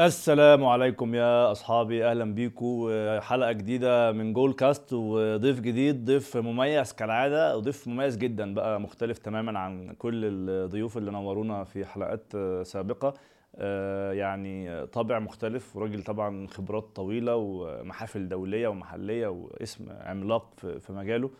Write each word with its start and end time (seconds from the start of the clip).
السلام 0.00 0.64
عليكم 0.64 1.14
يا 1.14 1.52
أصحابي 1.52 2.06
أهلا 2.10 2.34
بيكم 2.34 2.88
حلقة 3.20 3.52
جديدة 3.52 4.12
من 4.12 4.32
جول 4.32 4.52
كاست 4.52 4.92
وضيف 4.92 5.60
جديد 5.60 6.04
ضيف 6.04 6.36
مميز 6.36 6.92
كالعادة 6.92 7.56
وضيف 7.56 7.88
مميز 7.88 8.16
جدا 8.16 8.54
بقى 8.54 8.80
مختلف 8.80 9.18
تماما 9.18 9.58
عن 9.58 9.92
كل 9.92 10.20
الضيوف 10.24 10.98
اللي 10.98 11.10
نورونا 11.10 11.64
في 11.64 11.84
حلقات 11.84 12.32
سابقة. 12.62 13.14
يعني 14.12 14.86
طابع 14.86 15.18
مختلف 15.18 15.76
وراجل 15.76 16.02
طبعا 16.02 16.46
خبرات 16.46 16.96
طويلة 16.96 17.36
ومحافل 17.36 18.28
دولية 18.28 18.68
ومحلية 18.68 19.28
واسم 19.28 19.86
عملاق 20.00 20.54
في 20.60 20.92
مجاله. 20.92 21.30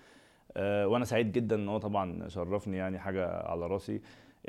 وأنا 0.58 1.04
سعيد 1.04 1.32
جدا 1.32 1.56
إن 1.56 1.68
هو 1.68 1.78
طبعا 1.78 2.28
شرفني 2.28 2.76
يعني 2.76 2.98
حاجة 2.98 3.28
على 3.28 3.66
راسي. 3.66 4.00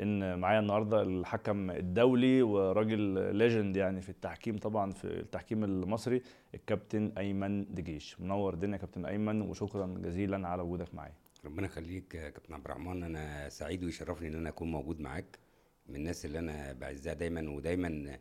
إن 0.02 0.38
معايا 0.38 0.60
النهارده 0.60 1.02
الحكم 1.02 1.70
الدولي 1.70 2.42
وراجل 2.42 3.00
ليجند 3.36 3.76
يعني 3.76 4.00
في 4.00 4.08
التحكيم 4.08 4.58
طبعا 4.58 4.90
في 4.90 5.04
التحكيم 5.04 5.64
المصري 5.64 6.22
الكابتن 6.54 7.12
أيمن 7.18 7.74
دجيش. 7.74 8.20
منور 8.20 8.54
الدنيا 8.54 8.74
يا 8.74 8.78
كابتن 8.78 9.06
أيمن 9.06 9.42
وشكرا 9.42 9.86
جزيلا 9.86 10.48
على 10.48 10.62
وجودك 10.62 10.94
معايا. 10.94 11.14
ربنا 11.44 11.66
يخليك 11.66 12.14
يا 12.14 12.30
كابتن 12.30 12.54
عبد 12.54 12.64
الرحمن. 12.64 13.02
أنا 13.02 13.48
سعيد 13.48 13.84
ويشرفني 13.84 14.28
إن 14.28 14.34
أنا 14.34 14.48
أكون 14.48 14.70
موجود 14.70 15.00
معاك 15.00 15.38
من 15.86 15.96
الناس 15.96 16.24
اللي 16.24 16.38
أنا 16.38 16.72
بعزها 16.72 17.14
دايما 17.14 17.50
ودايما 17.50 18.18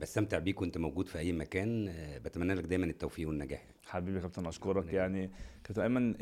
بستمتع 0.00 0.38
بيك 0.38 0.60
وانت 0.60 0.78
موجود 0.78 1.08
في 1.08 1.18
أي 1.18 1.32
مكان. 1.32 1.92
بتمنى 2.24 2.54
لك 2.54 2.64
دايما 2.64 2.86
التوفيق 2.86 3.28
والنجاح. 3.28 3.64
حبيبي 3.86 4.16
يا 4.16 4.22
كابتن 4.22 4.46
أشكرك. 4.46 4.92
يعني 4.92 5.30
كابتن 5.64 5.82
أيمن 5.82 6.14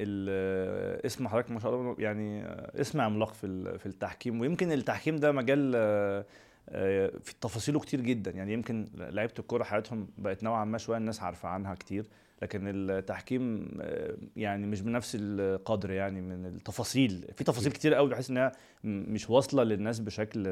اسم 1.07 1.29
حضرتك 1.29 1.51
ما 1.51 1.61
شاء 1.61 1.75
الله 1.75 1.97
يعني 1.99 2.47
اسم 2.81 3.01
عملاق 3.01 3.35
في 3.35 3.79
في 3.79 3.87
التحكيم. 3.87 4.41
ويمكن 4.41 4.73
التحكيم 4.73 5.17
ده 5.17 5.33
مجال 5.33 5.73
آه، 5.77 6.27
آه، 6.69 7.13
في 7.23 7.35
تفاصيله 7.41 7.81
كتير 7.81 8.01
جدا. 8.01 8.31
يعني 8.31 8.53
يمكن 8.53 8.89
لعيبة 8.95 9.35
الكورة 9.39 9.65
حياتهم 9.65 10.09
بقت 10.19 10.43
نوعا 10.45 10.65
ما 10.65 10.79
شوية 10.79 10.99
الناس 10.99 11.23
عارفة 11.23 11.49
عنها 11.49 11.75
كتير. 11.75 12.07
لكن 12.43 12.63
التحكيم 12.65 13.69
آه، 13.81 14.17
يعني 14.37 14.67
مش 14.67 14.81
بنفس 14.81 15.17
القدر 15.21 15.91
يعني 15.91 16.21
من 16.21 16.47
التفاصيل. 16.47 17.25
في 17.35 17.45
تفاصيل 17.45 17.73
كتير 17.73 17.95
قوي 17.95 18.11
بحيث 18.11 18.31
إنها 18.31 18.53
مش 18.85 19.31
واصلة 19.31 19.63
للناس 19.63 20.01
بشكل 20.01 20.47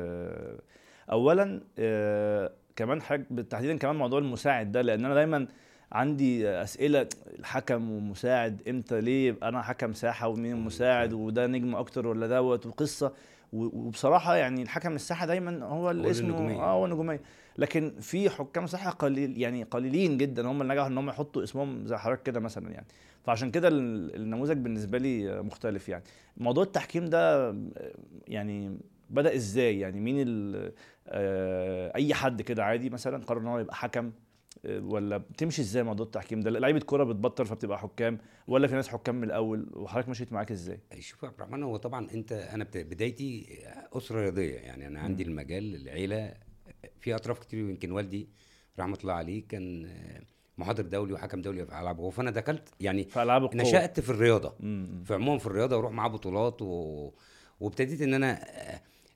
اولا 1.11 1.61
كمان 2.79 3.03
حاجة 3.03 3.27
تحديدا 3.51 3.77
كمان 3.79 3.97
موضوع 3.97 4.19
المساعد 4.19 4.73
ده 4.73 4.83
لأن 4.83 5.05
أنا 5.05 5.15
دايما 5.15 5.47
عندي 5.93 6.49
أسئلة 6.49 7.09
الحكم 7.39 7.91
ومساعد 7.91 8.63
إمتى 8.69 9.01
ليه 9.01 9.29
يبقى 9.29 9.49
أنا 9.49 9.63
حكم 9.63 9.93
ساحة 9.93 10.29
ومين 10.29 10.53
المساعد 10.55 11.13
وده 11.13 11.47
نجم 11.47 11.75
أكتر 11.77 12.07
ولا 12.07 12.27
دوت 12.27 12.67
وقصة. 12.67 13.13
وبصراحة 13.53 14.37
يعني 14.37 14.63
الحكم 14.63 14.95
الساحة 14.95 15.27
دايما 15.27 15.65
هو 15.65 15.91
اللي 15.91 16.11
اسمه 16.11 16.29
النجومية. 16.29 16.57
آه 16.57 16.73
هو 16.73 16.85
النجوميه 16.85 17.21
لكن 17.59 17.93
في 18.01 18.31
حكام 18.31 18.67
ساحة 18.67 18.91
قليل 18.91 19.39
يعني 19.41 19.63
قليلين 19.63 20.19
جدا 20.19 20.47
هم 20.47 20.63
اللي 20.63 20.75
نجحوا 20.75 20.89
إن 20.89 20.99
هم 20.99 21.09
يحطوا 21.09 21.43
اسمهم 21.43 21.87
زي 21.87 21.97
حضرتك 21.97 22.23
كده 22.23 22.41
مثلا 22.41 22.71
يعني. 22.71 22.87
فعشان 23.25 23.51
كده 23.51 23.69
ال- 23.69 24.15
النموذج 24.17 24.57
بالنسبة 24.57 24.99
لي 24.99 25.43
مختلف 25.43 25.89
يعني. 25.89 26.05
موضوع 26.37 26.65
التحكيم 26.65 27.05
ده 27.05 27.55
يعني 28.29 28.79
بدأ 29.11 29.35
إزاي؟ 29.35 29.81
يعني 29.81 30.01
مين 30.01 30.27
آه، 31.07 31.93
أي 31.95 32.15
حد 32.15 32.43
كده 32.43 32.65
عادي 32.65 32.91
مثلا 32.91 33.25
قرر 33.25 33.41
إن 33.41 33.47
هو 33.47 33.59
يبقى 33.59 33.75
حكم 33.75 34.13
آه، 34.65 34.81
ولا 34.81 35.17
بتمشي 35.17 35.63
إزاي 35.63 35.83
موضوع 35.83 36.07
التحكيم 36.07 36.41
ده؟ 36.41 36.51
لعيبة 36.51 36.81
كورة 36.81 37.05
بتبطل 37.05 37.47
فبتبقى 37.47 37.79
حكام 37.79 38.19
ولا 38.49 38.67
في 38.69 38.75
ناس 38.75 38.89
حكام 38.89 39.15
من 39.15 39.25
الأول؟ 39.25 39.71
وحضرتك 39.75 40.09
مشيت 40.09 40.33
معاك 40.33 40.51
إزاي؟ 40.51 40.81
شوف 40.99 41.23
يا 41.23 41.29
عبد 41.29 41.37
الرحمن 41.41 41.63
هو 41.63 41.77
طبعا 41.77 42.11
أنت 42.15 42.33
أنا 42.33 42.67
بدايتي 42.75 43.59
أسرة 43.93 44.21
رياضية 44.21 44.55
يعني 44.55 44.87
أنا 44.87 45.01
عندي 45.01 45.25
مم. 45.25 45.31
المجال 45.31 45.75
العيلة 45.75 46.35
في 47.01 47.15
أطراف 47.15 47.39
كتير 47.39 47.59
يمكن 47.59 47.91
والدي 47.93 48.29
رحمة 48.79 48.99
الله 49.03 49.13
عليه 49.15 49.49
كان 49.49 49.89
محاضر 50.59 50.83
دولي 50.83 51.13
وحكم 51.13 51.43
دولي 51.43 51.67
في 51.67 51.73
العاب 51.73 51.97
القوه 51.97 52.11
فأنا 52.11 52.31
دخلت 52.31 52.69
يعني 52.81 53.05
في 53.05 53.23
ألعاب 53.23 53.45
القوة. 53.45 53.63
نشأت 53.63 54.01
في 54.01 54.11
الرياضة. 54.11 54.55
مم. 54.61 55.03
في 55.05 55.15
عموم 55.15 55.39
في 55.39 55.47
الرياضة 55.47 55.77
وأروح 55.77 55.93
معاه 55.93 56.09
بطولات 56.09 56.63
و... 56.63 57.11
وابتديت 57.61 58.03
إن 58.03 58.15
أنا 58.15 58.41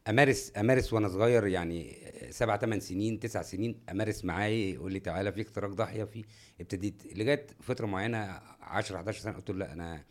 أمارس 0.08 0.52
أمارس 0.56 0.92
وأنا 0.92 1.08
صغير 1.08 1.46
يعني 1.46 1.96
سبع 2.30 2.56
ثمان 2.56 2.80
سنين 2.80 3.20
تسع 3.20 3.42
سنين 3.42 3.80
أمارس 3.90 4.24
معاه 4.24 4.48
يقول 4.48 4.92
لي 4.92 5.00
تعالى 5.00 5.32
في 5.32 5.42
اختراق 5.42 5.70
ضاحيه 5.70 6.04
في 6.04 6.24
ابتديت 6.60 7.16
لغاية 7.16 7.46
فترة 7.60 7.86
معينة 7.86 8.40
10 8.60 8.96
11 8.96 9.20
سنة 9.20 9.32
قلت 9.32 9.50
له 9.50 9.56
لا 9.56 9.72
أنا 9.72 10.04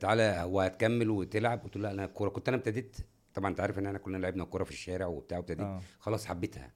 تعالى 0.00 0.22
هو 0.22 0.60
هتكمل 0.60 1.10
وتلعب 1.10 1.62
قلت 1.62 1.76
له 1.76 1.82
لا 1.82 1.90
أنا 1.90 2.04
الكوره 2.04 2.28
كنت 2.28 2.48
أنا 2.48 2.56
ابتديت 2.56 2.96
طبعا 3.34 3.50
أنت 3.50 3.60
عارف 3.60 3.78
إن 3.78 3.86
إحنا 3.86 3.98
كلنا 3.98 4.16
لعبنا 4.18 4.42
الكوره 4.42 4.64
في 4.64 4.70
الشارع 4.70 5.06
وبتاع 5.06 5.38
وابتديت 5.38 5.66
آه. 5.66 5.80
خلاص 5.98 6.26
حبيتها 6.26 6.72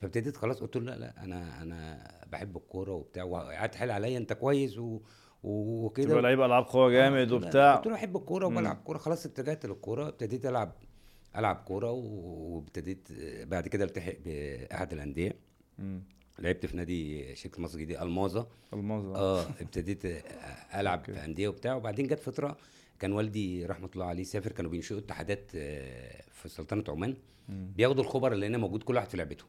فابتديت 0.00 0.36
خلاص 0.36 0.60
قلت 0.60 0.76
له 0.76 0.82
لا 0.82 0.98
لا 0.98 1.24
أنا 1.24 1.62
أنا 1.62 2.08
بحب 2.26 2.56
الكورة 2.56 2.92
وبتاع 2.92 3.24
وقعدت 3.24 3.74
حال 3.74 3.90
عليا 3.90 4.18
أنت 4.18 4.32
كويس 4.32 4.78
و... 4.78 5.00
وكده 5.42 6.08
تبقى 6.08 6.22
لعيب 6.22 6.40
ألعاب 6.40 6.64
قوه 6.64 6.90
جامد 6.90 7.32
وبتاع 7.32 7.74
قلت 7.76 7.86
له 7.86 7.94
أحب 7.94 8.16
الكورة. 8.16 8.46
وبلعب 8.46 8.76
كورة 8.76 8.98
خلاص 8.98 9.26
اتجهت 9.26 9.66
للكورة 9.66 10.08
ابتديت 10.08 10.46
ألعب 10.46 10.72
ألعب 11.36 11.56
كورة 11.56 11.90
وابتديت 11.90 13.08
بعد 13.48 13.68
كده 13.68 13.84
التحق 13.84 14.14
بأحد 14.24 14.92
الأندية. 14.92 15.32
لعبت 16.38 16.66
في 16.66 16.76
نادي 16.76 17.34
شركة 17.34 17.62
مصر 17.62 17.74
الجديده 17.78 18.02
ألماظة 18.02 18.46
ألماظة 18.74 19.16
آه 19.16 19.42
ابتديت 19.60 20.02
ألعب. 20.74 21.04
في 21.04 21.24
أندية 21.24 21.48
وبتاع 21.48 21.74
وبعدين 21.74 22.06
جت 22.06 22.18
فترة 22.18 22.56
كان 22.98 23.12
والدي 23.12 23.66
رحمة 23.66 23.90
الله 23.94 24.06
عليه 24.06 24.22
سافر 24.24 24.52
كانوا 24.52 24.70
بينشئوا 24.70 24.98
اتحادات 24.98 25.50
آه، 25.56 26.22
في 26.32 26.48
سلطنة 26.48 26.84
عمان. 26.88 27.16
بياخدوا 27.48 28.02
الخبراء 28.02 28.32
اللي 28.34 28.46
هنا 28.46 28.58
موجود 28.58 28.82
كل 28.82 28.94
واحد 28.96 29.08
في 29.08 29.16
لعبته 29.16 29.44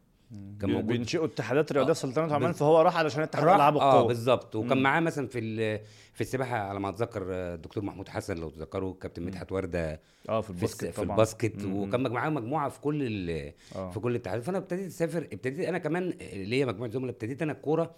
كان 0.61 0.69
موجود. 0.69 0.87
بينشئوا 0.87 1.25
اتحادات 1.25 1.71
رياضية 1.71 1.89
آه، 1.89 1.93
سلطنة 1.93 2.33
عمان 2.35 2.51
فهو 2.51 2.81
راح 2.81 2.97
علشان 2.97 3.21
اتحاد 3.23 3.43
العاب 3.47 3.77
آه 3.77 3.91
القوه 3.93 4.07
بالظبط. 4.07 4.55
وكان. 4.55 4.81
معاه 4.81 4.99
مثلا 4.99 5.27
في 5.27 5.39
ال- 5.39 5.79
في 6.13 6.21
السباحة 6.21 6.57
على 6.57 6.79
ما 6.79 6.89
أتذكر 6.89 7.25
آه، 7.31 7.55
الدكتور 7.55 7.83
محمود 7.83 8.09
حسن 8.09 8.37
لو 8.37 8.49
تذكروا 8.49 8.93
كابتن. 9.01 9.23
مدحت 9.23 9.51
وردة 9.51 9.99
آه 10.29 10.41
في 10.41 10.47
في, 10.47 10.53
ال 10.53 10.58
basket 10.58 10.85
في 10.85 10.91
طبعا. 10.91 11.11
ال 11.11 11.18
basket. 11.18 11.65
مم. 11.65 11.75
وكان 11.75 12.11
معاه 12.11 12.29
مجموعة 12.29 12.69
في 12.69 12.79
كل 12.79 13.03
ال- 13.03 13.53
آه. 13.75 13.91
في 13.91 13.99
كل 13.99 14.11
الاتحادات. 14.11 14.43
فأنا 14.43 14.57
ابتديت 14.57 14.87
أسافر 14.87 15.27
ابتديت 15.33 15.67
أنا 15.67 15.77
كمان 15.77 16.13
ليا 16.33 16.65
مجموعة 16.65 16.91
زملاء 16.91 17.09
ابتديت 17.11 17.41
أنا 17.41 17.51
الكورة. 17.51 17.91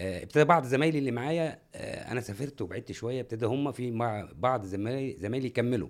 آه، 0.00 0.22
ابتدى 0.22 0.44
بعض 0.44 0.64
زمايلي 0.64 0.98
اللي 0.98 1.10
معايا 1.10 1.58
آه، 1.74 2.12
أنا 2.12 2.20
سافرت 2.20 2.62
وبعدت 2.62 2.92
شوية 2.92 3.20
ابتدى 3.20 3.46
هم 3.46 3.72
في 3.72 3.90
مع 3.90 4.28
بعض 4.34 4.64
زمايلي 4.64 5.16
زمايلي 5.18 5.46
يكملوا. 5.46 5.88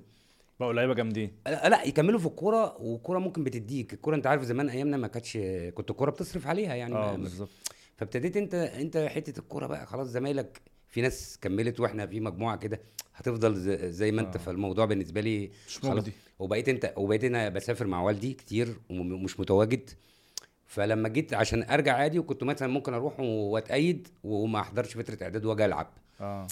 بقوا 0.61 0.73
لعيبة 0.73 0.95
جامدين. 0.95 1.31
لا 1.47 1.69
لا، 1.69 1.83
يكملوا 1.85 2.19
في 2.19 2.27
الكورة 2.27 2.77
والكوره 2.81 3.19
ممكن 3.19 3.45
بتديك. 3.45 3.93
الكورة 3.93 4.17
انت 4.17 4.27
عارف 4.27 4.43
زمان 4.43 4.69
أيامنا 4.69 4.97
ما 4.97 5.07
كانتش 5.07 5.39
كنت 5.75 5.91
الكورة 5.91 6.11
بتصرف 6.11 6.47
عليها 6.47 6.75
يعني. 6.75 6.95
آه 6.95 7.17
بالظبط. 7.17 7.51
فابتديت 7.97 8.37
انت 8.37 8.55
انت 8.55 8.97
حتة 8.97 9.39
الكورة 9.39 9.67
بقى 9.67 9.87
خلاص 9.87 10.07
زمايلك 10.09 10.61
في 10.89 11.01
ناس 11.01 11.39
كملت 11.41 11.81
وإحنا 11.81 12.07
في 12.07 12.21
مجموعة 12.21 12.57
كده 12.57 12.81
هتفضل 13.15 13.55
زي, 13.91 14.13
ما 14.13 14.21
انت. 14.21 14.37
آه. 14.37 14.39
فالموضوع 14.39 14.85
بالنسبة 14.85 15.21
لي 15.21 15.51
مش. 15.69 15.85
مجدي. 15.85 16.13
وبقيت 16.39 16.69
انت 16.69 16.93
وبقيت 16.97 17.25
أنا 17.25 17.49
بسافر 17.49 17.87
مع 17.87 18.03
والدي 18.03 18.33
كتير 18.33 18.77
ومش 18.91 19.41
متواجد. 19.41 19.91
فلما 20.67 21.09
جيت 21.09 21.35
عشان 21.35 21.63
ارجع 21.63 21.95
عادي 21.97 22.19
وكنت 22.19 22.45
مثلا 22.45 22.69
ممكن 22.69 22.95
أروح 22.95 23.21
واتأيد 23.21 24.09
وما 24.25 24.61
احضرش 24.61 24.97
فترة 24.97 25.19
اعداد 25.23 25.45
واجي 25.45 25.65
العب. 25.65 25.91
آه. 26.21 26.47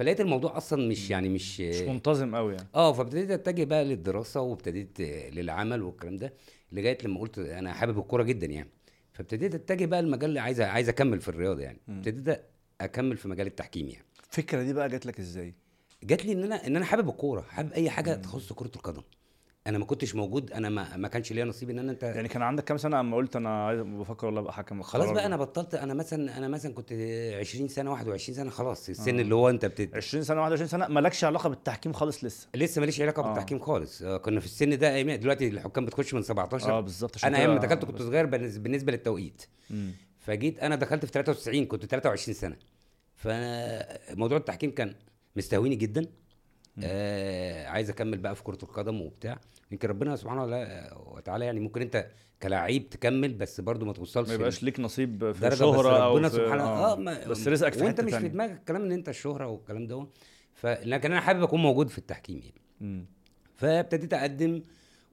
فلقيت 0.00 0.20
الموضوع 0.20 0.56
أصلا 0.56 0.88
مش 0.88 1.10
يعني 1.10 1.28
مش 1.28 1.60
مش 1.60 1.80
منتظم 1.80 2.36
قوي 2.36 2.54
يعني. 2.54 2.68
آه 2.74 2.92
فابتديت 2.92 3.30
أتجه 3.30 3.64
بقى 3.64 3.84
للدراسة 3.84 4.40
وابتديت 4.40 5.00
للعمل 5.34 5.82
والكلام 5.82 6.16
ده 6.16 6.32
لغاية 6.72 6.98
لما 7.04 7.20
قلت 7.20 7.38
أنا 7.38 7.72
حابب 7.72 7.98
الكورة 7.98 8.22
جدا 8.22 8.46
يعني. 8.46 8.68
فابتديت 9.12 9.54
أتجه 9.54 9.86
بقى 9.86 10.00
المجال 10.00 10.28
اللي 10.28 10.40
عايز 10.40 10.60
عايز 10.60 10.88
أكمل 10.88 11.20
في 11.20 11.28
الرياضة 11.28 11.62
يعني. 11.62 11.78
ابتديت 11.88 12.40
أكمل 12.80 13.16
في 13.16 13.28
مجال 13.28 13.46
التحكيم 13.46 13.88
يعني. 13.88 14.04
الفكرة 14.30 14.62
دي 14.62 14.72
بقى 14.72 14.88
جات 14.88 15.06
لك 15.06 15.18
إزاي؟ 15.18 15.54
جات 16.02 16.24
لي 16.24 16.32
إن 16.32 16.42
أنا 16.44 16.66
إن 16.66 16.76
أنا 16.76 16.84
حابب 16.84 17.08
الكورة 17.08 17.40
حابب 17.42 17.72
أي 17.72 17.90
حاجة. 17.90 18.14
تخص 18.14 18.52
كرة 18.52 18.70
القدم. 18.76 19.02
أنا 19.66 19.78
ما 19.78 19.84
كنتش 19.84 20.14
موجود 20.14 20.52
أنا 20.52 20.68
ما, 20.68 20.96
ما 20.96 21.08
كانش 21.08 21.32
ليا 21.32 21.44
نصيب 21.44 21.70
إن 21.70 21.78
أنا 21.78 21.92
أنت 21.92 22.02
يعني 22.02 22.28
كان 22.28 22.42
عندك 22.42 22.64
كام 22.64 22.76
سنة 22.78 23.00
أما 23.00 23.16
قلت 23.16 23.36
أنا 23.36 23.66
عايز 23.66 23.80
بفكر 23.80 24.26
والله 24.26 24.40
أبقى 24.40 24.52
حكم 24.52 24.82
خلاص 24.82 25.10
بقى؟ 25.10 25.26
أنا 25.26 25.36
بطلت 25.36 25.74
أنا 25.74 25.94
مثلا 25.94 26.38
أنا 26.38 26.48
مثلا 26.48 26.74
كنت 26.74 26.92
20 27.40 27.68
سنة 27.68 27.90
21 27.90 28.36
سنة 28.36 28.50
خلاص 28.50 28.88
السن 28.88 29.16
آه. 29.16 29.20
اللي 29.22 29.34
هو 29.34 29.50
أنت 29.50 29.64
بتت... 29.66 29.94
20 29.96 30.24
سنة 30.24 30.40
21 30.40 30.68
سنة 30.68 30.88
مالكش 30.88 31.24
علاقة 31.24 31.48
بالتحكيم 31.48 31.92
خالص 31.92 32.24
لسه 32.24 32.48
لسه 32.54 32.80
ماليش 32.80 33.00
علاقة 33.00 33.22
آه. 33.22 33.26
بالتحكيم 33.26 33.58
خالص 33.58 34.02
آه 34.02 34.16
كنا 34.16 34.40
في 34.40 34.46
السن 34.46 34.78
ده 34.78 34.94
أيام 34.94 35.10
دلوقتي 35.10 35.48
الحكام 35.48 35.86
بتخش 35.86 36.14
من 36.14 36.22
17 36.22 36.70
آه 36.70 36.80
بالظبط 36.80 37.24
أنا 37.24 37.38
أيام 37.38 37.50
ما 37.54 37.58
دخلت 37.58 37.84
كنت 37.84 38.02
صغير 38.02 38.26
بالنس- 38.26 38.56
بالنسبة 38.58 38.92
للتوقيت 38.92 39.42
مم. 39.70 39.92
فجيت 40.18 40.58
أنا 40.58 40.76
دخلت 40.76 41.04
في 41.04 41.12
93 41.12 41.64
كنت 41.66 41.86
23 41.86 42.34
سنة 42.34 42.56
فموضوع 43.16 44.38
التحكيم 44.38 44.70
كان 44.70 44.94
مستهويني 45.36 45.76
جدا 45.76 46.06
آه 46.84 47.66
عايز 47.66 47.90
أكمل 47.90 48.18
بقى 48.18 48.34
في 48.36 48.42
كرة 48.42 48.58
القدم 48.62 49.00
وبتاع. 49.00 49.40
يمكن 49.70 49.88
ربنا 49.88 50.16
سبحانه 50.16 50.44
وتعالى 51.06 51.44
يعني 51.44 51.60
ممكن 51.60 51.80
أنت 51.80 52.06
كلاعب 52.42 52.88
تكمل 52.90 53.34
بس 53.34 53.60
برضو 53.60 53.86
ما 53.86 53.92
توصلش 53.92 54.28
ما 54.28 54.34
يبقاش 54.34 54.62
ليك 54.62 54.80
نصيب 54.80 55.32
في 55.32 55.40
درجة 55.40 55.54
شهرة 55.54 55.88
بس 55.90 56.00
أو 56.00 56.16
ربنا 56.16 56.28
في 56.28 56.36
سبحانه 56.36 56.62
آه, 56.62 56.92
آه 56.92 56.96
ما 56.96 57.26
بس 57.28 57.48
رزقك 57.48 57.72
في 57.72 57.84
وأنت 57.84 58.00
مش. 58.00 58.14
في 58.14 58.28
دماغك 58.28 58.50
الكلام 58.58 58.82
إن 58.82 58.92
أنت 58.92 59.08
الشهرة 59.08 59.46
والكلام 59.46 59.86
ده 59.86 60.06
ف 60.54 60.66
لكن 60.66 61.12
أنا 61.12 61.20
حابب 61.20 61.42
أكون 61.42 61.62
موجود 61.62 61.88
في 61.88 61.98
التحكيم 61.98 62.40
يعني. 62.80 63.06
فابتديت 63.56 64.14
أقدم 64.14 64.62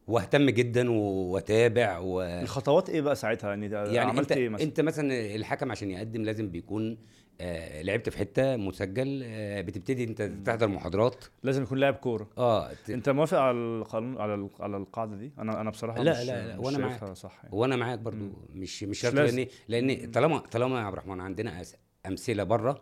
وأهتم 0.08 0.50
جدا 0.50 0.92
وأتابع 0.92 1.98
و... 2.00 2.22
الخطوات 2.22 2.90
إيه 2.90 3.02
بقى 3.02 3.16
ساعتها؟ 3.16 3.50
يعني, 3.50 3.66
يعني 3.66 4.00
عملت 4.00 4.32
أنت 4.32 4.32
إيه 4.32 4.50
مثلا؟ 4.50 4.64
أنت 4.68 4.82
مثلا 4.82 5.36
الحكم 5.36 5.72
عشان 5.72 5.92
يقدم 5.92 6.24
لازم 6.24 6.50
بيكون 6.50 6.98
آه 7.42 7.82
لعبت 7.82 8.10
في 8.10 8.18
حتة 8.18 8.56
مسجل 8.56 9.22
آه 9.26 9.62
بتبتدي 9.62 10.04
انت 10.04 10.22
تحضر 10.22 10.68
محاضرات. 10.68 11.26
لازم 11.44 11.64
يكون 11.64 11.78
لاعب 11.78 11.94
كورة. 11.94 12.28
آه 12.38 12.74
ت- 12.74 12.90
انت 12.90 13.10
موافق 13.10 13.38
على 13.38 13.58
القانون 13.58 14.18
على 14.22 14.50
على 14.60 14.78
القاعدة 14.78 15.16
دي؟ 15.16 15.32
أنا 15.40 15.62
أنا 15.62 15.70
بصراحة 15.70 16.04
لا، 16.04 16.12
مش 16.22 16.28
لا، 16.28 16.48
لا، 16.48 16.58
مش 16.58 16.66
وأنا 16.66 16.78
معاك. 16.78 17.04
صح 17.14 17.40
يعني. 17.44 17.56
وأنا 17.56 17.76
معاك 17.76 18.00
برضو. 18.00 18.30
مش 18.54 18.84
مش 18.84 19.00
شرط. 19.00 19.14
لأن 19.14 19.48
لأن 19.68 20.12
طالما 20.12 20.38
طالما 20.38 20.80
يا 20.80 20.84
عبد 20.86 20.94
الرحمن 20.94 21.22
عندنا 21.22 21.62
أمثلة 22.08 22.44
بره 22.44 22.82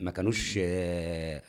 ما 0.00 0.10
كانوش 0.10 0.58
آه 0.62 1.42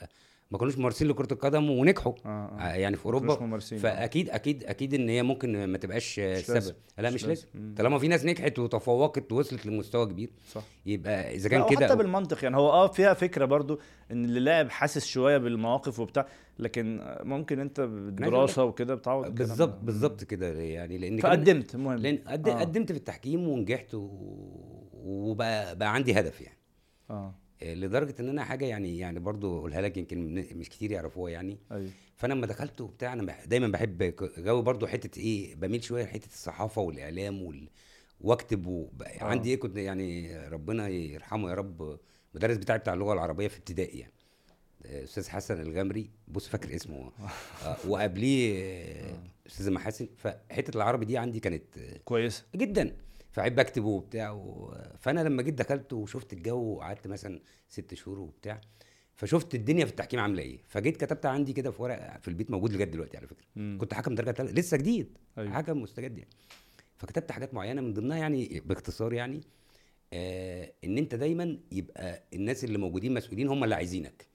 ما 0.53 0.59
كانوش 0.59 0.77
ممارسين 0.77 1.07
لكرة 1.07 1.33
القدم 1.33 1.69
ونجحوا 1.69 2.13
آه 2.25 2.29
آه 2.29 2.59
آه 2.59 2.75
يعني 2.75 2.95
في 2.95 3.05
أوروبا 3.05 3.33
آه. 3.33 3.57
فأكيد 3.57 4.29
أكيد 4.29 4.63
أكيد 4.63 4.93
إن 4.93 5.09
هي 5.09 5.23
ممكن 5.23 5.63
ما 5.63 5.77
تبقاش 5.77 6.19
آه،. 6.19 6.35
سبب 6.35 6.75
لا 6.97 7.09
مش 7.09 7.15
مش 7.15 7.25
لازم. 7.25 7.47
طالما 7.77 7.99
في 7.99 8.07
ناس 8.07 8.25
نجحت 8.25 8.59
وتفوقت 8.59 9.31
ووصلت 9.31 9.65
لمستوى 9.65 10.05
كبير 10.05 10.29
صح 10.51 10.61
يبقى 10.85 11.35
إذا 11.35 11.49
كان 11.49 11.65
كده 11.69 11.79
وحتى 11.79 11.95
بالمنطق 11.95 12.43
يعني 12.43 12.57
هو 12.57 12.69
آه 12.69 12.87
فيها 12.87 13.13
فكرة 13.13 13.45
برضو 13.45 13.79
إن 14.11 14.25
اللي 14.25 14.39
لاعب 14.39 14.69
حاسس 14.69 15.05
شوية 15.05 15.37
بالمواقف 15.37 15.99
وبتاع 15.99 16.27
لكن 16.59 17.01
ممكن 17.23 17.59
أنت 17.59 17.81
بالدراسه 17.81 18.63
وكده 18.63 18.95
بتعوض 18.95 19.35
بالظبط. 19.35 19.79
بالظبط 19.83 20.23
كده 20.23 20.47
يعني 20.47 20.97
لأن 20.97 21.17
فقدمت 21.19 21.75
المهم 21.75 21.97
لأن. 21.97 22.19
آه. 22.27 22.59
قدمت 22.59 22.91
في 22.91 22.97
التحكيم 22.97 23.47
ونجحت 23.47 23.93
و... 23.93 24.09
وبقى 24.93 25.75
بقى 25.75 25.93
عندي 25.93 26.19
هدف 26.19 26.41
يعني 26.41 26.57
آه 27.09 27.13
آه، 27.13 27.42
لدرجة 27.61 28.15
إن 28.19 28.29
أنا 28.29 28.43
حاجة 28.43 28.65
يعني 28.65 28.97
يعني 28.97 29.19
برضو 29.19 29.57
أقولها 29.57 29.81
لك 29.81 29.97
يمكن 29.97 30.45
مش 30.55 30.69
كتير 30.69 30.91
يعرفوها 30.91 31.31
يعني. 31.31 31.57
أيوه. 31.71 31.89
فأنا 32.15 32.33
لما 32.33 32.47
دخلت 32.47 32.81
وبتاع 32.81 33.13
أنا 33.13 33.45
دايما 33.45 33.67
بحب 33.67 34.13
جو 34.37 34.61
برضو 34.61 34.87
حتة 34.87 35.19
إيه 35.19 35.55
بميل 35.55 35.83
شوية 35.83 36.03
لحتة 36.03 36.27
الصحافة 36.27 36.81
والإعلام 36.81 37.41
وال... 37.41 37.69
وأكتب. 38.21 38.89
آه. 39.01 39.23
عندي 39.23 39.49
إيه 39.49 39.59
كنت 39.59 39.77
يعني 39.77 40.37
ربنا 40.47 40.87
يرحمه 40.87 41.49
يا 41.49 41.55
رب 41.55 41.99
المدرس 42.35 42.57
بتاعي 42.57 42.79
بتاع 42.79 42.93
اللغة 42.93 43.13
العربية 43.13 43.47
في 43.47 43.57
ابتدائي 43.57 43.99
يعني. 43.99 44.13
أستاذ 44.85 45.29
حسن 45.29 45.61
الغمري 45.61 46.09
بص 46.27 46.47
فاكر 46.47 46.75
اسمه. 46.75 47.11
آه، 47.65 47.77
وقبليه 47.87 48.63
أستاذ 49.47 49.71
محاسن. 49.71 50.07
فحتة 50.17 50.77
العربي 50.77 51.05
دي 51.05 51.17
عندي 51.17 51.39
كانت 51.39 51.77
آه، 51.77 51.97
كويس 52.05 52.43
جدا. 52.55 52.95
فعيب 53.33 53.55
بكتب 53.55 53.83
وبتاع 53.83 54.31
و... 54.31 54.75
فأنا 54.99 55.19
لما 55.19 55.41
جيت 55.41 55.53
دخلت 55.53 55.93
وشفت 55.93 56.33
الجو 56.33 56.59
وقعدت 56.75 57.07
مثلا 57.07 57.39
ست 57.69 57.93
شهور 57.93 58.19
وبتاع 58.19 58.61
فشفت 59.15 59.55
الدنيا 59.55 59.85
في 59.85 59.91
التحكيم 59.91 60.19
عاملة 60.19 60.43
إيه. 60.43 60.59
فجيت 60.67 60.97
كتبت 60.97 61.25
عندي 61.25 61.53
كده 61.53 61.71
في 61.71 61.81
ورقة 61.81 62.17
في 62.19 62.27
البيت 62.27 62.51
موجود 62.51 62.73
لغاية 62.73 62.85
دلوقتي 62.85 63.17
على 63.17 63.27
فكرة. 63.27 63.45
مم. 63.55 63.77
كنت 63.81 63.93
حكم 63.93 64.15
درجة 64.15 64.31
ثالثه 64.31 64.53
لسه 64.53 64.77
جديد. 64.77 65.17
أيوة. 65.37 65.51
حكم 65.53 65.81
مستجد 65.81 66.17
يعني. 66.17 66.29
فكتبت 66.97 67.31
حاجات 67.31 67.53
معينة 67.53 67.81
من 67.81 67.93
ضمنها 67.93 68.17
يعني 68.17 68.61
باختصار 68.65 69.13
يعني 69.13 69.41
آه 70.13 70.71
إن 70.83 70.97
أنت 70.97 71.15
دايما 71.15 71.57
يبقى 71.71 72.23
الناس 72.33 72.63
اللي 72.63 72.77
موجودين 72.77 73.13
مسؤولين 73.13 73.47
هم 73.47 73.63
اللي 73.63 73.75
عايزينك. 73.75 74.25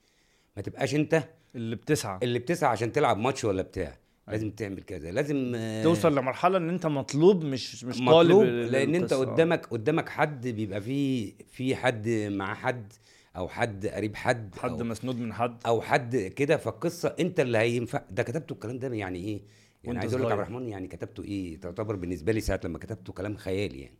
ما 0.57 0.61
تبقاش 0.61 0.95
أنت 0.95 1.23
اللي 1.55 1.75
بتسعى. 1.75 2.19
اللي 2.23 2.39
بتسعى 2.39 2.69
عشان 2.69 2.91
تلعب 2.91 3.17
ماتش 3.17 3.45
ولا 3.45 3.61
بتاع. 3.61 3.97
لازم 4.31 4.51
تعمل 4.51 4.81
كذا 4.83 5.11
لازم 5.11 5.51
آه 5.55 5.83
توصل 5.83 6.15
لمرحلة 6.17 6.57
إن 6.57 6.69
أنت 6.69 6.85
مطلوب 6.85 7.45
مش 7.45 7.83
مش 7.83 7.97
طالب 7.97 8.09
مطلوب 8.09 8.43
ال- 8.43 8.71
لأن 8.71 8.95
أنت 8.95 9.13
القصة. 9.13 9.31
قدامك 9.33 9.65
قدامك 9.65 10.09
حد 10.09 10.47
بيبقى 10.47 10.81
فيه 10.81 11.33
في 11.51 11.75
حد 11.75 12.09
مع 12.31 12.53
حد 12.53 12.93
أو 13.35 13.47
حد 13.47 13.87
قريب 13.87 14.15
حد 14.15 14.55
حد 14.55 14.81
مسنود 14.81 15.15
من 15.19 15.33
حد. 15.33 15.57
أو 15.65 15.81
حد 15.81 16.15
كده. 16.17 16.57
فالقصة 16.57 17.15
أنت 17.19 17.39
اللي 17.39 17.57
هينفع. 17.57 18.01
ده 18.11 18.23
كتبته 18.23 18.53
الكلام 18.53 18.79
ده 18.79 18.87
يعني 18.95 19.19
إيه؟ 19.19 19.41
يعني 19.83 19.99
عايز 19.99 20.13
أقول 20.13 20.25
لك 20.25 20.31
عبد. 20.31 20.41
الرحمن 20.41 20.67
يعني 20.69 20.87
كتبته 20.87 21.23
إيه؟ 21.23 21.59
تعتبر 21.59 21.95
بالنسبة 21.95 22.31
لي 22.31 22.41
ساعة 22.41 22.59
لما 22.63 22.77
كتبته 22.79 23.13
كلام 23.13 23.35
خيالي 23.37 23.81
يعني. 23.81 23.95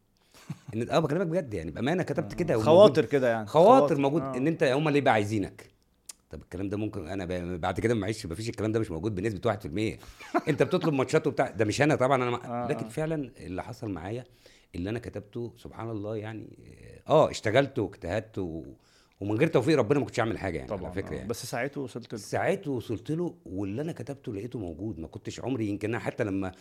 إن 0.76 0.90
آه 0.90 1.00
بكلمك 1.00 1.28
بجد 1.28 1.54
يعني. 1.54 1.72
بأمانة 1.72 2.04
كتبت 2.04 2.34
كده 2.34 2.58
خواطر 2.60 3.06
كده 3.06 3.30
يعني. 3.30 3.48
خواطر 3.48 3.98
موجود 3.98 4.22
آه. 4.22 4.38
ان 4.38 4.48
أنت 4.48 4.64
هم 4.64 4.88
اللي 4.88 5.00
يبقى 5.00 5.14
عايزينك. 5.14 5.70
طب 6.30 6.42
الكلام 6.42 6.70
ده 6.70 6.78
ممكن 6.78 7.08
أنا 7.08 7.26
ب- 7.26 7.62
بعد 7.62 7.80
كده 7.80 7.94
معيش 7.96 8.26
ما 8.26 8.36
فيش 8.36 8.50
الكلام 8.50 8.72
ده 8.72 8.80
مش 8.80 8.92
موجود 8.92 9.16
بنسبة 9.16 9.54
1% 9.54 10.00
أنت 10.50 10.64
بتطلب 10.64 10.94
ماتشات 10.94 11.28
وبتاع 11.28 11.50
ده 11.50 11.66
مش 11.66 11.82
أنا 11.82 11.96
طبعا 11.96 12.24
أنا 12.30 12.66
آه، 12.66 12.68
لكن 12.68 12.86
آه. 12.86 12.90
فعلا 12.90 13.32
اللي 13.38 13.64
حصل 13.64 13.90
معايا 13.90 14.26
اللي 14.76 14.90
أنا 14.90 15.00
كتبته 15.00 15.54
سبحان 15.58 15.90
الله 15.90 16.16
يعني 16.18 16.48
آه 17.08 17.30
اشتغلت 17.32 17.80
واجتهدت 17.80 18.38
و... 18.38 18.64
ومن 19.20 19.36
غير 19.38 19.48
توفيق 19.48 19.78
ربنا 19.78 20.00
ما 20.00 20.06
كنتش 20.06 20.20
اعمل 20.20 20.38
حاجة 20.38 20.58
يعني 20.58 20.70
طبعا 20.70 20.86
على 20.86 20.94
فكرة 20.94 21.14
آه. 21.14 21.16
يعني. 21.18 21.28
بس 21.28 21.46
ساعته 21.46 21.82
وصلت 21.82 22.14
له. 22.14 22.20
ساعات 22.20 22.68
وصلت 22.68 23.12
له 23.12 23.36
واللي 23.46 23.82
أنا 23.82 23.92
كتبته 23.92 24.34
لقيته 24.34 24.60
موجود 24.60 25.00
ما 25.00 25.08
كنتش 25.08 25.40
عمري 25.40 25.68
يمكن 25.68 25.90
أنا 25.90 26.00
حتى 26.00 26.24
لما 26.24 26.52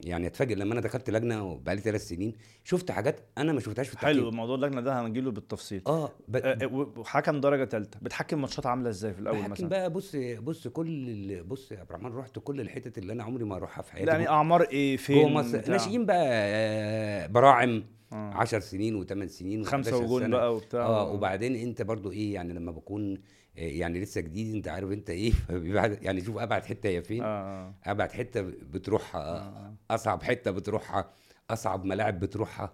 يعني 0.00 0.26
أتفاجئ 0.26 0.54
لما 0.54 0.72
أنا 0.72 0.80
دخلت 0.80 1.10
لجنة 1.10 1.44
وبقالي 1.44 1.80
ثلاث 1.80 2.08
سنين 2.08 2.32
شفت 2.64 2.90
حاجات 2.90 3.20
أنا 3.38 3.52
ما 3.52 3.60
شفتهاش 3.60 3.86
في 3.88 3.94
التحكيم. 3.94 4.16
حلو 4.20 4.30
موضوع 4.30 4.54
اللجنة 4.56 4.80
ده 4.80 5.00
هنجيله 5.00 5.30
بالتفصيل. 5.30 5.82
آه 5.86 6.10
ب... 6.28 6.36
آه، 6.36 6.66
و- 6.66 6.92
وحكم 7.00 7.40
درجة 7.40 7.64
ثالثه 7.64 7.98
بتحكم 8.02 8.40
ماتشات 8.40 8.66
عاملة 8.66 8.88
إزاي 8.90 9.12
في 9.14 9.18
الأول 9.20 9.48
مثلا؟ 9.48 9.68
بقى 9.68 9.90
بص 9.90 10.16
بص 10.16 10.68
كل 10.68 11.42
بص 11.42 11.72
يا 11.72 11.78
عبد 11.78 11.88
الرحمن 11.90 12.12
رحت 12.16 12.38
كل 12.38 12.60
الحتت 12.60 12.98
اللي 12.98 13.12
أنا 13.12 13.24
عمري 13.24 13.44
ما 13.44 13.56
أروحها 13.56 13.82
في 13.82 13.92
حياتي. 13.92 14.10
يعني 14.10 14.28
أعمار 14.28 14.62
إيه؟ 14.62 14.96
فين؟ 14.96 15.16
جوه 15.22 15.28
مصر؟ 15.30 15.70
ناشئين 15.70 16.06
بقى 16.06 16.26
آه، 16.28 17.26
براعم. 17.26 17.70
آه. 17.76 17.82
10 18.14 18.58
سنين 18.60 19.04
و8 19.06 19.24
سنين 19.26 19.64
خمسة 19.64 19.90
و11 20.00 20.02
وجون. 20.10 20.30
بقى 20.30 20.54
وبتاع. 20.54 20.80
آه 20.86 21.12
وبعدين 21.12 21.56
انت 21.56 21.82
برضو 21.82 22.10
إيه 22.12 22.34
يعني 22.34 22.52
لما 22.52 22.72
بكون 22.72 23.14
آه، 23.14 23.60
يعني 23.60 24.00
لسه 24.00 24.20
جديد 24.20 24.54
انت 24.54 24.68
عارف 24.68 24.90
انت 24.92 25.10
إيه 25.10 25.32
يعني 26.06 26.20
شوف 26.24 26.38
أبعد 26.38 26.64
حتة 26.64 26.88
هي 26.88 27.02
فين. 27.02 27.22
آه 27.22 27.26
آه. 27.26 27.74
أبعد 27.84 28.12
حتة 28.12 28.40
بتروحها 28.42 29.20
آه. 29.22 29.74
أصعب 29.90 30.22
حتة 30.22 30.50
بتروحها 30.50 31.10
أصعب 31.50 31.84
ملاعب 31.84 32.20
بتروحها 32.20 32.72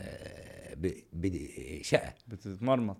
آه، 0.00 0.59
ب- 0.80 0.92
ب- 1.12 1.82
شقة 1.82 2.14
بتتمرمط 2.28 2.96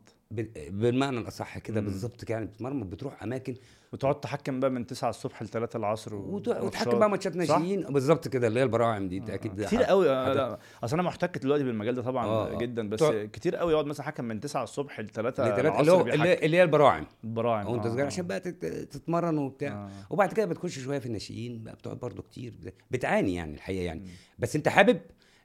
بالمعنى 0.70 1.18
الأصح 1.18 1.58
كده. 1.58 1.80
بالظبط 1.80 2.30
يعني 2.30 2.46
بتتمرمط 2.46 2.86
بتروح 2.86 3.22
أماكن 3.22 3.54
وتقعد 3.92 4.20
تحكم 4.20 4.60
بقى 4.60 4.70
من 4.70 4.86
9 4.86 5.10
الصبح 5.10 5.42
ل 5.42 5.48
3 5.48 5.76
العصر 5.76 6.14
و- 6.14 6.18
وت- 6.34 6.48
وتحكم. 6.48 6.98
بقى 6.98 7.10
ماتشات؟ 7.10 7.36
ناشئين 7.36 7.80
بالظبط 7.82 8.28
كده 8.28 8.46
اللي 8.46 8.60
هي 8.60 8.64
البراعم 8.64 9.08
دي 9.08 9.18
آه. 9.22 9.34
أكيد 9.34 9.64
كتير 9.64 9.82
قوي 9.82 10.10
آه، 10.10 10.32
لا 10.32 10.58
أصل 10.84 10.94
أنا 10.94 11.02
محتك 11.02 11.38
دلوقتي 11.38 11.64
بالمجال 11.64 11.94
ده 11.94 12.02
طبعا 12.02 12.26
آه، 12.26 12.54
آه. 12.54 12.58
جدا 12.58 12.88
بس 12.88 13.02
كتير 13.32 13.56
قوي 13.56 13.72
يقعد 13.72 13.86
مثلا 13.86 14.06
حكم 14.06 14.24
من 14.24 14.40
9 14.40 14.62
الصبح 14.62 15.00
ل 15.00 15.08
3 15.08 15.42
اللي 15.44 15.56
تلات- 15.56 15.72
اللي 15.80 15.92
العصر 15.92 16.02
هو 16.02 16.14
اللي 16.14 16.34
اللي 16.34 16.56
هي 16.56 16.62
البراعم 16.62 17.06
البراعم 17.24 17.66
أو 17.66 17.74
أنت 17.74 17.86
آه، 17.86 17.88
صغير 17.90 18.02
آه. 18.04 18.06
عشان 18.06 18.26
بقى 18.26 18.40
تت- 18.40 18.64
تتمرن 18.66 19.38
وبتاع 19.38 19.72
آه. 19.72 19.90
وبعد 20.10 20.32
كده 20.32 20.46
بتخش 20.46 20.78
شوية 20.78 20.98
في 20.98 21.06
الناشئين 21.06 21.62
بقى 21.64 21.74
بتقعد 21.74 21.96
برضو 21.98 22.22
كتير 22.22 22.54
بتعاني 22.90 23.34
يعني 23.34 23.54
الحقيقة 23.54 23.82
يعني 23.84 24.00
مم. 24.00 24.06
بس 24.38 24.56
أنت 24.56 24.68
حابب 24.68 25.00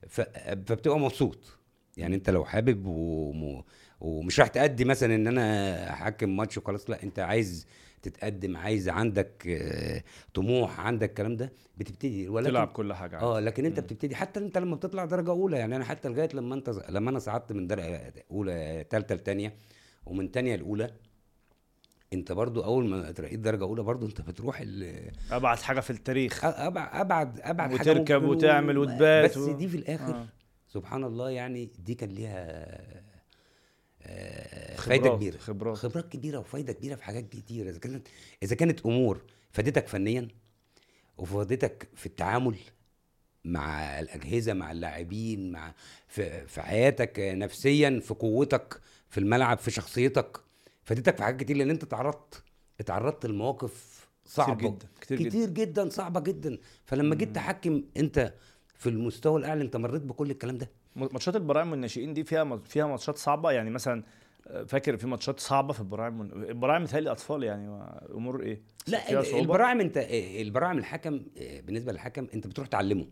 ف... 0.07 0.21
فبتبقى 0.67 0.99
مبسوط 0.99 1.57
يعني 1.97 2.15
انت 2.15 2.29
لو 2.29 2.45
حابب 2.45 2.85
وم... 2.85 3.63
ومش 4.01 4.39
راح 4.39 4.47
تأدي 4.47 4.85
مثلا 4.85 5.15
إن 5.15 5.27
أنا 5.27 5.89
أحكم 5.93 6.37
ماتش 6.37 6.57
وخلاص 6.57 6.89
لا 6.89 7.03
أنت 7.03 7.19
عايز 7.19 7.67
تتقدم 8.01 8.57
عايز 8.57 8.89
عندك 8.89 9.47
آه، 9.47 10.03
طموح 10.33 10.79
عندك 10.79 11.09
الكلام 11.09 11.35
ده 11.35 11.51
بتبتدي 11.77 12.29
ولكن 12.29 12.49
تلعب 12.49 12.67
كل 12.67 12.93
حاجة. 12.93 13.19
آه 13.19 13.39
لكن 13.39 13.65
أنت 13.65 13.79
مم. 13.79 13.85
بتبتدي 13.85 14.15
حتى 14.15 14.39
أنت 14.39 14.57
لما 14.57 14.75
بتطلع 14.75 15.05
درجة 15.05 15.29
أولى 15.29 15.57
يعني 15.57 15.75
أنا 15.75 15.85
حتى 15.85 16.09
لغاية 16.09 16.29
لما 16.33 16.55
أنت 16.55 16.69
لما 16.89 17.09
أنا 17.09 17.19
صعدت 17.19 17.51
من 17.51 17.67
درجة 17.67 18.13
أولى 18.31 18.85
ثالثه 18.89 19.15
لثانيه 19.15 19.53
ومن 20.05 20.31
ثانية 20.31 20.55
لأولى 20.55 20.91
أنت 22.13 22.31
برضو 22.31 22.63
أول 22.63 22.87
ما 22.89 23.11
ترقيت 23.11 23.39
درجة 23.39 23.63
أولى 23.63 23.83
برضو 23.83 24.05
أنت 24.05 24.21
بتروح 24.21 24.63
أبعد 25.31 25.57
حاجة 25.57 25.79
في 25.79 25.89
التاريخ 25.89 26.45
ابعد 26.45 26.89
أبعد 27.01 27.39
أبعد 27.39 27.75
حاجة 27.77 27.91
وتركب 27.91 28.23
وتعمل 28.23 28.77
وتبات 28.77 29.31
بس 29.31 29.37
و- 29.37 29.53
دي 29.57 29.67
في 29.67 29.77
الآخر 29.77 30.15
آه. 30.15 30.25
سبحان 30.67 31.03
الله 31.03 31.29
يعني 31.29 31.65
دي 31.79 31.95
كان 31.95 32.09
ليها 32.09 33.03
آه، 34.01 34.75
فايدة 34.75 35.03
خبرات- 35.09 35.17
كبيرة. 35.17 35.37
خبرات. 35.37 35.77
خبرات 35.77 36.09
كبيرة 36.11 36.37
وفايدة 36.39 36.73
كبيرة 36.73 36.95
في 36.95 37.03
حاجات 37.03 37.29
كتيرة. 37.29 37.69
إذا 37.69 37.79
كانت 37.79 38.07
إذا 38.43 38.55
كانت 38.55 38.85
أمور 38.85 39.21
فادتك 39.51 39.87
فنيا 39.87 40.27
وفادتك 41.17 41.89
في 41.95 42.05
التعامل 42.05 42.55
مع 43.45 43.99
الأجهزة 43.99 44.53
مع 44.53 44.71
اللاعبين 44.71 45.51
مع 45.51 45.73
في, 46.07 46.47
في 46.47 46.61
حياتك 46.61 47.19
نفسيا 47.19 47.99
في 48.03 48.13
قوتك 48.13 48.81
في 49.09 49.17
الملعب 49.19 49.57
في 49.57 49.71
شخصيتك 49.71 50.37
فادتك 50.83 51.17
في 51.17 51.23
حاجات 51.23 51.39
كتير. 51.39 51.57
لأن 51.57 51.69
أنت 51.69 51.85
تعرضت 51.85 52.43
اتعرضت 52.79 53.25
لمواقف 53.25 54.05
صعبة. 54.25 54.69
جدا 54.69 54.87
كتير, 55.01 55.17
كتير, 55.17 55.19
جدا. 55.19 55.29
كتير 55.29 55.49
جدا 55.49 55.89
صعبة 55.89 56.19
جدا. 56.19 56.57
فلما 56.85 57.15
جيت 57.15 57.35
تحكم 57.35 57.83
أنت 57.97 58.33
في 58.77 58.89
المستوى 58.89 59.39
الأعلى 59.39 59.61
أنت 59.61 59.77
مريت 59.77 60.01
بكل 60.01 60.31
الكلام 60.31 60.57
ده؟ 60.57 60.71
ماتشات 60.95 61.35
البراعم 61.35 61.71
والناشئين 61.71 62.13
دي 62.13 62.23
فيها 62.23 62.59
فيها 62.65 62.87
ماتشات 62.87 63.17
صعبة 63.17 63.51
يعني 63.51 63.69
مثلا 63.69 64.03
آه، 64.47 64.63
فاكر 64.63 64.97
في 64.97 65.07
ماتشات 65.07 65.39
صعبة 65.39 65.73
في 65.73 65.79
البراعم 65.79 66.21
البراعم 66.21 66.83
متهيألي 66.83 67.11
أطفال 67.11 67.43
يعني 67.43 67.79
أمور 68.15 68.43
إيه؟ 68.43 68.61
لا؟ 68.87 69.39
البراعم 69.39 69.79
أنت 69.79 69.97
البراعم 70.39 70.77
الحكم 70.77 71.21
بالنسبة 71.37 71.91
للحكم 71.91 72.27
أنت 72.33 72.47
بتروح 72.47 72.67
تعلمه. 72.67 73.05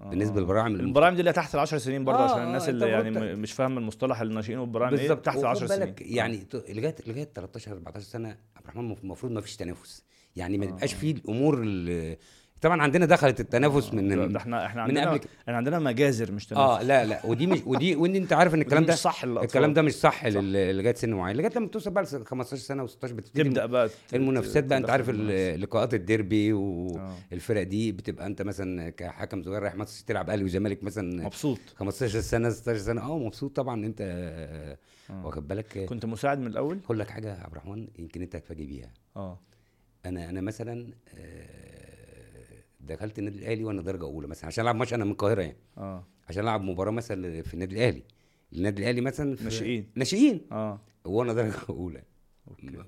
آه، 0.00 0.10
بالنسبة 0.10 0.36
آه. 0.36 0.40
للبراعم 0.40 0.74
البراعم 0.74 1.14
دي 1.14 1.20
اللي 1.20 1.32
تحت 1.32 1.54
ال 1.54 1.60
10 1.60 1.78
سنين 1.78 2.04
برضه 2.04 2.18
آه، 2.18 2.24
عشان 2.24 2.38
آه، 2.38 2.46
الناس 2.46 2.68
اللي 2.68 2.88
يعني 2.88 3.10
مش 3.36 3.52
فاهمه 3.52 3.78
المصطلح 3.78 4.20
الناشئين 4.20 4.58
والبراعم 4.58 4.94
إيه 4.94 5.14
تحت 5.14 5.36
ال 5.36 5.44
وخد 5.44 5.44
10 5.44 5.66
سنين. 5.66 5.94
يعني 6.00 6.46
لغاية 6.54 6.94
لغاية 7.06 7.28
13 7.34 7.72
14 7.72 8.00
سنة 8.00 8.28
عبد 8.28 8.64
الرحمن 8.64 8.96
المفروض 9.02 9.32
ما 9.32 9.40
فيش 9.40 9.56
تنافس. 9.56 10.04
يعني 10.36 10.58
ما 10.58 10.64
آه، 10.64 10.68
يبقاش 10.68 10.94
آه. 10.94 10.98
فيه 10.98 11.12
الأمور 11.12 11.62
اللي 11.62 12.18
طبعا 12.64 12.82
عندنا 12.82 13.06
دخلت 13.06 13.40
التنافس 13.40 13.94
من 13.94 14.08
ده 14.08 14.26
ده 14.26 14.38
إحنا 14.38 14.66
إحنا 14.66 14.82
من 14.82 14.88
عندنا 14.88 15.10
قبل 15.10 15.18
كده. 15.18 15.30
إحنا 15.42 15.56
عندنا 15.56 15.78
مجازر 15.78 16.32
مش 16.32 16.46
تنافس. 16.46 16.80
آه 16.80 16.82
لا 16.82 17.04
لا. 17.04 17.26
ودي 17.26 17.46
مش 17.46 17.60
ودي 17.66 17.96
وإن 17.96 18.14
أنت 18.16 18.32
عارف 18.32 18.54
إن 18.54 18.60
الكلام 18.60 18.84
ده 18.84 18.92
مش 18.92 18.98
صح 18.98 19.24
للأطفال. 19.24 19.44
الكلام 19.48 19.72
ده 19.74 19.82
مش 19.82 19.92
صح 19.92 20.26
لل- 20.26 20.76
لغاية 20.78 20.94
سن 20.94 21.10
معين. 21.14 21.36
لغاية 21.36 21.52
لما 21.56 21.66
توصل 21.68 21.90
بقى 21.90 22.04
ل 22.04 22.06
15 22.26 22.56
سنة 22.56 22.86
و16 22.86 22.90
بتبتدي 23.04 23.42
تبدأ 23.44 23.66
بقى 23.66 23.90
المنافسات 24.14 24.64
بقى 24.64 24.78
أنت 24.78 24.90
عارف 24.90 25.10
لقاءات 25.10 25.94
الديربي 25.94 26.52
آه. 26.52 26.56
والفرق 27.32 27.62
دي 27.62 27.92
بتبقى 27.92 28.26
أنت 28.26 28.42
مثلا 28.42 28.90
كحكم 28.90 29.42
صغير 29.42 29.62
رايح 29.62 29.74
ماتش 29.74 30.02
تلعب 30.02 30.30
أهلي 30.30 30.44
وزمالك 30.44 30.84
مثلا 30.84 31.24
مبسوط. 31.24 31.58
15 31.76 32.20
سنة 32.20 32.50
16 32.50 32.78
سنة. 32.80 33.00
آه 33.02 33.18
مبسوط 33.18 33.56
طبعا 33.56 33.86
أنت 33.86 33.98
آه. 35.10 35.26
واخد 35.26 35.48
بالك. 35.48 35.78
كنت 35.78 36.04
مساعد 36.06 36.38
من 36.38 36.46
الأول؟ 36.46 36.78
أقول 36.84 36.98
لك 36.98 37.10
حاجة 37.10 37.28
يا 37.28 37.40
عبد 37.42 37.52
الرحمن 37.52 37.86
يمكن 37.98 38.22
أنت 38.22 38.36
هتفاجئ 38.36 38.66
بيها. 38.66 38.90
آه. 39.16 39.38
أنا 40.06 40.30
أنا 40.30 40.40
مثلا 40.40 40.86
آه، 41.18 41.73
دخلت 42.86 43.18
النادي 43.18 43.38
الأهلي 43.38 43.64
وأنا 43.64 43.82
درجة 43.82 44.04
أولى 44.04 44.26
مثلا 44.28 44.46
عشان 44.46 44.62
ألعب 44.64 44.76
ماتش 44.76 44.94
أنا 44.94 45.04
من 45.04 45.10
القاهرة 45.10 45.42
يعني. 45.42 45.56
آه. 45.78 46.04
عشان 46.28 46.42
ألعب 46.42 46.60
مباراة 46.62 46.90
مثلا 46.90 47.42
في 47.42 47.54
النادي 47.54 47.74
الأهلي. 47.74 48.02
النادي 48.52 48.82
الأهلي 48.82 49.00
مثلا 49.00 49.36
في 49.36 49.44
ناشئين. 49.44 49.90
ناشئين. 49.94 50.40
آه. 50.52 50.80
وأنا 51.04 51.32
درجة 51.32 51.54
أولى. 51.68 52.02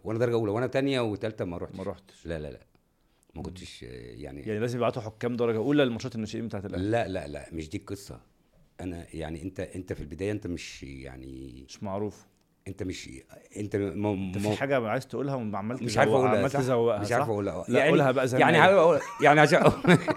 وأنا 0.05 0.19
درجة 0.19 0.35
أولى. 0.35 0.53
وأنا 0.53 0.67
تانية 0.67 1.01
وثالثه 1.01 1.45
ما 1.45 1.57
رحتش. 1.57 1.77
ما 1.77 1.83
رحتش. 1.85 2.27
لا 2.27 2.39
لا 2.39 2.51
لا. 2.51 2.61
ما 3.35 3.43
كنتش 3.43 3.83
يعني. 3.83 4.41
يعني 4.41 4.59
لازم 4.61 4.79
يبعتوا 4.79 5.03
حكام 5.03 5.37
درجة 5.37 5.57
أولى 5.57 5.85
للماتشات 5.85 6.15
الناشئين 6.15 6.47
بتاعت 6.47 6.65
الأهلي. 6.67 6.91
لا 6.91 7.09
لا 7.09 7.27
لا. 7.29 7.47
مش 7.53 7.69
دي 7.69 7.77
القصة. 7.79 8.21
أنا 8.81 9.07
يعني 9.15 9.43
أنت 9.43 9.61
أنت 9.61 9.93
في 9.93 10.01
البداية 10.01 10.33
أنت 10.33 10.47
مش 10.47 10.83
يعني 10.83 11.65
مش 11.69 11.83
معروف. 11.83 12.27
انت 12.69 12.83
مش 12.83 13.11
انت 13.57 13.77
م... 13.77 14.07
انت. 14.07 14.39
في 14.39 14.57
حاجة 14.57 14.89
عايز 14.89 15.07
تقولها 15.07 15.35
وعمال 15.35 15.85
مش 15.85 15.99
عارف 15.99 16.11
أقولها 16.11 16.39
عمال؟ 16.39 16.51
تزوقها 16.51 16.99
مش 16.99 17.13
عارف؟ 17.13 17.29
أقولها 17.29 17.65
لا 17.69 17.85
قولها 17.85 18.11
بقى 18.11 18.29
زي 18.29 18.39
يعني. 18.39 18.59
هقول 18.59 19.01
يعني 19.23 19.41
عشان 19.41 19.73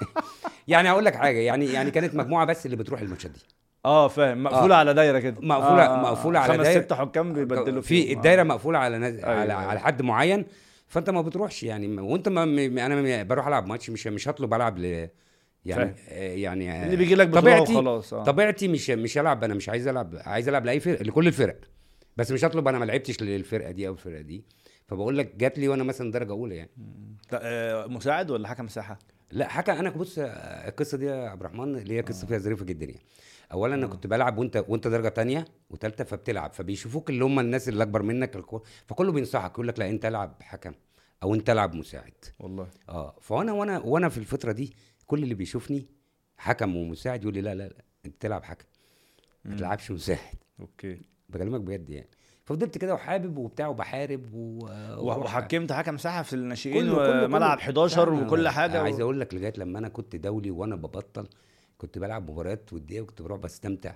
يعني 0.67 0.89
هقول 0.89 1.05
لك 1.05 1.15
حاجة 1.15 1.37
يعني 1.37 1.65
يعني 1.73 1.91
كانت 1.91 2.15
مجموعة 2.15 2.45
بس 2.45 2.65
اللي 2.65 2.77
بتروح 2.77 3.01
الماتشات 3.01 3.31
دي 3.31 3.39
آه 3.85 4.07
فاهم 4.07 4.43
مقفولة 4.43 4.75
على 4.75 4.93
دايرة 4.93 5.19
كده 5.19 5.35
مقفولة- 5.41 5.43
آه، 5.79 6.01
مقفولة 6.01 6.39
على 6.39 6.53
خمس 6.53 6.65
دايرة. 6.67 6.81
ست 6.81 6.93
حكام 6.93 7.33
بيبدلوا 7.33 7.81
في. 7.81 8.13
الدايرة 8.13 8.41
آه. 8.41 8.43
مقفولة 8.43 8.79
على 8.79 8.97
ناس 8.97 9.13
أيوة، 9.15 9.29
على, 9.39 9.53
أيوة. 9.53 9.63
على 9.65 9.79
حد 9.79 10.01
معين 10.01 10.45
فأنت 10.87 11.09
ما 11.09 11.21
بتروحش 11.21 11.63
يعني 11.63 12.01
وأنت 12.01 12.29
ما 12.29 12.45
م- 12.45 12.77
أنا 12.79 13.23
بروح 13.23 13.47
ألعب 13.47 13.65
ماتش 13.67 13.89
مش 13.89 14.07
مش 14.07 14.27
هطلب 14.27 14.53
ألعب 14.53 14.77
ل 14.77 15.09
يعني. 15.65 15.95
آه، 16.09 16.33
يعني 16.35 16.71
آه، 16.71 16.85
اللي 16.85 16.95
بيجي 16.95 17.15
لك 17.15 17.33
طبيعتي 17.33 17.73
وخلاص 17.73 18.13
آه 18.13 18.23
طبيعتي 18.23 18.67
مش 18.67 18.89
مش 18.89 19.17
العب 19.17 19.43
أنا 19.43 19.53
مش 19.53 19.69
عايز 19.69 19.87
العب 19.87 20.15
عايز 20.25 20.47
ألعب 20.49 20.65
لأي 20.65 20.79
فرق 20.79 21.01
لكل 21.03 21.27
الفرق 21.27 21.55
بس 22.19 22.31
مش 22.31 22.45
هطلب 22.45 22.67
أنا 22.67 22.79
ما 22.79 22.85
لعبتش 22.85 23.21
للفرقة 23.23 23.71
دي 23.71 23.87
أو 23.87 23.93
الفرقة 23.93 24.21
دي. 24.21 24.43
فبقول 24.87 25.17
لك 25.17 25.35
جات 25.35 25.59
لي 25.59 25.67
وأنا 25.67 25.83
مثلا 25.83 26.11
درجة 26.11 26.31
أولى 26.31 26.55
يعني. 26.55 26.69
آه، 27.33 27.85
مساعد 27.85 28.31
ولا 28.31 28.47
حكم 28.47 28.67
ساحة؟ 28.67 28.99
لا 29.31 29.47
حكى 29.47 29.71
أنا 29.71 29.89
بص 29.89 30.19
آه، 30.19 30.25
القصة 30.69 30.97
دي 30.97 31.05
يا 31.05 31.29
عبد 31.29 31.41
الرحمن 31.41 31.77
اللي 31.77 31.93
هي 31.93 32.01
قصة 32.01 32.27
فيها 32.27 32.37
ظريفة 32.37 32.65
جدا 32.65 32.85
يعني. 32.85 33.01
اولا 33.51 33.75
أنا 33.75 33.87
كنت 33.87 34.07
بلعب 34.07 34.37
وأنت 34.37 34.65
وأنت 34.67 34.87
درجة 34.87 35.07
تانية 35.07 35.45
وثالثه 35.69 36.03
فبتلعب. 36.03 36.53
فبيشوفوك 36.53 37.09
اللي 37.09 37.23
هم 37.25 37.39
الناس 37.39 37.69
اللي 37.69 37.83
أكبر 37.83 38.01
منك 38.01 38.35
الكو- 38.37 38.61
فكله 38.87 39.11
بينصحك 39.11 39.51
يقول 39.51 39.67
لك 39.67 39.79
لا 39.79 39.89
أنت 39.89 40.05
العب 40.05 40.35
حكم 40.41 40.73
أو 41.23 41.35
أنت 41.35 41.49
العب 41.49 41.75
مساعد. 41.75 42.13
والله. 42.39 42.67
آه 42.89 43.15
فأنا 43.21 43.53
وأنا 43.53 43.79
وأنا 43.79 44.09
في 44.09 44.17
الفترة 44.17 44.51
دي 44.51 44.73
كل 45.05 45.23
اللي 45.23 45.35
بيشوفني 45.35 45.87
حكم 46.37 46.75
ومساعد 46.75 47.21
يقول 47.21 47.33
لي 47.33 47.41
لا 47.41 47.55
لا 47.55 47.63
لا 47.67 47.83
أنت 48.05 48.21
تلعب 48.21 48.43
حكم 48.43 48.65
ما 49.45 49.55
تلعبش 49.55 49.91
مساعد. 49.91 50.35
أوكي. 50.59 51.01
بكلمك 51.29 51.61
بجد 51.61 51.89
يعني 51.89 52.09
ففضلت 52.45 52.77
كده 52.77 52.93
وحابب 52.93 53.37
وبتاع 53.37 53.67
وبحارب 53.67 54.33
و... 54.33 54.59
وحكمت 54.97 55.71
حكم 55.71 55.97
ساحه 55.97 56.21
في 56.23 56.33
الناشئين 56.33 56.89
وملعب 56.89 57.57
كله. 57.57 57.63
11 57.63 58.13
لا، 58.13 58.25
وكل 58.25 58.49
حاجة 58.49 58.81
عايز. 58.81 58.99
أقول 58.99 59.19
لك 59.19 59.33
لغاية 59.33 59.53
لما 59.57 59.79
أنا 59.79 59.89
كنت 59.89 60.15
دولي 60.15 60.51
وأنا 60.51 60.75
ببطل 60.75 61.27
كنت 61.77 61.97
بلعب 61.97 62.31
مباريات 62.31 62.73
ودية 62.73 63.01
وكنت 63.01 63.21
بروح 63.21 63.39
بستمتع 63.39 63.93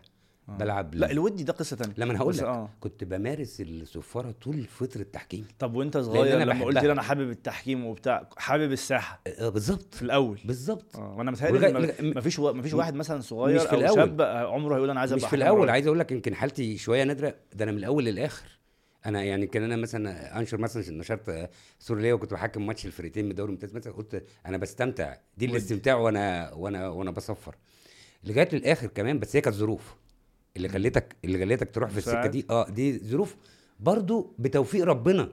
آه. 0.50 0.58
بلعب 0.58 0.96
لا 0.96 1.12
الودي 1.12 1.44
ده 1.44 1.54
قصة 1.54 1.76
ثانية 1.76 1.94
لما 1.98 2.12
أنا 2.12 2.20
هقول 2.20 2.38
لك. 2.38 2.44
آه. 2.44 2.70
كنت 2.80 3.04
بمارس 3.04 3.62
الصفاره 3.62 4.32
طول 4.42 4.64
فتره 4.66 5.02
التحكيم. 5.02 5.46
طب 5.60 5.76
وأنت 5.76 5.98
صغير 5.98 6.36
أنا 6.38 6.44
لما 6.44 6.66
قلت 6.66 6.76
بحبها. 6.76 6.84
لي 6.88 6.92
أنا 6.92 7.02
حابب 7.02 7.30
التحكيم 7.30 7.86
وبتاع 7.86 8.30
حابب 8.38 8.72
الساحة. 8.72 9.22
آه، 9.28 9.50
بالظبط. 9.50 9.96
في 9.96 10.02
الأول. 10.02 10.40
بالظبط. 10.46 10.96
آه 10.96 11.16
وأنا 11.18 11.32
متهيألي 11.32 11.60
ولغاية- 11.60 11.66
إن 11.66 11.74
ما- 11.74 11.88
لغاية- 11.88 12.16
ما 12.16 12.22
فيش 12.22 12.40
ما 12.40 12.62
فيش 12.62 12.74
واحد 12.74 12.94
مثلا 12.94 13.22
صغير 13.22 13.56
مش 13.56 13.62
في 13.62 13.72
أو 13.74 13.78
الأول. 13.80 13.96
شاب 13.96 14.22
عمره 14.22 14.76
هيقول 14.76 14.90
أنا 14.90 15.00
عايز 15.00 15.14
مش 15.14 15.20
أبقى 15.20 15.30
في 15.30 15.36
حكم 15.36 15.42
الأول. 15.44 15.70
عايز 15.70 15.88
أقول 15.88 16.00
لك 16.00 16.12
يمكن 16.12 16.36
حالتي 16.36 16.78
شوية 16.78 17.04
نادرة. 17.04 17.36
ده 17.54 17.64
أنا 17.64 17.72
من 17.72 17.78
الأول 17.78 18.06
للآخر. 18.06 18.46
أنا 19.06 19.24
يعني 19.24 19.48
كان 19.48 19.64
أنا 19.64 19.76
مثلا 19.76 20.40
أنشر 20.40 20.58
مثلا 20.58 20.84
نشرت 20.92 21.50
صورة 21.80 22.00
ليا 22.00 22.14
وكنت 22.14 22.34
بحكم 22.34 22.66
ماتش 22.66 22.86
الفرقتين 22.86 23.26
من 23.26 23.32
الدوري 23.32 23.48
الممتاز 23.50 23.76
مثلا. 23.76 23.94
قلت 23.94 24.24
أنا 24.46 24.58
بستمتع. 24.58 25.16
دي. 25.38 25.46
الاستمتاع 25.46 25.96
وأنا 25.96 26.54
وأنا 26.54 26.88
وأنا 26.90 27.12
بصفر. 27.12 27.56
لغاية 28.24 28.50
للاخر 28.54 28.88
كمان 28.88 29.20
بس 29.20 29.36
هي 29.36 29.42
كانت 29.42 29.56
ظروف. 29.56 29.96
اللي 30.58 30.70
خليتك 30.70 31.16
اللي 31.26 31.40
خليتك 31.40 31.76
تروح 31.76 31.90
في 31.90 31.98
السكة. 31.98 32.28
دي 32.28 32.46
آه 32.50 32.70
دي 32.70 33.00
ظروف 33.00 33.36
برضو 33.80 34.36
بتوفيق 34.40 34.86
ربنا 34.86 35.30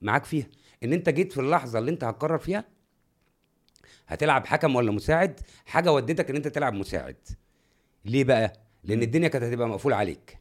معاك 0.00 0.24
فيها. 0.24 0.46
إن 0.84 0.92
أنت 0.92 1.08
جيت 1.08 1.32
في 1.32 1.40
اللحظة 1.40 1.78
اللي 1.78 1.90
أنت 1.90 2.04
هتقرر 2.04 2.38
فيها 2.38 2.64
هتلعب 4.06 4.46
حكم 4.46 4.76
ولا 4.76 4.92
مساعد؟ 4.92 5.40
حاجة 5.66 5.92
ودتك 5.92 6.30
إن 6.30 6.36
أنت 6.36 6.48
تلعب 6.48 6.74
مساعد. 6.74 7.16
ليه 8.04 8.24
بقى؟ 8.24 8.52
لأن 8.84 9.02
الدنيا 9.02 9.28
كانت 9.28 9.44
هتبقى 9.44 9.68
مقفولة 9.68 9.96
عليك. 9.96 10.38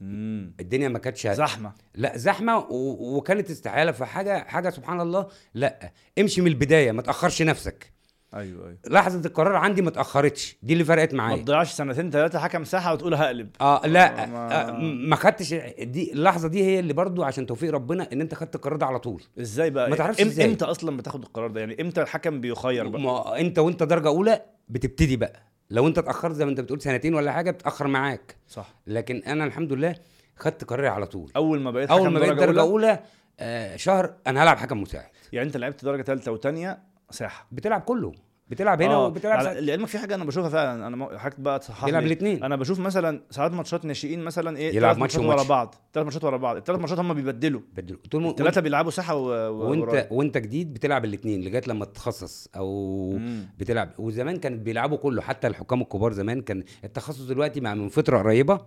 مم. 0.00 0.54
الدنيا 0.60 0.88
ما 0.88 0.98
كانتش 0.98 1.26
زحمة. 1.26 1.72
لا 1.94 2.16
زحمة 2.16 2.58
و... 2.58 3.16
وكانت 3.16 3.50
استحالة 3.50 3.92
فحاجه 3.92 4.44
حاجة 4.44 4.70
سبحان 4.70 5.00
الله 5.00 5.28
لا 5.54 5.92
امشي 6.18 6.40
من 6.40 6.46
البداية 6.46 6.92
ما 6.92 7.02
تأخرش 7.02 7.42
نفسك. 7.42 7.92
أيوه 8.34 8.66
أيوه. 8.66 8.78
لحظة 8.90 9.26
القرار 9.26 9.56
عندي 9.56 9.82
ما 9.82 9.88
اتأخرتش. 9.88 10.56
دي 10.62 10.72
اللي 10.72 10.84
فرقت 10.84 11.14
ما 11.14 11.18
معايا 11.18 11.42
تضيعش 11.42 11.72
سنتين 11.72 12.10
ثلاثة 12.10 12.38
حكم 12.38 12.64
ساحه 12.64 12.92
وتقول 12.92 13.14
هقلب. 13.14 13.48
آه 13.60 13.86
لا 13.86 14.22
آه، 14.22 14.26
ما- 14.26 14.68
آه 14.68 14.72
ما 14.82 15.16
خدتش 15.16 15.54
دي 15.80 16.12
اللحظة 16.12 16.48
دي 16.48 16.64
هي 16.64 16.78
اللي 16.78 16.92
برضو 16.92 17.22
عشان 17.22 17.46
توفيق 17.46 17.70
ربنا 17.72 18.08
إن 18.12 18.20
أنت 18.20 18.34
خدت 18.34 18.54
القرار 18.54 18.76
ده 18.76 18.86
على 18.86 18.98
طول. 18.98 19.22
إزاي 19.40 19.70
بقى؟ 19.70 19.90
ما 19.90 19.96
تعرفش 19.96 20.18
إم- 20.22 20.26
إزاي. 20.26 20.46
إمتى 20.46 20.64
أصلا 20.64 20.96
بتاخد 20.96 21.22
القرار 21.22 21.50
ده؟ 21.50 21.60
يعني 21.60 21.80
إمتى 21.82 22.02
الحكم 22.02 22.40
بيخير 22.40 22.88
بقى؟ 22.88 23.00
ما 23.02 23.38
أنت 23.40 23.58
وأنت 23.58 23.82
درجة 23.82 24.08
أولى 24.08 24.42
بتبتدي 24.68 25.16
بقى. 25.16 25.42
لو 25.70 25.86
أنت 25.86 25.98
اتأخرت 25.98 26.34
زي 26.34 26.44
ما 26.44 26.50
أنت 26.50 26.60
بتقول 26.60 26.80
سنتين 26.82 27.14
ولا 27.14 27.32
حاجة 27.32 27.50
بتأخر 27.50 27.86
معاك. 27.86 28.36
صح. 28.48 28.74
لكن 28.86 29.22
أنا 29.26 29.44
الحمد 29.44 29.72
لله 29.72 29.94
خدت 30.36 30.64
قراري 30.64 30.88
على 30.88 31.06
طول. 31.06 31.30
أول 31.36 31.60
ما 31.60 31.70
بقيت 31.70 31.90
أول 31.90 32.00
حكم 32.00 32.12
ما 32.12 32.18
بقيت 32.20 32.32
درجة 32.32 32.60
أولى، 32.60 32.60
أولى 32.60 33.00
آه 33.40 33.76
شهر 33.76 34.14
أنا 34.26 34.42
هلعب 34.42 34.56
حكم 34.56 34.82
مساعد. 34.82 35.06
يعني 35.32 35.46
أنت 35.46 35.56
لعبت 35.56 35.84
درجة 35.84 36.02
ثالثه 36.02 36.32
وثانيه 36.32 36.78
ساحه 37.10 37.48
بتلعب 37.52 37.80
كله 37.80 38.12
بتلعب 38.48 38.82
هنا 38.82 38.94
آه، 38.94 39.06
وبتلعب 39.06 39.42
ساعات. 39.42 39.56
لعلمك 39.56 39.88
في 39.88 39.98
حاجة 39.98 40.14
أنا 40.14 40.24
بشوفها 40.24 40.50
فعلا 40.50 40.86
أنا 40.86 40.96
م- 40.96 41.18
حضرتك 41.18 41.40
بقى 41.40 41.58
تصحح 41.58 41.84
بيلعب 41.84 42.02
لي. 42.02 42.06
الاثنين 42.06 42.44
أنا 42.44 42.56
بشوف 42.56 42.78
مثلا 42.80 43.20
ساعات 43.30 43.52
ماتشات 43.52 43.84
ناشئين 43.84 44.24
مثلا 44.24 44.56
إيه 44.56 44.74
يلعب 44.76 44.98
ماتش 44.98 45.16
ماتشات 45.16 45.38
ورا. 45.38 45.48
بعض 45.48 45.74
ثلاث 45.94 46.04
ماتشات 46.04 46.24
ورا 46.24 46.36
بعض 46.36 46.56
الثلاث 46.56 46.80
ماتشات 46.80 46.98
هم 46.98 47.14
بيبدلوا 47.14 47.60
بدل 47.76 47.96
طول 48.10 48.26
الثلاثه 48.26 48.60
بيلعبوا 48.60 48.90
ساحه 48.90 49.14
و... 49.16 49.26
و... 49.28 49.70
وانت 49.70 49.82
ورايح. 49.82 50.12
وإنت 50.12 50.38
جديد 50.38 50.74
بتلعب 50.74 51.04
الاثنين 51.04 51.40
لغاية 51.44 51.62
لما 51.66 51.84
تتخصص 51.84 52.48
أو 52.56 53.10
مم. 53.12 53.46
بتلعب 53.58 53.90
وزمان 53.98 54.36
كانت 54.36 54.60
بيلعبوا 54.62 54.96
كله 54.96 55.22
حتى 55.22 55.46
الحكام 55.46 55.80
الكبار 55.80 56.12
زمان 56.12 56.42
كان 56.42 56.64
التخصص 56.84 57.20
دلوقتي 57.26 57.60
مع 57.60 57.74
من 57.74 57.88
فترة 57.88 58.18
قريبة 58.18 58.60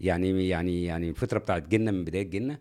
يعني 0.00 0.48
يعني 0.48 0.84
يعني 0.84 1.10
الفترة 1.10 1.38
بتاعت 1.38 1.68
جنة 1.68 1.90
من 1.90 2.04
بداية 2.04 2.30
جنة 2.30 2.58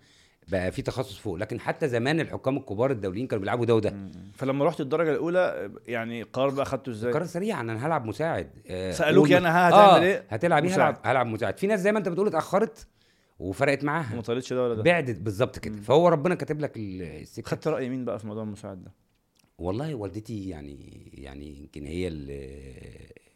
بقى 0.48 0.72
في 0.72 0.82
تخصص 0.82 1.18
فوق. 1.18 1.36
لكن 1.36 1.60
حتى 1.60 1.88
زمان 1.88 2.20
الحكام 2.20 2.58
الكبار 2.58 2.92
الدوليين 2.92 3.28
كانوا 3.28 3.40
بيلعبوا 3.40 3.66
ده 3.66 3.76
وده. 3.76 3.94
فلما 4.34 4.66
رحت 4.66 4.82
الدرجة 4.82 5.12
الأولى 5.12 5.72
يعني 5.88 6.22
القرار 6.22 6.50
بقى 6.50 6.66
خدته 6.66 6.90
إزاي؟ 6.90 7.12
قرار 7.14 7.26
سريع 7.26 7.62
أنا 7.62 7.88
هلعب 7.88 8.06
مساعد. 8.06 8.50
آه، 8.68 8.92
سألوك 8.92 9.24
قول- 9.26 9.32
يعني 9.32 9.48
هتعمل 9.48 10.04
آه، 10.04 10.04
إيه؟ 10.04 10.24
هتلعب 10.30 10.66
إيه. 10.66 10.76
هلعب 10.76 10.98
هلعب 11.04 11.28
مساعد. 11.28 11.58
في 11.58 11.68
ناس 11.68 11.80
زي 11.80 11.92
ما 11.92 12.00
أنت 12.00 12.10
بتقول 12.10 12.28
اتأخرت 12.28 12.88
وفرقت 13.40 13.84
معاها. 13.84 14.14
وما 14.14 14.22
طالتش 14.22 14.54
ده 14.54 14.64
ولا 14.64 14.76
ده. 14.76 14.84
بعدت 14.84 15.20
بالظبط 15.20 15.60
كده. 15.60 15.76
مم. 15.76 15.82
فهو 15.82 16.08
ربنا 16.08 16.36
كاتب 16.36 16.60
لك 16.60 16.78
ال- 16.78 17.02
السكة. 17.02 17.50
خدت 17.50 17.68
رأي 17.68 17.90
مين 17.90 18.06
بقى 18.06 18.20
في 18.20 18.28
موضوع 18.28 18.44
المساعد 18.44 18.84
ده؟ 18.84 18.92
والله 19.58 19.96
والدتي 19.96 20.50
يعني 20.50 20.78
يعني 21.14 21.58
يمكن 21.60 21.86
هي 21.86 22.08
اللي 22.08 22.50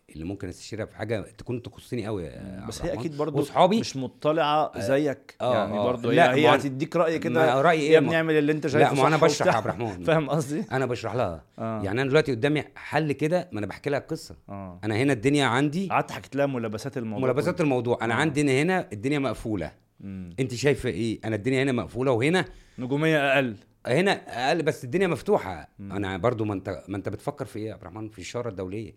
اللي 0.10 0.26
ممكن 0.26 0.48
استشيرها 0.48 0.86
في 0.86 0.96
حاجة 0.96 1.22
تكون 1.38 1.62
تخصني 1.62 2.06
قوي 2.06 2.30
بس 2.68 2.82
هي. 2.82 2.94
أكيد 2.94 3.18
برضو 3.18 3.38
واصحابي 3.38 3.80
مش 3.80 3.96
مطلعة 3.98 4.80
زيك 4.80 5.36
آه، 5.42 5.54
يعني 5.56 5.78
آه. 5.78 5.84
برضو 5.84 6.12
لا، 6.12 6.34
هي, 6.36 6.56
هتديك 6.56 6.96
رأي 6.96 7.20
كده 7.20 7.62
رايي 7.62 7.82
إيه 7.82 8.16
اعمل 8.16 8.34
اللي 8.38 8.52
أنت 8.52 8.68
شايفه 8.68 8.94
لا 8.94 9.02
ما 9.02 9.08
أنا 9.08 9.18
بشرح 9.18 9.48
يا. 9.48 9.54
عبد 9.54 9.66
الرحمن 9.66 10.04
فاهم 10.08 10.30
قصدي 10.30 10.64
أنا 10.72 10.86
بشرح 10.86 11.16
لها 11.16 11.44
آه. 11.60 11.84
يعني 11.84 12.02
أنا 12.02 12.10
دلوقتي 12.10 12.32
قدامي 12.32 12.64
حل 12.76 13.12
كده 13.12 13.50
ما 13.52 13.60
أنا 13.60 13.68
بحكي 13.68 13.90
لها 13.90 14.00
القصة 14.00 14.36
آه 14.50 14.80
أنا 14.84 14.96
هنا 14.96 15.14
الدنيا 15.14 15.46
عندي 15.46 15.88
قعدت 15.88 16.12
حكيت 16.12 16.36
لها 16.36 16.46
ملابسات 16.46 16.98
الموضوع 16.98 17.24
ملابسات. 17.26 17.62
الموضوع 17.62 17.98
أنا 18.02 18.14
آه. 18.14 18.18
عندي 18.18 18.62
هنا 18.62 18.88
الدنيا 18.94 19.20
مقفولة 19.20 19.72
مم. 20.00 20.30
أنت 20.40 20.54
شايفة 20.54 20.90
إيه 20.90 21.20
أنا 21.26 21.36
الدنيا 21.36 21.64
هنا 21.64 21.72
مقفولة 21.72 22.12
وهنا 22.12 22.46
نجومية 22.80 23.34
أقل 23.34 23.56
هنا 23.88 24.12
أقل 24.12 24.62
بس 24.64 24.84
الدنيا 24.84 25.08
مفتوحة 25.08 25.70
مم. 25.80 25.92
أنا 25.92 26.18
برضو 26.18 26.46
ما 26.46 26.54
انت 26.54 26.84
ما 26.88 26.98
أنت 26.98 27.10
بتفكر 27.10 27.46
في 27.46 27.60
إيه 27.60 27.68
يا 27.68 27.74
عبد 27.74 27.82
الرحمن 27.82 28.10
في 28.10 28.20
الشاره 28.20 28.50
الدولية 28.50 28.94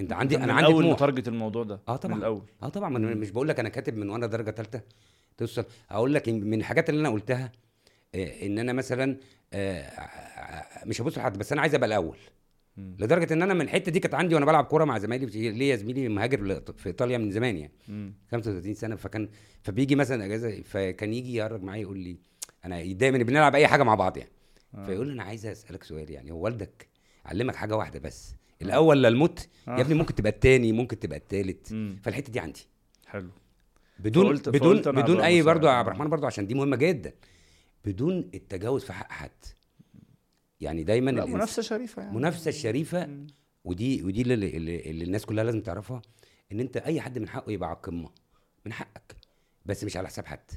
أنت 0.00 0.12
عندي 0.12 0.36
من 0.36 0.42
أنا 0.42 0.52
عندي 0.52 0.66
أول 0.72 0.82
طموح. 0.82 0.94
متارجت 0.96 1.28
الموضوع 1.28 1.62
ده. 1.64 1.80
آه 1.88 1.96
طبعا. 1.96 2.14
من 2.14 2.20
الأول. 2.20 2.42
آه 2.62 2.68
طبعا. 2.68 2.96
أنا 2.96 3.14
مش 3.14 3.30
بقول 3.30 3.48
لك 3.48 3.60
أنا 3.60 3.68
كاتب 3.68 3.96
من 3.96 4.10
وأنا 4.10 4.26
درجة 4.26 4.50
ثالثه 4.50 4.80
توصل. 5.36 5.64
أقول 5.90 6.14
لك 6.14 6.28
من 6.28 6.54
الحاجات 6.58 6.88
اللي 6.90 7.00
أنا 7.00 7.08
قلتها 7.10 7.52
آه، 8.14 8.46
إن 8.46 8.58
أنا 8.58 8.72
مثلا 8.72 9.16
آه، 9.52 10.00
ع- 10.00 10.84
مش 10.86 11.00
هبص 11.00 11.18
لحد 11.18 11.38
بس 11.38 11.52
أنا 11.52 11.60
عايز 11.60 11.74
أبقى 11.74 11.86
الأول. 11.86 12.16
لدرجة 12.76 13.32
إن 13.32 13.42
أنا 13.42 13.54
من 13.54 13.60
الحتة 13.60 13.92
دي 13.92 14.00
كانت 14.00 14.14
عندي 14.14 14.34
وأنا 14.34 14.46
بلعب 14.46 14.64
كورة 14.64 14.84
مع 14.84 14.98
زمايلي 14.98 15.50
ليا 15.50 15.76
زميلي 15.76 16.08
مهاجر 16.08 16.60
في 16.76 16.86
إيطاليا 16.86 17.18
من 17.18 17.30
زمان 17.30 17.56
يعني. 17.56 17.72
مم. 17.88 18.12
35 18.32 18.74
سنة. 18.74 18.96
فكان 18.96 19.28
فبيجي 19.62 19.94
مثلا 19.96 20.24
أجازة 20.24 20.62
فكان 20.62 21.12
يجي 21.14 21.34
يهرج 21.34 21.62
معايا 21.62 21.82
يقول 21.82 21.98
لي 21.98 22.16
أنا 22.64 22.92
دايما 22.92 23.18
بنلعب 23.18 23.54
أي 23.54 23.66
حاجة 23.66 23.82
مع 23.82 23.94
بعض 23.94 24.16
يعني. 24.16 24.30
آه. 24.74 24.86
فيقول 24.86 25.06
لي 25.06 25.12
أنا 25.12 25.22
عايز 25.22 25.46
أسألك 25.46 25.82
سؤال 25.82 26.10
يعني. 26.10 26.30
هو 26.32 26.38
والدك 26.44 26.88
علمك 27.26 27.54
حاجة 27.56 27.76
واحدة 27.76 27.98
بس. 27.98 28.34
الأول 28.62 29.02
لا 29.02 29.08
الموت. 29.08 29.48
آه. 29.68 29.76
يا 29.76 29.80
ابني 29.80 29.94
ممكن 29.94 30.14
تبقى 30.14 30.32
التاني 30.32 30.72
ممكن 30.72 30.98
تبقى 30.98 31.18
التالت. 31.18 31.72
مم. 31.72 32.00
فالحتة 32.02 32.32
دي 32.32 32.40
عندي. 32.40 32.66
حلو. 33.06 33.30
بدون 33.98 34.24
فقلت- 34.26 34.48
بدون 34.48 34.82
فقلت 34.82 34.88
بدون 34.88 35.20
أي. 35.20 35.42
برضو 35.42 35.66
يا 35.66 35.72
آه. 35.72 35.74
عبد 35.74 35.88
الرحمن 35.88 36.08
برضو 36.08 36.26
عشان 36.26 36.46
دي 36.46 36.54
مهمة 36.54 36.76
جدا. 36.76 37.12
بدون 37.84 38.30
التجاوز 38.34 38.84
في 38.84 38.92
حق 38.92 39.12
حد. 39.12 39.30
يعني 40.60 40.84
دايما 40.84 41.10
لا 41.10 41.24
منافسة 41.26 41.62
شريفة 41.62 42.02
يعني. 42.02 42.16
منافسة 42.16 42.48
الشريفه 42.48 43.06
مم. 43.06 43.26
ودي 43.64 44.02
ودي 44.02 44.22
اللي, 44.22 44.34
اللي, 44.34 44.80
اللي 44.90 45.04
الناس 45.04 45.26
كلها 45.26 45.44
لازم 45.44 45.60
تعرفها 45.60 46.02
إن 46.52 46.60
أنت 46.60 46.76
أي 46.76 47.00
حد 47.00 47.18
من 47.18 47.28
حقه 47.28 47.52
يبقى 47.52 47.68
على 47.68 47.76
القمة. 47.76 48.10
من 48.66 48.72
حقك. 48.72 49.16
بس 49.66 49.84
مش 49.84 49.96
على 49.96 50.08
حساب 50.08 50.26
حد. 50.26 50.50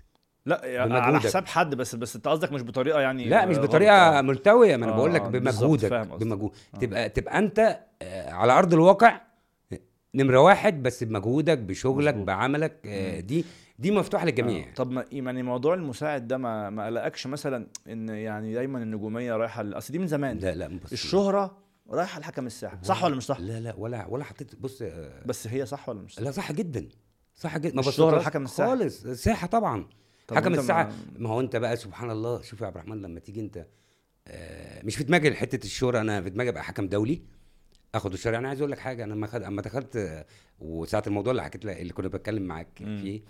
لا 0.45 0.65
يعني 0.65 0.97
على. 0.97 1.19
حساب 1.19 1.47
حد 1.47 1.75
بس 1.75 1.95
بس 1.95 2.15
انت 2.15 2.27
قصدك 2.27 2.51
مش 2.51 2.61
بطريقة 2.63 2.99
يعني 2.99 3.25
لا 3.29 3.45
مش. 3.45 3.57
بطريقة 3.57 4.21
ملتوية 4.21 4.75
ما 4.77 4.85
أنا 4.85 4.93
آه، 4.93 4.95
بقول 4.95 5.13
لك 5.13 5.21
آه، 5.21 5.27
بمجهودك. 5.27 5.93
بمجهود 5.93 6.51
آه. 6.75 6.77
تبقى 6.79 7.09
تبقى 7.09 7.37
أنت 7.37 7.79
آه، 8.01 8.31
على 8.31 8.53
أرض 8.53 8.73
الواقع 8.73 9.21
نمرة 10.15 10.39
واحد 10.39 10.83
بس 10.83 11.03
بمجهودك 11.03 11.57
بشغلك 11.57 12.13
مظبوط. 12.13 12.27
بعملك 12.27 12.79
آه، 12.85 13.19
دي 13.19 13.45
دي 13.79 13.91
مفتوحة 13.91 14.25
للجميع 14.25 14.67
آه. 14.69 14.73
طب 14.73 14.91
ما 14.91 15.05
يعني 15.11 15.43
موضوع 15.43 15.73
المساعد 15.73 16.27
ده 16.27 16.37
ما 16.37 16.69
ما 16.69 16.85
قلقكش 16.85 17.27
مثلا 17.27 17.67
إن 17.87 18.09
يعني 18.09 18.53
دايما 18.53 18.83
النجومية 18.83 19.33
رايحة 19.37 19.77
أصل 19.77 19.93
دي 19.93 19.99
من 19.99 20.07
زمان 20.07 20.37
لا 20.37 20.55
لا 20.55 20.67
بص 20.83 20.91
الشهرة 20.91 21.57
رايحة 21.89 22.19
لحكم 22.19 22.45
الساحة 22.45 22.79
صح 22.83 23.03
ولا 23.03 23.15
مش 23.15 23.23
صح 23.25 23.39
لا 23.39 23.59
لا 23.59 23.73
ولا 23.77 24.05
ولا 24.09 24.23
حطيت 24.23 24.55
بص 24.55 24.81
آه، 24.81 25.23
بس 25.25 25.47
هي 25.47 25.65
صح 25.65 25.89
ولا 25.89 26.01
مش 26.01 26.13
صح 26.15 26.21
لا 26.21 26.31
صح 26.31 26.51
جدا 26.51 26.89
صح 27.35 27.57
جدا 27.57 27.75
ما 27.75 27.81
بصيتهاش 27.81 28.21
لحكم 28.21 28.43
الساحة. 28.43 28.69
خالص 28.69 29.05
الساحة 29.05 29.47
طبعا 29.47 29.81
طب 29.81 29.89
حكم 30.31 30.51
ما- 30.51 30.59
الساعة 30.59 30.93
ما 31.19 31.29
هو 31.29 31.39
أنت 31.39 31.55
بقى 31.55 31.75
سبحان 31.77 32.11
الله 32.11 32.41
شوف 32.41 32.61
يا 32.61 32.65
عبد 32.65 32.75
الرحمن 32.77 33.01
لما 33.01 33.19
تيجي 33.19 33.39
أنت 33.41 33.67
آه، 34.27 34.85
مش 34.85 34.95
في 34.95 35.03
دماغي 35.03 35.33
حتة 35.35 35.65
الشهره 35.65 36.01
أنا 36.01 36.21
في 36.21 36.29
دماغي 36.29 36.49
ابقى 36.49 36.63
حكم 36.63 36.87
دولي 36.87 37.21
آخد 37.95 38.13
الشهره 38.13 38.37
أنا 38.37 38.47
عايز 38.47 38.59
أقول 38.61 38.71
لك 38.71 38.79
حاجة 38.79 39.03
أنا 39.03 39.13
لما 39.13 39.27
خد 39.27 39.43
اما 39.43 39.61
دخلت 39.61 40.25
وساعة 40.59 41.03
الموضوع 41.07 41.31
اللي 41.31 41.43
حكيت 41.43 41.65
لك 41.65 41.77
اللي 41.81 41.93
كنا 41.93 42.07
بتكلم 42.07 42.43
معاك. 42.43 42.67
فيه 42.77 43.21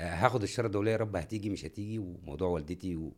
آه، 0.00 0.14
هاخد 0.14 0.42
الشهره 0.42 0.66
الدولية 0.66 0.92
يا 0.92 0.96
رب 0.96 1.16
هتيجي 1.16 1.50
مش 1.50 1.64
هتيجي 1.64 1.98
وموضوع 1.98 2.48
والدتي 2.48 2.96
و... 2.96 3.12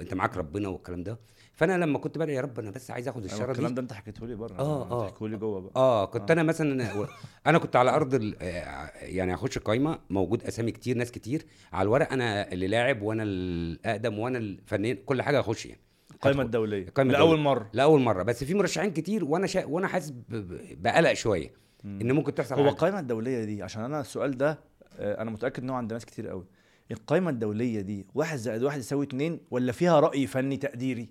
انت 0.00 0.14
معاك 0.14 0.36
ربنا 0.36 0.68
والكلام 0.68 1.02
ده 1.02 1.18
فأنا 1.52 1.84
لما 1.84 1.98
كنت 1.98 2.18
بدعي 2.18 2.34
يا 2.36 2.40
رب 2.40 2.58
أنا 2.58 2.70
بس 2.70 2.90
عايز 2.90 3.08
آخد 3.08 3.26
أيوة، 3.26 3.50
الكلام 3.50 3.68
دي 3.68 3.74
ده 3.74 3.82
انت 3.82 3.92
حكيته 3.92 4.26
لي 4.26 4.34
بره 4.34 4.58
آه، 4.58 4.90
آه. 4.90 5.08
تحكيه 5.08 5.26
لي 5.28 5.36
جوه 5.36 5.60
بقى 5.60 5.72
آه 5.76 6.04
كنت 6.04 6.30
آه. 6.30 6.34
أنا 6.34 6.42
مثلا 6.42 6.88
أنا 7.46 7.58
كنت 7.58 7.76
على 7.76 7.90
أرض 7.90 8.34
آه، 8.42 8.90
يعني 9.02 9.34
أخش 9.34 9.58
قايمة 9.58 9.98
موجود 10.10 10.42
أسامي 10.44 10.72
كتير 10.72 10.96
ناس 10.96 11.10
كتير 11.12 11.46
على 11.72 11.86
الورق 11.86 12.12
أنا 12.12 12.52
اللي 12.52 12.66
لاعب 12.66 13.02
وأنا 13.02 13.22
الأقدم 13.22 14.18
وأنا 14.18 14.38
الفنان 14.38 14.96
كل 15.06 15.22
حاجة 15.22 15.40
اخش 15.40 15.66
يعني 15.66 15.80
القائمه 16.14 16.36
هدخل. 16.42 16.46
الدولية 16.46 16.88
القايمة 16.88 17.12
لأول. 17.12 17.38
مرة 17.38 17.70
لأول 17.72 18.00
مرة 18.00 18.22
بس 18.22 18.44
في 18.44 18.54
مرشحين 18.54 18.90
كتير 18.92 19.24
وأنا 19.24 19.46
شا... 19.46 19.64
وأنا 19.64 19.86
حاسس 19.88 20.12
بقلق 20.78 21.12
شوية. 21.12 21.52
إن 21.84 22.12
ممكن 22.12 22.34
تحصل 22.34 22.54
هو 22.54 22.62
حاجة. 22.62 22.72
القائمه 22.72 23.00
الدولية 23.00 23.44
دي 23.44 23.62
عشان 23.62 23.82
أنا 23.84 24.00
السؤال 24.00 24.36
ده 24.38 24.58
آه، 24.98 25.22
أنا 25.22 25.30
متأكد 25.30 25.62
إن 25.62 25.70
هو 25.70 25.76
عند 25.76 25.92
ناس 25.92 26.04
كتير 26.06 26.28
قوي 26.28 26.44
القائمة 26.90 27.30
الدولية 27.30 27.80
دي 27.80 28.06
واحد 28.14 28.38
زائد 28.38 28.62
واحد 28.62 28.78
يساوي 28.78 29.04
اتنين 29.04 29.40
ولا 29.50 29.72
فيها 29.72 30.00
رأي 30.00 30.26
فني 30.26 30.56
تقديري؟ 30.56 31.08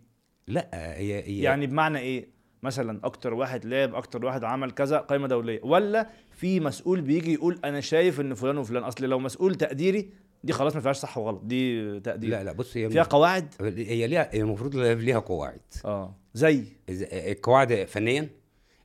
لا 0.48 0.70
هي 0.74 1.24
هي 1.24 1.40
يعني 1.42 1.68
بمعنى 1.68 2.00
إيه؟ 2.00 2.28
مثلا 2.64 3.00
أكتر 3.04 3.34
واحد 3.34 3.66
لعب 3.66 3.96
أكتر 3.96 4.26
واحد 4.26 4.44
عمل 4.44 4.72
كذا 4.72 4.98
قائمة 4.98 5.28
دولية. 5.28 5.60
ولا 5.64 6.10
في 6.32 6.60
مسؤول 6.60 7.02
بيجي 7.02 7.34
يقول 7.34 7.60
أنا 7.66 7.82
شايف 7.82 8.20
إن 8.22 8.34
فلان 8.34 8.58
وفلان 8.58 8.84
أصل 8.84 9.06
لو 9.06 9.20
مسؤول 9.20 9.56
تقديري 9.56 10.10
دي 10.44 10.54
خلاص 10.54 10.76
ما 10.76 10.82
فيهاش 10.82 10.98
صح 10.98 11.18
وغلط 11.18 11.42
دي 11.44 12.00
تقدير. 12.00 12.30
لا 12.30 12.44
لا 12.44 12.52
بص 12.52 12.78
هي 12.78 12.90
فيها 12.90 13.04
قواعد؟ 13.04 13.54
هي 13.62 14.08
ليها 14.08 14.34
المفروض 14.34 14.76
ليها 14.76 15.20
قواعد. 15.20 15.62
آه. 15.86 16.16
زي؟ 16.34 16.64
القواعد 16.90 17.74
فنيا 17.88 18.30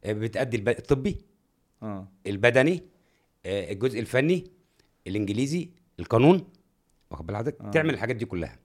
بتأدي 0.07 0.57
الب- 0.57 0.68
الطبي 0.68 1.18
آه. 1.83 2.09
البدني 2.26 2.83
آه، 3.46 3.72
الجزء 3.72 4.00
الفني 4.00 4.44
الإنجليزي 5.07 5.68
القانون. 6.00 6.44
واخد 7.11 7.27
بال 7.27 7.37
حضرتك 7.37 7.61
آه. 7.61 7.70
تعمل 7.70 7.90
الحاجات 7.94 8.16
دي 8.16 8.25
كلها. 8.25 8.59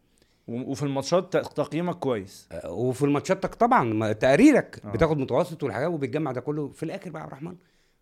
وفي 0.47 0.83
الماتشات 0.83 1.37
تقييمك 1.37 1.95
كويس. 1.95 2.47
آه، 2.51 2.71
وفي 2.71 3.03
الماتشات 3.05 3.45
طبعا 3.45 4.13
تقريرك 4.13 4.81
آه. 4.85 4.91
بتاخد 4.91 5.17
متوسط 5.17 5.63
والحاجات 5.63 5.89
وبتجمع 5.89 6.31
ده 6.31 6.41
كله. 6.41 6.67
في 6.69 6.83
الآخر 6.83 7.09
بقى 7.09 7.19
يا 7.19 7.23
عبد 7.23 7.33
الرحمن 7.33 7.55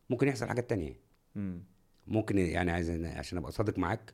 ممكن 0.09 0.27
يحصل 0.27 0.47
حاجات 0.47 0.69
تانية. 0.69 0.99
امم 1.37 1.63
ممكن 2.07 2.37
يعني 2.37 2.71
عايز 2.71 2.89
عشان 3.05 3.37
أبقى 3.37 3.51
صادق 3.51 3.79
معاك 3.79 4.13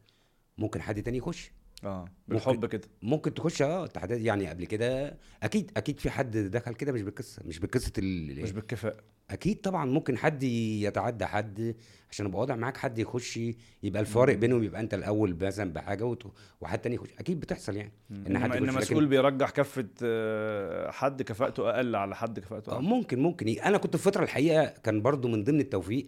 ممكن 0.57 0.81
حد 0.81 1.03
تاني 1.03 1.17
يخش. 1.17 1.51
آه. 1.83 2.05
بالحب 2.27 2.65
كده. 2.65 2.87
ممكن 3.01 3.33
تخش 3.33 3.61
آه 3.61 3.89
يعني 4.09 4.47
قبل 4.47 4.65
كده 4.65 5.17
أكيد 5.43 5.71
أكيد 5.77 5.99
في 5.99 6.09
حد 6.09 6.37
دخل 6.37 6.73
كده 6.73 6.91
مش 6.91 7.01
بالقصة 7.01 7.41
مش 7.45 7.59
بالقصة 7.59 7.91
ال... 7.97 8.41
مش 8.41 8.51
بالكفاءة. 8.51 8.97
أكيد 9.29 9.61
طبعا 9.61 9.85
ممكن 9.85 10.17
حد 10.17 10.43
يتعدى 10.43 11.25
حد 11.25 11.75
عشان 12.11 12.25
أبقى 12.25 12.39
واضح 12.39 12.55
معاك 12.55 12.77
حد 12.77 12.99
يخش 12.99 13.39
يبقى 13.83 14.01
الفارق. 14.01 14.35
بينهم 14.35 14.63
يبقى 14.63 14.81
أنت 14.81 14.93
الأول 14.93 15.37
مثلا 15.41 15.73
بحاجة 15.73 16.05
وت... 16.05 16.23
وحد 16.61 16.79
تاني 16.79 16.95
يخش. 16.95 17.09
أكيد 17.19 17.39
بتحصل 17.39 17.75
يعني 17.75 17.91
إن 18.11 18.39
حد 18.39 18.51
إن 18.51 18.73
مسؤول 18.73 19.03
لكن... 19.03 19.09
بيرجح 19.09 19.49
كفة 19.49 19.87
آه، 20.03 20.91
حد 20.91 21.21
كفاءته 21.21 21.69
أقل 21.69 21.95
على 21.95 22.15
حد 22.15 22.39
كفاءته 22.39 22.73
أعلى. 22.73 22.83
ممكن 22.83 23.19
ممكن. 23.19 23.47
أنا 23.47 23.77
كنت 23.77 23.95
في 23.95 24.03
فترة 24.03 24.23
الحقيقة 24.23 24.65
كان 24.65 25.01
برضو 25.01 25.27
من 25.27 25.43
ضمن 25.43 25.59
التوفيق 25.59 26.07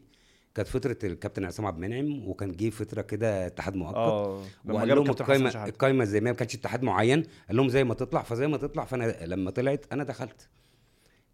كانت 0.56 0.68
فترة 0.68 0.98
الكابتن 1.04 1.46
عصام 1.46 1.66
عبد 1.66 1.84
المنعم 1.84 2.28
وكان 2.28 2.52
جه 2.52 2.70
فترة 2.70 3.02
كده 3.02 3.48
اتحاد 3.48 3.76
مؤقت 3.76 3.96
آه 3.96 4.44
وقال 4.66 4.88
لهم 4.88 5.10
القايمة 5.10 5.66
القايمة 5.66 6.04
زي 6.06 6.20
ما 6.20 6.30
ما 6.32 6.36
كانتش 6.38 6.56
اتحاد 6.56 6.84
معين 6.84 7.24
قال 7.48 7.58
لهم 7.58 7.70
زي 7.70 7.84
ما 7.84 7.94
تطلع 7.94 8.22
فزي 8.22 8.48
ما 8.48 8.58
تطلع 8.58 8.86
فأنا 8.86 9.26
لما 9.26 9.52
طلعت 9.52 9.86
أنا 9.92 10.04
دخلت. 10.04 10.50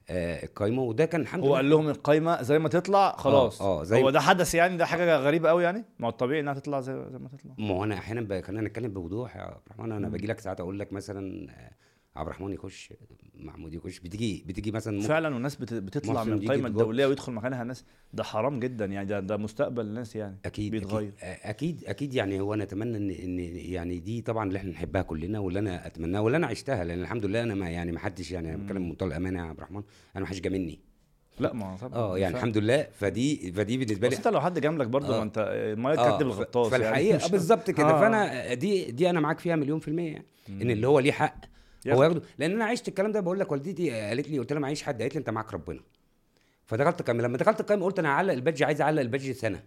آه 0.09 0.43
القايمة 0.45 0.81
وده 0.83 1.05
كان 1.05 1.21
الحمد 1.21 1.41
هو 1.43 1.47
لله. 1.47 1.55
قال 1.55 1.69
لهم 1.69 1.89
القايمة 1.89 2.41
زي 2.41 2.59
ما 2.59 2.69
تطلع 2.69 3.15
خلاص. 3.17 3.61
آه 3.61 3.83
زي 3.83 4.01
هو 4.03 4.09
ده 4.09 4.19
حدث 4.21 4.55
يعني؟ 4.55 4.77
ده 4.77 4.85
حاجة 4.85 5.17
غريبة 5.17 5.49
قوي 5.49 5.63
يعني؟ 5.63 5.85
ما 5.99 6.07
هو 6.07 6.11
الطبيعي 6.11 6.39
إنها 6.39 6.53
تطلع 6.53 6.81
زي, 6.81 6.93
زي 7.11 7.17
ما 7.19 7.27
تطلع. 7.29 7.53
ما 7.57 7.69
هو 7.73 7.83
أنا 7.83 7.95
أحيانا 7.95 8.41
خلينا 8.41 8.61
نتكلم 8.67 8.93
بوضوح 8.93 9.35
يا 9.35 9.41
عبد 9.41 9.57
الرحمن 9.67 9.91
أنا. 9.91 10.09
باجي 10.09 10.27
لك 10.27 10.39
ساعات 10.39 10.59
أقول 10.59 10.79
لك 10.79 10.93
مثلا 10.93 11.51
آه، 11.51 11.71
عبد 12.17 12.27
الرحمن 12.27 12.53
يخش 12.53 12.93
محمود 13.39 13.73
يخش 13.73 13.99
بتيجي 13.99 14.43
بتيجي 14.47 14.71
مثلا 14.71 15.01
فعلا 15.01 15.33
والناس 15.33 15.55
بت- 15.55 15.73
بتطلع 15.73 16.23
من 16.23 16.39
تتغط. 16.39 16.65
الدولية 16.65 17.05
ويدخل 17.05 17.31
مكانها 17.33 17.63
ناس 17.63 17.85
ده 18.13 18.23
حرام 18.23 18.59
جدا 18.59 18.85
يعني 18.85 19.07
ده 19.07 19.19
ده 19.19 19.37
مستقبل 19.37 19.85
الناس 19.85 20.15
يعني 20.15 20.37
أكيد 20.45 20.71
بيتغير. 20.71 21.11
أكيد 21.23 21.83
آه، 21.85 21.89
أكيد 21.91 22.13
يعني 22.13 22.39
هو 22.39 22.55
نتمنى 22.55 22.97
ان 22.97 23.09
إن 23.09 23.39
يعني 23.55 23.99
دي 23.99 24.21
طبعا 24.21 24.47
اللي 24.47 24.57
إحنا 24.59 24.71
نحبها 24.71 25.01
كلنا 25.01 25.39
واللي 25.39 25.59
أنا 25.59 25.87
اتمناها 25.87 26.21
واللي 26.21 26.37
أنا 26.37 26.47
عشتها 26.47 26.83
لأن 26.83 27.01
الحمد 27.01 27.25
لله 27.25 27.43
أنا 27.43 27.55
ما 27.55 27.69
يعني 27.69 27.91
ما 27.91 27.99
حدش 27.99 28.31
يعني 28.31 28.53
أنا. 28.53 28.63
بتكلم 28.63 28.83
بمنتهى 28.83 29.07
الأمانة 29.07 29.39
يا 29.39 29.45
عبد 29.45 29.57
الرحمن 29.57 29.83
أنا 30.15 30.21
ما 30.23 30.27
حدش 30.27 30.39
جاملني 30.41 30.79
لا 31.39 31.53
ما 31.53 31.77
طبعا 31.81 31.93
آه 31.93 32.17
يعني. 32.17 32.35
الحمد 32.35 32.57
لله 32.57 32.87
فدي 32.93 33.51
فدي 33.51 33.77
بالنسبة 33.77 34.07
بس 34.07 34.13
لي 34.13 34.17
أنت 34.17 34.27
لو 34.27 34.41
حد 34.41 34.59
جنبك 34.59 34.87
برضه 34.87 35.15
آه. 35.15 35.17
ما 35.17 35.23
انت 35.23 35.37
المايه 35.73 35.99
آه، 35.99 36.03
كاتب 36.11 36.19
ف- 36.31 36.33
الغطاس 36.35 36.71
فالحقيقة 36.71 37.09
يعني 37.09 37.23
آه 37.23 37.27
بالظبط 37.37 37.71
كده 37.71 37.89
آه. 37.89 37.99
فأنا 37.99 38.53
دي 38.53 38.91
دي 38.91 39.09
أنا 39.09 39.19
معاك 39.19 39.39
فيها 39.39 39.55
مليون 39.55 39.79
في 39.79 39.87
المية 39.87 40.11
يعني 40.11 40.63
إن. 40.63 40.71
اللي 40.71 40.87
هو 40.87 40.99
ليه 40.99 41.11
حق. 41.11 41.41
هو 41.87 42.03
ياخده. 42.03 42.21
لأن 42.37 42.51
أنا 42.51 42.65
عشت 42.65 42.87
الكلام 42.87 43.11
ده 43.11 43.19
بقول 43.19 43.39
لك 43.39 43.51
والدتي 43.51 43.91
قالت 43.91 44.27
لي 44.29 44.39
قلت 44.39 44.53
لها 44.53 44.59
معيش 44.61 44.83
حد 44.83 45.01
قالت 45.01 45.15
لي 45.15 45.19
أنت 45.19 45.29
معاك 45.29 45.53
ربنا. 45.53 45.79
فدخلت 46.65 46.99
القايمه 46.99 47.23
لما 47.23 47.37
دخلت 47.37 47.59
القايمه 47.59 47.85
قلت 47.85 47.99
أنا 47.99 48.09
هعلق 48.09 48.33
ال 48.33 48.38
badge 48.38 48.63
عايز 48.63 48.81
أعلق 48.81 49.01
ال 49.01 49.06
badge 49.06 49.31
سنة. 49.31 49.63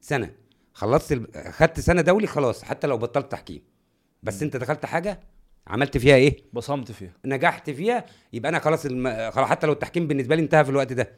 سنة. 0.00 0.30
خلصت 0.74 1.12
ال... 1.12 1.26
خدت 1.52 1.80
سنة 1.80 2.00
دولي 2.00 2.26
خلاص 2.26 2.62
حتى 2.62 2.86
لو 2.86 2.98
بطلت 2.98 3.32
تحكيم. 3.32 3.62
بس 4.22 4.42
أنت 4.42 4.56
دخلت 4.56 4.86
حاجة؟ 4.86 5.20
عملت 5.66 5.98
فيها 5.98 6.14
إيه؟ 6.16 6.36
بصمت 6.52 6.92
فيها. 6.92 7.12
نجحت 7.24 7.70
فيها؟ 7.70 8.06
يبقى 8.32 8.48
أنا 8.48 8.58
خلاص 8.58 8.86
الم... 8.86 9.30
خلاص 9.30 9.48
حتى 9.48 9.66
لو 9.66 9.72
التحكيم 9.72 10.06
بالنسبة 10.06 10.36
لي 10.36 10.42
انتهى 10.42 10.64
في 10.64 10.70
الوقت 10.70 10.92
ده. 10.92 11.10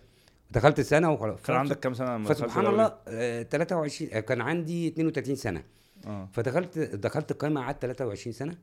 دخلت 0.51 0.81
سنة 0.81 1.13
وخلاص. 1.13 1.43
كان 1.43 1.57
عندك 1.57 1.81
كام 1.81 1.95
سنة 1.95 2.15
لما 2.17 2.29
فسبحان؟ 2.29 2.67
الله 2.67 2.95
آه 3.09 3.43
23 3.43 4.11
آه، 4.13 4.21
كان 4.21 4.41
عندي 4.41 4.89
32 4.89 5.37
سنة. 5.37 5.65
آه. 6.07 6.29
فدخلت 6.33 6.79
دخلت 6.79 7.31
القائمه 7.31 7.61
قعدت 7.61 7.83
23 7.83 8.33
سنة. 8.33 8.57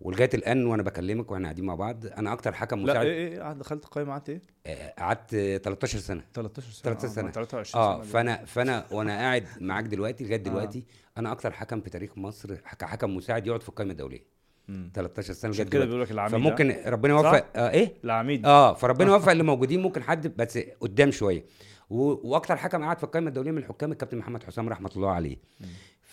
ولغاية 0.00 0.30
الآن 0.34 0.66
وأنا 0.66 0.82
بكلمك 0.82 1.30
وإحنا 1.30 1.44
قاعدين 1.44 1.64
مع 1.64 1.74
بعض 1.74 2.06
أنا 2.06 2.32
أكتر 2.32 2.52
حكم 2.52 2.78
لا 2.78 2.84
مساعد 2.84 3.06
إيه 3.06 3.28
إيه 3.28 3.40
قعد 3.40 3.58
دخلت 3.58 3.84
قايمه 3.84 4.12
قعدت 4.12 4.28
إيه؟ 4.28 4.40
آه، 4.66 4.94
قعدت 4.98 5.30
13 5.64 5.98
سنة. 5.98 6.22
13 6.34 6.70
سنة. 6.70 6.82
13 6.94 7.08
سنة. 7.14 7.30
23 7.30 7.84
آه 7.84 7.96
سنة 8.02 8.04
فانا 8.12 8.44
فأنا 8.44 8.86
وأنا 8.90 9.12
قاعد 9.18 9.46
معاك 9.60 9.84
دلوقتي 9.84 10.24
لغاية 10.24 10.40
آه. 10.40 10.42
دلوقتي 10.42 10.84
أنا 11.18 11.32
أكتر 11.32 11.50
حكم 11.52 11.80
في 11.80 11.90
تاريخ 11.90 12.18
مصر 12.18 12.54
كحكم 12.54 13.16
مساعد 13.16 13.46
يقعد 13.46 13.62
في 13.62 13.68
القائمه 13.68 13.92
الدولية. 13.92 14.24
مم. 14.68 14.90
13 14.94 15.32
سنة 15.32 15.50
عشان 15.50 15.68
كده 15.68 15.84
بيقول 15.84 16.00
لك 16.02 16.10
العميد 16.10 16.32
فممكن 16.32 16.76
ربنا؟ 16.86 17.12
يوفق 17.12 17.46
آه 17.56 17.70
إيه؟ 17.70 17.94
العميد. 18.04 18.46
آه 18.46 18.74
فربنا 18.74 19.10
يوفق 19.12 19.30
اللي 19.30 19.42
موجودين 19.42 19.82
ممكن 19.82 20.02
حد 20.02 20.36
بس 20.36 20.58
قدام 20.80 21.10
شوية. 21.10 21.44
وأكتر 21.90 22.56
حكم 22.56 22.84
قعد 22.84 22.98
في 22.98 23.04
القائمه 23.04 23.28
الدولية 23.28 23.50
من 23.50 23.58
الحكام 23.58 23.92
الكابتن 23.92 24.18
محمد 24.18 24.42
حسام 24.44 24.68
رحمة 24.68 24.90
الله 24.96 25.10
عليه. 25.10 25.36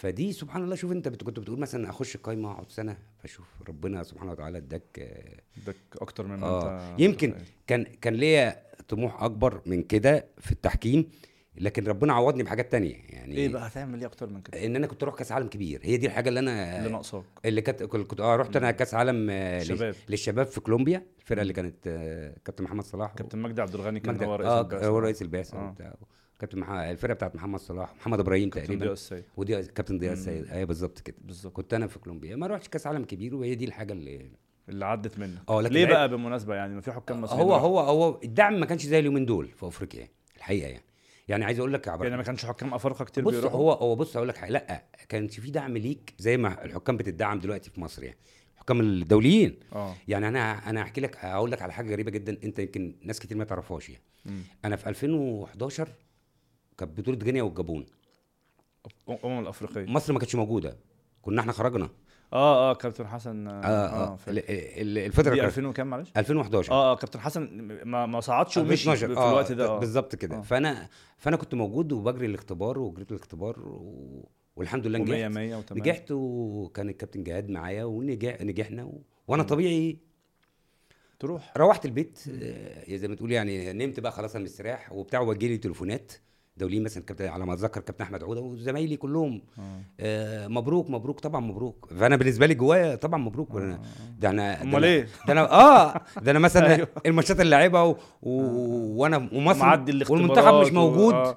فدي 0.02 0.34
سبحان 0.34 0.64
الله 0.64 0.76
شوف 0.76 0.92
انت 0.92 1.08
كنت 1.08 1.40
بتقول 1.40 1.60
مثلا 1.60 1.90
أخش 1.90 2.16
القايمه 2.16 2.52
أقعد 2.52 2.72
سنة 2.72 2.98
فشوف 3.24 3.46
ربنا 3.70 4.04
سبحانه 4.04 4.32
وتعالى 4.32 4.58
اداك 4.58 5.00
آه، 5.00 5.42
اداك 5.64 5.76
أكتر 6.02 6.28
مما 6.28 6.48
آه 6.48 6.92
انت 6.92 7.00
يمكن. 7.00 7.36
كان 7.68 7.84
كان 7.84 8.14
ليا 8.14 8.64
طموح 8.88 9.24
أكبر 9.24 9.62
من 9.66 9.84
كده 9.84 10.26
في 10.38 10.52
التحكيم 10.52 11.10
لكن 11.58 11.84
ربنا 11.86 12.14
عوضني 12.14 12.44
بحاجات 12.44 12.72
تانية 12.72 12.96
يعني 13.10 13.36
إيه 13.36 13.50
بقى 13.50 13.68
هتعمل 13.68 14.00
إيه 14.00 14.06
أكتر 14.08 14.30
من 14.30 14.42
كده 14.42 14.66
إن 14.66 14.76
أنا 14.76 14.88
كنت 14.88 15.04
أروح 15.04 15.16
كأس 15.16 15.32
عالم 15.32 15.48
كبير 15.48 15.80
هي 15.84 15.98
دي 15.98 16.06
الحاجة 16.08 16.30
اللي 16.30 16.40
أنا 16.40 16.78
اللي 16.80 16.90
ناقصاك 16.90 17.24
اللي 17.46 17.62
كانت 17.62 17.84
كنت 17.84 18.08
كنت- 18.08 18.20
آه 18.22 18.36
رحت 18.36 18.56
أنا 18.56 18.72
كأس 18.72 18.94
عالم 18.94 19.28
آه، 19.30 19.60
لل- 19.60 19.66
شباب. 19.66 19.96
للشباب 20.10 20.46
في 20.46 20.60
كولومبيا 20.62 21.06
الفرقة 21.20 21.42
اللي 21.42 21.54
كانت 21.54 21.88
آه، 21.88 22.36
كابتن 22.46 22.64
محمد 22.64 22.84
صلاح 22.84 23.14
كابتن 23.14 23.40
مجدي 23.40 23.62
عبد 23.62 23.76
الغني 23.76 24.00
كان 24.00 24.14
مجدي- 24.14 24.26
هو 24.26 24.36
رئيس 24.36 24.48
آه 24.52 24.62
البعثة. 24.62 24.88
هو 24.88 25.00
رئيس 25.00 25.22
البعثة 25.22 25.58
آه. 25.58 25.76
كابتن 26.42 26.60
مح... 26.60 26.70
الفرقة 26.70 27.14
بتاعت 27.14 27.36
محمد 27.36 27.60
صلاح 27.60 27.96
محمد 27.96 28.20
إبراهيم 28.20 28.50
تقريبا. 28.50 28.76
ضياء 28.84 28.94
السيد. 28.94 29.24
ودي 29.38 29.64
كابتن 29.64 29.98
ضياء. 29.98 30.14
السيد. 30.14 30.48
أيوه 30.48 30.66
بالظبط 30.66 31.00
كده. 31.00 31.16
بالظبط. 31.22 31.54
كنت 31.54 31.74
أنا 31.74 31.88
في 31.88 32.00
كولومبيا. 32.00 32.36
ما 32.36 32.48
روحتش 32.48 32.70
كأس 32.70 32.88
عالم 32.88 33.04
كبير 33.04 33.36
وهي 33.36 33.56
دي 33.56 33.66
الحاجة 33.66 33.94
اللي 33.94 34.32
اللي 34.70 34.86
عدت 34.86 35.20
منك 35.20 35.40
آه 35.50 35.62
لكن 35.62 35.74
ليه 35.74 35.86
بقى 35.86 36.10
بالمناسبة 36.10 36.56
يعني؟ 36.56 36.76
ما 36.76 36.82
في 36.82 36.92
حكام 36.92 37.22
مصريين 37.22 37.42
هو؟ 37.42 37.56
هو 37.56 37.80
هو 37.80 38.20
الدعم 38.24 38.60
ما 38.60 38.66
كانش 38.66 38.86
زي 38.86 39.00
اليومين 39.00 39.26
دول 39.26 39.48
في 39.48 39.68
أفريقيا 39.68 40.08
الحقيقة 40.38 40.68
يعني. 40.68 40.84
يعني 41.28 41.46
عايز 41.46 41.60
أقول 41.60 41.74
لك 41.74 41.88
يعني 41.88 42.18
ما 42.18 42.24
كانش 42.24 42.46
حكام 42.46 42.74
أفارقة 42.74 43.06
كتير 43.06 43.24
بص 43.24 43.34
بيروحوا؟ 43.34 43.60
هو 43.60 43.72
هو 43.72 43.96
بص 43.96 44.16
أقول 44.16 44.28
لك 44.28 44.38
حاجة. 44.38 44.52
لأ 44.52 44.84
كانش 45.10 45.40
في 45.40 45.52
دعم 45.52 45.78
ليك 45.78 46.14
زي 46.20 46.38
ما 46.38 46.66
الحكام 46.66 46.98
بتدعم 46.98 47.40
دلوقتي 47.40 47.70
في 47.70 47.82
مصر 47.82 48.04
يعني. 48.04 48.18
الحكام 48.54 48.80
الدوليين. 48.80 49.60
آه. 49.74 49.96
يعني 50.08 50.28
أنا 50.28 50.70
أنا 50.70 50.82
هحكي 50.82 51.02
لك 51.02 51.18
هقول 51.26 51.52
لك 51.52 51.62
على 51.62 51.74
حاجة 51.74 51.92
غريبة 51.92 52.12
جدا. 52.12 52.38
أنت 52.44 52.60
يمكن 52.60 52.96
ناس 53.04 53.20
كتير 53.20 53.38
ما 53.38 53.44
تعرفهاش 53.44 53.90
يعني. 53.90 54.04
مم. 54.26 54.42
أنا 54.66 54.76
في 54.76 54.90
2011 54.90 55.90
كانت 56.86 57.00
بطولة 57.00 57.17
غينيا 57.17 57.44
والجابون. 57.44 57.86
أمم 59.26 59.39
الأفريقية. 59.39 59.86
مصر 59.86 60.13
ما 60.13 60.20
كانتش 60.20 60.36
موجودة. 60.36 60.78
كنا 61.22 61.41
إحنا 61.41 61.52
خرجنا. 61.52 61.89
آه 62.34 62.72
آه 62.72 62.74
كابتن 62.74 63.08
حسن 63.08 63.48
آه, 63.48 63.52
آه. 63.65 64.17
ال- 64.28 64.39
ال- 64.82 64.98
الفترة 64.98 65.30
دي 65.34 65.36
كانت 65.41 65.58
2000 65.58 65.65
وكام 65.65 65.88
معلش؟ 65.88 66.12
2011 66.17 66.72
آه 66.74 66.91
آه 66.91 66.96
كابتن 66.96 67.20
حسن 67.20 67.62
ما 67.86 68.06
ما 68.06 68.20
صعدش 68.22 68.58
ومشي 68.58 68.84
في 68.84 68.91
2012 68.91 69.30
الوقت 69.32 69.52
ده. 69.52 69.65
آه 69.67 69.80
بالظبط 69.80 70.15
كده. 70.15 70.38
آه. 70.38 70.41
فانا 70.41 70.89
فأنا 71.17 71.38
كنت 71.38 71.54
موجود 71.56 71.91
وبجري 71.91 72.26
الاختبار 72.26 72.80
وجريت 72.80 73.12
الاختبار 73.12 73.60
و... 73.60 74.30
والحمد 74.56 74.88
لله 74.88 75.00
و100 75.00 75.02
نجحت 75.02 75.32
100 75.32 75.56
وتمام. 75.56 75.80
نجحت 75.80 76.12
وكان 76.12 76.89
الكابتن 76.89 77.24
جهاد 77.24 77.50
معايا 77.50 77.84
ونجح 77.84 78.41
نجحنا 78.41 78.84
و... 78.84 79.02
وأنا 79.28 79.44
طبيعي 79.44 79.98
تروح. 81.20 81.54
روحت 81.58 81.86
البيت 81.86 82.20
آه، 82.41 82.96
زي 82.96 83.08
ما 83.08 83.15
تقول 83.15 83.32
يعني 83.32 83.74
نمت 83.74 84.00
بقى 84.00 84.12
خلاص 84.12 84.36
أنا 84.36 84.44
مستريح 84.44 84.91
وبتاع 84.91 85.20
وجي 85.20 85.48
لي 85.48 85.58
تليفونات. 85.58 86.12
دوليين 86.58 86.84
مثلا 86.84 87.04
كابتن 87.04 87.28
على 87.28 87.46
ما 87.46 87.54
أتذكر 87.54 87.82
كابتن 87.82 88.04
أحمد 88.04 88.24
عوده 88.24 88.42
وزمايلي 88.42 88.98
كلهم. 88.98 89.42
آه. 89.60 89.82
آه 90.00 90.48
مبروك 90.48 90.90
مبروك 90.90 91.20
طبعا 91.20 91.42
مبروك. 91.42 91.90
فأنا 92.00 92.16
بالنسبة 92.16 92.46
لي 92.46 92.54
جوايا 92.56 92.96
طبعا 92.96 93.20
مبروك. 93.20 93.52
آه. 93.56 93.60
آه. 93.74 93.80
ده 94.20 94.30
أنا 94.30 94.62
أمال 94.62 94.84
إيه؟ 94.86 95.08
ده 95.28 95.34
أنا 95.34 95.52
آه 95.52 96.02
ده 96.22 96.32
أنا 96.32 96.40
مثلا 96.40 96.72
أيوه. 96.76 96.88
الماتشات 97.06 97.40
اللي 97.42 97.52
لعبها 97.56 97.82
و... 97.84 97.98
و... 98.22 98.32
وأنا 99.02 99.18
ومصر 99.34 99.60
معدي 99.60 99.92
الاختبارات 99.92 100.30
والمنتخب 100.30 100.54
مش 100.68 100.72
موجود. 100.74 101.14
آه. 101.14 101.32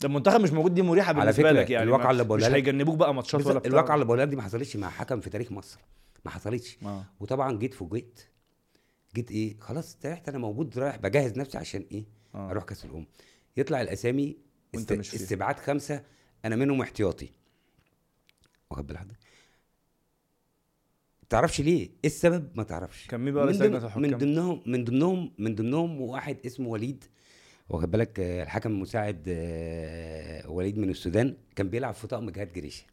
ده 0.00 0.08
المنتخب 0.08 0.40
مش 0.40 0.52
موجود 0.52 0.74
دي 0.74 0.82
مريحة 0.82 1.08
على 1.08 1.20
بالنسبة 1.20 1.42
فكرة 1.42 1.60
لك 1.60 1.70
يعني 1.70 1.84
الواقعة 1.84 2.04
ما- 2.04 2.10
اللي 2.10 2.24
بقولها 2.24 2.48
مش 2.48 2.54
هيجنبوك 2.54 2.96
بقى 2.96 3.14
ماتشات 3.14 3.46
ولا 3.46 3.58
بتاع. 3.58 3.70
الواقعة 3.70 3.94
اللي 3.94 4.04
بقولها 4.04 4.24
دي 4.24 4.36
ما 4.36 4.42
حصلتش 4.42 4.76
مع 4.76 4.90
حكم 4.90 5.20
في 5.20 5.30
تاريخ 5.30 5.52
مصر. 5.52 5.78
ما 6.24 6.30
حصلتش. 6.30 6.78
آه. 6.84 7.04
وطبعا 7.20 7.58
جيت 7.58 7.74
فوجئت 7.74 8.20
جيت 9.14 9.30
إيه؟ 9.30 9.56
خلاص 9.60 9.86
استريحت 9.86 10.28
أنا 10.28 10.38
موجود 10.38 10.78
رايح 10.78 10.96
بجهز 10.96 11.38
نفسي 11.38 11.58
عشان 11.58 11.84
إيه؟ 11.92 12.04
آه. 12.34 12.50
أروح 12.50 12.64
كأس 12.64 12.84
الأمم. 12.84 13.06
يطلع 13.56 13.80
الأسامي 13.80 14.36
وأنت 14.74 14.92
مش 14.92 15.08
فيها. 15.08 15.20
استبعاد 15.20 15.58
خمسة 15.58 16.02
أنا 16.44 16.56
منهم 16.56 16.80
احتياطي. 16.80 17.30
واخد 18.70 18.86
بالك 18.86 18.98
حضرتك؟ 18.98 19.18
تعرفش 21.28 21.60
ليه؟ 21.60 21.80
إيه 21.80 21.90
السبب؟ 22.04 22.48
ما 22.54 22.62
تعرفش. 22.62 23.06
كان 23.06 23.20
مين 23.20 23.34
بقى 23.34 23.46
من, 23.46 23.62
الحكام 23.62 24.02
من 24.02 24.16
ضمنهم 24.18 24.62
من 24.66 24.84
ضمنهم 24.84 25.32
من 25.38 25.54
ضمنهم 25.54 26.00
واحد 26.00 26.36
اسمه 26.46 26.68
وليد. 26.68 27.04
واخد 27.68 27.90
بالك؟ 27.90 28.20
آه، 28.20 28.42
الحكم 28.42 28.70
المساعد 28.70 29.24
آه، 29.28 30.50
وليد 30.50 30.78
من 30.78 30.90
السودان. 30.90 31.36
كان 31.56 31.68
بيلعب 31.68 31.94
في 31.94 32.06
طقم 32.06 32.30
جهاد 32.30 32.52
جريشة. 32.52 32.84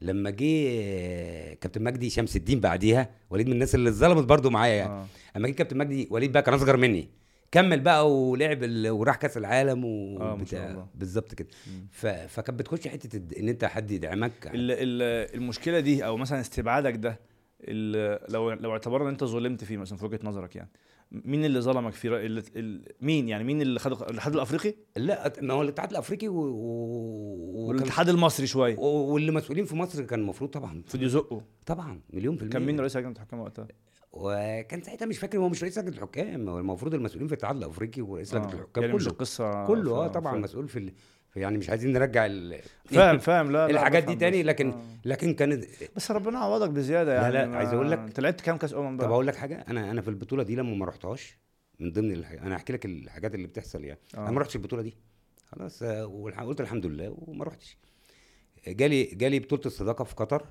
لما 0.00 0.30
جه 0.30 0.68
آه، 0.70 1.54
كابتن 1.54 1.82
مجدي 1.82 2.10
شمس 2.10 2.36
الدين 2.36 2.60
بعديها 2.60 3.10
وليد 3.30 3.46
من 3.46 3.52
الناس 3.52 3.74
اللي 3.74 3.88
اتظلمت 3.90 4.24
برضو 4.24 4.50
معايا 4.50 4.74
يعني. 4.74 4.92
آه. 4.92 5.06
اما 5.36 5.48
جه 5.48 5.52
كابتن 5.52 5.78
مجدي 5.78 6.08
وليد 6.10 6.32
بقى 6.32 6.42
كان 6.42 6.54
أصغر 6.54 6.76
مني. 6.76 7.08
كمل 7.54 7.80
بقى 7.80 8.12
ولعب 8.12 8.62
ال... 8.62 8.88
وراح 8.90 9.16
كأس 9.16 9.36
العالم 9.36 9.84
و... 9.84 10.18
آه، 10.20 10.34
الله. 10.52 10.86
بالظبط 10.94 11.34
كده. 11.34 11.48
ف... 11.90 12.06
فكانت 12.06 12.58
بتخش 12.58 12.88
حتة 12.88 13.16
الد- 13.16 13.34
إن 13.34 13.48
أنت 13.48 13.64
حد 13.64 13.90
يدعمك. 13.90 14.46
ال- 14.46 14.70
ال- 14.70 15.34
المشكلة 15.34 15.80
دي 15.80 16.06
أو 16.06 16.16
مثلا 16.16 16.40
استبعادك 16.40 16.94
ده 16.96 17.20
ال- 17.60 18.32
لو 18.32 18.50
لو 18.52 18.72
اعتبرنا 18.72 19.04
إن 19.04 19.10
أنت 19.10 19.24
ظلمت 19.24 19.64
فيه 19.64 19.76
مثلا 19.76 19.98
في 19.98 20.04
وجهة 20.04 20.20
نظرك 20.22 20.56
يعني 20.56 20.70
مين 21.12 21.44
اللي 21.44 21.60
ظلمك 21.60 21.92
فيه 21.92 22.08
رأي- 22.10 22.12
ال- 22.12 22.42
ال- 22.56 22.84
مين 23.00 23.28
يعني 23.28 23.44
مين 23.44 23.62
اللي 23.62 23.80
خد 23.80 23.92
الاتحاد 23.92 24.34
الأفريقي؟ 24.34 24.74
لا 24.96 25.32
ما 25.42 25.54
هو 25.54 25.62
الاتحاد 25.62 25.90
الأفريقي 25.90 26.28
و... 26.28 26.34
و... 26.38 27.66
والاتحاد 27.68 28.08
المصري 28.08 28.46
شوية. 28.46 28.76
و- 28.78 29.12
واللي 29.12 29.32
مسؤولين 29.32 29.64
في 29.64 29.76
مصر 29.76 30.02
كان 30.02 30.20
المفروض 30.20 30.50
طبعا. 30.50 30.72
المفروض 30.72 31.02
يزقوا 31.02 31.40
طبعا 31.66 32.00
مليون 32.12 32.36
في 32.36 32.42
المية. 32.42 32.52
كان 32.52 32.62
مين 32.62 32.80
رئيس 32.80 32.96
لجنه 32.96 33.10
الحكام 33.10 33.40
وقتها؟ 33.40 33.68
وكان 34.16 34.82
ساعتها 34.82 35.06
مش 35.06 35.18
فاكر 35.18 35.38
هو 35.38 35.48
مش 35.48 35.62
رئيس 35.62 35.78
لجنة 35.78 35.96
الحكام 35.96 36.48
هو 36.48 36.58
المفروض 36.58 36.94
المسؤولين 36.94 37.28
في 37.28 37.34
الاتحاد 37.34 37.56
الأفريقي 37.56 38.02
ورئيس 38.02 38.34
لجنة 38.34 38.48
آه، 38.50 38.52
الحكام 38.54 38.84
يعني 38.84 38.98
كله 38.98 39.06
القصة 39.06 39.66
كله 39.66 39.90
آه 39.92 40.08
طبعا 40.08 40.32
ف- 40.32 40.36
مسؤول 40.44 40.68
في 40.68 40.78
ال... 40.78 40.92
في- 41.30 41.40
يعني 41.40 41.58
مش 41.58 41.70
عايزين 41.70 41.92
نرجع 41.92 42.26
ال... 42.26 42.60
فاهم 42.84 43.18
فاهم 43.18 43.46
لا 43.52 43.66
لا 43.66 43.70
الحاجات 43.70 44.04
دي 44.04 44.14
تاني. 44.14 44.42
لكن 44.42 44.70
آه. 44.70 44.82
لكن 45.04 45.34
كانت 45.34 45.64
بس 45.96 46.10
ربنا 46.10 46.38
عوضك 46.38 46.70
بزيادة 46.70 47.14
لا، 47.16 47.22
يعني 47.22 47.32
لا، 47.34 47.46
ما- 47.46 47.56
عايز 47.56 47.72
أقول 47.72 47.90
لك- 47.90 47.98
أنت 47.98 48.20
لعبت 48.20 48.40
كام 48.40 48.56
كأس 48.56 48.74
أمم 48.74 48.96
بقى؟ 48.96 49.06
طب 49.06 49.12
أقول 49.12 49.26
لك 49.26 49.34
حاجة 49.36 49.64
أنا 49.68 49.90
أنا 49.90 50.00
في 50.00 50.08
البطولة 50.08 50.42
دي 50.42 50.56
لما 50.56 50.74
ما 50.76 50.86
رحتهاش 50.86 51.38
من 51.80 51.92
ضمن 51.92 52.12
الح... 52.12 52.30
أنا 52.32 52.56
هحكي 52.56 52.72
لك 52.72 52.84
الحاجات 52.86 53.34
اللي 53.34 53.46
بتحصل 53.46 53.84
يعني 53.84 54.00
آه. 54.16 54.18
أنا 54.18 54.30
ما 54.30 54.40
رحتش 54.40 54.56
البطولة 54.56 54.82
دي 54.82 54.94
خلاص 55.46 55.82
آه، 55.82 56.06
والح- 56.06 56.40
قلت 56.42 56.60
الحمد 56.60 56.86
لله 56.86 57.14
وما 57.18 57.44
رحتش 57.44 57.78
جالي 58.68 59.04
جالي 59.04 59.38
بطولة 59.38 59.62
الصداقة 59.66 60.04
في 60.04 60.14
قطر 60.14 60.46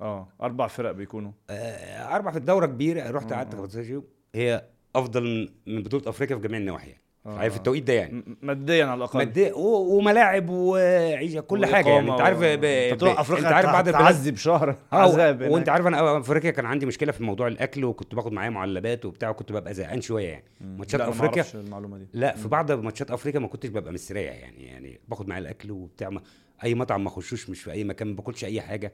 آه. 0.00 0.28
أربع 0.42 0.66
فرق 0.66 0.90
بيكونوا. 0.92 1.32
آه، 1.50 2.14
أربع 2.16 2.30
في 2.30 2.38
الدوره 2.38 2.66
كبيرة. 2.66 3.10
رحت 3.10 3.32
آه، 3.32 3.36
قعدت 3.36 3.54
آه. 3.54 3.58
15 3.58 3.90
يوم. 3.90 4.04
هي 4.34 4.64
أفضل 4.96 5.50
من- 5.66 5.82
بطولة 5.82 6.08
أفريقيا 6.08 6.36
في 6.36 6.42
جميع 6.48 6.60
النواحي. 6.60 6.94
آه. 7.26 7.38
عارف 7.38 7.56
التوقيت 7.56 7.82
ده 7.82 7.92
يعني. 7.92 8.22
ماديا 8.42 8.84
على 8.84 8.94
الأقل. 8.98 9.18
مادية 9.18 9.52
و- 9.52 9.96
وملاعب 9.96 10.48
وعيشة 10.50 11.40
كل 11.40 11.66
حاجة 11.66 11.88
يعني. 11.88 12.12
أنت 12.12 12.20
عارف 12.20 12.38
ب... 12.38 12.42
أنت 12.64 13.02
افريقيا 13.02 13.44
أنت 13.44 13.52
عارف 13.54 13.66
بعد 13.70 13.92
تعذب 13.92 14.36
شهر. 14.36 14.76
عذاب 14.92 15.50
وأنت. 15.50 15.68
عارف 15.68 15.86
أنا 15.86 16.18
أفريقيا 16.18 16.50
كان 16.50 16.66
عندي 16.66 16.86
مشكلة 16.86 17.12
في 17.12 17.22
موضوع 17.22 17.46
الأكل 17.46 17.84
وكنت 17.84 18.14
باخد 18.14 18.32
معايا 18.32 18.50
معلبات 18.50 19.04
وبتاع 19.04 19.30
وكنت 19.30 19.52
ببقى 19.52 19.74
زهقان 19.74 20.00
شوية 20.00 20.28
يعني. 20.28 20.44
ماتشات؟ 20.60 21.00
أعرفش 21.00 21.56
المعلومة 21.56 21.98
دي. 21.98 22.06
لا 22.12 22.36
في 22.36 22.48
بعض 22.48 22.72
ماتشات 22.72 23.10
أفريقيا 23.10 23.40
ما 23.40 23.48
كنتش 23.48 23.68
ببقى 23.68 23.92
مستريح 23.92 24.34
يعني. 24.34 24.64
يعني 24.66 25.00
باخد 25.08 25.28
معايا 25.28 25.42
الأكل 25.42 25.70
وبتاع 25.70 26.10
ما 26.10 26.20
أي 26.64 26.74
مطعم 26.74 27.02
ما 27.04 27.08
أخشوش 27.08 27.50
مش 27.50 27.62
في 27.62 27.72
أي 27.72 27.84
مكان 27.84 28.08
ما 28.08 28.14
باكلش 28.14 28.44
أي 28.44 28.60
حاجة. 28.60 28.86
آه. 28.86 28.92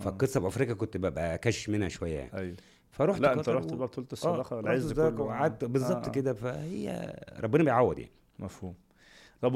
فالقصة 0.00 0.40
في 0.40 0.46
أفريقيا 0.46 0.74
كنت 0.74 0.96
ببقى 0.96 1.38
كش 1.38 1.68
منها 1.68 1.88
شوية. 1.88 2.18
يعني 2.18 2.38
أيوه. 2.38 2.56
فرحت 2.90 3.20
لا 3.20 3.32
أنت 3.32 3.48
رحت 3.48 3.72
بقى 3.72 3.86
بطوله 3.86 4.06
آه 4.08 4.12
الصداقه 4.12 4.60
العز 4.60 4.92
كله. 4.92 5.20
وقعدت 5.20 5.64
بالظبط 5.64 6.06
آه. 6.06 6.10
كده 6.10 6.34
فهي 6.34 7.16
ربنا 7.40 7.64
بيعوض 7.64 7.98
يعني. 7.98 8.12
مفهوم. 8.38 8.74
طب 9.40 9.54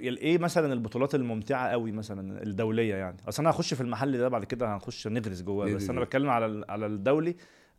إيه 0.00 0.38
مثلا 0.38 0.72
البطولات 0.72 1.14
الممتعة 1.14 1.68
قوي 1.68 1.92
مثلا 1.92 2.42
الدولية 2.42 2.94
يعني؟ 2.94 3.16
أصل 3.28 3.42
أنا 3.42 3.50
هخش 3.50 3.74
في 3.74 3.80
المحل 3.80 4.18
ده 4.18 4.28
بعد 4.28 4.44
كده 4.44 4.74
هنخش 4.74 5.06
نغرس 5.06 5.42
جواه 5.42 5.74
بس. 5.74 5.90
أنا 5.90 6.00
بتكلم 6.00 6.30
على 6.30 6.64
على 6.68 6.86
الدولي. 6.86 7.30
آه، 7.30 7.34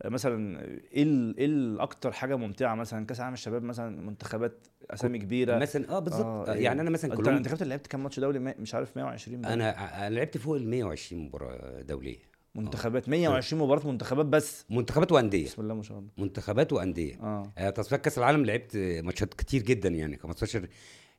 مثلا 0.06 0.62
إيه 0.66 1.04
إيه 1.38 1.46
الاكتر 1.46 2.12
حاجة 2.12 2.36
ممتعة 2.36 2.76
مثلا؟ 2.76 3.06
كأس 3.06 3.20
عالم 3.20 3.34
الشباب 3.34 3.64
مثلا 3.64 4.02
منتخبات 4.02 4.68
أسامي 4.92 5.20
كبيرة. 5.20 5.58
مثلا 5.58 5.90
آه 5.90 6.00
بالظبط. 6.00 6.26
آه، 6.26 6.48
آه 6.48 6.54
إيه؟ 6.54 6.64
يعني 6.64 6.82
أنا 6.82 6.90
مثلا 6.90 7.16
كولومبيا 7.16 7.52
أنت 7.52 7.64
لعبت 7.64 7.88
كام 7.88 8.04
ماتش 8.04 8.20
دولي؟ 8.20 8.40
مش 8.40 8.76
عارف 8.76 8.98
120 8.98 9.42
بقى. 9.42 9.54
أنا 9.54 10.08
أنا 10.08 10.16
لعبت 10.16 10.38
فوق 10.38 10.56
ال 10.56 10.70
120 10.70 11.22
مباراة 11.26 11.82
دولية. 11.82 12.18
منتخبات 12.56 13.10
120 13.10 13.62
مباراة 13.62 13.88
منتخبات 13.88 14.26
بس. 14.26 14.66
منتخبات 14.70 15.12
وأندية. 15.12 15.46
بسم 15.46 15.62
الله 15.62 15.74
ما 15.74 15.84
شاء 15.84 16.00
الله. 16.00 16.10
منتخبات 16.18 16.74
وأندية. 16.74 17.16
آه. 17.22 17.54
آه، 17.58 17.70
تصفيات 17.70 18.02
كأس 18.02 18.18
العالم 18.18 18.46
لعبت 18.46 18.78
ماتشات 18.78 19.34
كتير 19.34 19.62
جدا 19.62 19.90
يعني 19.90 20.18
15 20.18 20.68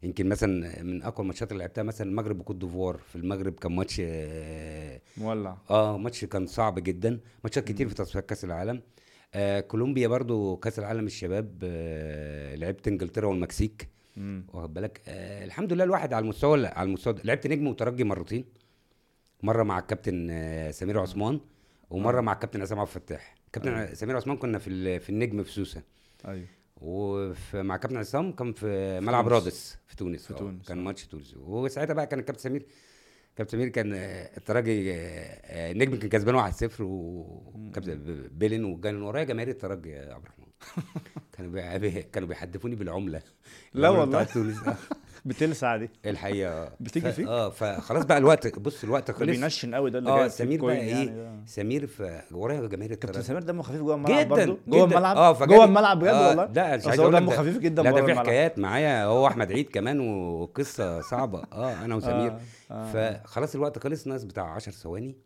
يمكن 0.02 0.28
مثلا 0.28 0.82
من 0.82 1.02
أقوى 1.02 1.22
الماتشات 1.22 1.52
اللي 1.52 1.60
لعبتها 1.62 1.82
مثلا 1.82 2.10
المغرب 2.10 2.40
وكوت 2.40 2.56
ديفوار. 2.56 2.96
في 2.96 3.16
المغرب 3.16 3.54
كان 3.54 3.72
ماتش 3.76 4.02
آه 4.04 5.00
مولع. 5.16 5.56
آه، 5.70 5.98
ماتش 5.98 6.24
كان 6.24 6.46
صعب 6.46 6.78
جدا. 6.78 7.20
ماتشات 7.44 7.68
كتير 7.68 7.88
في 7.88 7.94
تصفيات 7.94 8.26
كأس 8.26 8.44
العالم. 8.44 8.82
آه 9.34 9.60
كولومبيا 9.60 10.08
برضو 10.08 10.56
كأس 10.56 10.78
العالم 10.78 11.06
الشباب 11.06 11.58
آه 11.64 12.54
لعبت 12.54 12.88
إنجلترا 12.88 13.26
والمكسيك. 13.26 13.88
واخد 14.52 14.74
بالك؟ 14.74 15.00
آه 15.08 15.44
الحمد 15.44 15.72
لله 15.72 15.84
الواحد 15.84 16.12
على 16.12 16.22
المستوى 16.22 16.66
على 16.66 16.86
المستوى 16.86 17.14
لعبت 17.24 17.46
نجم 17.46 17.66
وترجي 17.66 18.04
مرتين. 18.04 18.44
مرة 19.42 19.62
مع 19.62 19.78
الكابتن 19.78 20.28
آه 20.30 20.70
سمير 20.70 20.98
عثمان 20.98 21.40
ومرة 21.90 22.18
آه. 22.18 22.22
مع 22.22 22.32
الكابتن 22.32 22.62
عصام 22.62 22.78
عبد 22.78 22.88
الفتاح. 22.88 23.34
كابتن 23.52 23.72
أيوة. 23.72 23.94
سمير 23.94 24.16
عثمان 24.16 24.36
كنا 24.36 24.58
في 24.58 25.00
في 25.00 25.10
النجم 25.10 25.42
في 25.42 25.52
سوسة. 25.52 25.82
أيوه. 26.28 26.46
ومع 26.82 27.76
كابتن 27.76 27.96
عصام 27.96 28.32
كان 28.32 28.52
في 28.52 29.00
ملعب. 29.00 29.28
رادس 29.28 29.78
في 29.86 29.96
تونس 29.96 30.26
في 30.26 30.34
آه، 30.34 30.36
تونس، 30.36 30.68
كان 30.68 30.78
آه. 30.78 30.82
ماتش 30.82 31.06
تونس 31.06 31.34
وساعتها 31.36 31.94
بقى 31.94 32.06
كان 32.06 32.18
الكابتن 32.18 32.42
سمير 32.42 32.66
كابتن 33.36 33.52
سمير 33.52 33.68
كان 33.68 33.92
آه، 33.94 34.36
الترجي 34.36 34.92
النجم 34.94 35.96
كان 35.96 36.08
كسبان 36.08 36.52
1-0 36.52 36.80
وكابتن 36.80 38.28
بيلين 38.32 38.64
وكان 38.64 39.02
ورايا 39.02 39.24
جماهير 39.24 39.48
الترجي 39.48 39.90
يا 39.90 40.14
عبد 40.14 40.24
الرحمن 40.24 40.46
كانوا. 41.32 42.00
كانوا 42.00 42.28
بيحدفوني 42.28 42.74
بالعملة 42.76 43.22
لا 43.74 43.88
والله. 43.88 44.24
تونس 44.24 44.56
بتلسع 45.24 45.76
دي. 45.76 45.90
الحقيقة. 46.06 46.72
بتيجي 46.80 47.12
ف... 47.12 47.14
فيك؟ 47.14 47.26
آه 47.28 47.50
فخلاص 47.50 48.04
بقى 48.04 48.18
الوقت 48.18 48.58
بص 48.58 48.84
الوقت 48.84 49.10
ده 49.10 49.16
خلص. 49.16 49.22
بينشن 49.28 49.74
قوي 49.74 49.90
ده 49.90 49.98
اللي 49.98 50.10
آه 50.10 50.28
سمير 50.28 50.64
بقى 50.64 50.76
إيه؟ 50.76 50.90
يعني 50.90 51.06
ده. 51.06 51.32
سمير 51.46 51.86
في 51.86 52.22
ورايا 52.30 52.60
جماهير 52.60 52.90
كابتن 52.94 53.08
الترجي 53.08 53.26
سمير 53.26 53.42
دمه 53.42 53.62
خفيف 53.62 53.80
جوه 53.80 53.94
الملعب 53.94 54.18
جدا 54.20 54.28
برضه. 54.28 54.58
جوه. 54.68 54.84
الملعب 54.84 55.16
آه 55.16 55.44
جوه 55.46 55.64
الملعب 55.64 55.98
بجد 55.98 56.08
آه، 56.08 56.28
والله. 56.28 56.44
لا 56.54 56.76
مش 56.76 56.86
عايز 56.86 57.00
أقول 57.00 57.12
دمه 57.12 57.30
ده- 57.30 57.36
خفيف 57.36 57.58
جدا 57.58 57.82
لا 57.82 57.90
ده 57.90 58.06
في. 58.06 58.14
حكايات 58.14 58.58
معايا. 58.58 59.04
هو 59.04 59.26
أحمد 59.26 59.52
عيد 59.52 59.68
كمان 59.70 60.00
وقصة 60.00 61.00
صعبة. 61.00 61.42
آه 61.52 61.84
أنا 61.84 61.94
وسمير. 61.94 62.32
آه، 62.32 62.40
آه. 62.70 63.20
فخلاص 63.24 63.54
الوقت 63.54 63.78
خلص 63.78 64.06
ناس 64.06 64.24
بتاع 64.24 64.44
10 64.54 64.72
ثواني. 64.72 65.16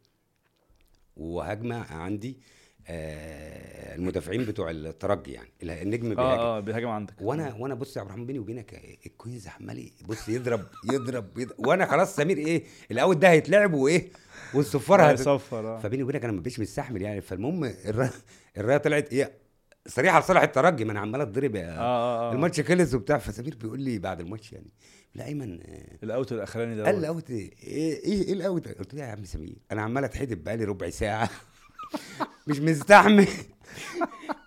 وهجمة 1.17 1.85
عندي. 1.93 2.39
آه 2.89 3.95
المدافعين 3.97 4.45
بتوع 4.45 4.71
الترجي 4.71 5.33
يعني 5.33 5.49
النجم 5.63 6.09
بيهاجم 6.09 6.21
آه 6.21 6.57
آه 6.57 6.61
بيهاجم 6.61 6.89
عندك. 6.89 7.15
وأنا 7.21 7.55
وأنا 7.55 7.75
بص 7.75 7.97
يا 7.97 8.01
عبد 8.01 8.09
الرحمن 8.11 8.27
بيني 8.27 8.39
وبينك 8.39 8.99
ال 9.07 9.14
coins 9.14 9.49
عمال 9.49 9.91
بص 10.09 10.29
يضرب 10.29 10.63
يضرب, 10.93 11.39
يضرب. 11.39 11.67
وأنا 11.67 11.87
خلاص 11.87 12.17
سمير 12.17 12.39
إيه 12.39 12.63
ال 12.91 12.97
out 12.97 13.17
ده 13.17 13.31
هيتلعب 13.31 13.75
وإيه 13.75 14.09
والصفاره 14.55 15.03
هت... 15.03 15.19
هيصفر 15.19 15.77
آه. 15.77 15.79
فبيني 15.79 16.03
وبينك 16.03 16.25
أنا 16.25 16.33
ما 16.33 16.41
بقتش 16.41 16.61
مستحمل 16.61 17.03
يعني. 17.03 17.21
فالمهم 17.21 17.65
الر- 17.65 18.11
الرايه 18.57 18.77
طلعت 18.77 19.13
إيه 19.13 19.33
صريحة 19.87 20.21
لصالح 20.21 20.43
الترجي 20.43 20.85
ما 20.85 20.93
أنا 20.93 21.01
عمال 21.01 21.21
أتضرب 21.21 21.57
آه 21.57 21.61
يا- 21.61 21.79
آه 21.79 22.31
آه 22.31 22.33
الماتش 22.33 22.61
خلص 22.61 22.95
وبتاع. 22.95 23.19
فسمير 23.19 23.57
بيقول 23.57 23.81
لي 23.81 23.99
بعد 23.99 24.21
الماتش 24.21 24.53
يعني 24.53 24.73
لا 25.15 25.25
ايمن 25.27 25.61
آه، 25.63 25.99
ال 26.03 26.10
out 26.10 26.33
الأخراني 26.33 26.77
ده 26.77 26.85
قال 26.85 26.95
هو. 26.95 27.01
لي 27.01 27.09
out 27.09 27.31
إيه 27.31 27.51
إيه 27.63 28.05
إيه 28.05 28.33
ال 28.33 28.40
out؟ 28.40 28.69
قلت 28.69 28.95
له 28.95 29.01
يا 29.01 29.07
عم 29.07 29.25
سمير 29.25 29.57
أنا 29.73 29.83
عمال 29.83 30.05
أتحدف 30.05 30.45
بقالي 30.45 30.65
ربع 30.65 30.91
ساعة. 30.91 31.31
مش 32.47 32.61
مستحمل. 32.61 33.29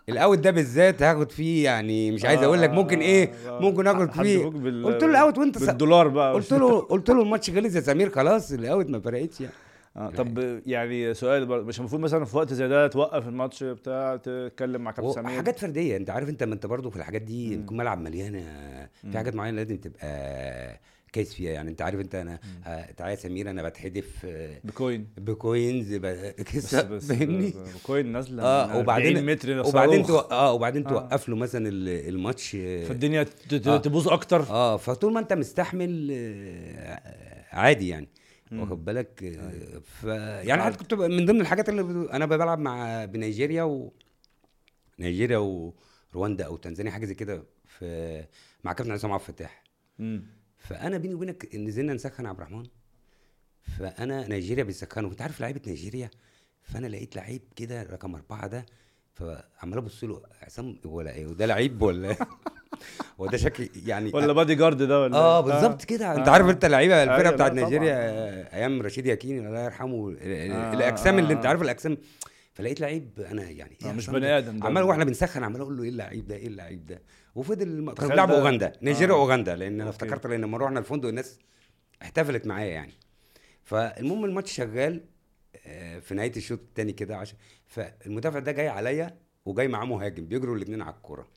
ال 0.09 0.16
out 0.16 0.37
ده 0.39 0.51
بالذات 0.51 1.03
هاخد 1.03 1.31
فيه 1.31 1.65
يعني 1.65 2.11
مش 2.11 2.25
عايز 2.25 2.43
أقول 2.43 2.61
لك 2.61 2.69
ممكن 2.69 2.99
إيه 2.99 3.31
ممكن 3.47 3.87
آخد 3.87 4.11
فيه. 4.11 4.45
قلت 4.45 5.03
له 5.03 5.09
ال 5.09 5.16
out 5.16 5.37
وأنت 5.37 5.57
بالدولار 5.57 6.07
بقى. 6.07 6.33
قلت 6.33 6.53
له 6.53 6.79
قلت 6.81 7.09
له 7.09 7.21
الماتش 7.21 7.49
خلص 7.51 7.75
يا 7.75 7.81
سمير 7.81 8.09
خلاص 8.09 8.51
ال 8.51 8.61
out 8.61 8.89
ما 8.89 8.99
فرقتش 8.99 9.41
يعني. 9.41 9.53
آه 9.97 10.09
طب 10.09 10.59
يعني 10.65 11.13
سؤال 11.13 11.45
برضه 11.45 11.65
مش 11.65 11.79
المفروض 11.79 12.01
مثلا 12.01 12.25
في 12.25 12.37
وقت 12.37 12.53
زي 12.53 12.67
ده 12.67 12.87
توقف 12.87 13.27
الماتش 13.27 13.63
بتاع 13.63 14.15
تتكلم 14.15 14.81
مع 14.81 14.91
كابتن 14.91 15.13
سمير؟ 15.13 15.37
حاجات 15.37 15.59
فردية 15.59 15.97
أنت 15.97 16.09
عارف 16.09 16.29
أنت 16.29 16.43
ما 16.43 16.53
أنت 16.53 16.65
برضه 16.65 16.89
في 16.89 16.95
الحاجات 16.97 17.21
دي 17.21 17.49
مم. 17.55 17.61
بيكون 17.61 17.77
ملعب 17.77 18.01
مليانه. 18.01 18.43
في 19.11 19.17
حاجات 19.17 19.35
معينة 19.35 19.57
لازم 19.57 19.77
تبقى 19.77 20.79
كيس 21.13 21.33
فيها 21.33 21.51
يعني 21.51 21.69
انت 21.69 21.81
عارف 21.81 21.99
انت 21.99 22.15
أنا 22.15 22.39
آه، 22.65 22.91
تعالى 22.91 23.15
سمير 23.15 23.49
أنا 23.49 23.63
بتحدف 23.69 24.25
آه، 24.25 24.59
ب 24.63 24.72
coin 24.72 25.07
ب 25.17 25.30
coins 25.30 25.93
بس 25.95 26.75
بس 26.75 27.05
فاهمني 27.05 27.53
بكوين 27.83 28.05
نازلة 28.11 28.43
آه 28.43 28.77
وبعدين 28.77 29.17
40 29.17 29.31
متر 29.33 29.59
وبعدين. 29.69 30.05
تو... 30.05 30.17
آه 30.19 30.53
وبعدين 30.53 30.85
آه. 30.85 30.89
توقف 30.89 31.29
له 31.29 31.35
مثلا 31.35 31.69
ال- 31.69 32.09
الماتش 32.09 32.51
فالدنيا 32.51 33.23
ت- 33.23 33.53
ت- 33.55 33.67
آه. 33.67 33.77
تبوظ 33.77 34.07
أكتر 34.07 34.41
آه 34.49 34.77
فطول 34.77 35.13
ما 35.13 35.19
انت 35.19 35.33
مستحمل 35.33 36.11
عادي 37.51 37.87
يعني. 37.87 38.07
واخد 38.51 38.85
بالك 38.85 39.23
آه، 39.23 39.79
ف 39.79 40.03
يعني 40.47 40.61
حتى 40.61 40.77
كنت 40.77 40.93
من 40.93 41.25
ضمن 41.25 41.41
الحاجات 41.41 41.69
اللي 41.69 42.09
أنا 42.13 42.25
بلعب 42.25 42.59
مع 42.59 43.05
بنيجيريا 43.05 43.63
و 43.63 43.93
نيجيريا 44.99 45.37
ورواندا 46.13 46.45
أو 46.45 46.57
تنزانيا 46.57 46.91
حاجة 46.91 47.05
زي 47.05 47.13
كده 47.13 47.43
في 47.65 48.25
مع 48.63 48.73
كابتن 48.73 48.91
عصام 48.93 49.11
عبد 49.11 49.21
الفتاح. 49.21 49.63
فأنا 50.59 50.97
بيني 50.97 51.13
وبينك 51.13 51.55
نزلنا 51.55 51.93
نسخن 51.93 52.25
عبد 52.25 52.37
الرحمن 52.37 52.63
فأنا 53.79 54.27
نيجيريا 54.27 54.63
بيسخنوا 54.63 55.09
انت 55.11 55.21
عارف 55.21 55.41
لعيبة 55.41 55.61
نيجيريا 55.67 56.09
فأنا 56.63 56.87
لقيت 56.87 57.15
لعيب 57.15 57.41
كده 57.55 57.83
رقم 57.83 58.15
أربعة 58.15 58.47
ده 58.47 58.65
فعمال 59.13 59.77
أبص 59.77 60.03
له 60.03 60.21
عصام 60.41 60.79
ولا 60.85 61.11
إيه 61.13 61.25
وده 61.27 61.45
لعيب 61.45 61.81
ولا 61.81 62.15
هو 63.19 63.25
ده 63.27 63.37
شكل 63.37 63.69
يعني 63.85 64.11
ولا 64.15 64.33
بادي 64.33 64.55
جارد 64.55 64.77
ده 64.83 65.01
ولا 65.01 65.15
آه 65.17 65.39
إيه؟ 65.39 65.45
بالظبط 65.53 65.83
كده 65.85 66.15
أنت 66.15 66.27
آه. 66.27 66.31
عارف 66.31 66.49
أنت 66.49 66.65
اللعيبة 66.65 67.03
الفرقة 67.03 67.19
أيوة، 67.21 67.31
بتاعت 67.31 67.51
نيجيريا. 67.51 67.93
آه، 67.95 68.55
أيام 68.55 68.81
رشيد 68.81 69.05
ياكين 69.05 69.47
الله 69.47 69.59
يرحمه 69.63 70.09
ال- 70.09 70.17
آه، 70.51 70.73
الأجسام 70.73 71.19
اللي 71.19 71.33
آه، 71.33 71.37
أنت 71.37 71.45
آه. 71.45 71.49
عارف 71.49 71.61
الأجسام 71.61 71.97
فلقيت 72.53 72.81
لعيب 72.81 73.09
أنا 73.31 73.43
يعني 73.49 73.77
آه، 73.83 73.87
يا 73.87 73.93
مش 73.93 74.09
بني؟ 74.09 74.37
آدم 74.37 74.63
عمال 74.63 74.83
وإحنا 74.83 75.03
بنسخن 75.03 75.43
عمال 75.43 75.61
أقول 75.61 75.77
له 75.77 75.83
إيه 75.83 75.89
اللعيب 75.89 76.27
ده 76.27 76.35
إيه 76.35 76.47
اللعيب 76.47 76.85
ده 76.85 77.01
وفضل 77.35 77.81
بنلعب 77.81 78.27
ده- 78.27 78.37
أوغندا 78.39 78.73
نيجيريا 78.81 79.13
آه. 79.13 79.17
واوغندا 79.17 79.55
لأن 79.55 79.81
أنا. 79.81 79.89
افتكرت 79.89 80.27
لأن 80.27 80.41
لما 80.41 80.57
رحنا 80.57 80.79
الفندق 80.79 81.09
الناس 81.09 81.39
احتفلت 82.01 82.47
معايا 82.47 82.71
يعني. 82.73 82.93
فالمهم 83.63 84.25
الماتش 84.25 84.51
شغال 84.53 85.03
آه، 85.65 85.99
في 85.99 86.13
نهاية 86.13 86.31
الشوط 86.37 86.59
الثاني 86.59 86.93
كده 86.93 87.17
عشان 87.17 87.37
فالمدافع 87.67 88.39
ده 88.39 88.51
جاي 88.51 88.67
عليا 88.67 89.17
وجاي 89.45 89.67
معاه 89.67 89.85
مهاجم 89.85 90.25
بيجروا 90.25 90.55
الاثنين 90.55 90.81
على 90.81 90.95
الكورة. 90.95 91.27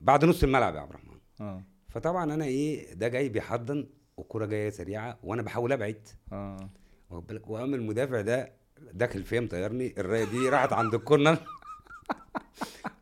بعد 0.00 0.24
نص 0.24 0.42
الملعب 0.42 0.74
يا 0.74 0.80
عبد 0.80 0.90
الرحمن. 0.90 1.18
آه. 1.40 1.62
فطبعا 1.88 2.34
أنا 2.34 2.44
إيه 2.44 2.94
ده 2.94 3.08
جاي 3.08 3.28
بيحضن 3.28 3.86
والكوره 4.16 4.46
جاية 4.46 4.70
سريعة 4.70 5.18
وأنا 5.22 5.42
بحاول 5.42 5.72
أبعد. 5.72 6.08
آه. 6.32 6.70
واخد 7.10 7.26
بالك؟ 7.26 7.48
وقام 7.50 7.74
المدافع 7.74 8.20
ده 8.20 8.52
داخل 8.92 9.24
فيا 9.24 9.40
مطيرني 9.40 9.94
الراية 9.98 10.24
دي 10.24 10.48
راحت 10.48 10.72
عند 10.72 10.94
الكورنر. 10.94 11.38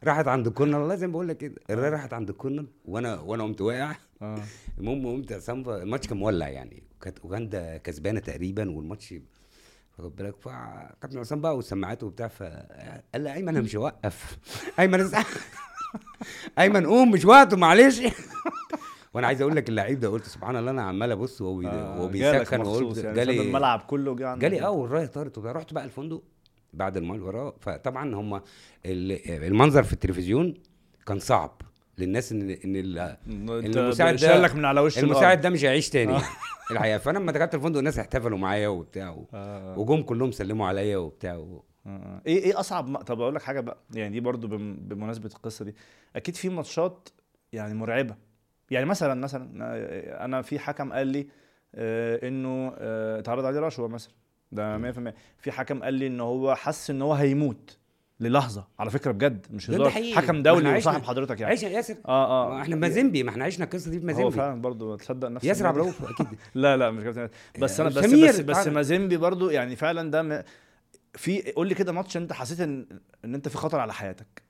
راحت 0.05 0.29
عند 0.29 0.47
الكورنر 0.47 0.79
ما 0.79 1.07
بقول 1.07 1.29
لك 1.29 1.37
كده. 1.37 1.55
الراية 1.71 1.91
راحت 1.91 2.13
عند 2.13 2.29
الكورنر 2.31 2.67
وأنا 2.85 3.21
وأنا 3.21 3.43
قمت 3.43 3.61
واقع. 3.61 3.95
آه. 4.23 4.43
المهم 4.79 5.07
قمت 5.07 5.33
سامبا 5.33 5.83
الماتش 5.83 6.09
كان 6.09 6.19
مولع 6.19 6.49
يعني. 6.49 6.83
كانت 7.01 7.19
أوغندا 7.19 7.77
كسبانة 7.77 8.21
تقريبا 8.21 8.71
والماتش 8.71 9.15
واخد 9.99 10.17
بالك 10.17 10.37
فكابتن 10.37 11.19
عصام 11.19 11.41
بقى 11.41 11.57
والسماعات 11.57 12.03
وبتاع 12.03 12.29
فقال 12.29 13.21
لي 13.21 13.35
أيمن 13.35 13.49
أنا 13.49 13.61
مش 13.61 13.77
هوقف. 13.77 14.39
أيمن 14.81 15.11
أيمن 16.59 16.87
قوم 16.87 17.11
مش 17.11 17.25
وقته 17.25 17.57
معلش. 17.57 18.01
وأنا 19.15 19.27
عايز 19.27 19.41
أقول 19.41 19.57
لك 19.57 19.69
اللعيب 19.69 20.01
ده 20.01 20.09
قلت 20.09 20.25
سبحان 20.25 20.57
الله 20.57 20.71
أنا 20.71 20.83
عمال 20.83 21.11
أبص 21.13 21.41
وهو 21.41 21.63
آه، 21.63 22.07
بيسخن 22.07 22.61
وقلت 22.61 22.99
يعني 22.99 23.17
جالي 23.17 23.43
الملعب 23.43 23.81
كله 23.81 24.15
جالي 24.15 24.63
آه 24.63 24.71
والراية 24.71 25.07
طارت. 25.07 25.39
رحت 25.39 25.73
بقى 25.73 25.85
الفندق 25.85 26.23
بعد 26.73 26.97
المباراه 26.97 27.55
فطبعا 27.61 28.15
هم 28.15 28.41
المنظر 28.87 29.83
في 29.83 29.93
التلفزيون 29.93 30.55
كان 31.07 31.19
صعب 31.19 31.63
للناس 31.99 32.33
ان 32.33 32.51
إن 32.51 32.77
المساعد 33.27 34.13
ده- 34.15 34.19
شالك 34.19 34.55
من 34.55 34.65
على 34.65 34.81
وش 34.81 34.99
المساعد 34.99 35.41
ده 35.41 35.51
مش 35.51 35.65
هيعيش 35.65 35.91
تاني. 35.91 36.13
آه. 36.17 36.23
الحقيقة. 36.71 36.99
فأنا 36.99 37.19
لما 37.19 37.33
دخلت 37.33 37.55
الفندق 37.55 37.79
الناس 37.79 37.99
احتفلوا 37.99 38.39
معايا 38.39 38.69
وبتاع 38.69 39.11
و- 39.11 39.27
آه. 39.35 39.79
وجم 39.79 40.03
كلهم 40.03 40.33
سلموا 40.33 40.67
عليا 40.67 40.97
وبتاع 40.97 41.37
و... 41.37 41.63
آه. 41.87 42.23
إيه 42.27 42.39
إيه 42.45 42.61
أصعب 42.61 42.89
م... 42.89 42.97
طب 42.97 43.21
أقول 43.21 43.35
لك 43.35 43.43
حاجة 43.43 43.61
بقى. 43.61 43.77
يعني 43.95 44.13
دي 44.13 44.21
برضو 44.21 44.49
بم... 44.49 44.77
بمناسبة 44.81 45.31
القصة 45.37 45.65
دي. 45.65 45.75
أكيد 46.17 46.37
في 46.37 46.49
ماتشات 46.49 47.09
يعني 47.53 47.75
مرعبة. 47.75 48.15
يعني 48.71 48.87
مثلا 48.87 49.15
مثلا 49.15 49.65
آه، 49.65 50.25
أنا 50.25 50.43
في 50.43 50.59
حكم 50.59 50.93
قال 50.93 51.07
لي 51.07 51.27
آه 51.75 52.29
إنه 52.29 52.73
آه 52.79 53.19
اتعرض 53.19 53.45
عليه 53.45 53.61
رشوة 53.61 53.89
مثلا. 53.89 54.13
ده 54.53 54.93
100% 54.93 55.15
في 55.39 55.53
حكم 55.53 55.83
قال 55.83 55.95
لي 55.95 56.07
إن 56.07 56.21
هو 56.21 56.55
حس 56.55 56.91
إن 56.91 57.03
هو 57.03 57.15
هيموت 57.15 57.79
للحظة. 58.21 58.67
على 58.79 58.91
فكرة 58.91 59.13
بجد 59.13 59.47
مش 59.51 59.71
هزار. 59.71 59.91
حكم 59.91 60.43
دولي 60.43 60.77
وصاحب 60.77 61.03
حضرتك 61.03 61.41
يعني. 61.41 61.51
عيش 61.51 61.63
يا 61.63 61.69
ياسر. 61.69 61.97
آه 62.07 62.47
آه. 62.47 62.55
ما 62.55 62.63
إحنا 62.63 62.77
مازيمبي 62.77 63.23
ما 63.23 63.31
إحنا 63.31 63.45
عشنا 63.45 63.65
القصة 63.65 63.91
دي 63.91 63.99
في 63.99 64.05
هو 64.05 64.07
مازيمبي 64.07 64.37
فعلا 64.37 64.63
برضه 64.63 64.97
تصدق 64.97 65.29
نفس 65.29 65.45
ياسر 65.45 65.67
عبد. 65.67 65.77
الرؤوف 65.79 66.11
أكيد. 66.11 66.27
لا 66.55 66.77
لا 66.77 66.91
مش 66.91 67.05
كابتن 67.05 67.29
بس 67.59 67.81
أنا 67.81 67.89
بس 67.89 68.07
بس, 68.15 68.41
بس. 68.41 68.67
مازيمبي 68.69 69.17
برضو 69.17 69.51
يعني 69.51 69.77
فعلا 69.77 70.11
ده 70.11 70.23
م... 70.23 70.43
في 71.15 71.53
قول 71.53 71.69
لي 71.69 71.75
كده 71.75 71.93
ماتش 71.93 72.17
أنت 72.17 72.33
حسيت 72.33 72.61
إن 72.61 72.87
إن 73.25 73.35
أنت 73.35 73.49
في 73.49 73.57
خطر 73.57 73.81
على 73.81 73.93
حياتك. 73.93 74.43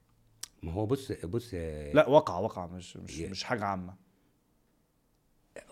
ما 0.63 0.73
هو 0.73 0.87
بص 0.87 1.13
بص. 1.13 1.55
لا 1.95 2.09
وقع 2.09 2.39
وقع 2.39 2.67
مش 2.67 2.97
مش 2.97 3.21
مش 3.21 3.45
حاجة 3.45 3.65
عامة. 3.65 3.95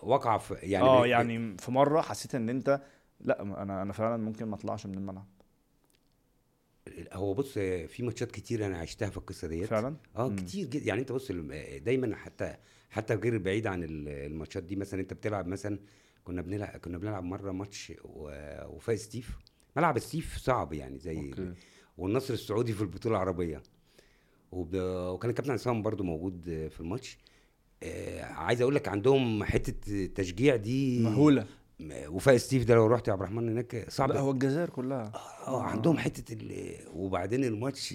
وقع 0.03 0.37
في 0.37 0.53
يعني 0.53 0.85
آه 0.85 1.07
يعني 1.07 1.57
في 1.57 1.71
مرة 1.71 2.01
حسيت 2.01 2.35
إن 2.35 2.49
أنت 2.49 2.81
لا 3.21 3.41
أنا 3.41 3.81
أنا 3.81 3.93
فعلا 3.93 4.17
ممكن 4.23 4.45
ما 4.45 4.55
أطلعش 4.55 4.85
من 4.85 4.93
الملعب. 4.93 5.27
هو 7.13 7.33
بص 7.33 7.53
في 7.87 8.03
ماتشات 8.03 8.31
كتير 8.31 8.65
أنا 8.65 8.77
عشتها 8.77 9.09
في 9.09 9.17
القصة 9.17 9.47
ديت. 9.47 9.65
فعلا؟ 9.65 9.95
آه 10.15 10.29
مم. 10.29 10.35
كتير 10.35 10.67
جدا 10.67 10.85
يعني 10.85 11.01
أنت 11.01 11.11
بص 11.11 11.31
دايما 11.85 12.15
حتى 12.15 12.55
حتى 12.89 13.13
غير 13.15 13.37
بعيد 13.37 13.67
عن 13.67 13.83
ال- 13.83 14.07
الماتشات 14.09 14.63
دي 14.63 14.75
مثلا 14.75 14.99
أنت 14.99 15.13
بتلعب 15.13 15.47
مثلا 15.47 15.79
كنا 16.23 16.41
بنلعب 16.41 16.79
كنا 16.79 16.97
بنلعب 16.97 17.23
مرة 17.23 17.51
ماتش 17.51 17.93
و- 18.03 18.65
وفاق 18.75 18.95
سطيف 18.95 19.37
ملعب 19.75 19.99
سطيف 19.99 20.37
صعب 20.37 20.73
يعني 20.73 20.99
زي 20.99 21.17
okay. 21.17 21.53
والنصر 21.97 22.33
السعودي 22.33 22.73
في 22.73 22.81
البطولة 22.81 23.15
العربية. 23.15 23.63
وب... 24.51 24.69
وكان 25.13 25.29
الكابتن 25.29 25.51
عصام 25.53 25.81
برضو 25.81 26.03
موجود 26.03 26.43
في 26.71 26.79
الماتش. 26.79 27.17
آه 27.83 28.23
عايز 28.23 28.61
أقول 28.61 28.75
لك 28.75 28.87
عندهم 28.87 29.43
حتة 29.43 30.05
تشجيع 30.05 30.55
دي 30.55 30.99
مهولة. 31.03 31.45
وفاق 31.81 32.37
سطيف 32.37 32.63
ده 32.65 32.75
لو 32.75 32.87
رحت 32.87 33.07
يا 33.07 33.13
عبد 33.13 33.21
الرحمن 33.21 33.49
هناك 33.49 33.85
صعب. 33.89 34.11
لا 34.11 34.19
هو 34.19 34.31
الجزائر 34.31 34.69
كلها. 34.69 35.11
آه 35.47 35.63
عندهم 35.63 35.97
حتة. 35.97 36.37
وبعدين 36.93 37.43
الماتش 37.43 37.93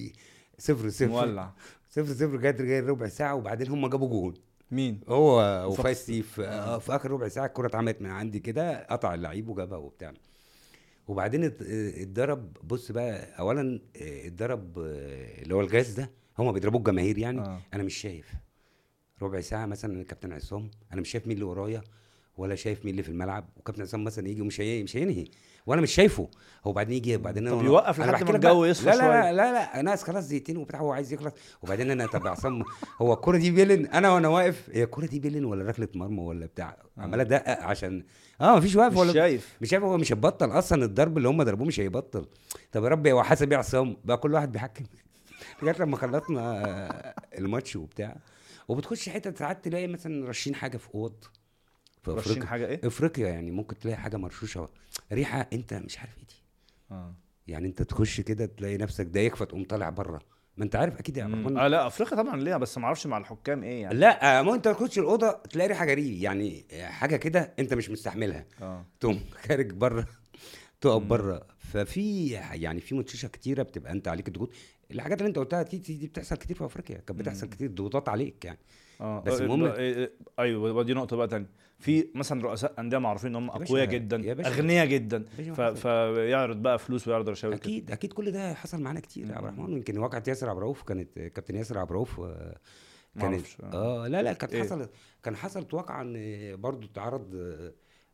صفر 0.58 0.88
صفر. 0.90 1.06
مولع. 1.06 1.52
صفر 1.90 2.14
صفر 2.14 2.36
جات 2.36 2.62
جاي 2.62 2.80
ربع 2.80 3.08
ساعة 3.08 3.34
وبعدين 3.34 3.68
هم 3.68 3.86
جابوا 3.88 4.08
جون. 4.08 4.34
مين؟ 4.70 5.00
هو 5.08 5.40
وفاق 5.70 5.94
سطيف. 5.94 6.40
آه، 6.40 6.78
في 6.78 6.96
آخر 6.96 7.10
ربع 7.10 7.28
ساعة 7.28 7.46
الكرة 7.46 7.66
اتعملت 7.66 8.02
من 8.02 8.10
عندي 8.10 8.38
كده 8.40 8.86
قطع 8.86 9.14
اللعيب 9.14 9.48
وجابها 9.48 9.78
وبتاع. 9.78 10.12
وبعدين 11.08 11.44
ات- 11.44 11.62
اتضرب 11.96 12.56
بص 12.64 12.92
بقى 12.92 13.38
اولا 13.38 13.80
اتضرب 13.96 14.78
اللي 14.78 15.54
هو 15.54 15.60
الغاز 15.60 15.92
ده. 15.92 16.10
هما 16.38 16.52
بيضربوه 16.52 16.78
الجماهير 16.78 17.18
يعني. 17.18 17.40
آه. 17.40 17.60
أنا 17.74 17.82
مش 17.82 17.94
شايف. 17.94 18.32
ربع 19.22 19.40
ساعة 19.40 19.66
مثلا 19.66 20.00
الكابتن 20.00 20.32
عصام 20.32 20.70
أنا 20.92 21.00
مش 21.00 21.10
شايف 21.10 21.26
مين 21.26 21.34
اللي 21.36 21.44
ورايا. 21.46 21.82
ولا 22.36 22.54
شايف 22.54 22.84
مين 22.84 22.90
اللي 22.92 23.02
في 23.02 23.08
الملعب 23.08 23.48
وكابتن 23.56 23.82
عصام 23.82 24.04
مثلا 24.04 24.28
يجي 24.28 24.40
ومش 24.42 24.60
هي... 24.60 24.82
مش 24.82 24.96
هينهي 24.96 25.24
وأنا 25.66 25.80
مش 25.82 25.94
شايفه. 25.94 26.28
هو 26.66 26.72
بعدين 26.72 26.96
يجي 26.96 27.16
بعدين 27.16 27.50
طب 27.50 27.64
يوقف 27.64 28.00
لحد 28.00 28.24
ما 28.30 28.36
الجو 28.36 28.64
يصفى 28.64 28.86
لا 28.90 28.96
لا. 28.96 29.32
لا 29.32 29.52
لا 29.52 29.52
لا 29.76 29.82
ناس 29.82 30.02
خلاص 30.02 30.28
دقيقتين 30.28 30.56
وبتاع 30.56 30.80
هو 30.80 30.92
عايز 30.92 31.12
يخلص. 31.12 31.32
وبعدين 31.62 31.90
أنا 31.90 32.06
طب 32.06 32.26
عصام 32.26 32.64
هو 33.02 33.12
الكوره 33.12 33.36
دي 33.38 33.50
بيلن 33.50 33.86
أنا 33.86 34.10
وأنا 34.12 34.28
واقف 34.28 34.70
هي 34.72 34.82
الكوره 34.82 35.06
دي 35.06 35.18
بيلن 35.20 35.44
ولا 35.44 35.64
ركلة 35.64 35.88
مرمى 35.94 36.20
ولا 36.20 36.46
بتاع؟ 36.46 36.76
عمال 36.98 37.20
أدقق 37.20 37.62
عشان 37.62 38.04
آه 38.40 38.56
مفيش 38.56 38.76
واقف 38.76 38.92
مش 38.92 38.98
ولا 38.98 39.12
شايف. 39.12 39.56
مش 39.60 39.68
شايف 39.68 39.82
هو 39.82 39.96
مش 39.96 40.12
هيبطل 40.12 40.50
أصلا 40.50 40.84
الضرب 40.84 41.16
اللي 41.18 41.28
هم 41.28 41.42
ضربوه 41.42 41.66
مش 41.66 41.80
هيبطل. 41.80 42.26
طب 42.72 42.84
يا 42.84 42.88
رب 42.88 43.06
هو 43.06 43.22
حاسب 43.22 43.52
إيه 43.52 43.58
عصام 43.58 43.96
بقى 44.04 44.16
كل 44.16 44.34
واحد 44.34 44.52
بيحكم. 44.52 44.84
لغايه 45.62 45.76
لما 45.80 45.96
خلصنا 45.96 47.14
الماتش 47.38 47.76
وبتاع 47.76 48.16
وبتخش 48.68 49.08
حتة 49.08 49.34
ساعات 49.38 49.64
تلاقي 49.64 49.86
مثلا 49.86 50.26
راشين 50.26 50.54
حاجة 50.54 50.76
في 50.76 50.94
أوض. 50.94 51.24
في 52.02 52.10
أفريقيا. 52.18 52.46
حاجة 52.46 52.66
إيه؟ 52.66 52.80
أفريقيا 52.86 53.28
يعني 53.28 53.50
ممكن 53.50 53.78
تلاقي 53.78 53.96
حاجة 53.96 54.16
مرشوشة. 54.16 54.68
ريحة 55.12 55.48
أنت 55.52 55.74
مش 55.74 55.98
عارف 55.98 56.18
إيه 56.18 56.24
دي. 56.24 56.34
آه. 56.90 57.14
يعني 57.46 57.68
أنت 57.68 57.82
تخش 57.82 58.20
كده 58.20 58.46
تلاقي 58.46 58.76
نفسك 58.76 59.06
دايخ 59.06 59.36
فتقوم 59.36 59.64
طالع 59.64 59.88
بره 59.90 60.20
ما 60.56 60.64
أنت 60.64 60.76
عارف 60.76 60.98
أكيد 60.98 61.16
يا 61.16 61.24
عبد 61.24 61.32
مم. 61.34 61.40
الرحمن 61.40 61.58
آه 61.58 61.68
لا 61.68 61.86
أفريقيا 61.86 62.16
طبعا 62.22 62.36
ليها 62.36 62.56
بس 62.58 62.78
ما 62.78 62.84
أعرفش 62.84 63.06
مع 63.06 63.18
الحكام 63.18 63.62
إيه 63.62 63.82
يعني. 63.82 63.94
لا 63.98 64.42
ما 64.42 64.54
أنت 64.54 64.68
تخش 64.68 64.98
الأوضة 64.98 65.30
تلاقي 65.32 65.68
ريحة 65.68 65.86
غريبة. 65.86 66.22
يعني 66.24 66.64
حاجة 66.82 67.16
كده 67.16 67.54
أنت 67.58 67.74
مش 67.74 67.90
مستحملها. 67.90 68.46
آه. 68.62 68.84
تقوم 69.00 69.20
خارج 69.48 69.70
بره 69.72 70.06
تقف. 70.80 71.02
بره 71.02 71.46
ففي 71.58 72.26
يعني 72.52 72.80
في 72.80 72.94
ماتشات 72.94 73.30
كتيرة 73.30 73.62
بتبقى 73.62 73.92
أنت 73.92 74.08
عليك 74.08 74.30
ضغوط 74.30 74.50
الحاجات 74.90 75.18
اللي 75.18 75.28
أنت 75.28 75.38
قلتها 75.38 75.62
دي, 75.62 75.78
دي 75.78 76.06
بتحصل 76.06 76.36
كتير 76.36 76.56
في 76.56 76.64
أفريقيا. 76.64 76.96
كانت 76.96 77.20
بتحصل. 77.20 77.48
كتير 77.48 77.70
ضغوطات 77.70 78.08
عليك 78.08 78.44
يعني. 78.44 78.58
آه 79.00 79.20
بس 79.20 79.40
آه، 79.40 79.44
المهم- 79.44 80.08
أيوه 80.38 80.72
ودي 80.72 80.94
نقطة 80.94 81.16
بقى 81.16 81.28
تانية. 81.28 81.46
في 81.82 82.08
مثلا 82.14 82.42
رؤساء 82.42 82.74
أندية 82.78 82.98
معروفين 82.98 83.30
ان 83.30 83.36
هم 83.36 83.50
أقوياء 83.50 83.86
جدا 83.86 84.46
أغنياء 84.46 84.86
جدا. 84.86 85.24
فيعرض 85.74 86.56
بقى 86.62 86.78
فلوس 86.78 87.08
ويعرض 87.08 87.28
رشاوي 87.28 87.54
كده 87.54 87.62
أكيد 87.64 87.90
أكيد 87.90 88.12
كل 88.12 88.30
ده 88.30 88.54
حصل 88.54 88.80
معانا 88.82 89.00
كتير 89.00 89.26
يا 89.26 89.34
عبد. 89.34 89.44
الرحمن 89.44 89.72
يمكن 89.72 89.98
واقعة 89.98 90.22
ياسر 90.28 90.48
عبد 90.48 90.56
الرؤوف 90.58 90.82
كانت 90.82 91.18
كابتن 91.18 91.56
ياسر 91.56 91.78
عبد 91.78 91.90
الرؤوف 91.90 92.20
آه، 92.20 92.56
كانت 93.20 93.46
آه. 93.62 94.04
آه 94.04 94.08
لا 94.08 94.22
لا 94.22 94.32
كانت 94.32 94.52
إيه؟ 94.54 94.62
حصلت 94.62 94.90
كان 95.22 95.36
حصلت 95.36 95.74
واقعة 95.74 96.02
إن 96.02 96.16
برضه 96.60 96.86
اتعرض 96.92 97.34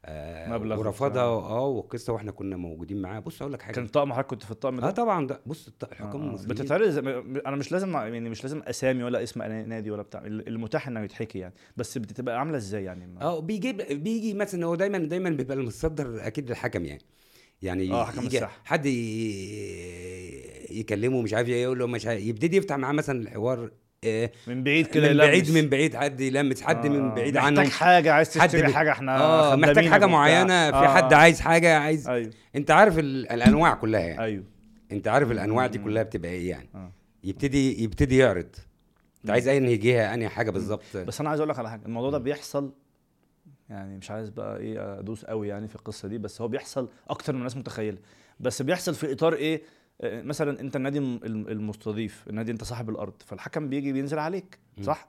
آه 0.04 0.48
مبلغ 0.48 0.78
ورفضها. 0.78 1.22
آه 1.22 1.66
والقصة 1.66 2.12
وإحنا 2.12 2.32
كنا 2.32 2.56
موجودين 2.56 3.02
معاه 3.02 3.20
بص 3.20 3.42
أقول 3.42 3.52
لك 3.52 3.62
حاجة. 3.62 3.74
كان 3.74 3.86
طقم 3.86 4.12
حضرتك 4.12 4.28
كنت 4.28 4.42
في 4.44 4.50
الطقم 4.50 4.76
آه 4.76 4.80
ده 4.80 4.90
طبعا 4.90 5.26
ده. 5.26 5.40
بص 5.46 5.70
الحكام 5.82 6.06
آه، 6.20 6.24
آه. 6.24 6.28
المصريين 6.28 6.48
بتتعرض 6.54 6.88
زي 6.88 7.00
أنا 7.46 7.56
مش 7.56 7.72
لازم 7.72 7.92
يعني 7.94 8.20
مش 8.30 8.42
لازم 8.42 8.62
أسامي 8.62 9.02
ولا 9.04 9.22
اسم 9.22 9.42
نادي 9.42 9.90
ولا 9.90 10.02
بتاع. 10.02 10.22
المتاح 10.26 10.88
إنه 10.88 11.00
يتحكي 11.00 11.38
يعني. 11.38 11.54
بس 11.76 11.98
بتبقى 11.98 12.38
عاملة 12.38 12.56
إزاي 12.56 12.84
يعني؟ 12.84 13.06
ما- 13.06 13.22
آه 13.22 13.40
بيجيب 13.40 13.76
بيجي 13.76 14.34
مثلا 14.34 14.66
هو 14.66 14.74
دايما 14.74 14.98
دايما 14.98 15.30
بيبقى 15.30 15.56
المتصدر 15.56 16.26
أكيد 16.26 16.50
الحكم 16.50 16.84
يعني. 16.84 17.02
يعني 17.62 17.92
آه، 17.92 18.04
حكم 18.04 18.18
يجي 18.24 18.36
الساحة. 18.36 18.60
حد 18.64 18.86
ي- 18.86 20.78
يكلمه 20.80 21.22
مش 21.22 21.34
عارف 21.34 21.48
إيه 21.48 21.62
يقول 21.62 21.78
له 21.78 21.86
مش 21.86 22.06
عارف 22.06 22.22
يبتدي 22.22 22.56
يفتح 22.56 22.76
معاه 22.76 22.92
مثلا 22.92 23.22
الحوار 23.22 23.70
من 24.46 24.64
بعيد 24.64 24.86
كده 24.86 25.08
من 25.12 25.16
بعيد. 25.18 25.50
من 25.50 25.68
بعيد 25.68 25.96
حد 25.96 26.20
يلمس 26.20 26.62
حد 26.62 26.86
آه، 26.86 26.88
من. 26.88 27.14
بعيد 27.14 27.36
محتاج 27.36 27.58
عنه 27.58 27.70
حاجة 27.70 28.12
عايز 28.12 28.38
حد 28.38 28.48
تشتري 28.48 28.66
بي- 28.66 28.72
حاجة 28.74 28.90
إحنا 28.92 29.20
آه 29.20 29.56
محتاج 29.56 29.88
حاجة. 29.88 30.06
معينة 30.06 30.70
في 30.70 30.76
آه، 30.76 30.94
حد 30.94 31.12
آه. 31.12 31.16
عايز 31.16 31.40
حاجة 31.40 31.78
عايز 31.78 32.08
أيوه 32.08 32.30
أنت 32.56 32.70
عارف 32.70 32.98
ال- 32.98 33.32
الأنواع 33.32 33.74
كلها 33.74 34.00
يعني 34.00 34.22
أيوه 34.24 34.44
أنت 34.92 35.08
عارف 35.08 35.30
الأنواع 35.30 35.66
دي. 35.66 35.78
كلها 35.78 36.02
بتبقى 36.02 36.30
إيه 36.30 36.50
يعني 36.50 36.68
آه. 36.74 36.92
يبتدي 37.24 37.82
يبتدي 37.82 38.16
يعرض 38.18 38.46
أنت. 39.24 39.30
عايز 39.30 39.48
انهي 39.48 39.76
جهه 39.76 40.14
أنهي 40.14 40.28
حاجة 40.28 40.50
بالظبط 40.50 40.96
بس 40.96 41.20
أنا 41.20 41.28
عايز 41.28 41.40
أقول 41.40 41.50
لك 41.50 41.58
على 41.58 41.70
حاجة 41.70 41.82
الموضوع 41.86 42.10
ده 42.10 42.18
بيحصل 42.18 42.72
يعني 43.70 43.96
مش 43.98 44.10
عايز 44.10 44.28
بقى 44.28 44.58
إيه 44.58 44.98
أدوس 44.98 45.24
قوي 45.24 45.48
يعني 45.48 45.68
في 45.68 45.74
القصة 45.76 46.08
دي 46.08 46.18
بس 46.18 46.40
هو 46.40 46.48
بيحصل 46.48 46.88
أكتر 47.10 47.32
من 47.32 47.38
الناس 47.38 47.56
متخيلة 47.56 47.98
بس 48.40 48.62
بيحصل 48.62 48.94
في 48.94 49.12
إطار 49.12 49.34
إيه 49.34 49.62
مثلا 50.02 50.60
أنت 50.60 50.76
النادي 50.76 50.98
الم- 50.98 51.20
الم- 51.24 51.48
المستضيف 51.48 52.24
النادي 52.30 52.52
أنت 52.52 52.64
صاحب 52.64 52.90
الأرض 52.90 53.12
فالحكم 53.26 53.68
بيجي 53.68 53.92
بينزل 53.92 54.18
عليك. 54.18 54.58
صح. 54.82 55.08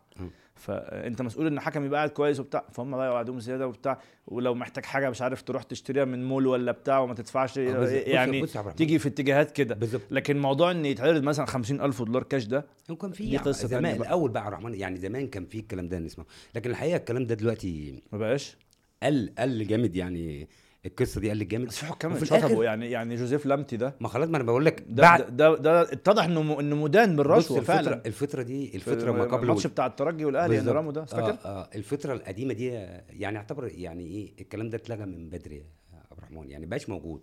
فأنت 0.56 1.22
مسؤول 1.22 1.48
إن 1.48 1.54
الحكم 1.54 1.86
يبقى 1.86 1.98
قاعد 1.98 2.10
كويس 2.10 2.40
وبتاع 2.40 2.64
فهم 2.74 2.92
بقى 2.98 3.08
يقعدوهم 3.08 3.40
زيادة 3.40 3.68
وبتاع 3.68 4.02
ولو 4.28 4.54
محتاج 4.54 4.86
حاجة 4.86 5.10
مش 5.10 5.22
عارف 5.22 5.42
تروح 5.42 5.64
تشتريها 5.64 6.06
من 6.06 6.26
مول 6.28 6.48
ولا 6.48 6.72
بتاع 6.72 7.00
وما 7.00 7.14
تدفعش 7.14 7.58
آه، 7.58 7.80
بص- 7.84 7.90
يعني 7.90 8.44
الرحمن. 8.44 8.76
تيجي 8.76 9.00
في 9.00 9.08
اتجاهات 9.10 9.52
كده 9.52 9.76
لكن 10.12 10.40
موضوع 10.40 10.72
إن 10.72 10.86
يتعرض 10.86 11.24
مثلا 11.24 11.46
50000 11.46 12.02
دولار 12.04 12.24
كاش 12.24 12.46
ده 12.46 12.66
هو 12.92 12.96
كان 12.96 13.12
في 13.12 13.24
تانية 13.38 13.52
زمان. 13.54 14.02
الأول 14.02 14.32
بقى 14.32 14.44
يا 14.46 14.50
رحمن 14.50 14.74
يعني 14.74 14.98
زمان 14.98 15.28
كان 15.28 15.46
في 15.46 15.60
الكلام 15.60 15.88
ده 15.90 16.00
نسمعه 16.00 16.28
لكن 16.56 16.70
الحقيقة 16.70 16.98
الكلام 16.98 17.26
ده 17.26 17.36
دلوقتي 17.36 18.02
ما 18.12 18.18
بقاش 18.18 18.58
قل 19.04 19.32
قل 19.40 19.68
جامد 19.68 19.96
يعني 19.96 20.48
القصة 20.86 21.22
دي 21.22 21.30
قلت 21.32 21.44
جامد. 21.44 21.68
بس 21.68 21.78
في 21.78 21.86
حكام 21.86 22.14
اتشطبوا 22.14 22.64
يعني 22.66 22.92
يعني 22.92 23.16
جوزيف 23.16 23.46
لامتي 23.46 23.78
ده. 23.78 23.96
ما 24.00 24.08
خلاص 24.08 24.30
ما 24.30 24.38
أنا 24.38 24.44
بقول 24.46 24.66
لك 24.66 24.84
ده 24.90 25.02
بعد 25.04 25.22
ده, 25.38 25.56
ده, 25.56 25.56
ده 25.56 25.82
اتضح 25.82 26.24
إنه 26.24 26.42
م- 26.44 26.60
إنه 26.60 26.76
مدان 26.76 27.16
بالرشوة 27.16 27.58
الفترة 27.58 27.74
فعلا. 27.76 28.02
الفترة 28.06 28.42
دي 28.44 28.68
في 28.68 28.76
الفترة 28.76 29.12
ما 29.12 29.24
قبل 29.24 29.44
الماتش 29.44 29.68
بتاع 29.68 29.86
الترجي 29.86 30.26
والأهلي 30.26 30.56
يعني. 30.56 30.72
رامو 30.72 30.92
ده 30.92 31.06
فاكر؟ 31.06 31.30
آه 31.46 31.48
آه 31.62 31.70
الفترة 31.76 32.14
القديمة 32.14 32.54
دي 32.54 32.66
يعني 33.10 33.38
اعتبر 33.38 33.68
يعني 33.74 34.06
إيه 34.08 34.34
الكلام 34.42 34.70
ده 34.70 34.78
اتلغى 34.78 35.06
من 35.06 35.30
بدري 35.30 35.56
يا 35.58 35.64
عبد 35.94 36.18
الرحمن. 36.18 36.50
يعني 36.50 36.66
بقاش 36.66 36.90
موجود. 36.90 37.22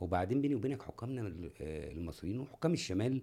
وبعدين 0.00 0.40
بيني 0.40 0.54
وبينك 0.54 0.82
حكامنا 0.82 1.20
ال- 1.20 1.50
آه، 1.60 1.92
المصريين 1.92 2.40
وحكام 2.40 2.72
الشمال 2.72 3.22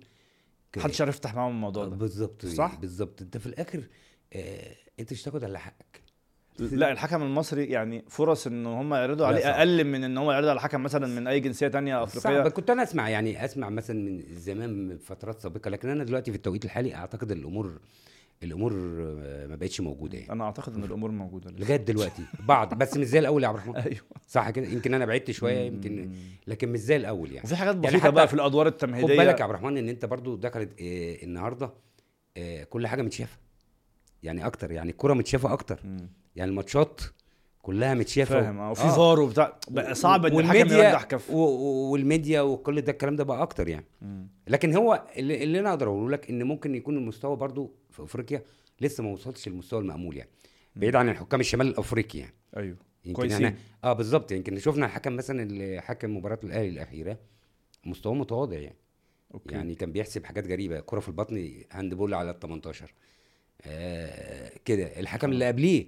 محدش 0.78 1.02
عارف 1.02 1.16
يفتح 1.16 1.36
معاهم 1.36 1.52
الموضوع 1.52 1.86
ده. 1.86 1.96
بالظبط 1.96 2.46
صح؟ 2.46 2.76
بالظبط. 2.82 3.22
انت 3.22 3.38
في 3.38 3.46
الآخر 3.46 3.84
آه 4.34 4.76
انت 5.00 5.12
مش 5.14 5.24
تاخد 5.24 5.44
إلا 5.44 5.60
حقك. 5.60 6.03
لا 6.60 6.92
الحكم 6.92 7.22
المصري 7.24 7.66
يعني 7.66 8.04
فرص 8.10 8.48
إن 8.48 8.66
هم 8.66 8.94
يعرضوا 8.94 9.26
عليه 9.28 9.42
صعب. 9.42 9.54
أقل 9.54 9.84
من 9.84 10.04
إن 10.04 10.18
هو 10.18 10.32
يعرض 10.32 10.48
على 10.48 10.60
حكم 10.62 10.84
مثلا 10.84 11.08
من 11.08 11.28
أي 11.28 11.40
جنسية 11.40 11.68
تانية 11.68 12.06
صعب. 12.06 12.18
أفريقية. 12.34 12.50
كنت 12.50 12.70
أنا 12.70 12.84
أسمع 12.84 13.10
يعني 13.10 13.46
أسمع 13.46 13.70
مثلا 13.70 13.96
من 13.98 14.24
زمان 14.36 14.88
من 14.88 14.98
فترات 14.98 15.42
سابقة 15.42 15.70
لكن 15.70 15.90
أنا 15.90 16.04
دلوقتي 16.04 16.32
في 16.32 16.38
التوقيت 16.38 16.66
الحالي 16.66 16.96
أعتقد 16.96 17.32
الأمور 17.32 17.80
الأمور 18.44 18.74
ما 19.50 19.56
بقتش 19.56 19.82
موجودة 19.82 20.18
يعني. 20.18 20.32
أنا 20.32 20.44
أعتقد 20.44 20.76
إن 20.76 20.84
الأمور 20.84 21.12
موجودة. 21.12 21.52
لغاية 21.52 21.76
دلوقتي. 21.78 22.24
بعض 22.48 22.74
بس 22.74 22.98
مش 22.98 23.06
زي 23.06 23.20
الأول 23.20 23.44
يا 23.44 23.48
عبد 23.48 23.58
الرحمن. 23.58 23.76
أيوه. 23.92 24.02
صح 24.28 24.50
كده؟ 24.50 24.68
يمكن 24.68 24.94
أنا 24.94 25.06
بعدت 25.06 25.32
شوية 25.32 25.60
يمكن. 25.60 26.12
لكن 26.48 26.70
مش 26.70 26.80
زي 26.80 26.96
الأول 26.96 27.32
يعني. 27.32 27.46
وفي 27.46 27.56
حاجات 27.56 27.76
يعني 27.76 27.88
بسيطة 27.88 28.04
حتى 28.04 28.12
بقى 28.12 28.28
في 28.28 28.34
الأدوار 28.34 28.66
خد 28.66 28.72
التمهيديه 28.72 29.18
بالك 29.18 29.40
يا 29.40 29.44
عبد 29.44 29.54
الرحمن 29.56 29.78
إن 29.78 29.90
أنت 29.90 30.06
برضو 30.06 30.36
دخلت 30.36 30.70
آه 30.82 31.24
النهارده 31.24 31.74
آه 32.38 32.64
كل 32.64 32.88
حاجة 32.88 33.02
متشافة. 33.02 33.38
يعني 34.24 34.46
أكتر 34.46 34.72
يعني 34.72 34.92
الكرة 34.92 35.14
متشافة 35.14 35.54
أكتر. 35.54 35.80
يعني 36.36 36.52
الماتشات 36.52 37.02
كلها 37.62 37.94
متشافة 37.94 38.42
فاهم 38.42 38.60
آه 38.60 38.72
وفي 38.72 38.82
آه. 38.84 38.96
فار 38.96 39.20
وبتاع. 39.20 39.60
بقى 39.70 39.96
صعب 39.96 40.26
إن 40.26 40.40
الحكم 40.40 40.58
يرجح 40.58 41.04
كف. 41.04 41.30
و- 41.30 41.36
و- 41.38 41.92
والميديا 41.92 42.42
وكل 42.42 42.82
ده 42.82 42.92
الكلام 42.92 43.16
ده 43.16 43.24
بقى 43.24 43.42
أكتر 43.42 43.68
يعني. 43.68 43.86
مم. 44.02 44.28
لكن 44.48 44.76
هو 44.76 45.04
اللي, 45.18 45.44
اللي 45.44 45.60
أنا 45.60 45.70
أقدر 45.70 45.88
أقوله 45.88 46.10
لك 46.10 46.30
إن 46.30 46.44
ممكن 46.44 46.76
يكون 46.76 46.98
المستوى 46.98 47.36
برضو 47.36 47.72
في 47.92 48.04
أفريقيا 48.04 48.42
لسه 48.82 49.04
ما 49.04 49.10
وصلش 49.12 49.48
للمستوى 49.48 49.80
المأمول 49.80 50.18
يعني. 50.18 50.30
بعيد 50.76 50.96
عن 50.96 51.10
الحكام 51.10 51.40
الشمال 51.40 51.68
الأفريقي 51.68 52.20
يعني. 52.20 52.34
أيوه 52.58 52.78
يمكن 53.06 53.14
كويسين. 53.22 53.46
إحنا 53.46 53.58
آه 53.84 53.94
بالظبط. 53.94 54.32
يمكن 54.32 54.60
شفنا 54.60 54.86
الحكم 54.86 55.16
مثلا 55.16 55.44
اللي 55.44 55.82
حكم 55.82 56.18
مباراة 56.18 56.40
الأهلي 56.44 56.70
الأخيرة 56.70 57.18
مستواه 57.86 58.14
متواضع 58.14 58.58
يعني. 58.58 58.76
okay. 59.34 59.56
يعني 59.56 59.76
كان 59.76 59.92
بيحسب 59.92 60.26
حاجات 60.26 60.48
غريبة. 60.48 60.80
كرة 60.80 61.00
في 61.00 61.08
البطن 61.08 61.52
hand 61.72 61.94
ball 61.94 62.14
على 62.14 62.32
ال 62.32 62.40
18 62.40 62.94
آه 63.62 64.52
كده. 64.66 65.00
الحكم 65.00 65.32
اللي 65.32 65.48
قبليه 65.48 65.86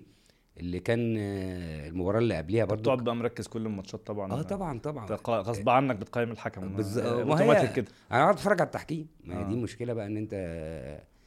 اللي 0.60 0.80
كان 0.80 1.16
آه 1.20 1.88
المباراة 1.88 2.20
اللي 2.20 2.38
قبليها 2.38 2.66
برضو 2.66 2.82
بتقعد 2.82 3.04
بقى 3.04 3.16
مركز 3.16 3.48
كل 3.48 3.66
الماتشات 3.66 4.08
طبعا. 4.08 4.32
آه 4.32 4.42
طبعا 4.42 4.80
طبعا. 4.80 5.08
قا- 5.08 5.30
غصب 5.30 5.70
عنك 5.70 5.96
بتقيم 5.96 6.32
الحكم. 6.32 6.64
آه، 6.64 7.22
أوتوماتيك 7.22 7.74
كده. 7.74 7.86
أنا 8.12 8.20
قاعد 8.22 8.34
أتفرج 8.34 8.62
على 8.62 8.68
التحكيم. 8.68 9.08
ما 9.24 9.38
هي 9.38 9.42
آه. 9.44 9.48
دي 9.48 9.54
المشكلة 9.54 9.94
بقى 9.94 10.06
إن 10.08 10.18
أنت 10.18 10.34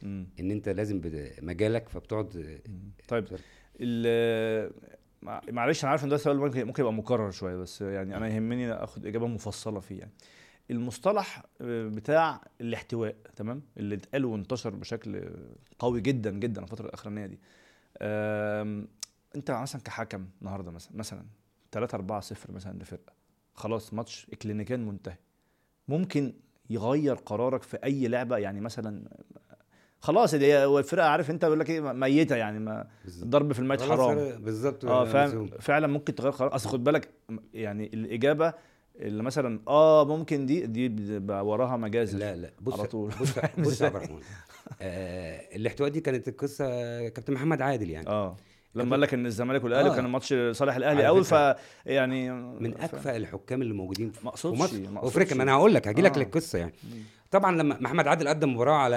مم. 0.03 0.27
إن 0.39 0.51
أنت 0.51 0.69
لازم 0.69 1.01
مجالك 1.41 1.89
فبتقعد 1.89 2.59
طيب 3.07 3.25
معلش 5.51 5.83
أنا 5.83 5.91
عارف 5.91 6.03
إن 6.03 6.09
ده 6.09 6.17
سؤال 6.17 6.37
ممكن 6.37 6.81
يبقى 6.81 6.93
مكرر 6.93 7.31
شوية 7.31 7.55
بس 7.55 7.81
يعني 7.81 8.17
أنا 8.17 8.27
يهمني 8.27 8.71
أخد 8.73 9.05
إجابة 9.05 9.27
مفصلة 9.27 9.79
فيه 9.79 9.99
يعني. 9.99 10.11
المصطلح 10.71 11.43
آه، 11.61 11.87
بتاع 11.87 12.41
الاحتواء 12.61 13.15
تمام؟ 13.35 13.61
اللي 13.77 13.95
اتقال 13.95 14.25
وانتشر 14.25 14.69
بشكل 14.69 15.29
قوي 15.79 16.01
جدا 16.01 16.31
جدا 16.31 16.61
الفترة 16.63 16.85
الأخرانية 16.85 17.25
دي. 17.25 17.39
انت 19.35 19.51
مثلا 19.51 19.81
كحكم 19.81 20.25
النهارده 20.41 20.71
مثلا 20.71 20.97
مثلا 20.97 21.25
3 21.71 21.95
4 21.95 22.19
0 22.19 22.51
مثلا 22.51 22.79
لفرقة. 22.79 23.13
خلاص 23.53 23.93
ماتش 23.93 24.27
اكلينيكيا 24.33 24.77
منتهي. 24.77 25.17
ممكن 25.87 26.33
يغير 26.69 27.15
قرارك 27.15 27.63
في 27.63 27.77
أي 27.83 28.07
لعبة؟ 28.07 28.37
يعني 28.37 28.61
مثلا 28.61 29.09
خلاص 29.99 30.35
دي 30.35 30.65
الفرقه 30.65 31.07
عارف 31.07 31.29
أنت 31.31 31.45
بيقول 31.45 31.59
لك 31.59 31.69
إيه 31.69 31.81
ميتة 31.81 32.35
يعني 32.35 32.59
ما. 32.59 32.87
الضرب 33.07 33.53
في 33.53 33.59
الميت 33.59 33.81
حرام. 33.81 34.41
بالظبط. 34.41 34.85
آه 34.85 35.05
فاهم؟ 35.05 35.27
مسؤول. 35.27 35.61
فعلا 35.61 35.87
ممكن 35.87 36.15
تغير 36.15 36.31
قرار. 36.31 36.55
أصل 36.55 36.69
خد 36.69 36.83
بالك 36.83 37.09
يعني 37.53 37.85
الإجابة 37.93 38.53
اللي 38.95 39.23
مثلا 39.23 39.59
آه 39.67 40.05
ممكن 40.05 40.45
دي 40.45 40.65
دي 40.65 41.17
وراها 41.29 41.77
مجازر 41.77 42.17
لا 42.17 42.35
لا. 42.35 42.51
بص 42.61 42.79
على 42.79 42.87
طول. 42.87 43.11
بص 43.21 43.39
بص 43.59 43.81
يا 43.81 43.85
عبد 43.85 43.95
الرحمن. 43.95 44.19
آه 44.81 45.55
الاحتواء 45.55 45.89
دي 45.89 46.01
كانت 46.01 46.27
القصة 46.27 46.65
كابتن 47.09 47.33
محمد 47.33 47.61
عادل 47.61 47.89
يعني. 47.89 48.07
آه. 48.07 48.37
لما 48.75 48.91
قال 48.91 49.01
لك 49.01 49.13
إن 49.13 49.25
الزمالك 49.25 49.63
والأهلي 49.63 49.89
آه. 49.89 49.95
كان 49.95 50.05
ماتش 50.05 50.33
صالح 50.51 50.75
الأهلي 50.75 51.05
قوي 51.05 51.23
ف 51.23 51.35
يعني 51.85 52.31
من 52.31 52.81
أكفأ 52.81 53.17
الحكام 53.17 53.61
اللي 53.61 53.73
موجودين 53.73 54.11
في 54.11 54.25
ما 54.25 55.01
وافريقيا 55.01 55.35
ما 55.35 55.43
أنا 55.43 55.53
هقول 55.53 55.73
لك 55.73 55.87
هجي 55.87 56.01
لك 56.01 56.17
آه. 56.17 56.19
للقصة 56.19 56.59
يعني. 56.59 56.73
طبعا 57.31 57.57
لما 57.57 57.77
محمد 57.79 58.07
عادل 58.07 58.27
قدم 58.27 58.53
مباراه 58.53 58.73
على 58.73 58.95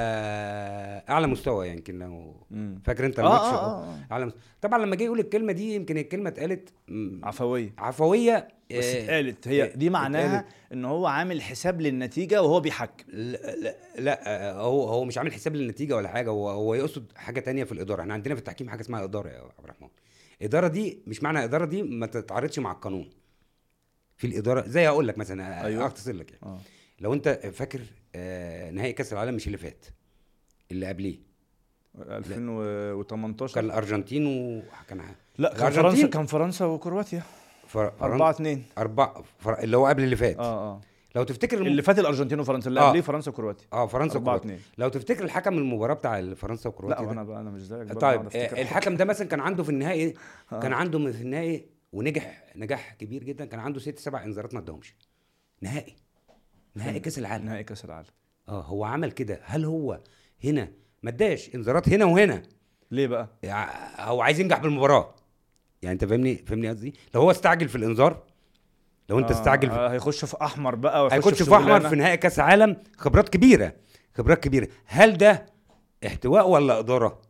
أعلى 1.08 1.26
مستوى 1.26 1.68
يمكن 1.68 1.98
لو 1.98 2.46
مم. 2.50 2.80
فاكر 2.84 3.06
أنت 3.06 3.18
آه، 3.18 3.22
الماتش 3.22 3.44
آه، 3.44 3.54
آه 3.54 3.84
آه. 3.84 3.98
أعلى 4.12 4.26
مستوى 4.26 4.40
طبعا 4.60 4.78
لما 4.78 4.96
جه 4.96 5.02
يقول 5.04 5.20
الكلمة 5.20 5.52
دي 5.52 5.74
يمكن 5.74 5.98
الكلمة 5.98 6.28
اتقالت 6.28 6.68
عفوية 7.22 7.74
عفوية 7.78 8.48
بس 8.78 8.84
آه، 8.84 9.04
اتقالت 9.04 9.48
هي 9.48 9.62
آه، 9.62 9.76
دي 9.76 9.90
معناها 9.90 10.38
اتقالت. 10.38 10.54
إن 10.72 10.84
هو 10.84 11.06
عامل 11.06 11.42
حساب 11.42 11.80
للنتيجة 11.80 12.42
وهو 12.42 12.60
بيحكم 12.60 13.04
لا 13.08 13.56
لا, 13.56 13.76
لا 13.98 14.20
آه، 14.50 14.60
هو 14.62 14.88
هو 14.88 15.04
مش 15.04 15.18
عامل 15.18 15.32
حساب 15.32 15.56
للنتيجة 15.56 15.96
ولا 15.96 16.08
حاجة 16.08 16.30
هو 16.30 16.50
هو 16.50 16.74
يقصد 16.74 17.12
حاجة 17.16 17.40
تانية 17.40 17.64
في 17.64 17.72
الإدارة 17.72 18.00
إحنا 18.00 18.14
عندنا 18.14 18.34
في 18.34 18.38
التحكيم 18.40 18.70
حاجة 18.70 18.80
اسمها 18.80 19.04
إدارة 19.04 19.28
يا 19.28 19.38
عبد 19.38 19.64
الرحمن 19.64 19.88
الاداره 20.40 20.68
دي 20.68 20.98
مش 21.06 21.22
معنى 21.22 21.44
إدارة 21.44 21.64
دي 21.64 21.82
ما 21.82 22.06
تتعارضش 22.06 22.58
مع 22.58 22.72
القانون 22.72 23.10
في 24.16 24.26
الإدارة 24.26 24.68
زي 24.68 24.88
هقول 24.88 25.08
لك 25.08 25.18
مثلا 25.18 25.64
أيوة. 25.66 25.86
أختصر 25.86 26.12
لك 26.12 26.30
يعني. 26.30 26.42
آه 26.42 26.58
لو 27.00 27.14
أنت 27.14 27.28
فاكر 27.52 27.80
آه 27.80 28.01
نهائي 28.72 28.92
كأس 28.92 29.12
العالم 29.12 29.34
مش 29.34 29.46
اللي 29.46 29.58
فات 29.58 29.86
اللي 30.70 30.86
قبليه 30.86 31.18
2018 31.98 33.54
كان 33.54 33.64
الأرجنتين 33.64 34.26
وكان 34.26 35.00
لا 35.38 35.54
كان. 35.54 35.70
فرنسا 35.70 36.06
كان 36.06 36.26
فرنسا 36.26 36.64
وكرواتيا 36.64 37.22
فر... 37.66 37.92
4 38.02 38.30
2 38.30 38.62
أربعة 38.78 39.22
فر... 39.38 39.58
اللي 39.58 39.76
هو 39.76 39.86
قبل 39.86 40.02
اللي 40.02 40.16
فات 40.16 40.38
آه 40.38 40.74
آه 40.74 40.80
لو 41.14 41.22
تفتكر 41.22 41.58
الم... 41.58 41.66
اللي 41.66 41.82
فات 41.82 41.98
الأرجنتين 41.98 42.40
وفرنسا 42.40 42.68
اللي 42.68 42.80
آه. 42.80 42.88
قبليه 42.88 43.00
فرنسا 43.00 43.30
وكرواتيا 43.30 43.66
آه 43.72 43.86
فرنسا 43.86 44.14
4 44.16 44.34
وكرواتيا 44.34 44.56
2 44.56 44.60
لو 44.78 44.88
تفتكر 44.88 45.24
الحكم 45.24 45.58
المباراة 45.58 45.94
بتاع 45.94 46.34
فرنسا 46.34 46.68
لا 46.68 46.74
وكرواتيا 46.74 47.04
ده. 47.04 47.12
أنا 47.12 47.22
بقى 47.22 47.40
أنا 47.40 47.50
مش 47.50 47.62
زيك 47.62 47.92
طيب. 47.92 48.20
آه، 48.34 48.62
الحكم 48.62 48.96
ده 48.96 49.04
مثلا 49.04 49.28
كان 49.28 49.40
عنده 49.40 49.62
في 49.62 49.68
النهائي 49.68 50.14
آه. 50.52 50.60
كان 50.60 50.72
عنده 50.72 51.12
في 51.12 51.22
النهائي 51.22 51.66
ونجح 51.92 52.44
نجاح 52.56 52.94
كبير 52.94 53.24
جدا 53.24 53.44
كان 53.44 53.60
عنده 53.60 53.80
ست 53.80 53.98
سبع 53.98 54.24
إنذارات 54.24 54.54
ما 54.54 54.60
اداهمش 54.60 54.94
نهائي 55.60 55.96
نهائي 56.74 57.00
كاس 57.00 57.18
العالم. 57.18 57.44
نهائي 57.44 57.64
كاس 57.64 57.84
العالم. 57.84 58.08
آه 58.48 58.60
هو 58.62 58.84
عمل 58.84 59.12
كده. 59.12 59.40
هل 59.44 59.64
هو 59.64 60.00
هنا؟ 60.44 60.68
ما 61.02 61.10
اداش. 61.10 61.54
انذارات 61.54 61.88
هنا 61.88 62.04
وهنا. 62.04 62.42
ليه 62.90 63.06
بقى؟ 63.06 63.28
يع- 63.42 64.00
هو 64.08 64.22
عايز 64.22 64.40
ينجح 64.40 64.58
بالمباراة. 64.58 65.14
يعني 65.82 65.92
انت 65.92 66.04
فاهمني؟ 66.04 66.36
فاهمني 66.36 66.68
قصدي؟ 66.68 66.94
لو 67.14 67.20
هو 67.20 67.30
استعجل 67.30 67.68
في 67.68 67.76
الانذار 67.76 68.22
لو 69.08 69.18
انت 69.18 69.30
آه، 69.30 69.34
استعجل 69.34 69.70
في 69.70 69.76
آه 69.76 69.88
هيخش 69.88 70.24
في 70.24 70.36
أحمر 70.42 70.74
بقى 70.74 71.04
ويخش 71.04 71.16
هيخش 71.16 71.42
في 71.42 71.54
أحمر. 71.54 71.88
في 71.88 71.96
نهائي 71.96 72.16
كاس 72.16 72.38
عالم 72.38 72.76
خبرات 72.98 73.28
كبيرة. 73.28 73.72
خبرات 74.14 74.44
كبيرة. 74.44 74.68
هل 74.86 75.16
ده 75.18 75.46
احتواء 76.06 76.48
ولا 76.48 76.78
إدارة؟ 76.78 77.22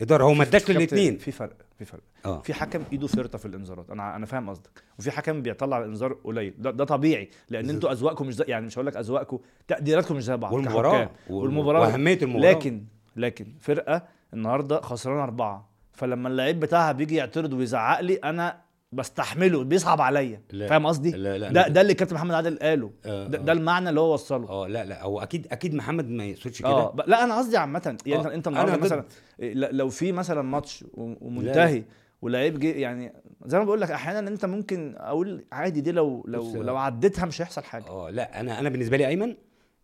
إدارة 0.00 0.24
هو 0.24 0.34
ما 0.34 0.42
اداش 0.42 0.70
للاثنين 0.70 1.18
في 1.18 1.30
فرق 1.32 1.56
في 1.78 1.84
فرق. 1.84 2.00
آه. 2.24 2.40
في 2.40 2.54
حكم 2.54 2.82
إيده 2.92 3.06
فرطه 3.06 3.38
في 3.38 3.46
الإنذارات. 3.46 3.90
أنا 3.90 4.16
أنا 4.16 4.26
فاهم 4.26 4.50
قصدك. 4.50 4.82
وفي 4.98 5.10
حكم 5.10 5.42
بيطلع 5.42 5.78
الإنذار 5.78 6.12
قليل. 6.12 6.54
ده, 6.58 6.70
ده 6.70 6.84
طبيعي 6.84 7.30
لأن 7.50 7.70
أنتوا 7.70 7.92
أذواقكم 7.92 8.26
مش 8.26 8.34
زي 8.34 8.44
يعني 8.48 8.66
مش 8.66 8.76
هقول 8.78 8.86
لك 8.86 8.96
أذواقكم 8.96 9.38
تقديراتكم 9.68 10.16
مش 10.16 10.24
زي 10.24 10.36
بعض 10.36 10.52
والمباراة. 10.52 11.10
والمباراة 11.30 11.80
وأهمية 11.80 12.18
المباراة. 12.22 12.50
لكن 12.52 12.84
لكن 13.16 13.46
فرقة 13.60 14.02
النهارده 14.34 14.80
خسرانة 14.80 15.22
أربعة. 15.24 15.68
فلما 15.92 16.28
اللعيب 16.28 16.60
بتاعها 16.60 16.92
بيجي 16.92 17.14
يعترض 17.14 17.52
ويزعق 17.52 18.00
لي 18.00 18.14
أنا 18.14 18.64
بستحمله 18.92 19.64
بيصعب 19.64 20.00
عليا. 20.00 20.42
فاهم 20.68 20.86
قصدي؟ 20.86 21.10
لا 21.10 21.38
لا 21.38 21.52
ده 21.52 21.68
ده 21.68 21.80
اللي 21.80 21.94
كابتن 21.94 22.14
محمد 22.14 22.34
عادل 22.34 22.58
قاله. 22.58 22.90
آه، 23.06 23.26
ده, 23.26 23.38
آه. 23.38 23.42
ده 23.42 23.52
المعنى 23.52 23.88
اللي 23.88 24.00
هو 24.00 24.12
وصله. 24.14 24.48
آه 24.48 24.68
لا 24.68 24.84
لا. 24.84 25.02
هو 25.02 25.20
أكيد 25.20 25.46
أكيد 25.52 25.74
محمد 25.74 26.08
ما 26.08 26.24
يقصدش 26.24 26.58
كده. 26.58 26.68
آه 26.68 26.90
ب- 26.92 27.00
لا 27.06 27.24
أنا 27.24 27.38
قصدي 27.38 27.56
عامة 27.56 27.96
يعني 28.06 28.26
آه، 28.28 28.34
أنت 28.34 28.48
النهارده. 28.48 28.76
مثلا 28.76 29.04
لو 29.38 29.88
في 29.88 30.12
مثلا 30.12 30.42
ماتش 30.42 30.84
ومنتهي 30.94 31.84
ولعيب 32.22 32.58
جه 32.58 32.72
يعني 32.72 33.12
زي 33.44 33.58
ما 33.58 33.64
بقول 33.64 33.80
لك 33.80 33.90
أحيانا 33.90 34.28
أنت 34.28 34.44
ممكن 34.44 34.94
أقول 34.96 35.44
عادي 35.52 35.80
دي 35.80 35.92
لو 35.92 36.24
لو. 36.28 36.62
لو 36.62 36.76
عديتها 36.76 37.26
مش 37.26 37.42
هيحصل 37.42 37.64
حاجة. 37.64 37.88
آه 37.88 38.10
لا 38.10 38.40
أنا 38.40 38.60
أنا 38.60 38.68
بالنسبة 38.68 38.96
لي 38.96 39.06
أيمن 39.06 39.36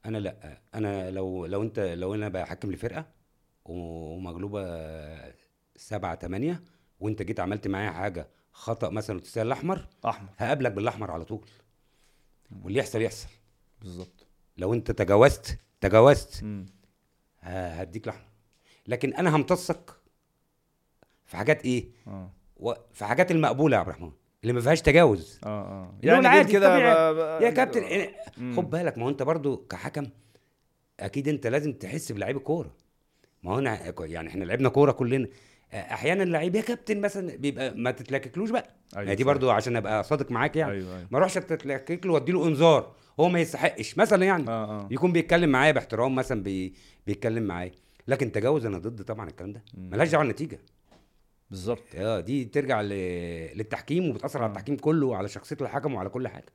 أنا 0.06 0.18
لا. 0.18 0.58
أنا 0.74 1.10
لو 1.10 1.46
لو 1.46 1.62
أنت 1.62 1.78
لو 1.78 2.14
أنا 2.14 2.28
بحكم 2.28 2.72
لفرقة 2.72 3.06
ومغلوبة 3.64 4.62
سبعة 5.76 6.14
تمانية 6.14 6.62
وأنت 7.00 7.22
جيت 7.22 7.40
عملت 7.40 7.68
معايا 7.68 7.90
حاجة 7.90 8.28
خطأ 8.52 8.90
مثلا 8.90 9.16
وتستاهل 9.16 9.46
الأحمر 9.46 9.86
أحمر. 10.06 10.28
هقابلك 10.36 10.72
بالأحمر 10.72 11.10
على 11.10 11.24
طول. 11.24 11.46
واللي 12.62 12.78
يحصل 12.78 13.02
يحصل. 13.02 13.28
بالظبط. 13.80 14.26
لو 14.56 14.74
أنت 14.74 14.90
تجاوزت 14.90 15.58
تجاوزت 15.80 16.44
هديك 17.42 18.04
الاحمر 18.04 18.29
لكن 18.86 19.14
أنا 19.14 19.36
همتصك 19.36 19.90
في 21.26 21.36
حاجات 21.36 21.64
إيه؟ 21.64 21.88
آه. 22.06 22.30
و- 22.56 22.74
في 22.92 23.04
حاجات 23.04 23.30
المقبولة 23.30 23.74
يا 23.76 23.80
عبد 23.80 23.88
الرحمن 23.88 24.10
اللي 24.42 24.52
ما 24.52 24.60
فيهاش 24.60 24.82
تجاوز. 24.82 25.40
آه 25.44 25.48
آه. 25.48 25.94
يعني 26.02 26.18
العادي 26.18 26.42
جيت 26.44 26.52
كده 26.52 26.66
الطبيعي. 26.68 27.14
ب- 27.14 27.16
ب- 27.16 27.42
يا 27.42 27.50
كابتن 27.50 27.82
إيه؟ 27.82 28.16
مم. 28.38 28.56
خد 28.56 28.70
بالك 28.70 28.98
ما 28.98 29.04
هو 29.04 29.08
أنت 29.08 29.22
برضو 29.22 29.56
كحكم 29.56 30.06
أكيد 31.00 31.28
أنت 31.28 31.46
لازم 31.46 31.72
تحس 31.72 32.12
بلعيب 32.12 32.36
الكورة. 32.36 32.74
ما 33.42 33.52
هو 33.52 33.58
أنا 33.58 33.94
يعني 34.00 34.28
إحنا 34.28 34.44
لعبنا 34.44 34.68
كورة 34.68 34.92
كلنا. 34.92 35.28
أحيانا 35.74 36.22
اللعيب 36.22 36.54
يا 36.54 36.60
كابتن 36.60 37.00
مثلا 37.00 37.36
بيبقى 37.36 37.74
ما 37.76 37.90
تتلككلوش 37.90 38.50
بقى. 38.50 38.70
أيوة 38.96 39.02
أيوة 39.04 39.14
دي. 39.14 39.24
برضو 39.24 39.50
عشان 39.50 39.76
أبقى 39.76 40.04
صادق 40.04 40.30
معاك 40.30 40.56
يعني. 40.56 40.72
أيوه 40.72 40.96
أيوه. 40.96 41.06
ما 41.10 41.18
اروحش 41.18 41.36
اتلكك 41.36 42.06
له 42.06 42.12
وادي 42.12 42.32
له 42.32 42.46
إنذار. 42.48 42.94
هو 43.20 43.28
ما 43.28 43.40
يستحقش 43.40 43.98
مثلا 43.98 44.24
يعني. 44.24 44.48
آه 44.48 44.64
آه. 44.64 44.88
يكون 44.90 45.12
بيتكلم 45.12 45.50
معايا 45.50 45.72
باحترام 45.72 46.14
مثلا 46.14 46.42
بي... 46.42 46.74
بيتكلم 47.06 47.42
معايا. 47.42 47.72
لكن 48.10 48.32
تجاوز 48.32 48.66
أنا 48.66 48.78
ضد 48.78 49.02
طبعا 49.02 49.28
الكلام 49.28 49.52
ده. 49.52 49.62
ملهاش 49.74 50.10
دعوة 50.10 50.24
بالنتيجة 50.24 50.58
بالظبط 51.50 51.84
آه 51.94 52.20
دي 52.20 52.44
ترجع 52.44 52.80
ل... 52.80 52.88
للتحكيم 53.58 54.10
وبتأثر 54.10 54.42
على. 54.42 54.50
التحكيم 54.50 54.76
كله 54.76 55.06
وعلى 55.06 55.28
شخصية 55.28 55.56
الحكم 55.60 55.94
وعلى 55.94 56.08
كل 56.08 56.28
حاجة 56.28 56.46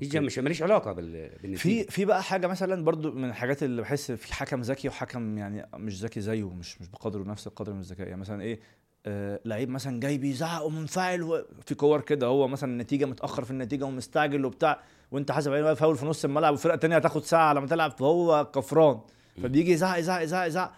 دي. 0.00 0.20
مش 0.20 0.38
ماليش 0.38 0.62
علاقة 0.62 0.92
بال... 0.92 1.28
بالنتيجة 1.42 1.56
في 1.56 1.84
في 1.84 2.04
بقى 2.04 2.22
حاجة 2.22 2.46
مثلا 2.46 2.84
برضو 2.84 3.12
من 3.12 3.24
الحاجات 3.28 3.62
اللي 3.62 3.82
بحس 3.82 4.12
في 4.12 4.34
حكم 4.34 4.60
ذكي 4.60 4.88
وحكم 4.88 5.38
يعني 5.38 5.68
مش 5.74 6.02
ذكي 6.04 6.20
زيه 6.20 6.48
مش 6.48 6.80
مش 6.80 6.88
بقدره 6.88 7.22
نفس 7.22 7.46
القدر 7.46 7.72
من 7.72 7.80
الذكاء 7.80 8.06
يعني 8.08 8.20
مثلا 8.20 8.42
إيه 8.42 8.60
آه 9.06 9.40
لعيب 9.44 9.68
مثلا 9.68 10.00
جاي 10.00 10.18
بيزعق 10.18 10.62
ومنفعل. 10.64 11.44
في 11.66 11.74
كور 11.74 12.00
كده 12.00 12.26
هو 12.26 12.48
مثلا 12.48 12.72
النتيجة 12.72 13.04
متأخر 13.04 13.44
في 13.44 13.50
النتيجة 13.50 13.84
ومستعجل 13.84 14.44
وبتاع 14.44 14.82
وأنت 15.10 15.32
حاسب 15.32 15.52
عليه 15.52 15.74
فاول 15.74 15.96
في 15.96 16.06
نص 16.06 16.24
الملعب 16.24 16.52
والفرقه 16.52 16.74
الثانية 16.74 16.96
هتاخد 16.96 17.24
ساعة 17.24 17.48
على 17.48 17.60
ما 17.60 17.66
تلعب 17.66 17.90
فهو 17.90 18.50
كفران 18.54 19.00
فبيجي 19.42 19.72
يزعق 19.72 19.98
يزعق 19.98 20.22
يزعق 20.22 20.46
يزعق 20.46 20.72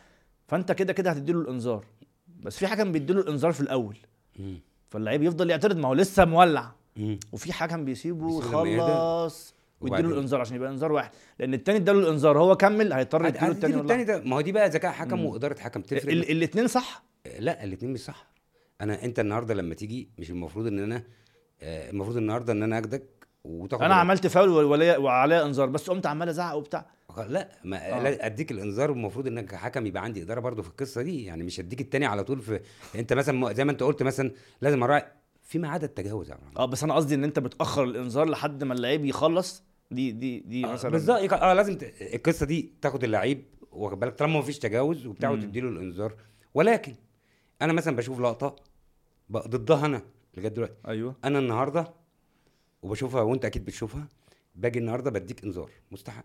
فانت 0.48 0.72
كده 0.72 0.92
كده 0.92 1.11
هتديله 1.11 1.40
الانذار. 1.40 1.84
بس 2.42 2.59
في 2.59 2.66
حكم 2.66 2.92
بيديله 2.92 3.20
الانذار 3.20 3.52
في 3.52 3.61
الأول. 3.61 3.96
فاللعيب 4.88 5.22
يفضل 5.22 5.50
يعترض 5.50 5.76
ما 5.76 5.88
هو 5.88 5.94
لسه 5.94 6.24
مولع. 6.24 6.72
وفي 7.32 7.52
حكم 7.52 7.84
بيسيبه. 7.84 8.38
يخلص 8.38 9.54
ويديله؟ 9.80 10.09
الانذار 10.09 10.40
عشان 10.40 10.57
يبقى 10.57 10.70
انذار 10.70 10.92
واحد. 10.92 11.11
لأن 11.38 11.54
التاني 11.54 11.78
اداله 11.78 11.98
الانذار 11.98 12.38
هو 12.38 12.57
كمل 12.57 12.92
هيضطر 12.92 13.26
يديله 13.26 13.48
التاني 13.48 13.74
التاني 13.80 14.04
ده. 14.04 14.20
ما 14.24 14.36
هو 14.36 14.40
دي 14.40 14.52
بقى 14.52 14.68
ذكاء 14.68 14.92
حكم. 14.92 15.24
وإدارة 15.24 15.59
حكم 15.61 15.80
تفرق. 15.82 16.12
ال- 16.12 16.30
الاثنين 16.30 16.66
صح؟ 16.68 17.04
لا 17.38 17.64
الاثنين 17.64 17.92
مش 17.92 18.00
صح. 18.00 18.26
أنا 18.80 19.04
أنت 19.04 19.18
النهارده 19.20 19.54
لما 19.54 19.74
تيجي 19.74 20.09
مش 20.18 20.30
المفروض 20.30 20.66
إن 20.66 20.78
أنا 20.78 21.02
آه، 21.62 21.90
المفروض 21.90 22.16
النهارده 22.16 22.52
إن 22.52 22.62
أنا 22.62 22.78
اخدك 22.78 23.02
وتاخد 23.47 23.82
أنا 23.82 23.94
عملت 23.94 24.26
فاول 24.26 24.64
وعليا 24.99 25.47
إنذار 25.47 25.66
بس 25.66 25.90
قمت 25.90 26.07
عمال 26.07 26.28
أزعق 26.28 26.57
وبتاع. 26.57 26.86
لا 27.28 27.49
ما 27.64 27.76
آه. 27.76 28.03
لا 28.03 28.26
أديك 28.26 28.51
الإنذار 28.53 28.90
المفروض 28.90 29.26
إنك 29.26 29.44
كحكم 29.44 29.86
يبقى 29.86 30.05
عندي 30.05 30.22
إدارة 30.22 30.40
برضو 30.40 30.62
في 30.62 30.68
القصة 30.68 31.03
دي 31.03 31.24
يعني 31.24 31.42
مش 31.42 31.61
اديك 31.61 31.80
التاني 31.80 32.07
على 32.07 32.24
طول 32.24 32.40
في 32.40 32.61
أنت 32.94 33.12
مثلا 33.12 33.53
زي 33.53 33.64
ما 33.64 33.72
أنت 33.72 33.82
قلت 33.82 34.03
مثلا 34.03 34.30
لازم 34.61 34.82
أراعي 34.82 35.05
فيما 35.42 35.68
عدا 35.68 35.86
التجاوز 35.86 36.32
آه 36.57 36.64
بس 36.64 36.84
أنا 36.84 36.94
قصدي 36.94 37.14
إن 37.14 37.24
أنت 37.24 37.38
بتأخر 37.38 37.84
الإنذار 37.84 38.28
لحد 38.28 38.64
ما 38.64 38.74
اللعيب 38.74 39.05
يخلص 39.05 39.64
دي 39.90 40.12
دي 40.12 40.40
دي 40.40 40.66
آه، 40.66 40.72
مثلا 40.72 40.90
بالظبط 40.90 41.32
آه 41.32 41.53
لازم 41.53 41.78
ت... 41.78 41.82
القصة 42.14 42.47
دي 42.47 42.72
تاخد 42.82 43.05
اللعيب 43.05 43.44
واخد 43.72 44.01
بالك؟ 44.01 44.14
طالما 44.14 44.38
مفيش 44.38 44.59
تجاوز 44.59 45.07
وبتاع. 45.07 45.30
وتديله 45.30 45.68
الإنذار. 45.68 46.14
ولكن 46.55 46.94
أنا 47.62 47.72
مثلا 47.72 47.97
بشوف 47.97 48.20
لقطة 48.20 48.57
ضدها 49.32 49.86
أنا 49.86 50.03
لغاية 50.36 50.49
دلوقتي. 50.49 50.74
أيوه. 50.88 51.16
أنا 51.24 51.38
النهارده 51.38 51.94
وبشوفها 52.82 53.22
وانت 53.22 53.44
أكيد 53.44 53.64
بتشوفها 53.64 54.08
باجي 54.54 54.78
النهارده 54.78 55.10
بديك 55.10 55.44
انذار 55.44 55.70
مستحق. 55.90 56.24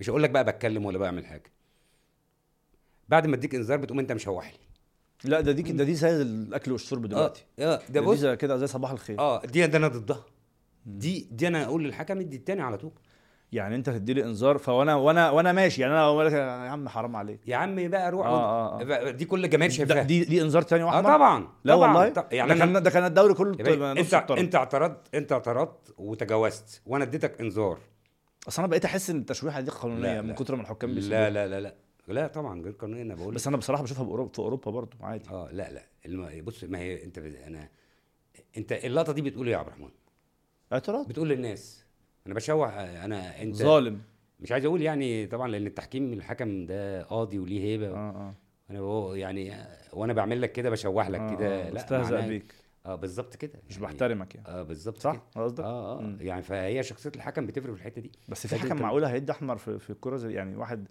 مش 0.00 0.10
هقول 0.10 0.22
لك 0.22 0.30
بقى 0.30 0.44
بتكلم 0.44 0.84
ولا 0.84 0.98
بعمل 0.98 1.26
حاجة. 1.26 1.52
بعد 3.08 3.26
ما 3.26 3.36
اديك 3.36 3.54
انذار 3.54 3.78
بتقوم 3.78 3.98
انت 3.98 4.12
مشوح 4.12 4.52
لي. 4.52 4.58
لا 5.30 5.40
ده 5.40 5.52
دي 5.52 5.62
ده 5.62 5.84
دي 5.84 5.94
زي 5.94 6.22
الأكل 6.22 6.72
والشرب 6.72 7.06
دلوقتي. 7.06 7.44
آه 7.58 7.80
ده 7.88 8.00
بص. 8.00 8.24
كده 8.24 8.56
زي 8.56 8.66
صباح 8.66 8.90
الخير. 8.90 9.18
آه 9.18 9.46
دي 9.46 9.66
ده 9.66 9.78
أنا 9.78 9.88
ضدها. 9.88 10.24
دي 10.86 11.28
دي 11.30 11.48
أنا 11.48 11.64
أقول 11.64 11.84
للحكم 11.84 12.18
ادي 12.18 12.36
التاني 12.36 12.62
على 12.62 12.78
طول. 12.78 12.92
يعني 13.52 13.76
انت 13.76 13.90
تدي 13.90 14.14
لي 14.14 14.24
انذار 14.24 14.58
فوانا 14.58 14.94
وأنا 14.94 15.30
وأنا 15.30 15.52
ماشي. 15.52 15.82
يعني 15.82 15.94
أنا 15.94 16.04
أقول 16.04 16.26
لك 16.26 16.32
يا 16.32 16.42
عم 16.50 16.88
حرام 16.88 17.16
عليك. 17.16 17.40
يا 17.48 17.56
عم 17.56 17.88
بقى 17.88 18.10
روح 18.10 18.26
آه، 18.26 18.80
آه، 18.80 18.84
بقى- 18.84 19.08
دي 19.08 19.24
كل 19.24 19.44
الجماهير 19.44 19.70
شايفاها. 19.72 20.02
دي 20.02 20.24
دي 20.24 20.42
انذار 20.42 20.62
تاني 20.62 20.82
آه 20.82 20.86
واحمر 20.86 21.02
طبعا 21.16 21.48
لا 21.64 21.74
طبعاً. 21.74 21.88
والله. 21.96 22.08
طب- 22.08 22.32
يعني 22.32 22.48
ده 22.54 22.58
كان 22.58 22.82
ده 22.82 22.90
كان 22.90 23.04
الدوري 23.04 23.34
كله 23.34 23.50
أنت. 23.92 24.30
أنت 24.30 24.54
اعترضت 24.54 25.14
أنت 25.14 25.32
اعترضت 25.32 25.94
وتجاوزت 25.98 26.82
وأنا 26.86 27.04
اديتك 27.04 27.40
انذار. 27.40 27.78
اصل 28.48 28.62
أنا 28.62 28.70
بقيت 28.70 28.84
أحس 28.84 29.10
إن 29.10 29.16
التشويحة 29.18 29.60
دي 29.60 29.70
قانونية 29.70 30.14
لا، 30.14 30.22
من 30.22 30.28
لا. 30.28 30.34
كتر 30.34 30.56
ما 30.56 30.62
الحكام 30.62 30.90
لا 30.90 30.94
بيسيبوها. 30.96 31.30
لا 31.30 31.46
لا 31.48 31.60
لا. 31.60 31.74
لا 32.08 32.26
طبعا 32.26 32.62
غير 32.62 32.72
قانوني 32.72 33.02
أنا 33.02 33.14
بقول 33.14 33.34
بس 33.34 33.46
أنا 33.46 33.56
بصراحة 33.56 33.82
بشوفها 33.82 34.04
بأوروبا 34.04 34.32
في 34.32 34.38
أوروبا 34.38 34.70
برضو 34.70 34.96
عادي. 35.00 35.30
آه 35.30 35.48
لا 35.52 35.70
لا. 35.72 35.82
الم... 36.06 36.44
بص 36.44 36.64
ما 36.64 36.78
هي 36.78 37.04
أنت. 37.04 37.18
أنا 37.18 37.68
أنت 38.56 38.72
اللقطة 38.72 39.12
دي 39.12 39.22
بتقول 39.22 39.46
إيه 39.46 39.52
يا 39.52 39.58
عبد 39.58 39.68
الرحمن؟ 39.68 39.88
اعتراض. 40.72 41.08
بتقول 41.08 41.28
للناس. 41.28 41.84
أنا 42.26 42.34
بشوح 42.34 42.74
أنا 42.74 43.42
أنت 43.42 43.54
ظالم. 43.56 44.00
مش 44.40 44.52
عايز 44.52 44.64
أقول 44.64 44.82
يعني 44.82 45.26
طبعا 45.26 45.48
لأن 45.48 45.66
التحكيم 45.66 46.12
الحكم 46.12 46.66
ده 46.66 47.02
قاضي 47.02 47.38
وليه 47.38 47.60
هيبة. 47.64 47.88
آه 47.88 47.94
آه. 48.10 48.34
أنا 48.70 48.80
بقول 48.80 49.18
يعني 49.18 49.54
وأنا 49.92 50.12
بعمل 50.12 50.42
لك 50.42 50.52
كده 50.52 50.70
بشوح 50.70 51.08
لك 51.10 51.20
آه، 51.20 51.34
كده. 51.36 51.66
آه، 51.66 51.70
لا 51.70 51.80
استهزأ 51.80 52.14
معناه- 52.14 52.28
بيك 52.28 52.54
آه 52.86 52.94
بالظبط 52.94 53.36
كده. 53.36 53.52
مش 53.68 53.74
يعني- 53.74 53.86
بحترمك 53.86 54.34
يعني. 54.34 54.48
آه 54.48 54.62
بالظبط 54.62 54.98
صح؟ 54.98 55.12
كده. 55.34 55.44
قصدك؟ 55.44 55.64
آه 55.64 55.98
آه. 55.98 56.02
مم. 56.02 56.18
يعني 56.20 56.42
فهي 56.42 56.82
شخصية 56.82 57.12
الحكم 57.16 57.46
بتفرق 57.46 57.72
في 57.74 57.80
الحتة 57.80 58.00
دي. 58.00 58.12
بس 58.28 58.46
في 58.46 58.56
حكم 58.56 58.76
معقولة 58.82 59.10
هيدي 59.12 59.32
أحمر 59.32 59.56
في, 59.56 59.78
في 59.78 59.90
الكوره 59.90 60.16
زي 60.16 60.32
يعني 60.32 60.56
واحد 60.56 60.88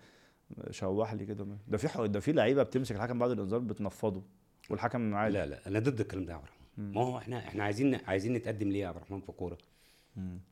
شوح 0.71 1.13
لي 1.13 1.25
كده. 1.25 1.47
ده 1.67 1.77
في 1.77 2.07
ده 2.07 2.19
في 2.19 2.31
لعيبة 2.31 2.63
بتمسك 2.63 2.95
الحكم 2.95 3.19
بعد 3.19 3.31
الإنذار 3.31 3.59
بتنفضه 3.59 4.23
والحكم 4.69 5.15
عادي. 5.15 5.33
لا 5.33 5.45
لا 5.45 5.67
أنا 5.67 5.79
ضد 5.79 5.99
الكلام 5.99 6.25
ده 6.25 6.31
يا 6.33 6.37
عبد. 6.37 6.47
ما 6.77 7.01
هو 7.01 7.17
إحنا 7.17 7.37
إحنا 7.37 7.63
عايزين 7.63 7.99
عايزين 8.07 8.33
نتقدم 8.33 8.69
ليه 8.69 8.79
يا 8.81 8.87
عبد 8.87 8.97
الرحمن 8.97 9.19
في 9.21 9.29
الكوره. 9.29 9.57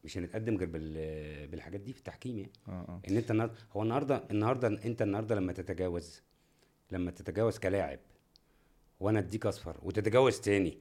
مش 0.03 0.17
هنتقدم 0.17 0.57
غير 0.57 0.67
بال 0.69 1.47
بالحاجات 1.47 1.79
دي 1.79 1.93
في 1.93 1.99
التحكيم 1.99 2.37
يعني. 2.37 2.51
آه 2.67 2.71
آه. 2.71 3.01
إن 3.09 3.17
أنت 3.17 3.31
النهارده 3.31 3.55
هو 3.71 3.83
النهارده 3.83 4.23
النهارده 4.31 4.67
أنت 4.67 5.01
النهارده 5.01 5.35
لما 5.35 5.53
تتجاوز 5.53 6.21
لما 6.91 7.11
تتجاوز 7.11 7.57
كلاعب 7.57 7.99
وأنا 8.99 9.19
أديك 9.19 9.45
أصفر 9.45 9.77
وتتجاوز 9.83 10.39
تاني 10.39 10.77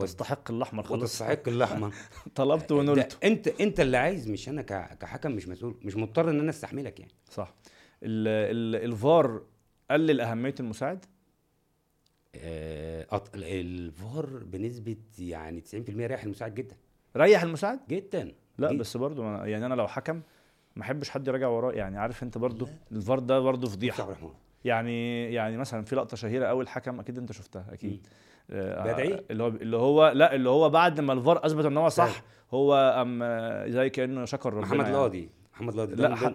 تستحق 0.00 0.50
الاحمر 0.50 0.82
خلاص 0.82 1.02
وتستحق 1.02 1.48
الاحمر 1.48 1.94
طلبت 2.34 2.68
ده 2.68 2.74
ونلت 2.74 3.18
أنت 3.24 3.48
أنت 3.48 3.80
اللي 3.80 3.96
عايز 3.96 4.28
مش 4.28 4.48
أنا 4.48 4.62
ك- 4.62 4.98
كحكم 4.98 5.32
مش 5.32 5.48
مسؤول 5.48 5.76
مش 5.82 5.96
مضطر 5.96 6.30
إن 6.30 6.40
أنا 6.40 6.50
أستحملك 6.50 7.00
يعني. 7.00 7.12
صح. 7.30 7.54
ال 8.02 8.28
ال 8.76 8.84
الفار 8.84 9.42
قلل 9.90 10.20
اهميه 10.20 10.54
المساعد؟ 10.60 11.04
آه 12.34 13.22
الفار 13.34 14.26
بنسبة 14.44 14.96
يعني 15.18 15.60
90% 15.60 15.74
رايح 15.90 16.22
المساعد 16.24 16.54
جدا. 16.54 16.76
ريح 17.16 17.42
المساعد؟ 17.42 17.80
جدا. 17.88 18.32
لا 18.58 18.68
جداً. 18.68 18.78
بس 18.78 18.96
برضو 18.96 19.22
أنا- 19.22 19.44
يعني 19.46 19.66
أنا 19.66 19.74
لو 19.74 19.88
حكم 19.88 20.20
ما 20.76 20.82
أحبش 20.82 21.10
حد 21.10 21.28
يراجع 21.28 21.48
وراه. 21.48 21.72
يعني 21.72 21.98
عارف 21.98 22.22
أنت 22.22 22.38
برضو 22.38 22.68
الفار 22.92 23.18
ده 23.18 23.34
يا 23.34 23.52
فضيحة. 23.52 24.16
يعني 24.64 25.24
يعني 25.32 25.56
مثلا 25.56 25.84
في 25.84 25.96
لقطة 25.96 26.16
شهيرة 26.16 26.46
قوي 26.46 26.62
الحكم 26.62 27.00
أكيد 27.00 27.18
أنت 27.18 27.32
شفتها 27.32 27.66
أكيد. 27.72 28.06
آه، 28.50 28.92
بدعي؟ 28.92 29.24
اللي 29.30 29.42
هو 29.42 29.48
اللي 29.48 29.76
هو 29.76 30.08
لا 30.08 30.34
اللي 30.34 30.48
هو 30.48 30.70
بعد 30.70 31.00
ما 31.00 31.12
الفار 31.12 31.46
أثبت 31.46 31.64
إن 31.64 31.76
هو 31.76 31.88
صح. 31.88 32.22
هو 32.54 32.74
ام 33.02 33.20
آه، 33.22 33.68
زي 33.68 33.90
كأنه 33.90 34.24
شكر 34.24 34.52
ربنا 34.54 34.66
محمد 34.66 34.80
يعني. 34.84 34.90
القاضي. 34.90 35.30
محمد 35.54 35.74
القاضي. 35.74 35.94
لا 35.94 36.16
ح... 36.16 36.32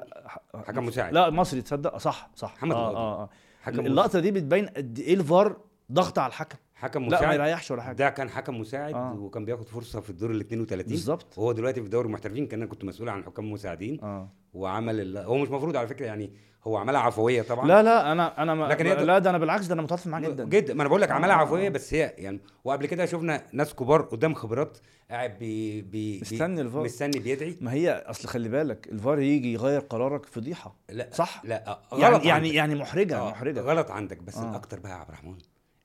حكم 0.55 0.85
مساعد. 0.85 1.13
لا 1.13 1.29
مصري 1.29 1.61
تصدق؟ 1.61 1.97
صح 1.97 2.29
صح. 2.35 2.53
محمد 2.57 2.75
آه 2.75 2.89
القاضي. 2.89 2.97
آه 2.97 3.23
آه. 3.23 3.29
حكم 3.61 3.85
اللقطة 3.85 4.19
دي 4.19 4.31
بتبين 4.31 4.65
قد 4.67 4.99
إيه 4.99 5.13
الفار 5.13 5.57
ضغط 5.91 6.19
على 6.19 6.27
الحكم. 6.29 6.57
حكم 6.79 7.03
لا 7.03 7.09
ما 7.09 7.17
مساعد. 7.17 7.39
يريحش 7.39 7.71
ولا 7.71 7.81
حاجة. 7.81 7.95
ده 7.95 8.09
كان 8.09 8.29
حكم 8.29 8.59
مساعد 8.59 8.93
آه. 8.93 9.13
وكان 9.19 9.45
بياخد 9.45 9.67
فرصة 9.67 9.99
في 10.01 10.09
الدور 10.09 10.31
ال 10.31 10.39
32 10.39 10.87
بالظبط. 10.91 11.37
وهو 11.37 11.51
دلوقتي 11.51 11.81
في 11.83 11.89
دوري 11.89 12.07
المحترفين 12.07 12.47
كان 12.47 12.61
أنا 12.61 12.69
كنت 12.69 12.83
مسؤول 12.83 13.09
عن 13.09 13.23
حكام 13.23 13.51
مساعدين. 13.51 13.99
آه. 14.03 14.29
وعمل 14.53 14.99
ال... 15.01 15.17
هو 15.17 15.37
مش 15.37 15.49
مفروض 15.49 15.75
على 15.75 15.87
فكرة 15.87 16.05
يعني 16.05 16.33
هو 16.63 16.77
عملها 16.77 17.01
عفوية 17.01 17.41
طبعا. 17.41 17.67
لا 17.67 17.83
لا 17.83 18.11
أنا 18.11 18.41
أنا 18.43 18.55
ما 18.55 18.65
لكن 18.65 18.85
هي- 18.87 19.05
لا 19.05 19.19
ده 19.19 19.29
أنا 19.29 19.37
بالعكس 19.37 19.65
ده 19.65 19.73
أنا 19.73 19.81
متفق 19.81 20.07
معاه 20.07 20.21
جدا. 20.21 20.45
جدا 20.45 20.73
ما 20.73 20.81
أنا 20.81 20.89
بقول 20.89 21.01
لك 21.01 21.09
آه، 21.09 21.13
عملها 21.13 21.35
آه، 21.35 21.37
عفوية 21.39 21.65
آه. 21.67 21.69
بس 21.69 21.93
هي 21.93 22.13
يعني 22.17 22.39
وقبل 22.63 22.85
كده 22.85 23.05
شفنا 23.05 23.43
ناس 23.53 23.73
كبار 23.75 24.01
قدام 24.01 24.33
خبرات 24.33 24.77
قاعد 25.11 25.39
بي 25.39 25.81
بي 25.81 26.19
مستني 26.21 26.61
الفار. 26.61 26.83
مستني 26.83 27.19
بيدعي. 27.19 27.57
ما 27.61 27.73
هي 27.73 27.91
أصل 28.07 28.27
خلي 28.27 28.49
بالك 28.49 28.87
الفار 28.91 29.19
يجي 29.19 29.53
يغير 29.53 29.79
قرارك 29.79 30.25
فضيحه 30.25 30.75
لا 30.89 31.09
صح؟ 31.13 31.41
لا 31.45 31.67
آه، 31.67 31.79
غلط 31.93 32.01
يعني 32.01 32.13
عندك. 32.15 32.25
يعني 32.25 32.53
يعني 32.53 32.75
محرجة 32.75 33.19
آه، 33.19 33.29
محرجة. 33.31 33.59
غلط 33.61 33.91
عندك 33.91 34.17
بس 34.23 34.37
آه. 34.37 34.49
الأكتر 34.49 34.79
بقى 34.79 34.91
يا 34.91 34.95
عبد 34.95 35.07
الرحمن. 35.09 35.35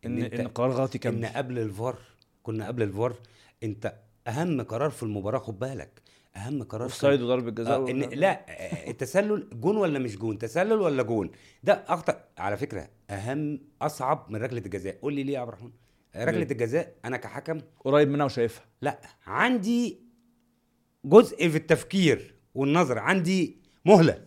إن 0.07 0.23
إن 0.23 0.49
قرار 0.49 0.71
غلط 0.71 0.91
إن 0.91 0.97
يكمل 0.97 1.27
قبل 1.27 1.59
الفار 1.59 1.99
كنا 2.43 2.67
قبل 2.67 2.83
الفار 2.83 3.17
أنت 3.63 3.95
أهم 4.27 4.61
قرار 4.63 4.91
في 4.91 5.03
المباراة 5.03 5.39
خد 5.39 5.59
بالك. 5.59 6.03
أهم 6.37 6.63
قرار 6.63 6.83
off 6.83 6.93
كان- 6.93 7.01
side 7.01 7.23
وضربة 7.23 7.51
جزاء 7.51 7.81
آه 7.87 7.91
إن 7.91 8.01
لا 8.01 8.45
التسلل 8.91 9.49
جون 9.61 9.77
ولا 9.77 9.99
مش 9.99 10.17
جون؟ 10.17 10.39
تسلل 10.39 10.73
ولا 10.73 11.03
جون؟ 11.03 11.31
ده 11.63 11.85
أكتر 11.89 12.17
على 12.39 12.57
فكرة 12.57 12.89
أهم 13.11 13.61
أصعب 13.83 14.27
من 14.31 14.43
ركلة 14.43 14.59
الجزاء. 14.59 14.99
قول 15.03 15.15
لي 15.15 15.23
ليه 15.23 15.33
يا 15.35 15.39
عبد 15.41 15.49
الرحمن؟ 15.49 15.71
ركلة؟ 16.17 16.43
الجزاء 16.43 16.95
أنا 17.05 17.17
كحكم 17.17 17.61
قريب 17.85 18.09
منها 18.09 18.25
وشايفها. 18.27 18.65
لا 18.83 19.01
عندي 19.27 20.01
جزء 21.05 21.49
في 21.49 21.57
التفكير 21.57 22.35
والنظر 22.55 22.99
عندي 22.99 23.63
مهلة. 23.85 24.25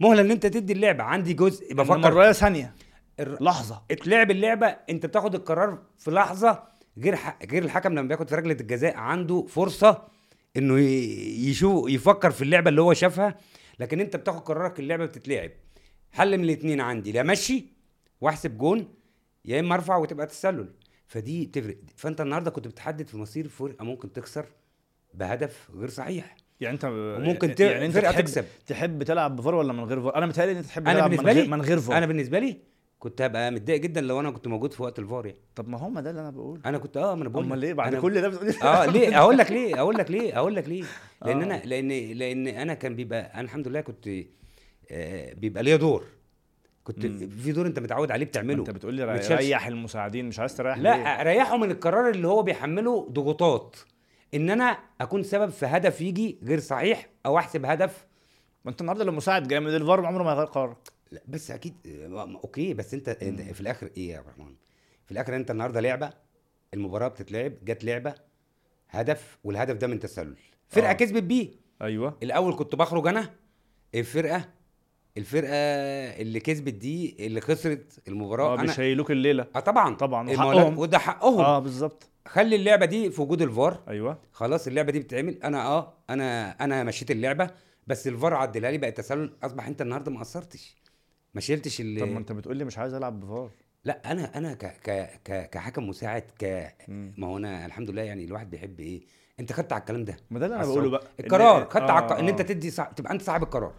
مهلة 0.00 0.20
إن 0.20 0.30
أنت 0.30 0.46
تدي 0.46 0.72
اللعبة 0.72 1.02
عندي 1.04 1.32
جزء 1.34 1.74
بفكر 1.74 2.08
الرايه 2.08 2.32
ثانية. 2.32 2.74
الر- 3.20 3.42
لحظة. 3.44 3.82
اتلعب 3.90 4.30
اللعبة 4.30 4.66
انت 4.66 5.06
بتاخد 5.06 5.34
القرار 5.34 5.82
في 5.98 6.10
لحظة 6.10 6.62
غير 6.98 7.16
ح... 7.16 7.38
غير 7.50 7.64
الحكم 7.64 7.92
لما 7.92 8.08
بياخد 8.08 8.28
في 8.28 8.34
ركله 8.34 8.56
الجزاء 8.60 8.96
عنده 8.96 9.46
فرصة 9.48 10.02
انه 10.56 10.78
يشوف 11.48 11.90
يفكر 11.90 12.30
في 12.30 12.42
اللعبة 12.42 12.68
اللي 12.70 12.82
هو 12.82 12.94
شافها 12.94 13.36
لكن 13.78 14.00
انت 14.00 14.16
بتاخد 14.16 14.40
قرارك 14.40 14.80
اللعبة 14.80 15.06
بتتلعب. 15.06 15.50
حل 16.12 16.38
من 16.38 16.44
الاثنين 16.44 16.80
عندي 16.80 17.12
لا 17.12 17.20
امشي 17.20 17.66
واحسب 18.20 18.58
جون 18.58 18.88
يا 19.44 19.60
اما 19.60 19.74
ارفع 19.74 19.96
وتبقى 19.96 20.26
تسلل. 20.26 20.68
فدي 21.06 21.46
تفرق. 21.46 21.76
فانت 21.96 22.20
النهارده 22.20 22.50
كنت 22.50 22.68
بتحدد 22.68 23.06
في 23.06 23.16
مصير 23.16 23.48
فرقة 23.48 23.84
ممكن 23.84 24.12
تخسر 24.12 24.46
بهدف 25.14 25.68
غير 25.74 25.88
صحيح. 25.88 26.36
يعني 26.60 26.74
انت 26.74 26.84
وممكن 26.84 27.54
ت... 27.54 27.60
يعني 27.60 27.86
انت 27.86 27.94
فرقة 27.94 28.10
تحب 28.12 28.20
تكسب. 28.24 28.44
تحب 28.66 29.02
تلعب 29.02 29.36
بفار 29.36 29.54
ولا 29.54 29.72
من 29.72 29.84
غير 29.84 30.00
فار 30.02 30.16
أنا 30.16 30.26
متهيألي 30.26 30.52
إن 30.52 30.56
أنت 30.56 30.66
تحب 30.66 30.84
تلعب 30.84 31.10
من 31.10 31.20
غير 31.20 31.48
من 31.48 31.62
غير 31.62 31.80
فار 31.80 31.98
أنا 31.98 32.06
بالنسبة 32.06 32.38
لي 32.38 32.56
كنت 33.02 33.22
هبقى 33.22 33.50
متضايق 33.50 33.80
جدا 33.80 34.00
لو 34.00 34.20
أنا 34.20 34.30
كنت 34.30 34.48
موجود 34.48 34.72
في 34.72 34.82
وقت 34.82 34.98
الفار 34.98 35.26
يعني 35.26 35.38
طب 35.54 35.68
ما 35.68 35.78
هم 35.78 35.98
ده 36.00 36.10
اللي 36.10 36.20
أنا 36.20 36.30
بقول 36.30 36.60
أنا 36.66 36.78
كنت 36.78 36.96
آه 36.96 37.14
ما 37.14 37.22
أنا 37.22 37.28
بقول 37.28 37.44
أمال. 37.44 37.58
ليه 37.58 37.72
بعد 37.72 37.96
كل 37.96 38.20
ده 38.20 38.28
بتقول 38.28 38.50
آه 38.62 38.86
ليه 38.86 39.18
أقول 39.20 39.38
لك 39.38 39.50
ليه 39.50 39.80
أقول 39.80 39.94
لك 39.94 40.10
ليه 40.10 40.38
أقول 40.38 40.54
لك 40.56 40.68
ليه 40.68 40.84
لأن 41.26 41.42
آه. 41.42 41.44
أنا 41.44 41.62
لأن 41.64 41.88
لأن 42.18 42.46
أنا 42.48 42.74
كان 42.74 42.96
بيبقى 42.96 43.34
أنا 43.34 43.40
الحمد 43.42 43.68
لله 43.68 43.80
كنت 43.80 44.08
آه 44.90 45.32
بيبقى 45.32 45.62
ليا 45.62 45.76
دور 45.76 46.04
كنت 46.84 47.06
مم. 47.06 47.28
في 47.28 47.52
دور 47.52 47.66
أنت 47.66 47.78
متعود 47.78 48.10
عليه 48.10 48.26
بتعمله 48.26 48.58
أنت 48.60 48.70
بتقول 48.70 48.94
لي. 48.94 49.04
ريح 49.04 49.66
المساعدين 49.66 50.24
مش 50.28 50.38
عايز 50.38 50.56
تريح؟ 50.56 50.78
لا 50.78 51.22
ريحه 51.22 51.56
من 51.56 51.70
القرار 51.70 52.10
اللي 52.10 52.28
هو 52.28 52.42
بيحمله 52.42 53.08
ضغوطات 53.12 53.76
إن 54.34 54.50
أنا 54.50 54.78
أكون 55.00 55.22
سبب 55.22 55.50
في 55.50 55.66
هدف 55.66 56.00
يجي 56.00 56.38
غير 56.44 56.60
صحيح 56.60 57.08
أو 57.26 57.38
أحسب 57.38 57.64
هدف 57.66 58.06
ما 58.64 58.70
أنت 58.70 58.80
النهارده 58.80 59.04
لو 59.04 59.12
مساعد 59.12 59.48
جامد 59.48 59.72
الفار 59.72 60.06
عمره 60.06 60.22
ما 60.22 60.30
يغير 60.32 60.46
قرارك 60.46 61.01
لا 61.12 61.22
بس 61.28 61.50
أكيد 61.50 61.74
آه، 61.86 62.38
أوكي 62.44 62.74
بس 62.74 62.94
أنت, 62.94 63.08
انت 63.08 63.40
في 63.40 63.60
الآخر 63.60 63.90
إيه 63.96 64.08
يا 64.10 64.20
الرحمن؟ 64.20 64.54
في 65.06 65.12
الآخر 65.12 65.36
أنت 65.36 65.50
النهارده 65.50 65.80
لعبة 65.80 66.10
المباراة 66.74 67.08
بتتلعب 67.08 67.52
جت 67.64 67.84
لعبة 67.84 68.14
هدف 68.90 69.38
والهدف 69.44 69.76
ده 69.76 69.86
من 69.86 69.98
تسلل. 70.00 70.36
فرقة 70.68 70.90
آه. 70.90 70.92
كسبت 70.92 71.22
بيه. 71.22 71.48
أيوه. 71.82 72.18
الأول 72.22 72.56
كنت 72.56 72.74
بخرج 72.74 73.06
أنا 73.06 73.30
الفرقة 73.94 74.44
الفرقة 75.16 75.52
اللي 76.20 76.40
كسبت 76.40 76.74
دي 76.74 77.16
اللي 77.26 77.40
خسرت 77.40 78.02
المباراة 78.08 78.44
آه 78.46 78.54
أنا. 78.54 78.62
بيشيلوك 78.62 79.10
الليلة. 79.10 79.46
آه 79.56 79.60
طبعا. 79.60 79.94
طبعا، 79.94 80.30
المولات- 80.30 80.56
وحقهم. 80.56 80.78
وده 80.78 80.98
حقهم. 80.98 81.40
آه 81.40 81.58
بالظبط. 81.58 82.08
خلي 82.28 82.56
اللعبة 82.56 82.86
دي 82.86 83.10
في 83.10 83.22
وجود 83.22 83.42
الفار. 83.42 83.82
أيوه. 83.88 84.18
خلاص 84.32 84.66
اللعبة 84.66 84.92
دي 84.92 84.98
بتتعمل. 85.00 85.42
أنا 85.42 85.66
آه 85.66 85.94
أنا 86.10 86.50
أنا 86.64 86.84
مشيت 86.84 87.10
اللعبة 87.10 87.50
بس 87.86 88.08
الفار 88.08 88.34
عدلها 88.34 88.70
لي 88.70 88.78
بقت 88.78 88.96
تسلل. 88.96 89.32
أصبح 89.42 89.66
أنت 89.66 89.82
النهارده 89.82 90.10
ما 90.10 90.20
قصرتش. 90.20 90.76
ما 91.34 91.40
شلتش 91.40 91.78
طب 91.78 91.84
ما 92.08 92.18
انت 92.18 92.32
بتقول 92.32 92.56
لي 92.56 92.64
مش 92.64 92.78
عايز 92.78 92.94
ألعب 92.94 93.20
بفار 93.20 93.50
لا 93.84 94.12
أنا 94.12 94.38
أنا 94.38 94.54
ك 94.54 94.66
ك 94.66 94.90
ك 95.24 95.50
كحكم 95.50 95.88
مساعد 95.88 96.22
ك. 96.38 96.74
ما 96.88 97.26
هو 97.26 97.36
أنا 97.36 97.66
الحمد 97.66 97.90
لله 97.90 98.02
يعني 98.02 98.24
الواحد 98.24 98.50
بيحب 98.50 98.80
إيه 98.80 99.02
أنت 99.40 99.52
خدت 99.52 99.72
على 99.72 99.80
الكلام 99.80 100.04
ده 100.04 100.16
ما 100.30 100.38
ده 100.38 100.46
اللي 100.46 100.56
أنا 100.56 100.64
على 100.64 100.72
بقوله. 100.72 100.90
بقى 100.90 101.02
القرار 101.20 101.64
إن- 101.64 101.68
خدت 101.68 101.90
على 101.90 102.04
الق- 102.04 102.12
آه، 102.12 102.20
ان 102.20 102.28
أنت 102.28 102.40
آه. 102.40 102.44
تدي 102.44 102.70
صع... 102.70 102.84
تبقى 102.84 103.12
أنت 103.12 103.22
صاحب 103.22 103.42
القرار. 103.42 103.72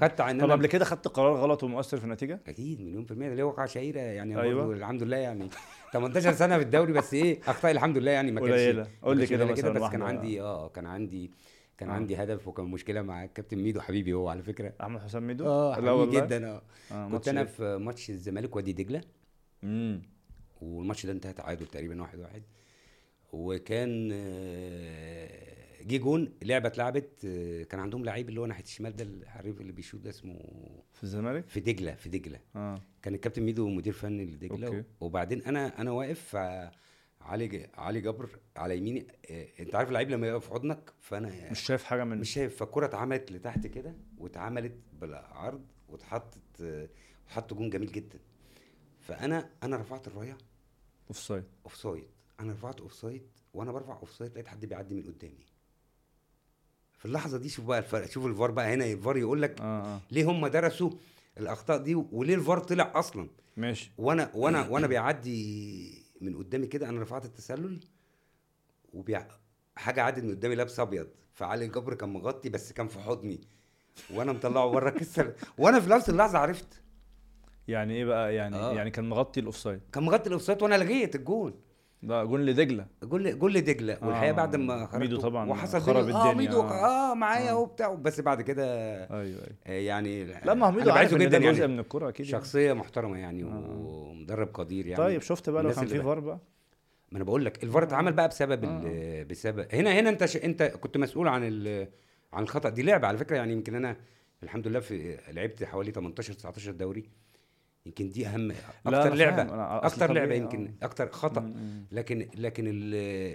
خدت 0.00 0.20
على 0.20 0.30
إن 0.30 0.40
طب 0.40 0.50
قبل 0.50 0.66
كده 0.66 0.84
خدت 0.84 1.08
قرار 1.08 1.36
غلط 1.36 1.62
ومؤثر 1.62 1.96
في 1.98 2.04
النتيجة 2.04 2.40
أكيد 2.46 2.80
مليون 2.80 3.04
في 3.04 3.10
المية 3.10 3.28
ده 3.28 3.34
ليه 3.34 3.42
وقعة 3.44 3.66
شهيرة 3.66 4.00
يعني 4.00 4.40
أيوة. 4.40 4.72
الحمد 4.72 5.02
لله 5.02 5.16
يعني 5.16 5.48
18 5.92 6.32
سنة 6.32 6.56
في 6.58 6.62
الدوري 6.64 6.92
بس 6.92 7.14
إيه 7.14 7.40
اخطائي 7.46 7.74
الحمد 7.74 7.98
لله 7.98 8.10
يعني 8.10 8.32
ما 8.32 8.40
كانش 8.40 8.52
قليلة. 8.52 8.82
ما 8.82 8.88
قول 9.02 9.16
لي 9.18 9.26
كده 9.26 9.44
مثلاً 9.44 9.72
بس 9.72 9.90
كان. 9.90 10.02
عندي 10.02 10.40
آه 10.42 10.68
كان 10.68 10.86
عندي 10.86 11.30
كان 11.78 11.88
آه. 11.90 11.92
عندي 11.92 12.16
هدف 12.16 12.48
وكان 12.48 12.66
مشكلة 12.66 13.02
مع 13.02 13.24
الكابتن 13.24 13.58
ميدو 13.58 13.80
حبيبي 13.80 14.12
هو 14.12 14.28
على 14.28 14.42
فكرة. 14.42 14.72
أحمد 14.80 15.00
حسام 15.00 15.26
ميدو؟ 15.26 15.46
آه 15.46 15.74
حبيبي 15.74 16.16
جدا 16.16 16.48
آه. 16.48 16.62
آه 16.92 17.08
كنت 17.08 17.28
أنا 17.28 17.40
إيه؟ 17.40 17.46
في 17.46 17.76
ماتش 17.76 18.10
الزمالك 18.10 18.56
وادي 18.56 18.72
دجلة. 18.72 19.00
امم 19.64 20.02
والماتش 20.60 21.06
ده 21.06 21.12
انتهى 21.12 21.32
تعادل 21.32 21.66
تقريبا 21.66 22.02
واحد 22.02 22.18
واحد. 22.18 22.42
وكان 23.32 24.10
آه، 24.12 25.82
جه 25.82 25.96
جون 25.96 26.32
لعبة 26.42 26.68
اتلعبت 26.68 27.24
آه، 27.24 27.62
كان 27.62 27.80
عندهم 27.80 28.04
لعيب 28.04 28.28
اللي 28.28 28.40
هو 28.40 28.46
ناحية 28.46 28.62
الشمال 28.64 28.96
ده 28.96 29.04
الحريف 29.04 29.60
اللي 29.60 29.72
بيشوط 29.72 30.00
ده 30.00 30.10
اسمه 30.10 30.38
في 30.92 31.04
الزمالك؟ 31.04 31.48
في 31.48 31.60
دجلة 31.60 31.94
في 31.94 32.08
دجلة. 32.08 32.40
آه. 32.56 32.80
كان 33.02 33.14
الكابتن 33.14 33.42
ميدو 33.42 33.68
مدير 33.68 33.92
فني 33.92 34.24
لدجلة. 34.24 34.84
وبعدين 35.00 35.42
أنا 35.42 35.80
أنا 35.80 35.90
واقف 35.90 36.36
علي 37.26 37.70
علي 37.74 38.00
جبر 38.00 38.28
على 38.56 38.78
يميني 38.78 39.06
آه، 39.30 39.48
انت 39.60 39.74
عارف 39.74 39.88
اللعيب 39.88 40.10
لما 40.10 40.26
يقف 40.26 40.46
في 40.46 40.50
حضنك 40.54 40.92
فأنا 41.00 41.50
مش 41.50 41.60
شايف 41.60 41.84
حاجة 41.84 42.04
من 42.04 42.18
مش 42.18 42.30
شايف 42.30 42.56
فالكرة 42.56 42.86
اتعملت 42.86 43.32
لتحت 43.32 43.66
كده 43.66 43.94
واتعملت 44.18 44.74
بالعرض 45.00 45.64
واتحطت 45.88 46.38
آه، 46.62 46.88
وحطوا 47.28 47.56
جون 47.56 47.70
جميل 47.70 47.92
جدا. 47.92 48.18
فأنا 49.00 49.50
أنا 49.62 49.76
رفعت 49.76 50.06
الراية. 50.06 50.36
offside 51.08 51.44
offside 51.64 52.06
أنا 52.40 52.52
رفعت 52.52 52.80
offside 52.80 53.22
وأنا 53.54 53.72
برفع 53.72 53.96
offside 53.98 54.32
لقيت 54.32 54.48
حد 54.48 54.66
بيعدي 54.66 54.94
من 54.94 55.02
قدامي. 55.02 55.46
في 56.98 57.04
اللحظة 57.04 57.38
دي 57.38 57.48
شوف 57.48 57.64
بقى 57.64 57.78
الفرق 57.78 58.06
شوف 58.10 58.26
الفار 58.26 58.50
بقى 58.50 58.74
هنا 58.74 58.84
الفار 58.92 59.16
يقول 59.16 59.42
لك 59.42 59.60
آه 59.60 59.64
آه. 59.96 60.00
ليه 60.10 60.30
هم 60.30 60.46
درسوا 60.46 60.90
الأخطاء 61.38 61.78
دي 61.82 61.94
وليه 61.94 62.34
الفار 62.34 62.58
طلع 62.58 62.92
أصلا. 62.94 63.28
ماشي. 63.56 63.90
وأنا 63.98 64.30
وأنا 64.34 64.66
وأنا 64.70 64.86
بيعدي 64.86 66.05
من 66.20 66.36
قدامي 66.36 66.66
كده 66.66 66.88
أنا 66.88 67.02
رفعت 67.02 67.24
التسلل 67.24 67.80
وبيع 68.92 69.26
حاجة 69.76 70.02
عدت 70.02 70.24
من 70.24 70.30
قدامي 70.30 70.54
لابس 70.54 70.80
أبيض 70.80 71.08
فعلي 71.34 71.64
الجبر 71.64 71.94
كان 71.94 72.08
مغطي 72.08 72.48
بس 72.48 72.72
كان 72.72 72.88
في 72.88 72.98
حضني 73.00 73.40
وأنا 74.10 74.32
مطلعه 74.32 74.70
بره 74.70 74.90
كسر 74.98 75.32
وأنا 75.58 75.80
في 75.80 75.90
نفس 75.90 76.10
اللحظة 76.10 76.38
عرفت. 76.38 76.82
يعني 77.68 77.94
إيه 77.94 78.04
بقى؟ 78.04 78.34
يعني 78.34 78.56
آه. 78.56 78.72
يعني 78.72 78.90
كان 78.90 79.08
مغطي 79.08 79.40
ال 79.40 79.56
offside 79.56 79.80
كان 79.92 80.02
مغطي 80.02 80.26
ال 80.26 80.30
offside 80.30 80.62
وأنا 80.62 80.74
لغيت 80.74 81.14
الجون. 81.14 81.60
ده 82.02 82.24
جون 82.24 82.46
لدجلة 82.46 82.86
goal 83.02 83.38
goal 83.38 83.54
لدجلة 83.54 83.98
والحقيقة 84.02 84.30
آه، 84.30 84.32
بعد 84.32 84.56
ما 84.56 84.86
خرجت 84.86 84.96
ميدو 85.02 85.16
طبعا 85.20 85.50
وحصل 85.50 85.80
خرب 85.80 85.96
آه 85.96 86.00
الدنيا، 86.00 86.34
ميدو 86.34 86.60
آه. 86.62 87.10
آه 87.12 87.14
معايا 87.14 87.50
آه. 87.50 87.56
وبتاع 87.58 87.94
بس 87.94 88.20
بعد 88.20 88.42
كده 88.42 88.64
أيوه 89.04 89.22
أيوه 89.22 89.46
آه، 89.66 89.70
يعني 89.72 90.24
لا 90.24 90.54
ما 90.54 90.66
هو 90.66 90.70
ميدو 90.70 90.90
عارف 90.90 91.14
ده 91.14 91.38
جزء 91.38 91.60
يعني. 91.60 91.72
من 91.72 91.78
الكوره 91.78 92.08
أكيد 92.08 92.26
يعني. 92.26 92.38
شخصية 92.44 92.72
محترمة 92.72 93.18
يعني 93.18 93.42
آه. 93.44 93.76
ومدرب 93.78 94.48
قدير 94.54 94.86
يعني 94.86 94.96
طيب 95.02 95.22
شفت 95.22 95.50
بقى 95.50 95.62
لو 95.62 95.70
كان 95.72 95.86
في 95.86 96.02
فار 96.02 96.20
بقى 96.20 96.38
ما 97.12 97.16
أنا 97.16 97.24
بقول 97.24 97.44
لك 97.44 97.64
الفار 97.64 97.82
اتعمل 97.82 98.12
بقى 98.12 98.28
بسبب 98.28 98.64
ال- 98.64 99.24
بسبب 99.24 99.66
هنا 99.74 99.92
هنا 100.00 100.10
أنت 100.10 100.24
ش... 100.24 100.36
أنت 100.36 100.62
كنت 100.62 100.96
مسؤول 100.96 101.28
عن 101.28 101.40
ال... 101.44 101.88
عن 102.32 102.42
الخطأ 102.42 102.68
دي 102.68 102.82
لعبة 102.82 103.06
على 103.08 103.18
فكرة 103.18 103.36
يعني 103.36 103.52
يمكن 103.52 103.74
أنا 103.74 103.96
الحمد 104.42 104.66
لله 104.68 104.80
في 104.80 105.18
لعبت 105.32 105.64
حوالي 105.64 105.90
18 105.92 106.32
19 106.32 106.72
دوري 106.72 107.08
يمكن 107.86 108.10
دي 108.10 108.26
أهم 108.26 108.50
أكتر 108.86 109.14
لعبة 109.14 109.42
أكتر 109.86 110.12
لعبة 110.12 110.34
يمكن 110.34 110.66
آه. 110.82 110.84
أكتر 110.84 111.10
خطأ 111.12 111.40
م- 111.40 111.44
م. 111.46 111.86
لكن 111.92 112.28
لكن. 112.34 112.64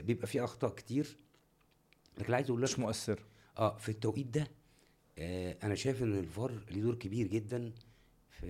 بيبقى 0.06 0.28
فيه 0.28 0.44
أخطاء 0.44 0.72
كتير 0.76 1.18
لكن 2.18 2.34
عايز 2.34 2.50
أقول 2.50 2.62
لك 2.62 2.70
مش 2.70 2.80
مؤثر 2.80 3.20
آه 3.58 3.78
في 3.78 3.90
التوقيت 3.90 4.28
ده 4.28 4.48
آه 5.18 5.58
أنا 5.64 5.76
شايف 5.76 6.04
إن 6.04 6.20
الفار 6.20 6.52
ليه 6.72 6.82
دور 6.82 6.96
كبير 6.96 7.28
جدا 7.28 7.72
في 8.30 8.48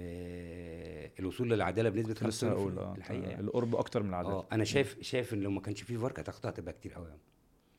الوصول 1.19 1.49
للعدالة 1.49 1.89
بنسبة 1.89 2.13
كنت 2.13 2.23
لسه 2.23 2.49
95% 2.49 2.51
هقول 2.53 2.79
آه 2.79 2.95
الحقيقة 2.97 3.29
يعني. 3.29 3.41
القرب 3.41 3.75
أكتر 3.75 4.03
من 4.03 4.09
العدد 4.09 4.27
آه 4.29 4.47
أنا 4.51 4.63
شايف 4.63 4.97
شايف 5.01 5.33
إن 5.33 5.39
لو 5.41 5.51
ما 5.51 5.61
كانش 5.61 5.81
فيه 5.81 5.97
فار 5.97 6.11
كانت 6.11 6.29
أخطاء 6.29 6.51
هتبقى 6.51 6.73
كتير 6.73 6.93
قوي 6.93 7.07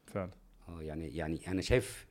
فعلا 0.07 0.31
آه 0.69 0.83
يعني 0.83 1.17
يعني 1.17 1.49
أنا 1.49 1.63
شايف 1.63 2.07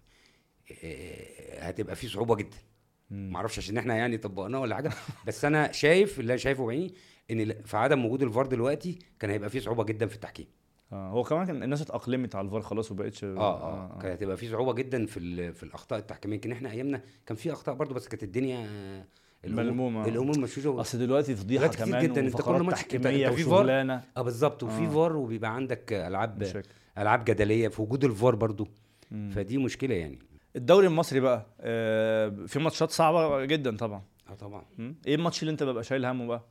آه، 0.83 1.59
هتبقى 1.67 1.95
فيه 1.95 2.07
صعوبة 2.07 2.35
جدا 2.35 2.57
مم. 2.57 2.70
ما 3.11 3.37
أعرفش 3.37 3.57
عشان 3.57 3.77
إحنا 3.77 3.95
يعني 3.95 4.17
طبقناه 4.17 4.59
ولا 4.59 4.75
حاجة. 4.75 4.91
بس 5.27 5.45
أنا 5.45 5.71
شايف 5.71 6.19
اللي 6.19 6.33
أنا 6.33 6.37
شايفه 6.37 6.65
بعيني 6.65 6.93
إن 7.31 7.53
في 7.65 7.77
عدم 7.77 8.05
وجود 8.05 8.23
الفار 8.23 8.45
دلوقتي 8.45 8.99
كان 9.19 9.29
هيبقى 9.31 9.49
فيه 9.49 9.59
صعوبة 9.59 9.83
جدا 9.83 10.07
في 10.07 10.15
التحكيم. 10.15 10.45
آه 10.93 11.09
هو 11.09 11.23
كمان 11.23 11.45
كان 11.45 11.63
الناس 11.63 11.81
اتأقلمت 11.81 12.35
على 12.35 12.45
الفار 12.45 12.61
خلاص 12.61 12.91
وبقتش 12.91 13.23
آه 13.23 13.37
آه. 13.37 13.99
كانت 14.01 14.13
هتبقى 14.21 14.37
فيه 14.37 14.49
صعوبة 14.51 14.73
جدا 14.73 15.05
في 15.05 15.51
في 15.53 15.63
الأخطاء 15.63 15.99
التحكيمية. 15.99 16.35
يمكن 16.35 16.51
إحنا 16.51 16.71
أيامنا 16.71 17.01
كان 17.25 17.37
في 17.37 17.51
أخطاء 17.53 17.75
برضو 17.75 17.93
بس 17.93 18.07
كانت 18.07 18.23
الدنيا 18.23 18.65
آه، 18.69 19.03
ملمومة. 19.47 20.07
الأمور 20.07 20.39
مشوشة 20.39 20.81
أصل 20.81 20.97
دلوقتي 20.99 21.35
فضيحه 21.35 21.67
كمان 21.67 22.03
جدا، 22.03 22.21
أنت 22.21 22.41
كل 22.41 22.51
ماتش- 22.51 22.77
تحكيمية 22.81 23.29
في؟ 23.29 23.41
وشغلانة. 23.43 24.01
آه 24.17 24.21
بالظبط. 24.21 24.63
وفي 24.63 24.85
آه. 24.85 24.89
فار 24.89 25.15
وبيبقى 25.17 25.55
عندك 25.55 25.93
ألعاب 25.93 26.41
مشاكل. 26.43 26.69
ألعاب 26.97 27.25
جدلية 27.25 27.67
في 27.67 27.81
وجود 27.81 28.03
الفار 28.05 28.35
برضو 28.35 28.67
مم. 29.11 29.31
فدي 29.35 29.57
مشكلة 29.57 29.95
يعني. 29.95 30.19
الدوري 30.55 30.87
المصري 30.87 31.19
بقى 31.19 31.45
آه 31.59 32.29
في 32.47 32.59
ماتشات 32.59 32.91
صعبة 32.91 33.45
جدا 33.45 33.77
طبعا. 33.77 34.03
آه 34.29 34.33
طبعا. 34.35 34.65
إيه 35.07 35.15
الماتش 35.15 35.41
اللي 35.41 35.51
أنت 35.51 35.63
ببقى 35.63 35.83
شايل 35.83 36.05
همه 36.05 36.27
بقى؟ 36.27 36.45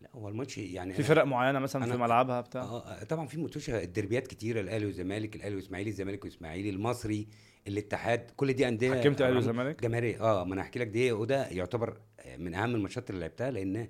لا 0.00 0.08
هو 0.14 0.28
الماتش 0.28 0.58
يعني 0.58 0.92
في 0.94 1.02
فرق 1.02 1.24
معينة 1.24 1.58
مثلا 1.58 1.86
في 1.92 1.96
ملعبها 1.98 2.40
بتاع؟ 2.40 2.62
آه 2.62 2.82
آه، 2.84 3.04
طبعا 3.04 3.26
في 3.26 3.38
ماتشات 3.40 3.82
الدربيات 3.84 4.26
كتيرة 4.26 4.60
الأهلي 4.60 4.86
والزمالك 4.86 5.36
الأهلي 5.36 5.54
والإسماعيلي 5.54 5.90
الزمالك 5.90 6.24
والإسماعيلي 6.24 6.70
المصري 6.70 7.28
الاتحاد 7.68 8.30
كل 8.36 8.52
دي 8.52 8.68
أندية 8.68 9.00
حكمت 9.00 9.20
أهلي 9.20 9.32
رغم- 9.32 9.38
وزمالك؟ 9.38 9.82
جماهيرية. 9.82 10.20
آه 10.20 10.44
ما 10.44 10.54
أنا 10.54 10.62
هحكي 10.62 10.78
لك 10.78 10.86
دي 10.86 11.12
وده 11.12 11.46
يعتبر 11.48 11.96
من 12.38 12.54
أهم 12.54 12.74
الماتشات 12.74 13.10
اللي 13.10 13.20
لعبتها 13.20 13.50
لأن 13.50 13.88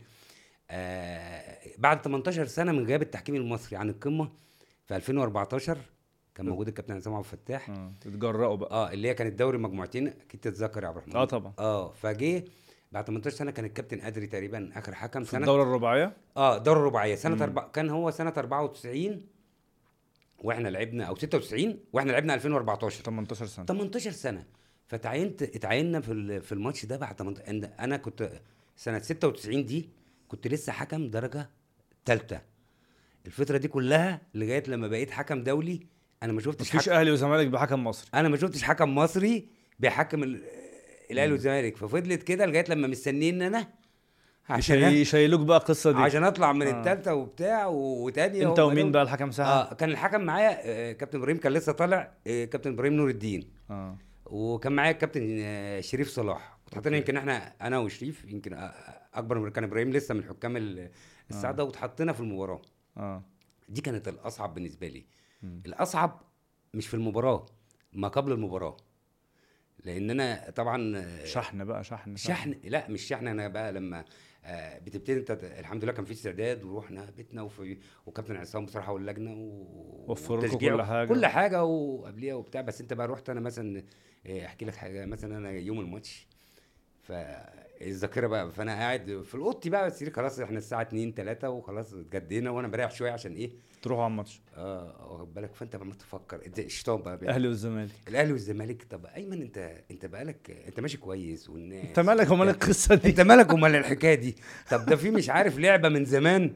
آه 0.70 1.58
بعد 1.78 2.00
18 2.02 2.46
سنة 2.46 2.72
من 2.72 2.86
غياب 2.86 3.02
التحكيم 3.02 3.34
المصري 3.34 3.76
عن 3.76 3.88
القمة 3.90 4.32
في 4.86 4.96
2014 4.96 5.78
كان 6.34 6.48
موجود 6.48 6.68
الكابتن 6.68 6.94
عصام 6.96 7.14
عبد 7.14 7.24
الفتاح. 7.24 7.70
آه 7.70 7.92
تتجرأوا 8.00 8.56
بقى. 8.56 8.70
آه 8.70 8.92
اللي 8.92 9.08
هي 9.08 9.14
كانت 9.14 9.38
دوري 9.38 9.58
مجموعتين 9.58 10.06
أكيد 10.08 10.40
تتذكر 10.40 10.82
يا 10.82 10.88
عبد 10.88 10.96
الرحمن. 10.96 11.16
آه 11.16 11.24
طبعا. 11.24 11.52
آه 11.58 11.92
فجه 11.92 12.44
بعد 12.92 13.04
18 13.06 13.36
سنة 13.36 13.50
كان 13.50 13.64
الكابتن 13.64 14.00
ادري 14.00 14.26
تقريبا 14.26 14.70
آخر 14.74 14.94
حكم 14.94 15.24
في 15.24 15.30
سنة؟ 15.30 15.40
الدورة 15.40 15.62
الرباعية؟ 15.62 16.16
آه 16.36 16.58
دوري 16.58 16.78
الرباعية. 16.80 17.14
سنة. 17.14 17.44
أربع... 17.44 17.68
كان 17.68 17.90
هو 17.90 18.10
سنة 18.10 18.32
94 18.36 19.26
وإحنا 20.38 20.68
لعبنا 20.68 21.04
أو 21.04 21.14
96 21.16 21.78
وإحنا 21.92 22.12
لعبنا 22.12 22.34
2014 22.34 23.02
18 23.04 23.46
سنة. 23.46 23.66
18 23.66 24.10
سنة. 24.10 24.44
فتعينت 24.86 25.42
اتعيننا 25.42 26.00
في 26.00 26.40
في 26.40 26.52
الماتش 26.52 26.86
ده 26.86 26.96
بعد 26.96 27.16
18 27.16 27.44
أنا- 27.46 27.80
أنا 27.80 27.96
كنت 27.96 28.30
سنة 28.76 28.98
96 28.98 29.64
دي 29.64 29.88
كنت 30.28 30.46
لسه 30.48 30.72
حكم 30.72 31.10
درجة 31.10 31.50
ثالثه 32.06 32.40
الفترة 33.26 33.56
دي 33.58 33.68
كلها 33.68 34.20
لغاية 34.34 34.62
لما 34.68 34.88
بقيت 34.88 35.10
حكم 35.10 35.42
دولي 35.44 35.86
أنا 36.24 36.32
ما 36.32 36.40
شفتش 36.40 36.68
مفيش 36.74 36.88
حكم 36.88 36.92
أهلي 36.96 37.10
وزمالك 37.10 37.46
بحكم 37.46 37.84
مصري. 37.84 38.10
أنا 38.14 38.28
ما 38.28 38.36
شفتش 38.36 38.62
حكم 38.62 38.94
مصري 38.94 39.48
بيحكم 39.78 40.22
ال- 40.22 40.42
الأهلي 41.10 41.32
والزمالك. 41.32 41.76
ففضلت 41.76 42.22
كده 42.22 42.46
لغاية 42.46 42.64
لما 42.68 42.88
مستنيين 42.88 43.42
أنا 43.42 43.66
عشان 44.48 44.76
يشي- 44.78 45.00
يشيلوك 45.00 45.40
بقى 45.40 45.58
القصة 45.58 45.92
دي. 45.92 45.98
عشان 45.98 46.24
أطلع 46.24 46.52
من 46.52 46.66
آه. 46.66 46.78
الثالثه 46.80 47.14
وبتاع 47.14 47.66
و- 47.66 48.04
وتانية 48.04 48.48
أنت 48.50 48.58
ومين 48.58 48.92
بقى 48.92 49.02
الحكم 49.02 49.30
ساعة؟ 49.30 49.48
آه 49.48 49.74
كان 49.74 49.90
الحكم 49.90 50.20
معايا 50.20 50.58
آه 50.62 50.92
كابتن 50.92 51.18
إبراهيم 51.18 51.38
كان 51.38 51.52
لسه 51.52 51.72
طالع 51.72 52.12
آه 52.26 52.44
كابتن 52.44 52.72
إبراهيم 52.72 52.92
نور 52.92 53.08
الدين. 53.10 53.50
آه. 53.70 53.96
وكان 54.26 54.72
معايا 54.72 54.90
الكابتن 54.90 55.38
آه 55.42 55.80
شريف 55.80 56.08
صلاح. 56.08 56.58
واتحطينا. 56.66 56.96
يمكن 56.96 57.16
إحنا 57.16 57.52
أنا 57.62 57.78
وشريف 57.78 58.24
يمكن 58.24 58.52
آه، 58.54 58.72
أكبر 59.14 59.38
من 59.38 59.50
كان 59.50 59.64
إبراهيم 59.64 59.92
لسه 59.92 60.14
من 60.14 60.24
حكام 60.24 60.56
ال- 60.56 60.90
السعاده 61.30 61.64
واتحطينا 61.64 62.12
في 62.12 62.20
المباراة. 62.20 62.62
آه. 62.96 63.22
دي 63.68 63.80
كانت 63.80 64.08
الأصعب 64.08 64.54
بالنسبة 64.54 64.88
لي. 64.88 65.04
مم. 65.44 65.62
الأصعب 65.66 66.20
مش 66.74 66.88
في 66.88 66.94
المباراة 66.94 67.46
ما 67.92 68.08
قبل 68.08 68.32
المباراة. 68.32 68.76
لأن 69.84 70.10
أنا 70.10 70.50
طبعا 70.50 70.96
آه، 70.96 71.24
شحن 71.24 71.64
بقى 71.64 71.84
شحن 71.84 72.16
شحن. 72.16 72.54
لا 72.64 72.88
مش 72.90 73.02
شحن. 73.02 73.28
أنا 73.28 73.48
بقى 73.48 73.72
لما 73.72 74.04
آه، 74.44 74.78
بتبتدي 74.78 75.20
أنت 75.20 75.30
الحمد 75.44 75.84
لله 75.84 75.92
كان 75.92 76.04
في 76.04 76.12
استعداد 76.12 76.64
ورحنا 76.64 77.10
بيتنا 77.16 77.42
وفي 77.42 77.78
وكابتن 78.06 78.36
عصام 78.36 78.64
بصراحة 78.66 78.92
واللجنه 78.92 79.32
و... 79.32 80.12
وفروا 80.12 80.46
لكم 80.46 80.58
كل 80.58 80.82
حاجة. 80.82 81.08
كل 81.08 81.26
حاجة 81.26 81.64
وقبليها 81.64 82.34
وبتاع. 82.34 82.60
بس 82.60 82.80
أنت 82.80 82.92
بقى 82.92 83.08
رحت 83.08 83.30
أنا 83.30 83.40
مثلا 83.40 83.84
آه، 84.26 84.46
أحكي 84.46 84.64
لك 84.64 84.74
حاجة. 84.74 85.06
مثلا 85.06 85.36
أنا 85.36 85.50
يوم 85.50 85.80
الماتش 85.80 86.26
فالذاكره 87.80 88.26
بقى 88.26 88.52
فأنا 88.52 88.72
قاعد 88.72 89.22
في 89.24 89.34
اوضتي 89.34 89.70
بقى 89.70 89.86
بس 89.86 90.04
خلاص 90.04 90.40
إحنا 90.40 90.58
الساعة 90.58 90.82
2 90.82 91.14
3 91.14 91.50
وخلاص 91.50 91.94
اتجدينا 91.94 92.50
وأنا 92.50 92.68
بريح 92.68 92.90
شوية 92.90 93.10
عشان 93.12 93.32
إيه؟ 93.34 93.50
تروحوا 93.82 94.04
على 94.04 94.10
الماتش. 94.10 94.40
آه 94.56 95.12
واخد 95.12 95.34
بالك؟ 95.34 95.54
فأنت 95.54 95.74
عمال 95.74 95.94
تفكر 95.98 96.46
انت 96.46 96.58
الشيطان 96.58 97.02
بقى 97.02 97.16
بيعمل. 97.16 97.34
أهلي 97.34 97.48
والزمالك. 97.48 97.90
الأهلي 98.08 98.32
والزمالك 98.32 98.82
طب 98.90 99.06
أيمن 99.06 99.42
أنت 99.42 99.82
أنت 99.90 100.06
بقالك 100.06 100.50
أنت 100.68 100.80
ماشي 100.80 100.96
كويس 100.98 101.50
والناس 101.50 101.86
أنت 101.86 102.00
مالك 102.00 102.30
ومال 102.30 102.48
القصة 102.48 102.94
دي؟ 102.94 103.08
أنت 103.08 103.20
مالك 103.20 103.52
ومال 103.52 103.74
الحكاية 103.74 104.14
دي؟ 104.14 104.36
طب 104.70 104.86
ده 104.86 104.96
في 104.96 105.10
مش 105.10 105.30
عارف 105.30 105.58
لعبة 105.58 105.88
من 105.88 106.04
زمان. 106.04 106.54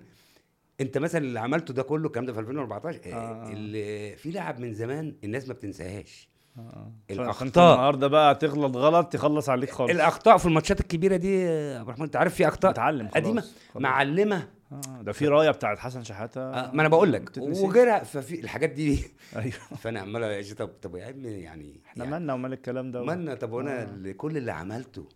أنت 0.80 0.98
مثلا 0.98 1.20
اللي 1.24 1.40
عملته 1.40 1.74
ده 1.74 1.82
كله 1.82 2.06
الكلام 2.06 2.26
ده 2.26 2.32
في 2.32 2.40
2014 2.40 3.00
آه. 3.06 3.08
آه. 3.14 3.52
اللي 3.52 4.16
في 4.16 4.30
لعب 4.30 4.60
من 4.60 4.74
زمان 4.74 5.14
الناس 5.24 5.48
ما 5.48 5.54
بتنساهاش. 5.54 6.28
آه. 6.59 6.92
الأخطاء. 7.11 7.32
فانت 7.32 7.59
النهارده 7.59 8.06
بقى 8.09 8.34
تغلط 8.34 8.76
غلط 8.76 9.06
تخلص 9.12 9.48
عليك 9.48 9.70
خالص 9.70 9.90
الأخطاء 9.90 10.36
في 10.36 10.46
الماتشات 10.46 10.80
الكبيرة 10.80 11.16
دي 11.16 11.40
يا 11.42 11.78
عبد 11.78 11.88
الرحمن 11.88 12.04
أنت 12.04 12.16
عارف 12.16 12.34
في 12.34 12.48
أخطاء 12.48 12.72
خلاص 12.72 13.11
قديمة 13.11 13.40
خلاص. 13.40 13.82
معلمة 13.82 14.48
آه. 14.72 15.02
ده 15.02 15.12
في 15.12 15.28
راية 15.28 15.50
بتاعت 15.50 15.78
حسن 15.78 16.04
شحاتة 16.04 16.40
آه 16.40 16.70
ما 16.74 16.80
أنا 16.80 16.88
بقول 16.88 17.12
لك. 17.12 17.30
وغيرها 17.38 17.98
ففي 18.04 18.40
الحاجات 18.40 18.70
دي 18.70 18.98
أيوه 19.36 19.52
فأنا 19.78 20.00
عمال 20.00 20.56
طب 20.56 20.68
طب 20.82 20.96
يا 20.96 21.09
ابني 21.09 21.42
يعني 21.42 21.80
إحنا 21.86 22.04
يعني 22.04 22.16
مالنا 22.16 22.34
ومال 22.34 22.52
الكلام 22.52 22.90
ده 22.90 23.02
مالنا 23.02 23.34
طب 23.34 23.52
وأنا 23.52 23.82
آه. 23.82 24.12
كل 24.12 24.36
اللي 24.36 24.52
عملته 24.52 25.09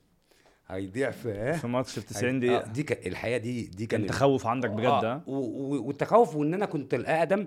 هيضيع 0.68 1.10
في 1.10 1.52
في 1.52 1.66
ماتش 1.66 1.98
في 1.98 2.06
90 2.06 2.34
آه، 2.34 2.38
دقيقة 2.40 2.72
دي 2.72 2.82
كان 2.82 3.10
الحقيقة 3.10 3.38
دي 3.38 3.62
دي 3.66 3.86
كان 3.86 4.06
تخوف 4.06 4.46
عندك 4.46 4.70
بجد 4.70 4.86
آه 4.86 5.22
و- 5.26 5.36
و- 5.76 5.82
والتخوف 5.86 6.36
وإن 6.36 6.54
أنا 6.54 6.66
كنت 6.66 6.94
الأقدم 6.94 7.46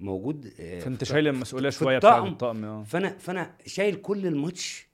موجود 0.00 0.52
آه، 0.60 0.80
فانت 0.80 1.04
شايل 1.04 1.28
المسؤولية 1.28 1.70
شوية 1.70 1.98
بتاعت 1.98 2.26
الطقم. 2.26 2.64
آه. 2.64 2.82
فأنا 2.82 3.18
فأنا 3.18 3.54
شايل 3.66 3.94
كل 3.94 4.26
الماتش 4.26 4.88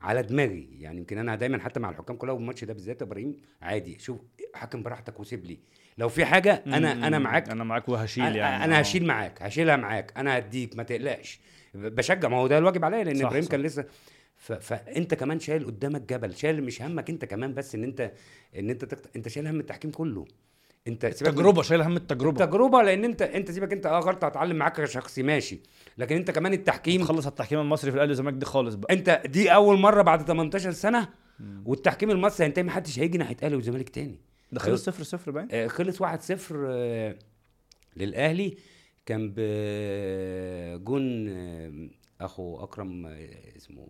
على 0.00 0.22
دماغي. 0.22 0.68
يعني 0.72 0.98
يمكن 0.98 1.18
أنا 1.18 1.36
دايما 1.36 1.58
حتى 1.60 1.80
مع 1.80 1.90
الحكام 1.90 2.16
كلها 2.16 2.34
والماتش 2.34 2.64
ده 2.64 2.72
بالذات 2.72 3.00
يا 3.00 3.06
إبراهيم 3.06 3.36
عادي. 3.62 3.98
شوف 3.98 4.18
حكم 4.54 4.82
براحتك 4.82 5.20
وسيب 5.20 5.44
لي. 5.44 5.58
لو 5.98 6.08
في 6.08 6.24
حاجة 6.24 6.62
أنا 6.66 6.92
أنا 6.92 7.18
مم. 7.18 7.24
معاك. 7.24 7.48
أنا 7.48 7.64
معاك 7.64 7.88
وهشيل 7.88 8.24
أنا, 8.24 8.36
يعني 8.36 8.64
أنا 8.64 8.76
آه. 8.76 8.80
هشيل 8.80 9.06
معاك 9.06 9.42
هشيلها 9.42 9.76
معاك. 9.76 10.12
أنا 10.16 10.38
هديك 10.38 10.76
ما 10.76 10.82
تقلقش. 10.82 11.40
بشجع. 11.74 12.28
ما 12.28 12.36
هو 12.36 12.46
ده 12.46 12.58
الواجب 12.58 12.84
عليا 12.84 13.04
لأن 13.04 13.24
إبراهيم. 13.26 13.44
كان 13.44 13.62
لسه 13.62 13.84
ف... 14.36 14.52
فانت 14.52 15.14
كمان 15.14 15.40
شايل 15.40 15.66
قدامك 15.66 16.00
جبل 16.12 16.36
شايل 16.36 16.64
مش 16.64 16.82
همك 16.82 17.10
أنت 17.10 17.24
كمان 17.24 17.54
بس 17.54 17.74
إن 17.74 17.84
أنت 17.84 18.12
إن 18.58 18.70
أنت 18.70 18.84
تقت... 18.84 19.16
أنت 19.16 19.28
شايل 19.28 19.46
هم 19.46 19.60
التحكيم 19.60 19.90
كله. 19.90 20.26
انت 20.88 21.06
سيبك 21.06 21.30
تجربه 21.32 21.62
شايل 21.62 21.82
هم 21.82 21.96
التجربة. 21.96 22.46
تجربه 22.46 22.82
لأن 22.82 23.04
انت 23.04 23.22
انت 23.22 23.50
سيبك 23.50 23.72
انت 23.72 23.86
آه 23.86 23.98
غلطة 24.00 24.26
هتعلم 24.26 24.56
معاك 24.56 24.80
كشخصي 24.80 25.22
ماشي. 25.22 25.60
لكن 25.98 26.16
انت 26.16 26.30
كمان 26.30 26.52
التحكيم 26.52 27.00
تخلص 27.00 27.26
التحكيم 27.26 27.60
المصري 27.60 27.90
في 27.90 27.94
الأهلي 27.96 28.10
والزمالك 28.10 28.36
دي 28.36 28.46
خالص 28.46 28.74
بقى. 28.74 28.94
انت 28.94 29.22
دي 29.26 29.54
أول 29.54 29.78
مرة 29.78 30.02
بعد 30.02 30.22
18 30.22 30.70
سنة 30.70 31.08
والتحكيم 31.64 32.10
المصري 32.10 32.46
هينتهي 32.46 32.62
محدش 32.62 32.98
هيجي 32.98 33.18
ناحية 33.18 33.36
أهلي 33.42 33.56
وزمالك 33.56 33.88
تاني. 33.88 34.18
ده 34.52 34.60
خلص 34.60 34.84
صفر 34.84 35.02
صفر 35.02 35.30
باين. 35.30 35.48
آه، 35.52 35.66
خلص 35.66 36.02
1-0 36.02 36.52
آه، 36.66 37.16
للأهلي. 37.96 38.56
كان 39.06 39.32
بجون 39.36 41.28
آه، 41.28 41.88
أخو 42.20 42.64
أكرم 42.64 43.06
اسمه 43.56 43.86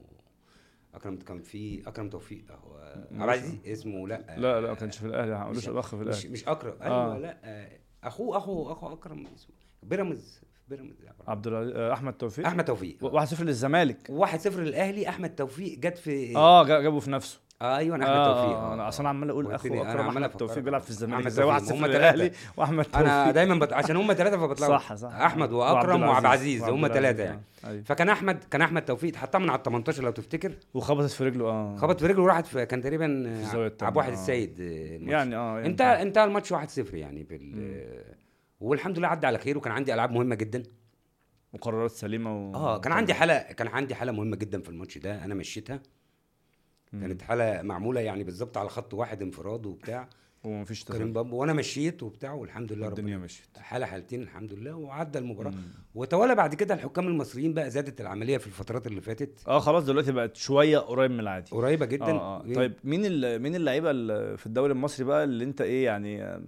اكرم 0.99 1.17
كان 1.17 1.43
في 1.43 1.83
أكرم 1.89 2.09
توفيق. 2.11 2.45
هو 2.53 2.77
عبد 3.13 3.23
العزيز 3.23 3.59
اسمه 3.67 4.09
لا 4.09 4.25
لا 4.39 4.61
لا 4.61 4.69
ما 4.69 4.75
كانش 4.75 4.99
في 4.99 5.07
الأهلي. 5.07 5.31
ما 5.31 5.43
هقولوش 5.43 5.63
مش- 5.63 5.69
الأخ 5.69 5.89
في 5.91 5.97
مش 5.97 6.03
الأهلي. 6.07 6.29
مش 6.29 6.49
أكرم. 6.49 6.75
آه. 6.83 6.85
أيوه 6.85 7.19
لا 7.19 7.37
آه، 7.45 7.79
اخوه 8.05 8.37
أخو 8.37 8.73
أخو 8.73 8.93
أكرم 8.93 9.27
اسمه. 9.35 9.55
بيراميدز 9.83 10.41
بيراميدز 10.69 10.97
عبد 11.29 11.47
العزيز 11.47 11.77
أحمد 11.77 12.13
توفيق؟ 12.13 12.47
أحمد 12.47 12.65
توفيق. 12.65 12.97
1-0 13.05 13.43
للزمالك. 13.43 14.11
1-0 14.11 14.61
للأهلي. 14.61 15.09
أحمد 15.09 15.35
توفيق 15.35 15.79
جت 15.79 15.99
في 15.99 16.37
آه 16.37 16.65
جا- 16.65 16.81
جابه 16.81 17.01
في 17.01 17.11
نفسه. 17.11 17.41
أيوه 17.63 17.97
احمد 17.97 18.07
آه 18.09 18.43
توفيق. 18.43 18.59
آه، 18.59 18.75
أنا 18.75 18.89
أصلا 18.89 19.09
عمال 19.09 19.31
أقول 19.31 19.53
أخو 19.53 19.69
أكرم 19.69 20.09
أحمد 20.09 20.31
توفيق. 20.31 20.63
بيلعب 20.63 20.81
في 20.81 20.91
الزمالك. 20.91 21.29
زي 21.29 21.43
1-0 21.43 21.73
هم 21.73 21.87
تلاتة. 21.87 22.37
وأحمد 22.57 22.85
توفيق. 22.85 23.01
أنا 23.01 23.31
دايما 23.31 23.55
بت... 23.55 23.73
عشان 23.73 23.97
هم 23.97 24.13
ثلاثة 24.13 24.37
فبتلخبط 24.39 24.71
صح 24.71 24.95
صح. 24.95 25.13
أحمد 25.13 25.53
وأكرم 25.53 26.03
وعبد 26.03 26.25
العزيز 26.25 26.63
هم 26.63 26.89
ثلاثة 26.89 27.23
آه. 27.23 27.27
يعني. 27.27 27.41
أيوة. 27.67 27.83
فكان 27.83 28.09
أحمد 28.09 28.45
كان 28.51 28.63
أحمد 28.63 28.85
توفيق 28.85 29.11
اتحطها 29.11 29.39
من 29.39 29.51
على 29.51 29.59
ال 29.59 29.63
18 29.63 30.03
لو 30.03 30.11
تفتكر. 30.11 30.53
وخبطت 30.75 31.11
في 31.11 31.25
رجله 31.25 31.45
آه. 31.49 31.77
خبط 31.77 32.01
في 32.01 32.07
رجله 32.07 32.23
وراحت 32.23 32.47
في 32.47 32.67
كان 32.67 32.83
تقريبا 32.83 33.07
التانية، 33.07 33.73
عبد 33.83 33.97
واحد 33.97 34.11
آه. 34.11 34.15
السيد 34.15 34.61
آه،. 34.61 35.11
يعني 35.11 35.37
آه 35.37 35.67
انت 35.67 35.81
انتهى 35.81 36.25
الماتش 36.25 36.53
1-0 36.53 36.57
يعني 36.95 37.23
بال 37.23 38.05
والحمد 38.61 38.99
لله 38.99 39.09
عدى 39.09 39.27
على 39.27 39.39
خير 39.39 39.59
وكان 39.59 39.73
عندي 39.73 39.95
ألعاب 39.95 40.13
مهمة 40.13 40.35
جدا. 40.35 40.63
وقرارات 41.53 41.91
سليمة 41.91 42.51
و... 42.51 42.55
آه 42.55 42.79
كان 42.79 42.93
عندي 42.93 43.15
حاله 43.15 43.39
كان 43.39 43.69
عندي 43.69 43.95
حاله 43.95 44.13
مهمة 44.13 44.37
جدا 44.37 44.61
في 44.61 44.69
الماتش 44.69 44.99
ده 44.99 45.25
أنا 45.25 45.35
مشيتها. 45.35 45.81
كانت 46.93 47.23
حالة 47.23 47.63
معمولة 47.63 48.01
يعني 48.01 48.25
بالظبط 48.25 48.57
على 48.59 48.69
خط 48.69 48.95
واحد 48.95 49.23
انفراد 49.23 49.67
وبتاع. 49.67 50.09
ومفيش 50.45 50.85
كريم 50.85 51.13
بامبو 51.13 51.37
وأنا 51.37 51.53
مشيت 51.53 52.03
وبتاع 52.03 52.33
والحمد 52.33 52.73
لله 52.73 52.89
الدنيا 52.89 53.15
ربنا. 53.15 53.25
مشيت. 53.25 53.59
حالة 53.59 53.87
حالتين 53.87 54.23
الحمد 54.23 54.53
لله 54.53 54.75
وعدى 54.75 55.19
المباراة. 55.19 55.51
مم. 55.51 55.63
وتوالى 55.95 56.35
بعد 56.35 56.55
كده 56.55 56.75
الحكام 56.75 57.07
المصريين 57.09 57.55
بقى 57.55 57.71
زادت 57.71 58.01
العملية 58.01 58.39
في 58.39 58.47
الفترات 58.47 58.87
اللي 58.87 59.01
فاتت. 59.01 59.43
آه 59.49 59.59
خلاص 59.59 59.85
دلوقتي 59.85 60.13
بقت 60.13 60.37
شوية 60.37 60.79
قريب 60.79 61.11
من 61.11 61.21
العادي. 61.21 61.51
قريبة 61.51 61.87
جدا. 61.87 62.05
آه 62.05 62.41
آه. 62.45 62.53
طيب 62.55 62.73
مين 62.85 63.39
مين 63.39 63.55
اللعيبة 63.55 63.91
ال- 63.91 64.39
في 64.39 64.47
الدوري 64.47 64.73
المصري 64.73 65.05
بقى 65.05 65.25
اللي 65.25 65.45
انت 65.45 65.61
إيه 65.61 65.85
يعني 65.85 66.23
آه، 66.25 66.43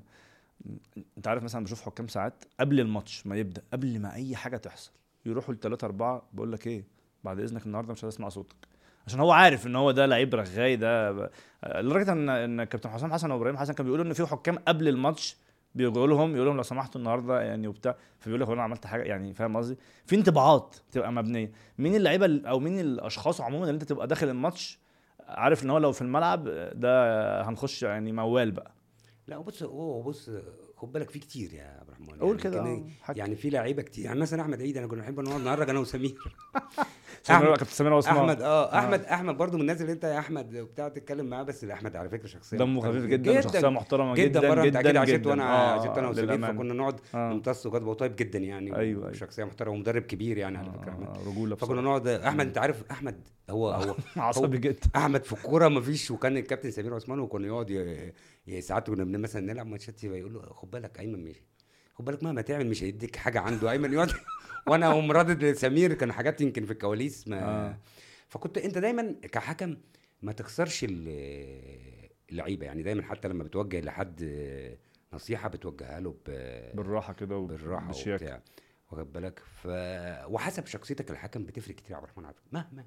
انت 1.16 1.28
عارف 1.28 1.42
مثلا 1.42 1.64
بشوف 1.64 1.82
حكام 1.82 2.08
ساعات 2.08 2.44
قبل 2.60 2.80
الماتش 2.80 3.26
ما 3.26 3.36
يبدأ 3.36 3.62
قبل 3.72 4.00
ما 4.00 4.14
أي 4.14 4.36
حاجة 4.36 4.56
تحصل 4.56 4.90
يروحوا 5.26 5.54
لثلاثة 5.54 5.84
أربعة 5.84 6.22
بقول 6.32 6.52
لك 6.52 6.66
إيه 6.66 6.84
بعد 7.24 7.40
إذنك 7.40 7.66
النهاردة 7.66 7.92
مش 7.92 8.04
هسمع 8.04 8.28
صوتك. 8.28 8.56
عشان 9.06 9.20
هو 9.20 9.32
عارف 9.32 9.66
إن 9.66 9.76
هو 9.76 9.90
ده 9.90 10.06
لعيب 10.06 10.34
رغاي 10.34 10.76
ده 10.76 11.12
ب... 11.12 11.30
لدرجة 11.66 12.12
إن 12.12 12.28
إن 12.28 12.64
كابتن 12.64 12.90
حسام 12.90 13.12
حسن 13.12 13.30
وإبراهيم 13.30 13.56
حسن 13.56 13.72
كانوا 13.72 13.84
بيقولوا 13.92 14.04
إن 14.04 14.12
في 14.12 14.26
حكام 14.26 14.58
قبل 14.68 14.88
الماتش 14.88 15.36
بيقولوا 15.74 16.06
لهم 16.16 16.34
يقول 16.34 16.46
لهم 16.46 16.56
لو 16.56 16.62
سمحتوا 16.62 17.00
النهارده 17.00 17.40
يعني 17.42 17.68
وبتاع 17.68 17.96
فبيقول 18.18 18.40
لك 18.40 18.46
هو 18.46 18.52
أنا 18.54 18.62
عملت 18.62 18.86
حاجة 18.86 19.02
يعني 19.02 19.34
فاهم 19.34 19.56
قصدي؟ 19.56 19.78
في 20.06 20.16
انطباعات 20.16 20.76
تبقى 20.92 21.12
مبنية. 21.12 21.52
مين 21.78 21.94
اللعيبة 21.94 22.26
ال- 22.26 22.46
أو 22.46 22.58
مين 22.58 22.80
الأشخاص 22.80 23.40
عموما 23.40 23.64
اللي 23.64 23.74
أنت 23.74 23.84
تبقى 23.84 24.06
داخل 24.06 24.28
الماتش 24.28 24.78
عارف 25.28 25.64
إن 25.64 25.70
هو 25.70 25.78
لو 25.78 25.92
في 25.92 26.02
الملعب 26.02 26.44
ده 26.74 27.42
هنخش 27.42 27.82
يعني 27.82 28.12
موال 28.12 28.50
بقى؟ 28.50 28.70
لا 29.26 29.38
بص 29.38 29.62
هو 29.62 30.02
بص 30.02 30.30
خد 30.76 30.92
بالك 30.92 31.10
في 31.10 31.18
كتير 31.18 31.52
يا 31.54 31.82
الرحمن 32.02 32.20
قول 32.20 32.30
يعني 32.30 32.42
كده 32.42 32.60
آه، 32.60 32.84
حكي. 33.02 33.18
يعني 33.18 33.36
في 33.36 33.50
لعيبة 33.50 33.82
كتير. 33.82 34.04
يعني 34.04 34.20
مثلا 34.20 34.42
أحمد 34.42 34.62
عيد 34.62 34.76
أنا 34.76 34.86
كنا 34.86 35.00
بنحب 35.00 35.20
نقعد 35.20 35.40
نهرج 35.40 35.70
أنا 35.70 35.78
وسمير. 35.78 36.14
سمير 37.22 37.40
أحمد- 37.40 37.58
كابتن 37.58 37.64
سمير 37.74 37.94
عثمان 37.94 38.16
أحمد 38.16 38.42
آه 38.42 38.78
أحمد 38.78 39.00
أحمد 39.04 39.36
برضو 39.36 39.54
من 39.56 39.60
الناس 39.60 39.80
اللي 39.80 39.92
أنت 39.92 40.04
يا 40.04 40.18
أحمد 40.18 40.56
وبتاع 40.56 40.88
تتكلم 40.88 41.26
معاه 41.26 41.42
بس 41.42 41.64
أحمد 41.64 41.96
على 41.96 42.08
فكرة 42.08 42.26
شخصية 42.26 42.56
دمه 42.58 42.80
خفيف 42.80 43.04
جدا 43.04 43.38
وشخصيه 43.38 43.68
محترمة 43.68 44.14
جدا 44.14 44.40
جدا 44.40 44.48
بره 44.48 44.64
انت 44.64 44.76
أكيد 44.76 44.88
جدا 44.90 45.00
عشت 45.00 45.10
جدا. 45.12 45.30
وأنا 45.30 45.42
آه، 45.44 45.80
عشت 45.80 45.98
أنا 45.98 46.08
وسمير. 46.08 46.38
فكنا 46.38 46.74
نقعد 46.74 47.00
آه. 47.14 47.32
نمتص 47.32 47.66
وجد 47.66 47.92
طيب 47.94 48.16
جدا 48.16 48.38
يعني 48.38 48.66
أيوة، 48.76 48.78
أيوة. 49.02 49.10
وشخصيه 49.10 49.44
محترمة 49.44 49.74
ومدرب 49.74 50.02
كبير 50.02 50.38
يعني 50.38 50.58
على 50.58 50.72
فكرة 50.72 50.90
أحمد. 50.90 51.06
آه، 51.06 51.28
رجولة 51.30 51.56
فكنا. 51.56 51.80
نقعد 51.80 52.08
أحمد 52.08 52.46
أنت 52.46 52.58
عارف 52.58 52.82
أحمد 52.90 53.28
هو 53.50 53.70
هو 53.72 53.94
عصبي 54.16 54.58
جدا. 54.58 54.78
أحمد 54.96 55.24
في 55.24 55.32
الكورة 55.32 55.68
مفيش 55.68 56.10
وكان 56.10 56.36
الكابتن 56.36 56.70
سمير 56.70 56.94
عثمان 56.94 57.18
وكنا 57.20 57.46
يقعد 57.46 58.12
ساعات 58.60 58.90
كنا 58.90 59.18
مثلا 59.18 59.52
نلعب 59.52 59.66
ماتشات 59.66 60.04
يقول 60.04 60.34
له 60.34 60.40
خد 60.42 60.70
بالك 60.70 61.00
أيمن 61.00 61.24
مش 61.24 61.36
خد 62.00 62.04
بالك 62.04 62.22
مهما 62.22 62.42
تعمل 62.42 62.66
مش 62.66 62.82
هيديك 62.82 63.16
حاجة 63.16 63.40
عنده. 63.40 63.70
ايمن 63.70 63.92
يقعد 63.92 64.10
وأنا 64.68 64.86
أقوم 64.90 65.12
رادد 65.12 65.44
لسمير 65.44 65.94
كان 65.94 66.12
حاجات 66.12 66.40
يمكن 66.40 66.64
في 66.64 66.72
الكواليس 66.72 67.28
ما 67.28 67.42
آه. 67.42 67.78
فكنت 68.28 68.58
أنت 68.58 68.78
دايما 68.78 69.14
كحكم 69.32 69.76
ما 70.22 70.32
تخسرش 70.32 70.84
ال- 70.88 72.08
اللعيبة. 72.30 72.66
يعني 72.66 72.82
دايما 72.82 73.02
حتى 73.02 73.28
لما 73.28 73.44
بتوجه 73.44 73.80
لحد 73.80 74.24
نصيحة 75.12 75.48
بتوجهها 75.48 76.00
له 76.00 76.10
ب- 76.26 76.76
بالراحة 76.76 77.12
كده 77.12 77.38
بالراحة. 77.38 77.90
وبتاع. 78.06 78.42
واخد 78.90 79.12
بالك؟ 79.12 79.38
ف 79.62 79.66
وحسب 80.32 80.66
شخصيتك 80.66 81.10
الحكم 81.10 81.44
بتفرق 81.44 81.74
كتير 81.74 81.90
يا 81.90 81.96
عبد 81.96 82.04
الرحمن 82.04 82.24
عبد 82.24 82.36
مهما 82.52 82.84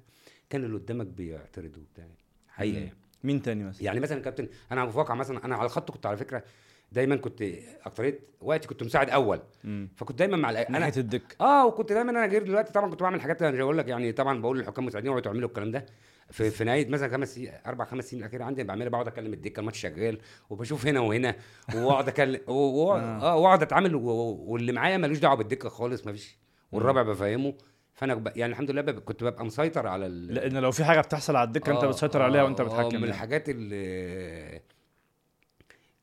كان 0.50 0.64
اللي 0.64 0.76
قدامك 0.78 1.06
بيعترض 1.06 1.78
وبتاع. 1.78 2.06
حقيقة. 2.48 2.78
يعني. 2.78 2.92
مين 3.24 3.42
تاني 3.42 3.64
مثلا؟ 3.64 3.84
يعني 3.84 4.00
مثلا 4.00 4.20
كابتن 4.20 4.48
أنا 4.72 4.84
واقع 4.84 5.14
مثلا 5.14 5.44
أنا 5.44 5.56
على 5.56 5.64
الخط 5.66 5.90
كنت 5.90 6.06
على 6.06 6.16
فكرة 6.16 6.44
دايما 6.92 7.16
كنت 7.16 7.42
أكتريت 7.86 8.20
وقتي 8.40 8.68
كنت 8.68 8.82
مساعد 8.82 9.10
أول. 9.10 9.40
مم. 9.64 9.88
فكنت 9.96 10.18
دايما 10.18 10.36
مع 10.36 10.52
الأ- 10.52 10.68
أنا 10.70 10.88
الدك. 10.96 11.36
آه 11.40 11.66
وكنت 11.66 11.92
دايما 11.92 12.10
أنا 12.10 12.26
غير 12.26 12.42
دلوقتي 12.42 12.72
طبعا 12.72 12.90
كنت 12.90 13.02
بعمل 13.02 13.20
حاجات 13.20 13.42
أنا 13.42 13.64
بقول 13.64 13.78
لك 13.78 13.88
يعني 13.88 14.12
طبعا 14.12 14.40
بقول 14.42 14.58
للحكام 14.58 14.84
المساعدين 14.84 15.08
اوعوا 15.08 15.22
تعملوا 15.22 15.48
الكلام 15.48 15.70
ده. 15.70 15.86
في 16.30 16.50
في 16.50 16.64
نهاية 16.64 16.88
مثلا 16.88 17.08
خمس 17.08 17.40
أربع 17.66 17.84
خمس 17.84 18.10
سنين 18.10 18.22
الأخيرة 18.22 18.44
عندي 18.44 18.64
بعملها 18.64 18.88
بقعد 18.88 19.06
أكلم 19.08 19.32
الدكة 19.32 19.60
الماتش 19.60 19.78
شغال 19.80 20.18
وبشوف 20.50 20.86
هنا 20.86 21.00
وهنا 21.00 21.34
وأقعد 21.74 22.08
اكلم 22.08 22.40
و- 22.48 22.92
آه. 22.94 23.36
وأقعد 23.36 23.62
أتعامل 23.62 23.94
واللي 23.94 24.72
معايا 24.72 24.96
ملوش 24.96 25.18
دعوة 25.18 25.34
بالدكة 25.36 25.68
خالص 25.68 26.06
مفيش. 26.06 26.38
والرابع 26.72 27.02
بفهمه. 27.02 27.54
فأنا 27.94 28.14
ب- 28.14 28.32
يعني 28.36 28.52
الحمد 28.52 28.70
لله 28.70 28.82
ب- 28.82 28.90
كنت 28.98 29.24
ببقى 29.24 29.44
مسيطر 29.44 29.86
على 29.86 30.06
ال... 30.06 30.34
لأن 30.34 30.56
لو 30.56 30.70
في 30.72 30.84
حاجة 30.84 31.00
بتحصل 31.00 31.36
على 31.36 31.46
الدكة 31.46 31.72
أنت 31.72 31.84
آه، 31.84 31.88
بتسيطر 31.88 32.20
آه، 32.20 32.24
عليها 32.24 32.42
وأنت 32.42 32.60
آه، 32.60 32.64
بتحكم 32.64 32.86
من 32.88 32.92
يعني. 32.94 33.04
الحاجات 33.06 33.48
اللي 33.48 34.60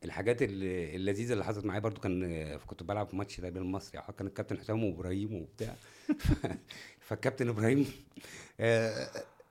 الحاجات 0.03 0.37
اللذيذة 0.41 1.33
اللي 1.33 1.43
حصلت 1.43 1.65
معايا 1.65 1.79
برضو 1.79 2.01
كان 2.01 2.57
كنت 2.67 2.83
بلعب 2.83 3.07
في 3.07 3.15
ماتش 3.15 3.39
بين 3.41 3.57
المصري 3.57 3.99
آه، 3.99 4.11
كان 4.11 4.27
الكابتن 4.27 4.57
حسام 4.57 4.83
وابراهيم 4.83 5.33
وبتاع 5.35 5.75
فالكابتن 6.99 7.49
إبراهيم 7.49 7.87
آه، 8.59 9.07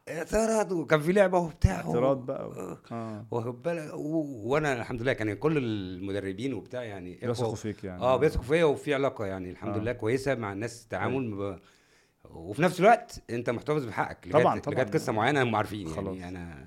اعترض 0.08 0.72
وكان 0.72 1.00
في 1.00 1.12
لعبة 1.12 1.38
وبتاع 1.38 1.76
اعتراض 1.76 2.26
بقى. 2.26 2.78
آه 2.92 3.26
واخد 3.30 3.62
بالك 3.62 3.94
و- 3.94 4.48
وأنا 4.52 4.72
الحمد 4.72 5.02
لله 5.02 5.12
كان 5.12 5.34
كل 5.34 5.58
المدربين 5.58 6.54
وبتاع 6.54 6.82
يعني 6.82 7.18
إخوة 7.18 7.30
يثقوا 7.30 7.54
فيك 7.54 7.84
يعني 7.84 8.00
آه 8.02 8.16
بيثقوا 8.16 8.42
فيا 8.44 8.64
وفي 8.64 8.94
علاقة 8.94 9.26
يعني 9.26 9.50
الحمد 9.50 9.74
آه. 9.76 9.80
لله 9.80 9.92
كويسة 9.92 10.34
مع 10.34 10.52
الناس 10.52 10.86
تعامل 10.86 11.34
ب... 11.34 11.58
وفي 12.30 12.62
نفس 12.62 12.80
الوقت 12.80 13.22
أنت 13.30 13.50
محتفظ 13.50 13.84
بحقك 13.84 14.28
لغايه 14.28 14.42
طبعاً، 14.44 14.58
طبعاً. 14.60 14.74
لغايه 14.74 14.90
قصة 14.90 15.12
معينة 15.12 15.42
هم 15.42 15.56
عارفين 15.56 15.88
يعني. 15.88 16.28
أنا 16.28 16.66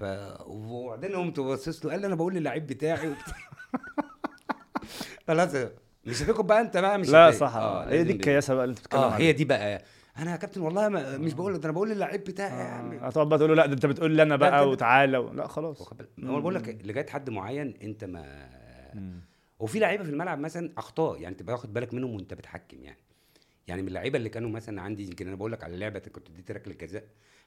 ف 0.00 0.04
وبعدين 0.46 1.16
قمت 1.16 1.40
باصص 1.40 1.84
له 1.84 1.90
قال 1.90 2.00
لي 2.00 2.06
أنا 2.06 2.14
بقول 2.14 2.34
للعيب 2.34 2.66
بتاعي 2.66 3.08
وبتاع 3.08 3.36
خلاص 5.28 5.70
مش 6.04 6.22
هتاخد 6.22 6.46
بقى 6.46 6.60
أنت 6.60 6.76
بقى 6.76 6.98
مش 6.98 7.08
لا 7.08 7.30
صح 7.30 7.56
آه. 7.56 7.88
هي 7.88 8.04
دي 8.04 8.12
الكياسة 8.12 8.54
بقى 8.54 8.64
اللي 8.64 8.72
أنت 8.72 8.80
بتتكلم 8.80 9.00
آه 9.00 9.08
هي 9.10 9.32
دي 9.32 9.44
بقى 9.44 9.82
أنا 10.18 10.32
يا 10.32 10.36
كابتن 10.36 10.60
والله 10.60 10.88
ما 10.88 11.18
مش 11.18 11.34
بقول 11.34 11.54
لك 11.54 11.60
ده 11.60 11.64
أنا 11.64 11.72
بقول 11.72 11.90
للعيب 11.90 12.24
بتاعي 12.24 12.60
يا 12.60 12.64
عم 12.64 12.92
آه. 12.92 13.06
هتقعد 13.06 13.28
بقى 13.28 13.38
تقول 13.38 13.50
له 13.50 13.56
لا 13.56 13.66
ده 13.66 13.72
أنت 13.72 13.86
بتقول 13.86 14.10
لي 14.10 14.22
أنا 14.22 14.36
بقى 14.36 14.68
وتعالى 14.68 15.18
و... 15.18 15.32
لا 15.32 15.46
خلاص؟ 15.46 15.92
هو 16.24 16.40
بقول 16.40 16.54
لك 16.54 16.78
لغاية 16.84 17.06
حد 17.06 17.30
معين 17.30 17.74
أنت 17.82 18.04
ما 18.04 18.48
مم. 18.94 19.20
وفي 19.58 19.78
لعيبة 19.78 20.04
في 20.04 20.10
الملعب 20.10 20.38
مثلا 20.38 20.72
أخطاء 20.78 21.20
يعني 21.20 21.34
تبقى 21.34 21.54
واخد 21.54 21.72
بالك 21.72 21.94
منهم 21.94 22.14
وأنت 22.14 22.34
بتحكم 22.34 22.82
يعني 22.82 22.98
يعني 23.66 23.82
من 23.82 23.88
اللعيبة 23.88 24.18
اللي 24.18 24.28
كانوا 24.28 24.50
مثلا 24.50 24.82
عندي 24.82 25.02
يمكن 25.04 25.26
أنا 25.26 25.36
بقول 25.36 25.52
لك 25.52 25.64
على 25.64 25.76
لعبة 25.76 25.98
كنت 25.98 26.30
اديت 26.30 26.50
ركلة 26.50 26.72
الجزاء 26.72 27.04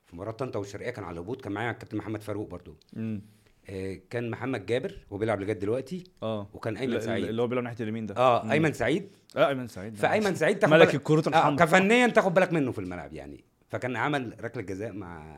في 0.10 0.16
مباراة 0.16 0.32
طنطا 0.32 0.60
والشرقية 0.60 0.90
كان 0.90 1.04
على 1.04 1.14
الهبوط 1.14 1.42
كان 1.42 1.52
معايا 1.52 1.72
الكابتن 1.72 1.98
محمد 1.98 2.22
فاروق 2.22 2.50
برضو. 2.50 2.76
مم. 2.94 3.22
آه، 3.70 4.00
كان 4.10 4.30
محمد 4.30 4.66
جابر 4.66 4.96
هو 5.14 5.18
بيلعب 5.18 5.42
لغاية 5.42 5.54
دلوقتي. 5.54 6.04
آه. 6.24 6.50
وكان 6.54 6.78
أيمن 6.78 7.00
سعيد. 7.00 7.26
اللي 7.26 7.42
هو 7.42 7.48
بيلعب 7.48 7.64
ناحية 7.64 7.84
اليمين 7.84 8.06
ده. 8.06 8.16
آه 8.18 8.44
مم. 8.44 8.52
أيمن 8.52 8.74
سعيد. 8.74 9.10
آه 9.38 9.48
أيمن 9.48 9.68
سعيد. 9.68 9.96
فأيمن 9.96 10.36
سعيد 10.36 10.60
تاخد 10.60 10.74
ملك 10.74 10.96
الكروت 10.96 11.28
آه 11.28 11.30
الحمراء 11.30 11.66
كفنيا 11.66 12.08
تاخد 12.08 12.34
بالك 12.34 12.54
منه 12.54 12.72
في 12.72 12.80
الملعب 12.80 13.14
يعني. 13.14 13.44
فكان 13.70 13.96
عمل 13.96 14.36
ركلة 14.44 14.64
جزاء 14.64 14.92
مع 14.92 15.38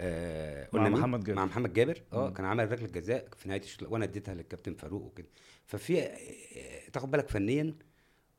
آه 0.00 0.68
مع؟ 0.72 0.88
محمد 0.88 1.24
جابر. 1.24 1.36
مع 1.36 1.44
محمد 1.44 1.72
جابر. 1.72 2.02
آه. 2.12 2.30
كان 2.30 2.46
عمل 2.46 2.72
ركلة 2.72 2.88
جزاء 2.88 3.28
في 3.36 3.48
نهاية 3.48 3.60
الشوط 3.60 3.92
وأنا 3.92 4.04
اديتها 4.04 4.34
للكابتن 4.34 4.74
فاروق 4.74 5.02
وكده. 5.02 5.28
ففي 5.66 6.02
آه، 6.02 6.88
تاخد 6.92 7.10
بالك 7.10 7.28
فنيا 7.28 7.74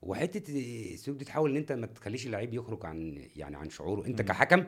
وحتة 0.01 0.43
السلوك 0.93 1.17
دي 1.17 1.25
تحاول 1.25 1.51
إن 1.51 1.57
أنت 1.57 1.71
ما 1.71 1.85
تخليش 1.85 2.25
اللعيب 2.25 2.53
يخرج 2.53 2.85
عن 2.85 3.25
يعني 3.35 3.55
عن 3.57 3.69
شعوره. 3.69 4.05
أنت. 4.07 4.21
كحكم 4.21 4.63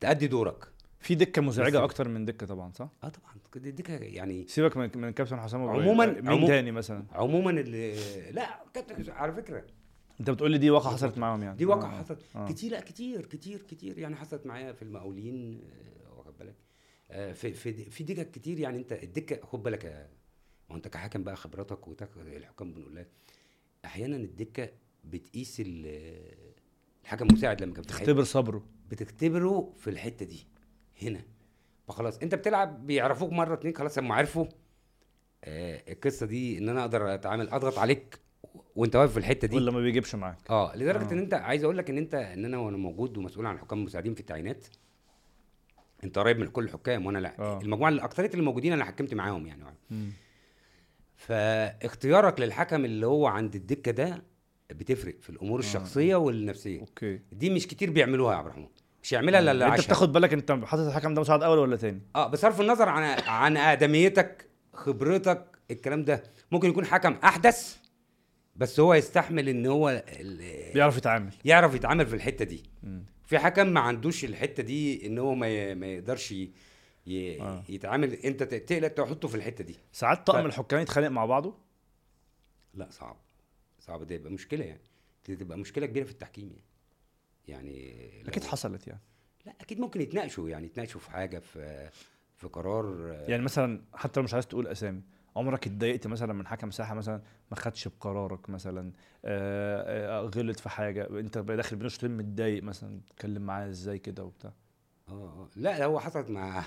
تأدي 0.00 0.26
دورك. 0.26 0.68
في 1.00 1.14
دكة 1.14 1.42
مزعجة 1.42 1.70
بس- 1.78 1.82
أكتر 1.84 2.08
من 2.08 2.24
دكة 2.24 2.46
طبعا 2.46 2.72
صح؟ 2.72 2.88
آه 3.04 3.08
طبعا. 3.08 3.34
كده 3.52 3.94
يعني 3.96 4.46
سيبك 4.48 4.76
من 4.76 4.90
من 4.96 5.08
الكابتن 5.08 5.40
حسام 5.40 5.60
عموماً- 5.66 5.70
إبراهيم. 5.70 6.14
مين 6.14 6.28
عموم- 6.28 6.46
تاني 6.46 6.72
مثلا. 6.72 7.04
عموما 7.12 7.50
اللي 7.50 7.94
لا 8.30 8.64
كابتن 8.74 9.10
على 9.12 9.32
فكرة. 9.32 9.64
أنت 10.20 10.30
بتقول 10.30 10.50
لي 10.50 10.58
دي 10.58 10.70
واقعة 10.70 10.92
حصلت 10.92 11.18
معاهم 11.18 11.42
يعني. 11.42 11.56
دي 11.56 11.66
واقع 11.66 11.92
آه. 11.98 12.02
حصلت. 12.02 12.18
آه. 12.36 12.48
كتير 12.48 12.72
لا 12.72 12.80
كتير 12.80 13.26
كتير 13.26 13.62
كتير 13.62 13.98
يعني 13.98 14.16
حصلت 14.16 14.46
معايا 14.46 14.72
في 14.72 14.82
المقاولين 14.82 15.60
آه، 15.64 16.18
واخد 16.18 16.38
بالك؟ 16.38 16.54
آه، 17.10 17.32
في 17.32 17.52
في 17.52 17.72
في 17.90 18.04
دكك 18.04 18.30
كتير 18.30 18.58
يعني 18.60 18.78
أنت 18.78 18.92
الدكة 18.92 19.46
خد 19.46 19.62
بالك 19.62 20.08
هو 20.70 20.76
أنت 20.76 20.88
كحكم 20.88 21.22
بقى 21.24 21.36
خبراتك 21.36 21.88
وتاخد 21.88 22.26
الحكام 22.26 22.72
بنقول 22.74 22.96
لك 22.96 23.08
أحيانا 23.84 24.16
الدكة 24.16 24.68
بتقيس 25.04 25.60
ال- 25.60 26.34
الحكم 27.04 27.26
المساعد 27.26 27.62
لما 27.62 27.74
كان 27.74 27.82
في 27.82 27.88
الحته 27.90 28.04
تختبر 28.04 28.24
صبره. 28.24 28.64
بتختبره 28.90 29.72
في 29.78 29.90
الحتة 29.90 30.26
دي 30.26 30.46
هنا. 31.02 31.20
فخلاص 31.88 32.18
أنت 32.18 32.34
بتلعب 32.34 32.86
بيعرفوك 32.86 33.32
مرة 33.32 33.54
اتنين 33.54 33.76
خلاص 33.76 33.98
هم 33.98 34.12
عرفوا 34.12 34.46
آه 35.44 35.92
القصة 35.92 36.26
دي 36.26 36.58
إن 36.58 36.68
أنا 36.68 36.80
أقدر 36.80 37.14
أتعامل 37.14 37.48
أضغط 37.48 37.78
عليك 37.78 38.18
وأنت 38.76 38.96
واقف 38.96 39.12
في 39.12 39.18
الحتة 39.18 39.48
دي. 39.48 39.56
ولا 39.56 39.70
ما 39.70 39.80
بيجيبش 39.80 40.14
معاك. 40.14 40.38
آه 40.50 40.76
لدرجة 40.76 41.08
آه. 41.08 41.12
إن 41.12 41.18
أنت 41.18 41.34
عايز 41.34 41.64
أقول 41.64 41.78
لك 41.78 41.90
إن 41.90 41.98
أنت 41.98 42.14
إن 42.14 42.44
أنا 42.44 42.58
وأنا 42.58 42.76
موجود 42.76 43.18
ومسؤول 43.18 43.46
عن 43.46 43.54
الحكام 43.54 43.78
المساعدين 43.78 44.14
في 44.14 44.20
التعيينات 44.20 44.66
أنت 46.04 46.18
قريب 46.18 46.38
من 46.38 46.46
كل 46.46 46.64
الحكام 46.64 47.06
وأنا 47.06 47.18
لا. 47.18 47.38
آه. 47.38 47.60
المجموعة 47.60 47.88
اللي 47.90 48.04
اكتريه 48.04 48.30
اللي 48.30 48.42
موجودين 48.42 48.72
أنا 48.72 48.84
حكمت 48.84 49.14
معاهم 49.14 49.46
يعني. 49.46 49.64
مم. 49.90 50.10
فاختيارك 51.26 52.40
للحكم 52.40 52.84
اللي 52.84 53.06
هو 53.06 53.26
عند 53.26 53.54
الدكة 53.54 53.90
ده 53.92 54.22
بتفرق 54.70 55.14
في 55.20 55.30
الأمور 55.30 55.58
آه. 55.58 55.62
الشخصية 55.62 56.16
والنفسية. 56.16 56.80
أوكي. 56.80 57.20
دي 57.32 57.50
مش 57.50 57.66
كتير 57.66 57.90
بيعملوها 57.90 58.32
يا 58.32 58.38
عبد 58.38 58.46
الرحمن. 58.46 58.66
مش 59.02 59.12
يعملها 59.12 59.40
إلا 59.40 59.50
اللي 59.50 59.64
أنت 59.64 59.72
عاشها. 59.72 59.84
بتاخد 59.86 60.12
بالك 60.12 60.32
أنت 60.32 60.52
حاطط 60.52 60.82
الحكم 60.86 61.14
ده 61.14 61.20
مساعد 61.20 61.42
أول 61.42 61.58
ولا 61.58 61.76
تاني؟ 61.76 62.00
آه 62.16 62.26
بصرف 62.26 62.60
النظر 62.60 62.88
عن 62.88 63.02
عن 63.26 63.56
آدميتك 63.56 64.46
خبرتك 64.74 65.44
الكلام 65.70 66.04
ده. 66.04 66.22
ممكن 66.52 66.68
يكون 66.68 66.86
حكم 66.86 67.12
أحدث 67.24 67.76
بس 68.56 68.80
هو 68.80 68.94
يستحمل 68.94 69.48
إن 69.48 69.66
هو 69.66 70.02
بيعرف 70.74 70.96
يتعامل. 70.96 71.32
يعرف 71.44 71.74
يتعامل 71.74 72.06
في 72.06 72.14
الحتة 72.14 72.44
دي. 72.44 72.62
مم. 72.82 73.04
في 73.26 73.38
حكم 73.38 73.66
ما 73.66 73.80
عندوش 73.80 74.24
الحتة 74.24 74.62
دي 74.62 75.06
إن 75.06 75.18
هو 75.18 75.34
ما 75.34 75.74
ما 75.74 75.86
يقدرش 75.86 76.34
ي- 77.06 77.40
آه. 77.42 77.64
يتعامل 77.68 78.12
انت 78.12 78.42
تقلق 78.42 78.88
تحطه 78.88 79.28
في 79.28 79.34
الحتة 79.34 79.64
دي. 79.64 79.76
ساعات 79.92 80.26
طقم 80.26 80.42
ف- 80.42 80.46
الحكام 80.46 80.80
يتخانق 80.80 81.08
مع 81.08 81.26
بعضه؟ 81.26 81.54
لا 82.74 82.88
صعب. 82.90 83.16
صعب 83.80 84.02
ده 84.02 84.14
يبقى 84.14 84.32
مشكلة 84.32 84.64
يعني. 84.64 84.82
دي 85.26 85.36
تبقى 85.36 85.58
مشكلة 85.58 85.86
كبيرة 85.86 86.04
في 86.04 86.10
التحكيم 86.10 86.48
يعني. 86.50 86.62
يعني 87.48 88.22
لو- 88.22 88.28
أكيد 88.28 88.44
حصلت 88.44 88.86
يعني. 88.86 89.00
لا 89.46 89.54
أكيد 89.60 89.80
ممكن 89.80 90.00
يتناقشوا 90.00 90.48
يعني 90.48 90.66
يتناقشوا 90.66 91.00
في 91.00 91.10
حاجة 91.10 91.38
في 91.38 91.90
في 92.36 92.46
قرار 92.48 93.12
يعني 93.28 93.42
مثلا 93.42 93.82
حتى 93.94 94.20
لو 94.20 94.24
مش 94.24 94.34
عايز 94.34 94.46
تقول 94.46 94.66
أسامي 94.66 95.02
عمرك 95.36 95.66
اتضايقت 95.66 96.06
مثلا 96.06 96.32
من 96.32 96.46
حكم 96.46 96.70
ساحة 96.70 96.94
مثلا 96.94 97.22
ما 97.50 97.56
خدش 97.56 97.88
بقرارك 97.88 98.50
مثلا 98.50 98.92
آه، 99.24 100.20
آه، 100.20 100.20
غلط 100.36 100.60
في 100.60 100.68
حاجة 100.68 101.08
أنت 101.20 101.38
داخل 101.38 101.76
بين 101.76 101.86
الشوطين 101.86 102.16
متضايق 102.16 102.62
مثلا 102.62 103.00
تتكلم 103.06 103.42
معاه 103.42 103.68
إزاي 103.68 103.98
كده 103.98 104.24
وبتاع؟ 104.24 104.52
آه 105.08 105.12
آه. 105.12 105.48
لا 105.56 105.84
هو 105.84 106.00
حصلت 106.00 106.30
مع 106.30 106.64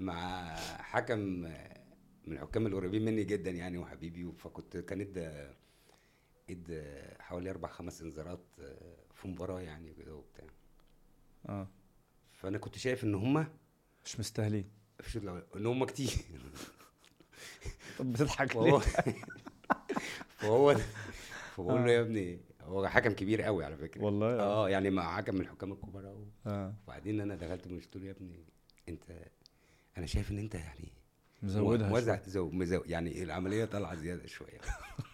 مع 0.00 0.54
حكم 0.78 1.18
من 1.18 2.32
الحكام 2.32 2.66
القريبين 2.66 3.04
مني 3.04 3.24
جدا 3.24 3.50
يعني 3.50 3.78
وحبيبي 3.78 4.32
فكنت 4.32 4.76
كان 4.76 5.00
ادى 5.00 5.50
ادى 6.50 6.82
حوالي 7.20 7.50
أربع 7.50 7.68
خمس 7.68 8.02
انذارات 8.02 8.44
آه، 8.60 8.96
في 9.14 9.28
مباراة 9.28 9.60
يعني 9.60 9.94
كده 9.94 10.14
وبتاع. 10.14 10.44
آه. 11.48 11.68
فأنا 12.32 12.58
كنت 12.58 12.78
شايف 12.78 13.04
إن 13.04 13.14
هم 13.14 13.46
مش 14.04 14.20
مستاهلين. 14.20 14.70
إن 15.56 15.66
هم 15.66 15.84
كتير. 15.84 16.10
طب 17.98 18.12
بتضحك 18.12 18.56
ليه؟ 18.56 18.78
فهو 20.36 20.76
فبقول 21.56 21.84
له 21.84 21.90
يا 21.92 22.00
ابني 22.00 22.40
هو 22.62 22.88
حكم 22.88 23.12
كبير 23.12 23.42
قوي 23.42 23.64
على 23.64 23.76
فكرة. 23.76 24.02
والله 24.04 24.26
آه. 24.26 24.40
آه 24.40 24.68
يعني 24.68 24.90
مع 24.90 25.16
حكم 25.16 25.34
من 25.34 25.40
الحكام 25.40 25.72
الكبار 25.72 26.06
قوي 26.06 26.26
آه. 26.46 26.74
وبعدين 26.84 27.20
أنا 27.20 27.34
دخلت 27.34 27.68
قلت 27.68 27.96
له 27.96 28.06
يا 28.06 28.10
ابني 28.10 28.44
أنت 28.88 29.04
أنا 29.98 30.06
شايف 30.06 30.30
إن 30.30 30.38
أنت 30.38 30.54
يعني 30.54 30.92
مزودها 31.42 32.00
شوية. 32.00 32.22
زو 32.26 32.50
مزو 32.50 32.82
يعني 32.86 33.22
العملية 33.22 33.64
طالعة 33.64 33.94
زيادة 33.94 34.26
شوية. 34.26 34.58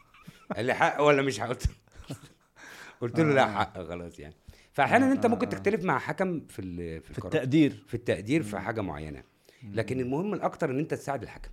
قال 0.57 0.65
لي 0.67 0.75
حق 0.75 1.01
ولا 1.01 1.23
مش 1.23 1.41
حق؟ 1.41 1.49
قلت 3.01 3.21
له 3.21 3.35
لا 3.35 3.45
آه. 3.45 3.53
حق 3.55 3.83
خلاص 3.83 4.19
يعني. 4.19 4.35
فأحيانا 4.73 5.09
آه، 5.11 5.13
أنت 5.13 5.25
آه، 5.25 5.29
ممكن 5.29 5.47
آه. 5.47 5.51
تختلف 5.51 5.85
مع 5.85 5.99
حكم 5.99 6.41
في 6.47 6.59
ال- 6.59 7.01
في 7.03 7.13
في 7.13 7.19
التقدير. 7.25 7.85
في 7.89 7.95
التقدير 7.95 8.43
في 8.43 8.59
حاجة 8.59 8.81
معينة. 8.81 9.23
لكن 9.63 10.01
المهم 10.01 10.35
الأكتر 10.35 10.71
إن 10.71 10.79
أنت 10.79 10.95
تساعد 10.95 11.23
الحكم. 11.23 11.51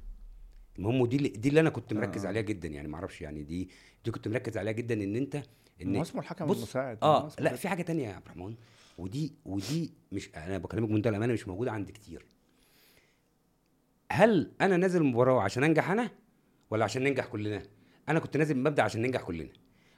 المهم 0.80 1.02
ودي 1.02 1.18
اللي- 1.18 1.30
دي 1.30 1.50
اللي 1.50 1.60
أنا 1.60 1.70
كنت 1.70 1.94
مركز 1.94 2.26
آه. 2.26 2.28
عليها 2.28 2.42
جدا 2.42 2.68
يعني 2.68 2.88
ما 2.88 2.96
أعرفش 2.96 3.22
يعني 3.22 3.44
دي 3.44 3.70
دي 4.06 4.12
كنت 4.12 4.28
مركز 4.28 4.58
عليها 4.58 4.74
جدا 4.74 5.04
إن 5.04 5.16
انت 5.16 5.44
إن 5.82 5.96
هو 5.96 6.02
اسمه 6.02 6.22
الحكم 6.22 6.46
بص- 6.46 6.58
المساعد. 6.58 6.98
آه 7.04 7.32
لا. 7.40 7.56
في 7.56 7.68
حاجة 7.70 7.82
تانية 7.82 8.08
يا 8.08 8.14
عبد 8.14 8.26
الرحمن. 8.26 8.56
ودي 8.98 9.34
ودي 9.46 9.94
مش 10.12 10.30
أنا 10.36 10.58
بكلمك 10.58 10.90
بمنتهى 10.90 11.10
الامانه 11.10 11.34
مش 11.34 11.48
موجودة 11.48 11.72
عند 11.72 11.92
كتير. 11.92 12.26
هل 14.12 14.52
أنا 14.62 14.78
نازل 14.78 15.02
المباراه 15.02 15.42
عشان 15.42 15.64
أنجح 15.64 15.92
أنا 15.92 16.10
ولا 16.72 16.84
عشان 16.84 17.04
ننجح 17.04 17.26
كلنا؟ 17.26 17.62
أنا 18.10 18.20
كنت 18.20 18.38
نازل 18.38 18.54
بمبدا 18.54 18.84
عشان 18.84 19.02
ننجح 19.02 19.22
كلنا. 19.22 19.50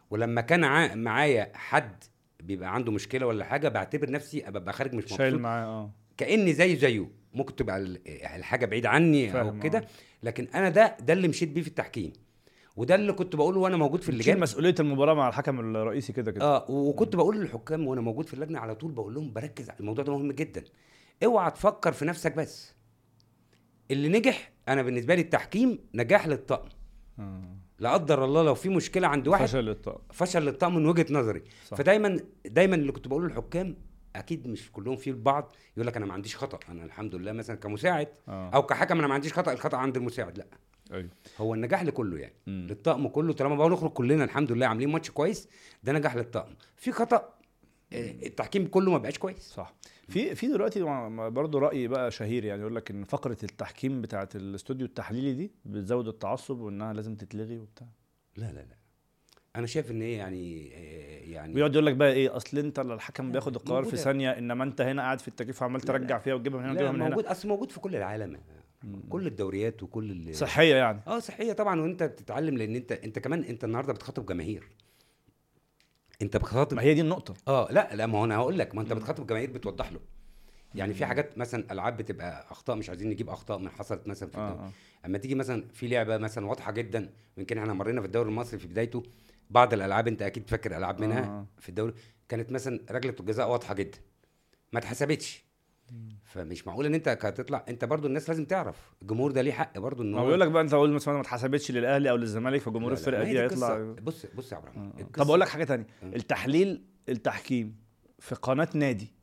ولما 0.09 0.41
كان 0.41 0.97
معايا 1.03 1.51
حد 1.53 2.03
بيبقى 2.43 2.74
عنده 2.76 2.91
مشكلة 2.91 3.26
ولا 3.26 3.45
حاجة 3.45 3.68
بعتبر 3.70 4.12
نفسي 4.12 4.47
ابقى 4.47 4.74
خارج 4.74 4.93
مش 4.95 5.03
شايل 5.05 5.28
مبسوط. 5.34 5.41
معاه 5.41 5.66
آه. 5.66 5.91
كأني 6.18 6.53
زيه 6.53 6.76
زيه. 6.76 7.07
ممكن 7.34 7.55
تبقى 7.55 7.78
ال- 7.78 8.07
الحاجة 8.07 8.66
بعيد 8.66 8.86
عني 8.86 9.41
أو 9.41 9.59
كده. 9.59 9.78
آه. 9.80 9.86
لكن 10.24 10.47
أنا 10.55 10.70
ده 10.70 10.97
ده 10.99 11.14
اللي 11.14 11.28
مشيت 11.28 11.49
بيه 11.49 11.62
في 11.62 11.68
التحكيم. 11.68 12.14
وده 12.76 12.95
اللي 12.95 13.14
كنت 13.14 13.36
بقوله 13.36 13.59
وأنا 13.59 13.78
موجود 13.78 14.01
في 14.01 14.09
اللجان. 14.09 14.39
مسؤولية 14.39 14.76
المباراة 14.80 15.14
مع 15.14 15.30
الحكم 15.30 15.59
الرئيسي 15.59 16.14
كده 16.14 16.32
كده. 16.32 16.45
آه 16.45 16.72
وكنت 16.72 17.16
بقول 17.16 17.39
للحكام 17.39 17.88
وأنا 17.88 18.01
موجود 18.01 18.26
في 18.28 18.34
اللجنة 18.34 18.59
على 18.59 18.76
طول 18.76 18.91
بقول 18.91 19.14
لهم 19.14 19.34
بركز 19.34 19.70
على 19.70 19.80
الموضوع 19.80 20.03
ده 20.05 20.14
مهم 20.18 20.32
جدا. 20.32 20.64
اوعى 21.24 21.51
تفكر 21.51 21.91
في 21.91 22.05
نفسك 22.05 22.36
بس. 22.36 22.74
اللي 23.91 24.09
نجح 24.09 24.51
أنا 24.67 24.81
بالنسبة 24.81 25.15
لي 25.15 25.21
التحكيم 25.21 25.79
نجاح 25.93 26.27
للطقم. 26.27 26.69
آه. 27.19 27.41
لا 27.79 27.93
قدر 27.93 28.25
الله 28.25 28.43
لو 28.43 28.55
في 28.55 28.69
مشكلة 28.69 29.07
عند 29.07 29.27
واحد 29.27 29.45
فشل, 29.45 29.69
الطاقم 29.69 30.01
فشل 30.13 30.41
للطقم 30.45 30.75
من 30.75 30.85
وجهة 30.85 31.05
نظري. 31.13 31.43
صح. 31.67 31.77
فدايما 31.77 32.19
دايما 32.45 32.75
اللي 32.75 32.91
كنت 32.91 33.07
بقوله 33.07 33.27
للحكام 33.27 33.75
أكيد 34.15 34.47
مش 34.47 34.71
كلهم 34.71 34.95
في 34.95 35.09
البعض 35.09 35.55
يقول 35.77 35.87
لك 35.87 35.97
أنا 35.97 36.05
ما 36.05 36.13
عنديش 36.13 36.37
خطأ. 36.37 36.59
أنا 36.69 36.85
الحمد 36.85 37.15
لله 37.15 37.31
مثلا 37.31 37.55
كمساعد 37.55 38.07
آه. 38.27 38.49
أو 38.49 38.63
كحكم 38.65 38.97
أنا 38.97 39.07
ما 39.07 39.13
عنديش 39.13 39.33
خطأ 39.33 39.51
الخطأ 39.51 39.77
عند 39.77 39.97
المساعد. 39.97 40.37
لا. 40.37 40.45
أيوه. 40.93 41.09
هو 41.37 41.53
النجاح 41.53 41.83
لكله 41.83 42.17
يعني. 42.17 42.33
مم. 42.47 42.67
للطقم 42.69 43.07
كله 43.07 43.33
طالما 43.33 43.55
بقى 43.55 43.69
نخرج 43.69 43.91
كلنا 43.91 44.23
الحمد 44.23 44.51
لله 44.51 44.67
عاملين 44.67 44.89
ماتش 44.89 45.11
كويس 45.11 45.49
ده 45.83 45.93
نجاح 45.93 46.15
للطقم. 46.15 46.53
في 46.75 46.91
خطأ 46.91 47.33
آه، 47.93 48.11
التحكيم 48.25 48.67
كله 48.67 48.91
ما 48.91 48.97
بقاش 48.97 49.17
كويس. 49.17 49.41
صح. 49.41 49.73
في 50.12 50.36
في 50.36 50.47
دلوقتي 50.47 50.84
برضه 51.30 51.59
رأي 51.59 51.88
بقى 51.88 52.12
شهير 52.12 52.45
يعني 52.45 52.62
يقول 52.62 52.76
لك 52.76 52.91
إن 52.91 53.03
فقرة 53.03 53.38
التحكيم 53.43 54.01
بتاعه 54.01 54.30
الاستوديو 54.36 54.86
التحليلي 54.88 55.34
دي 55.34 55.51
بتزود 55.66 56.07
التعصب 56.07 56.59
وإنها 56.59 56.93
لازم 56.93 57.16
تتلغي 57.16 57.57
وبتاع 57.57 57.88
لا 58.38 58.45
لا 58.45 58.59
لا 58.59 58.76
أنا 59.55 59.68
شايف 59.68 59.91
إن 59.91 60.01
هي 60.01 60.12
يعني 60.14 60.72
آه، 60.74 61.32
يعني 61.32 61.55
ويقعد 61.55 61.74
يقول 61.74 61.86
لك 61.86 61.95
بقى 61.95 62.14
إيه 62.14 62.36
أصل 62.38 62.57
أنت 62.57 62.80
الحكم 62.80 63.32
بياخد 63.32 63.55
القرار 63.55 63.84
في. 63.84 63.97
ثانية 63.97 64.30
إنما 64.30 64.64
أنت 64.64 64.82
هنا 64.82 65.01
قاعد 65.01 65.20
في 65.20 65.28
التكييف 65.28 65.62
وعمال 65.62 65.82
ترجع. 65.82 66.20
فيها 66.20 66.34
وتجيبها 66.34 66.59
من 66.59 66.64
هنا 66.66 66.74
وتجيبها 66.74 66.91
من 66.91 67.01
هنا 67.01 67.09
موجود 67.09 67.26
أصل 67.26 67.47
موجود 67.47 67.72
في 67.72 67.80
كل 67.80 67.95
العالم. 67.95 68.39
كل 69.09 69.28
الدوريات 69.28 69.84
وكل 69.84 70.36
صحية 70.36 70.76
يعني 70.76 71.01
آه 71.07 71.20
صحية 71.20 71.53
طبعا 71.53 71.82
وأنت 71.82 72.03
بتتعلم 72.03 72.57
لأن 72.57 72.76
أنت 72.76 72.91
أنت 72.91 73.20
كمان 73.20 73.43
أنت 73.43 73.64
النهارده 73.64 73.93
بتخاطب 73.93 74.26
جماهير 74.26 74.68
أنت 76.22 76.38
بتخاطب 76.38 76.78
ما 76.78 76.82
هي 76.82 76.93
دي 76.93 77.01
النقطة. 77.01 77.34
آه 77.47 77.72
لا 77.72 77.95
لا 77.95 78.05
ما 78.05 78.19
هو 78.19 78.26
أنا 78.26 78.36
هقول 78.36 78.59
لك 78.59 78.76
ما 78.76 78.82
أنت 78.82 78.93
بتخاطب 78.93 79.28
جماهير 79.28 79.51
بتوضح 79.51 79.91
له. 79.91 79.99
يعني 80.76 80.93
في 80.93 81.05
حاجات 81.05 81.38
مثلا 81.38 81.72
ألعاب 81.72 81.97
بتبقى 81.97 82.45
أخطاء 82.51 82.76
مش 82.76 82.89
عايزين 82.89 83.09
نجيب 83.09 83.30
أخطاء 83.30 83.57
من 83.57 83.69
حصلت 83.69 84.07
مثلا 84.07 84.30
في 84.30 84.36
الدوري. 84.38 84.59
آه. 84.59 84.72
أما 85.05 85.17
تيجي 85.17 85.36
مثلا 85.36 85.67
في 85.74 85.88
لعبة 85.88 86.17
مثلا 86.17 86.45
واضحة 86.45 86.72
جدا 86.72 87.09
يمكن 87.38 87.57
إحنا 87.57 87.74
مرينا 87.74 88.01
في 88.01 88.07
الدوري 88.07 88.30
المصري 88.30 88.59
في 88.59 88.67
بدايته 88.67 89.03
بعض 89.49 89.74
الألعاب 89.74 90.07
أنت 90.07 90.22
أكيد 90.22 90.49
فاكر 90.49 90.78
ألعاب 90.78 91.01
منها 91.01 91.24
آه. 91.24 91.45
في 91.59 91.69
الدوري 91.69 91.93
كانت 92.30 92.51
مثلا 92.51 92.80
ركله 92.91 93.15
الجزاء 93.19 93.49
واضحة 93.51 93.74
جدا. 93.74 93.97
ما 94.74 94.80
اتحسبتش. 94.80 95.43
فمش 96.25 96.67
معقول 96.67 96.85
إن 96.85 96.93
أنت 96.93 97.07
هتطلع 97.07 97.65
أنت 97.69 97.85
برضو 97.85 98.07
الناس 98.07 98.29
لازم 98.29 98.45
تعرف 98.45 98.93
الجمهور 99.01 99.31
ده 99.31 99.41
ليه 99.41 99.51
حق 99.51 99.79
برضو 99.79 100.03
إن 100.03 100.15
هو 100.15 100.25
بيقول 100.25 100.39
لك 100.39 100.51
بقى 100.51 100.61
أنت 100.63 100.73
أقول 100.73 100.91
مثلا 100.91 101.13
ما 101.13 101.21
اتحسبتش 101.21 101.71
للأهلي 101.71 102.09
أو 102.09 102.15
للزمالك 102.15 102.61
فجمهور 102.61 102.91
الفرقة 102.91 103.23
دي. 103.23 103.39
هيطلع 103.39 103.93
بص 104.01 104.25
بص 104.25 104.51
يا 104.51 104.57
آه. 104.57 104.91
القصة- 104.99 105.11
طب 105.13 105.27
أقول 105.27 105.39
لك 105.41 105.47
حاجة 105.49 105.63
تانية 105.63 105.87
آه. 106.03 106.05
التحليل 106.15 106.83
التحكيم 107.09 107.75
في 108.19 108.35
قناة 108.35 108.67
نادي 108.73 109.13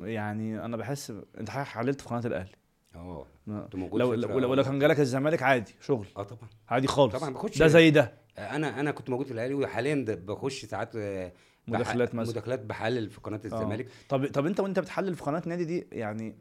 يعني 0.00 0.64
أنا 0.64 0.76
بحس 0.76 1.12
أنت 1.40 1.50
حللت 1.50 2.00
في 2.00 2.08
قناة 2.08 2.26
الأهلي 2.26 2.52
آه 2.94 3.26
آه. 3.48 3.60
كنت 3.62 3.76
موجود 3.76 4.00
لو 4.00 4.14
لو, 4.14 4.38
لو, 4.38 4.54
لو 4.54 4.62
كان 4.64 4.78
جالك 4.78 5.00
الزمالك 5.00 5.42
عادي 5.42 5.74
شغل 5.80 6.06
آه 6.16 6.22
طبعا 6.22 6.48
عادي 6.68 6.86
خالص 6.86 7.14
طبعا 7.16 7.30
ما 7.30 7.42
ده 7.58 7.66
زي 7.66 7.90
ده 7.90 8.14
أنا 8.38 8.80
أنا 8.80 8.90
كنت 8.90 9.10
موجود 9.10 9.26
في 9.26 9.32
الأهلي 9.32 9.54
وحاليا 9.54 10.04
بخش 10.08 10.64
ساعات 10.64 10.96
آه، 10.96 11.32
مداخلات 11.68 12.14
مثلا. 12.14 12.32
مداخلات 12.32 12.60
بحلل 12.64 13.10
في 13.10 13.20
قناة 13.20 13.40
آه. 13.44 13.46
الزمالك. 13.46 13.88
طب 14.08 14.26
طب 14.26 14.46
انت 14.46 14.60
وانت 14.60 14.78
بتحلل 14.78 15.14
في 15.14 15.22
قناة 15.22 15.42
نادي 15.46 15.64
دي 15.64 15.86
يعني 15.92 16.34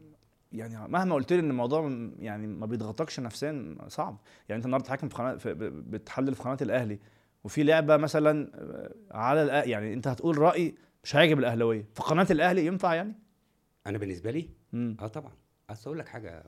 يعني 0.51 0.87
مهما 0.87 1.15
قلت 1.15 1.33
لي 1.33 1.39
ان 1.39 1.49
الموضوع 1.49 2.09
يعني 2.19 2.47
ما 2.47 2.65
بيضغطكش 2.65 3.19
نفسيا 3.19 3.75
صعب. 3.87 4.17
يعني 4.49 4.57
انت 4.57 4.65
النهارده 4.65 4.89
حاكم 4.89 5.09
في 5.09 5.15
قناه 5.15 5.35
في 5.35 5.53
بتحلل 5.69 6.35
في 6.35 6.43
قناة 6.43 6.57
الأهلي 6.61 6.99
وفي 7.43 7.63
لعبة 7.63 7.97
مثلا 7.97 8.51
آه، 8.55 8.91
على 9.11 9.43
الأ... 9.43 9.63
يعني 9.63 9.93
انت 9.93 10.07
هتقول 10.07 10.37
رأي 10.37 10.75
مش 11.03 11.15
هيعجب 11.15 11.39
الأهلاوية. 11.39 11.85
في 11.95 12.01
قناة 12.03 12.27
الأهلي 12.31 12.65
ينفع 12.65 12.93
يعني؟ 12.93 13.13
أنا 13.87 13.97
بالنسبة 13.97 14.31
لي؟ 14.31 14.49
امم 14.73 14.97
آه 14.99 15.07
طبعا. 15.07 15.31
أصل 15.69 15.83
أقول 15.85 15.99
لك 15.99 16.07
حاجة 16.07 16.43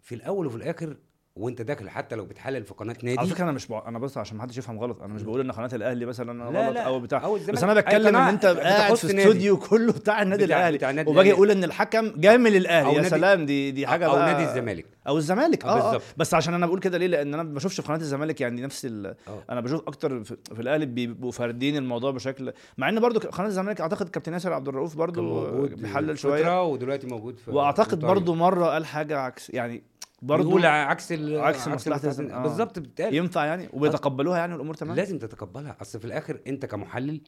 في 0.00 0.14
الأول 0.14 0.46
وفي 0.46 0.56
الآخر 0.56 0.96
وانت 1.36 1.62
داخل 1.62 1.88
حتى 1.90 2.16
لو 2.16 2.24
بتحلل 2.24 2.64
في 2.64 2.74
قناة 2.74 2.96
نادي. 3.02 3.18
على 3.18 3.28
فكرة 3.28 3.44
أنا 3.44 3.52
مش 3.52 3.66
بق... 3.66 3.86
أنا 3.86 3.98
بس 3.98 4.18
عشان 4.18 4.36
ما 4.36 4.42
حدش 4.42 4.58
يفهم 4.58 4.78
غلط. 4.78 5.02
أنا 5.02 5.14
مش 5.14 5.22
بقول 5.22 5.40
إن 5.40 5.52
قناة 5.52 5.70
الأهلي 5.72 6.06
مثلا 6.06 6.38
لا، 6.52 6.60
غلط 6.66 6.74
لا، 6.74 6.80
أو 6.82 7.00
بتاع. 7.00 7.24
أو. 7.24 7.38
بس 7.48 7.62
أنا 7.62 7.74
بتكلم 7.74 8.16
إن 8.16 8.28
أنت 8.28 8.46
قاعد 8.46 8.94
في. 8.94 9.06
استوديو 9.18 9.56
كله 9.56 9.92
بتاع 9.92 10.22
النادي 10.22 10.44
بتاع- 10.44 10.56
الأهلي 10.58 10.76
بتاع 10.76 10.90
النادي 10.90 11.10
وباجي. 11.10 11.32
أقول 11.32 11.50
إن 11.50 11.64
الحكم 11.64 12.12
جاي 12.16 12.38
من 12.38 12.56
الأهلي. 12.56 12.88
يا 12.88 12.94
نادي- 12.96 13.08
سلام 13.08 13.46
دي 13.46 13.70
دي 13.70 13.86
حاجة 13.86 14.06
أو 14.06 14.18
نادي 14.18 14.44
الزمالك. 14.44 14.86
أو 15.08 15.16
الزمالك. 15.16 15.64
آه، 15.64 15.68
آه, 15.68 15.72
آه. 15.80 15.84
بالظبط. 15.92 16.02
بس 16.16 16.34
عشان 16.34 16.54
أنا 16.54 16.66
بقول 16.66 16.80
كده 16.80 16.98
ليه؟ 16.98 17.06
لأن 17.06 17.34
أنا 17.34 17.42
ما 17.42 17.54
بشوفش 17.54 17.80
في 17.80 17.86
قناة 17.88 17.96
الزمالك 17.98 18.40
يعني 18.40 18.62
نفس 18.62 18.84
ال... 18.84 19.06
آه. 19.28 19.42
أنا 19.50 19.60
بشوف 19.60 19.82
أكتر 19.88 20.24
في, 20.24 20.36
في 20.54 20.62
الأهلي 20.62 20.86
بيبقوا 20.86 21.30
فاردين 21.32 21.76
الموضوع 21.76 22.10
بشكل 22.10 22.52
مع 22.78 22.88
إن 22.88 23.00
برضو 23.00 23.20
قناة 23.20 23.46
الزمالك 23.48 23.80
أعتقد 23.80 24.08
كابتن 24.08 24.32
ياسر 24.32 24.52
عبد 24.52 24.68
الرؤوف 24.68 24.96
برضو 24.96 25.50
بيحلل 25.66 26.18
شوية. 26.18 26.62
ودلوقتي 26.64 27.06
موجود 27.06 27.38
في 27.38 27.50
وأعتقد 27.50 28.00
برضو 28.00 28.34
مرة 28.34 28.66
قال 28.66 28.86
حاجة 28.86 29.18
عكس 29.18 29.50
يعني 29.50 29.82
برضو 30.24 30.48
بيقول 30.48 30.66
عكس 30.66 31.12
ال 31.12 31.40
عكس 31.40 31.68
الزمالك. 31.88 32.32
آه. 32.32 32.42
بالظبط 32.42 32.78
بتتقال 32.78 33.14
ينفع 33.14 33.44
يعني؟ 33.44 33.68
وبيتقبلوها 33.72 34.38
يعني 34.38 34.52
والامور 34.52 34.74
تمام؟ 34.74 34.96
لازم 34.96 35.18
تتقبلها. 35.18 35.76
أصل 35.80 35.98
في 35.98 36.04
الآخر 36.04 36.40
أنت 36.46 36.66
كمحلل 36.66 37.20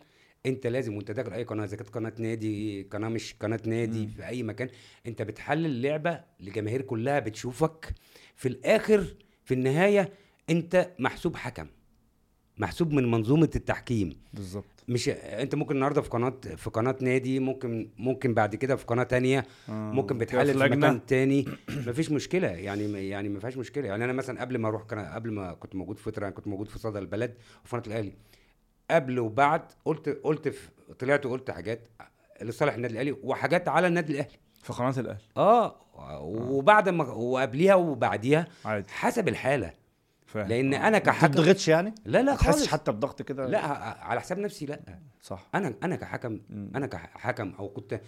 أنت 0.46 0.66
لازم 0.66 0.96
وأنت 0.96 1.10
داخل 1.10 1.32
أي 1.32 1.42
قناة 1.42 1.64
إذا 1.64 1.76
كانت 1.76 1.88
قناة 1.88 2.12
نادي 2.18 2.82
قناة 2.82 3.08
مش 3.08 3.34
قناة 3.40 3.60
نادي 3.66 4.06
مم. 4.06 4.12
في 4.12 4.26
أي 4.26 4.42
مكان 4.42 4.68
أنت 5.06 5.22
بتحلل 5.22 5.82
لعبة 5.82 6.20
لجماهير 6.40 6.82
كلها 6.82 7.18
بتشوفك. 7.18 7.94
في 8.36 8.48
الآخر 8.48 9.14
في 9.44 9.54
النهاية 9.54 10.12
أنت 10.50 10.90
محسوب 10.98 11.36
حكم 11.36 11.66
محسوب 12.58 12.92
من 12.92 13.10
منظومة 13.10 13.50
التحكيم. 13.56 14.16
بالظبط. 14.32 14.75
مش 14.88 15.08
انت 15.08 15.54
ممكن 15.54 15.74
النهارده 15.74 16.02
في 16.02 16.08
قناة 16.10 16.34
في 16.56 16.70
قناة 16.70 16.96
نادي 17.00 17.40
ممكن 17.40 17.90
ممكن 17.98 18.34
بعد 18.34 18.54
كده 18.54 18.76
في 18.76 18.84
قناة 18.84 19.02
تانية 19.02 19.46
آه. 19.68 19.72
ممكن 19.72 20.18
بتحلل 20.18 20.52
في. 20.52 20.76
مكان 20.76 21.06
تاني. 21.06 21.44
مفيش 21.86 22.10
مشكلة 22.10 22.48
يعني 22.48 23.08
يعني 23.08 23.28
ما 23.28 23.40
فيهاش 23.40 23.56
مشكلة. 23.56 23.86
يعني 23.86 24.04
أنا 24.04 24.12
مثلا 24.12 24.40
قبل 24.40 24.58
ما 24.58 24.68
أروح 24.68 24.82
قبل 24.82 25.30
ما 25.32 25.54
كنت 25.54 25.74
موجود 25.74 25.96
في 25.96 26.02
فتره 26.02 26.30
كنت 26.30 26.46
موجود 26.48 26.68
في 26.68 26.78
صدى 26.78 26.98
البلد 26.98 27.34
وفي 27.64 27.76
قناة 27.76 27.86
الأهلي. 27.86 28.12
قبل 28.90 29.18
وبعد 29.18 29.62
قلت 29.84 30.08
قلت 30.08 30.48
في 30.48 30.68
طلعت 30.98 31.26
وقلت 31.26 31.50
حاجات 31.50 31.88
لصالح 32.42 32.74
النادي 32.74 32.94
الأهلي 32.94 33.16
وحاجات 33.22 33.68
على 33.68 33.86
النادي 33.86 34.12
الأهلي. 34.12 34.38
في 34.62 34.72
قناة 34.72 34.94
الأهلي. 34.98 35.20
آه. 35.36 35.76
وبعد 36.22 36.88
ما 36.88 37.04
وقبليها 37.04 37.74
وبعديها 37.74 38.46
عادي. 38.64 38.88
حسب 38.90 39.28
الحالة. 39.28 39.72
فاهم. 40.26 40.48
لأن 40.48 40.74
آه. 40.74 40.78
أنا 40.78 40.90
ما 40.90 40.98
كحكم 40.98 41.32
بتضغطش 41.32 41.68
يعني؟ 41.68 41.94
لا 42.04 42.18
لا 42.18 42.22
ما 42.22 42.36
خالص. 42.36 42.66
حتى 42.66 42.92
بضغط 42.92 43.22
كده؟ 43.22 43.46
لا 43.46 43.66
ه- 43.66 43.98
على 44.04 44.20
حساب 44.20 44.38
نفسي 44.38 44.66
لا. 44.66 44.80
صح. 45.22 45.48
أنا 45.54 45.74
أنا 45.82 45.96
كحكم 45.96 46.40
مم. 46.50 46.70
أنا 46.76 46.86
كحكم 46.86 47.52
أو 47.58 47.68
كنت 47.68 48.00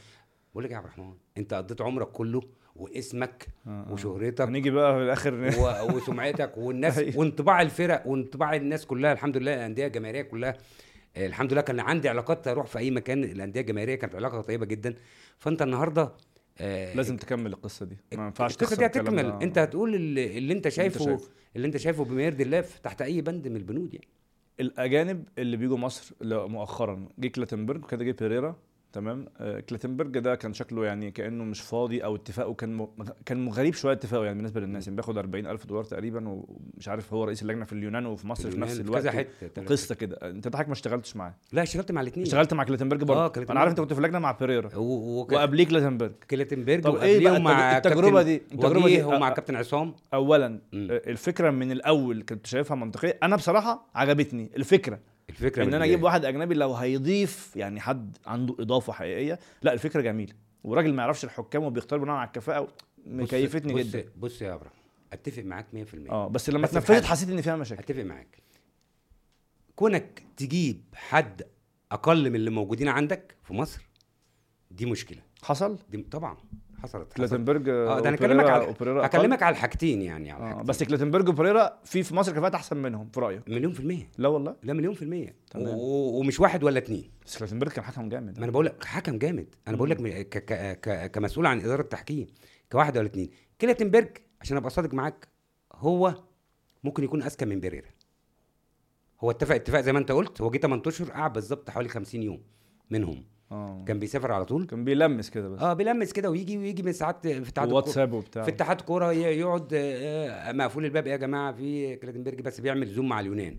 بقول 0.53 0.64
لك 0.64 0.71
يا 0.71 0.77
عبد 0.77 0.87
الرحمن 0.87 1.12
أنت 1.39 1.55
قضيت 1.55 1.81
عمرك 1.81 2.09
كله 2.09 2.41
واسمك 2.77 3.47
آه، 3.66 3.71
آه. 3.89 3.93
وشهرتك 3.93 4.41
هنيجي 4.41 4.71
بقى 4.71 4.95
في 4.95 5.03
الآخر. 5.05 5.35
و- 5.59 5.97
وسمعتك 5.97 6.53
والناس 6.59 6.99
أيوة. 6.99 7.19
وانطباع 7.19 7.62
الفرق 7.62 8.07
وانطباع 8.07 8.55
الناس 8.55 8.87
كلها 8.87 9.12
الحمد 9.12 9.37
لله 9.37 9.55
الأندية 9.55 9.87
الجماهيرية 9.87 10.23
كلها. 10.23 10.55
آه، 11.16 11.27
الحمد 11.27 11.53
لله 11.53 11.62
كان 11.62 11.81
عندي 11.81 12.09
علاقات 12.09 12.49
أروح 12.49 12.66
في 12.66 12.79
أي 12.79 12.91
مكان 12.91 13.25
الأندية 13.25 13.61
الجماهيرية 13.61 13.95
كانت 13.95 14.14
علاقة 14.14 14.41
طيبة 14.41 14.66
جدا. 14.66 14.95
فأنت 15.39 15.62
النهارده 15.62 16.12
آه، 16.61 16.95
لازم 16.95 17.17
تكمل 17.17 17.53
القصة 17.53 17.87
دي 17.87 17.97
ما 18.13 18.27
ينفعش 18.27 18.53
القصة 18.55 18.77
دي 18.77 18.87
هتكمل. 18.87 19.27
أنت 19.43 19.59
هتقول 19.59 19.95
اللي, 19.95 20.39
اللي 20.39 20.53
أنت 20.53 20.69
شايفه 20.69 21.05
شايفه. 21.05 21.29
اللي 21.57 21.67
أنت 21.67 21.77
شايفه 21.77 22.05
بما 22.05 22.23
يرضي 22.23 22.43
الله 22.43 22.65
تحت 22.83 23.03
أي 23.03 23.21
بند 23.21 23.49
من 23.49 23.57
البنود 23.57 23.95
يعني 23.95 24.09
الأجانب 24.61 25.29
اللي 25.39 25.57
بيجوا 25.57 25.79
مصر 25.79 26.15
مؤخرا 26.23 27.09
جه 27.19 27.29
كلاتنبرج 27.29 27.85
وكده 27.85 28.05
جه 28.05 28.17
بيريرا 28.21 28.57
تمام؟ 28.99 29.26
آه 29.40 29.61
كلاتنبرج 29.61 30.18
ده 30.18 30.34
كان 30.34 30.53
شكله 30.53 30.84
يعني 30.86 31.11
كأنه 31.11 31.44
مش 31.44 31.61
فاضي 31.61 32.05
أو 32.05 32.16
اتفاقه 32.16 32.55
كان 32.55 32.76
م... 32.76 32.88
كان 33.26 33.49
غريب 33.49 33.74
شوية 33.74 33.92
اتفاقه 33.92 34.24
يعني 34.24 34.36
بالنسبة 34.36 34.61
للناس. 34.61 34.86
يعني 34.86 34.96
بياخد 34.96 35.18
40 35.18 35.46
ألف 35.46 35.66
دولار 35.66 35.84
تقريبا 35.84 36.28
ومش 36.28 36.88
عارف 36.88 37.14
هو 37.14 37.24
رئيس 37.24 37.42
اللجنة 37.42 37.64
في 37.64 37.72
اليونان 37.72 38.07
وفي 38.07 38.26
مصر 38.26 38.51
في 38.51 38.61
نفس 38.61 38.80
الوقت 38.80 39.03
كذا 39.03 39.11
حتة 39.11 39.62
قصه 39.64 39.94
كده. 39.94 40.16
أنت 40.22 40.49
ضحك؟ 40.49 40.66
ما 40.66 40.72
اشتغلتش 40.72 41.16
معاه. 41.16 41.34
لا 41.53 41.62
اشتغلت 41.62 41.92
مع 41.92 42.01
الاثنين 42.01 42.26
اشتغلت 42.26 42.55
مع 42.55 42.64
كلاتنبرج 42.64 43.03
برضه. 43.03 43.20
آه،. 43.24 43.32
أنا 43.51 43.61
عارف 43.61 43.70
أنت 43.70 43.80
كنت 43.80 43.92
في 43.92 43.99
اللجنه 43.99 44.18
مع 44.18 44.32
بيريرا 44.32 44.66
وكلاتنبرج 44.76 45.32
وقبليه 45.38 45.64
كلاتنبرج 45.66 46.12
كلاتنبرج 46.30 46.82
طب 46.82 46.96
إيه 46.96 47.14
وقبليهم 47.26 47.44
مع 47.44 47.72
التج- 47.80 47.86
التجربة 47.86 48.22
كابتن 48.22 48.24
دي- 48.24 48.42
التجربة 48.55 48.78
دي- 48.78 48.84
وجيه 48.84 49.05
ومع 49.05 49.28
آه، 49.28 49.32
كابتن 49.34 49.57
عصام. 49.57 49.94
اولا 50.14 50.59
الفكرة 50.74 51.51
من 51.51 51.72
الأول 51.72 52.22
كنت 52.28 52.46
شايفها 52.46 52.74
منطقية. 52.76 53.18
أنا 53.22 53.36
بصراحة 53.36 53.86
عجبتني 53.94 54.51
الفكرة. 54.57 54.99
الفكرة 55.31 55.64
إن 55.64 55.74
أنا 55.74 55.85
أجيب. 55.85 56.03
واحد 56.03 56.24
أجنبي 56.24 56.55
لو 56.55 56.74
هيضيف 56.74 57.57
يعني 57.57 57.81
حد 57.81 58.16
عنده 58.26 58.57
إضافة 58.61 58.93
حقيقية 58.93 59.39
لا 59.62 59.72
الفكرة 59.72 60.01
جميلة. 60.01 60.33
وراجل 60.64 60.95
ما 60.95 61.03
يعرفش 61.03 61.24
الحكام 61.24 61.62
وبيختار 61.62 61.99
بناء 61.99 62.14
على 62.14 62.26
الكفاءة 62.26 62.68
مكيفتني 63.07 63.74
بص 63.74 63.81
جدا. 63.81 64.05
بص 64.16 64.43
يا 64.43 64.55
إبراهيم 64.55 64.79
أتفق 65.12 65.43
معاك 65.43 65.66
100% 65.74 66.11
آه 66.11 66.29
بس 66.29 66.51
لما 66.51 66.66
اتنفذت. 66.66 67.05
حسيت 67.05 67.29
إن 67.29 67.41
فيها 67.41 67.57
مشاكل. 67.57 67.83
أتفق 67.83 68.03
معاك. 68.03 68.43
كونك 69.76 70.22
تجيب 70.37 70.85
حد 70.95 71.43
أقل 71.93 72.31
من 72.31 72.37
اللي 72.37 72.51
موجودين 72.51 72.89
عندك 72.89 73.35
في 73.45 73.55
مصر 73.55 73.89
دي 74.70 74.87
مشكلة. 74.87 75.22
حصل؟ 75.43 75.79
دي 75.91 76.03
طبعا. 76.03 76.37
حصلت. 76.83 77.12
كلاتنبرج 77.12 77.68
آه 77.68 78.01
ده 78.01 78.09
أنا 78.09 78.16
أكلمك 78.16 78.45
على. 78.51 78.74
أكلمك 79.05 79.43
على 79.43 79.53
الحاجتين 79.53 80.03
يعني 80.03 80.31
على 80.31 80.43
آه 80.43 80.47
الحاجتين. 80.47 80.66
بس 80.66 80.83
كلاتنبرج 80.83 81.29
وبريرا 81.29 81.79
في 81.85 82.03
في 82.03 82.14
مصر 82.14 82.33
كفاءات 82.33 82.55
أحسن 82.55 82.76
منهم 82.76 83.09
في 83.14 83.20
رأيك؟ 83.20 83.49
مليون 83.49 83.72
في 83.72 83.81
المية. 83.81 84.11
لا 84.18 84.29
والله؟ 84.29 84.57
لا 84.62 84.72
مليون 84.72 84.95
في 84.95 85.03
المية. 85.03 85.35
تمام. 85.51 85.74
و- 85.74 86.18
ومش 86.18 86.41
واحد 86.41 86.64
ولا 86.64 86.79
اتنين. 86.79 87.11
بس 87.26 87.39
كلاتنبرج 87.39 87.70
كان 87.72 87.85
حكم 87.85 88.09
جامد. 88.09 88.39
ما 88.39 88.45
أنا 88.45 88.53
بقول 88.53 88.66
لك 88.66 88.85
حكم 88.85 89.18
جامد. 89.18 89.55
أنا 89.68 89.76
بقول 89.76 89.91
لك 89.91 90.29
ك- 90.29 90.39
ك- 90.45 90.81
ك- 90.81 91.11
كمسؤول 91.11 91.47
عن 91.47 91.61
إدارة 91.61 91.81
التحكيم 91.81 92.26
كواحد 92.72 92.99
ولا 92.99 93.07
اتنين. 93.07 93.31
كلاتنبرج 93.61 94.09
عشان 94.41 94.57
أبقى 94.57 94.70
صادق 94.70 94.95
معاك 94.95 95.29
هو 95.74 96.14
ممكن 96.85 97.05
يكون 97.05 97.22
أذكى 97.22 97.45
من 97.45 97.61
بيريرا. 97.61 97.89
هو 99.20 99.31
اتفق 99.31 99.55
اتفاق 99.55 99.81
زي 99.81 99.93
ما 99.93 99.99
أنت 99.99 100.12
قلت 100.12 100.41
هو 100.41 100.51
جه 100.51 100.59
8 100.59 100.83
اشهر 100.87 101.11
قعد 101.11 101.33
بالظبط 101.33 101.70
حوالي 101.70 101.89
50 101.89 102.22
يوم 102.22 102.43
منهم. 102.91 103.24
آه. 103.53 103.84
كان 103.86 103.99
بيسافر 103.99 104.32
على 104.32 104.44
طول؟ 104.44 104.66
كان 104.66 104.84
بيلمس 104.84 105.30
كده 105.30 105.49
بس. 105.49 105.61
آه 105.61 105.72
بيلمس 105.72 106.12
كده 106.12 106.30
ويجي 106.30 106.59
ويجي 106.59 106.82
من 106.82 106.92
ساعات 106.92 107.26
في 107.26 107.49
اتحاد. 107.49 107.72
واتساب 107.72 108.12
وبتاع. 108.12 108.42
في 108.42 108.51
اتحاد 108.51 108.80
كورة 108.80 109.12
يقعد 109.12 109.68
آه، 109.74 110.53
مقفول 110.53 110.84
الباب 110.84 111.07
يا 111.07 111.16
جماعة 111.16 111.53
في 111.53 111.96
كلاتنبرج 111.96 112.40
بس 112.40 112.61
بيعمل 112.61 112.86
Zoom 112.87 113.09
مع 113.09 113.20
اليونان. 113.20 113.59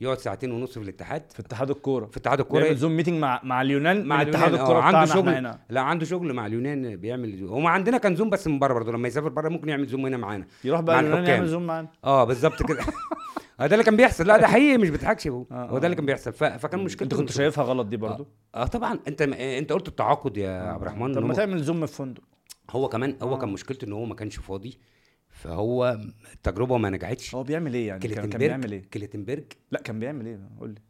يقعد 0.00 0.18
ساعتين 0.18 0.52
ونص 0.52 0.78
في 0.78 0.84
الاتحاد. 0.84 1.32
في 1.32 1.40
اتحاد 1.40 1.70
الكورة. 1.70 2.06
في 2.06 2.16
اتحاد 2.16 2.40
الكورة. 2.40 2.60
بيعمل 2.62 2.76
Zoom 2.76 2.96
meeting 2.96 3.18
مع 3.20 3.40
مع 3.44 3.62
اليونان 3.62 4.04
مع 4.04 4.16
مع 4.16 4.22
اتحاد 4.22 4.54
الكورة 4.54 4.78
آه، 4.78 4.82
عنده 4.82 5.04
شغل. 5.04 5.28
هنا. 5.28 5.60
لا 5.70 5.80
عنده 5.80 6.04
شغل 6.04 6.32
مع 6.32 6.46
اليونان 6.46 6.96
بيعمل 6.96 7.36
Zoom 7.38 7.48
هو 7.48 7.66
عندنا 7.66 7.98
كان 7.98 8.16
Zoom 8.16 8.30
بس 8.30 8.46
من 8.46 8.58
بره 8.58 8.74
برضه. 8.74 8.92
لما 8.92 9.08
يسافر 9.08 9.28
بره 9.28 9.48
ممكن 9.48 9.68
يعمل 9.68 9.86
Zoom 9.86 10.06
هنا 10.06 10.16
معانا. 10.16 10.46
يروح 10.64 10.80
مع 10.80 10.84
بقى 10.86 11.00
اليونان 11.00 11.18
الحكام. 11.18 11.34
يعمل 11.36 11.48
Zoom 11.48 11.66
معانا. 11.66 11.88
آه 12.04 12.24
بالظبط 12.24 12.62
كده. 12.62 12.80
آه، 13.60 13.66
ده 13.66 13.74
اللي 13.74 13.84
كان 13.84 13.96
بيحصل. 13.96 14.26
لا 14.26 14.36
ده 14.36 14.46
حقيقي 14.46 14.78
مش 14.78 14.90
بيضحكش 14.90 15.26
هو 15.28 15.44
آه، 15.52 15.66
هو 15.66 15.78
ده 15.78 15.86
اللي 15.86 15.94
آه. 15.94 15.96
كان 15.96 16.06
بيحصل. 16.06 16.32
فكان 16.32 16.80
مشكلته 16.80 17.04
أنت 17.04 17.14
كنت 17.14 17.32
شايفها 17.32 17.64
غلط 17.64 17.86
دي 17.86 17.96
برضو 17.96 18.26
آه 18.54 18.66
طبعا. 18.66 18.98
أنت 19.08 19.22
أنت 19.22 19.72
قلت 19.72 19.88
التعاقد 19.88 20.36
يا 20.36 20.50
عبد 20.50 20.82
الرحمن. 20.82 21.14
طب 21.14 21.24
ما 21.24 21.34
تعمل 21.34 21.62
Zoom 21.62 21.86
في 21.86 21.94
فندق. 21.94 22.22
هو 22.70 22.88
كمان 22.88 23.16
هو 23.22 23.34
آه. 23.34 23.38
كان 23.38 23.48
مشكلته 23.48 23.84
إن 23.84 23.92
هو 23.92 24.04
ما 24.04 24.14
كانش 24.14 24.36
فاضي. 24.36 24.78
فهو 25.38 25.98
التجربه 26.34 26.76
ما 26.76 26.90
نجحتش. 26.90 27.34
هو 27.34 27.42
بيعمل 27.42 27.74
إيه 27.74 27.88
يعني؟ 27.88 28.08
كان, 28.08 28.28
بيعمل 28.28 28.72
إيه؟ 28.72 28.82
كلاتنبرج 28.92 29.44
لا 29.70 29.80
كان 29.80 29.98
بيعمل 29.98 30.26
إيه؟ 30.26 30.40
قول 30.60 30.70
لي. 30.70 30.80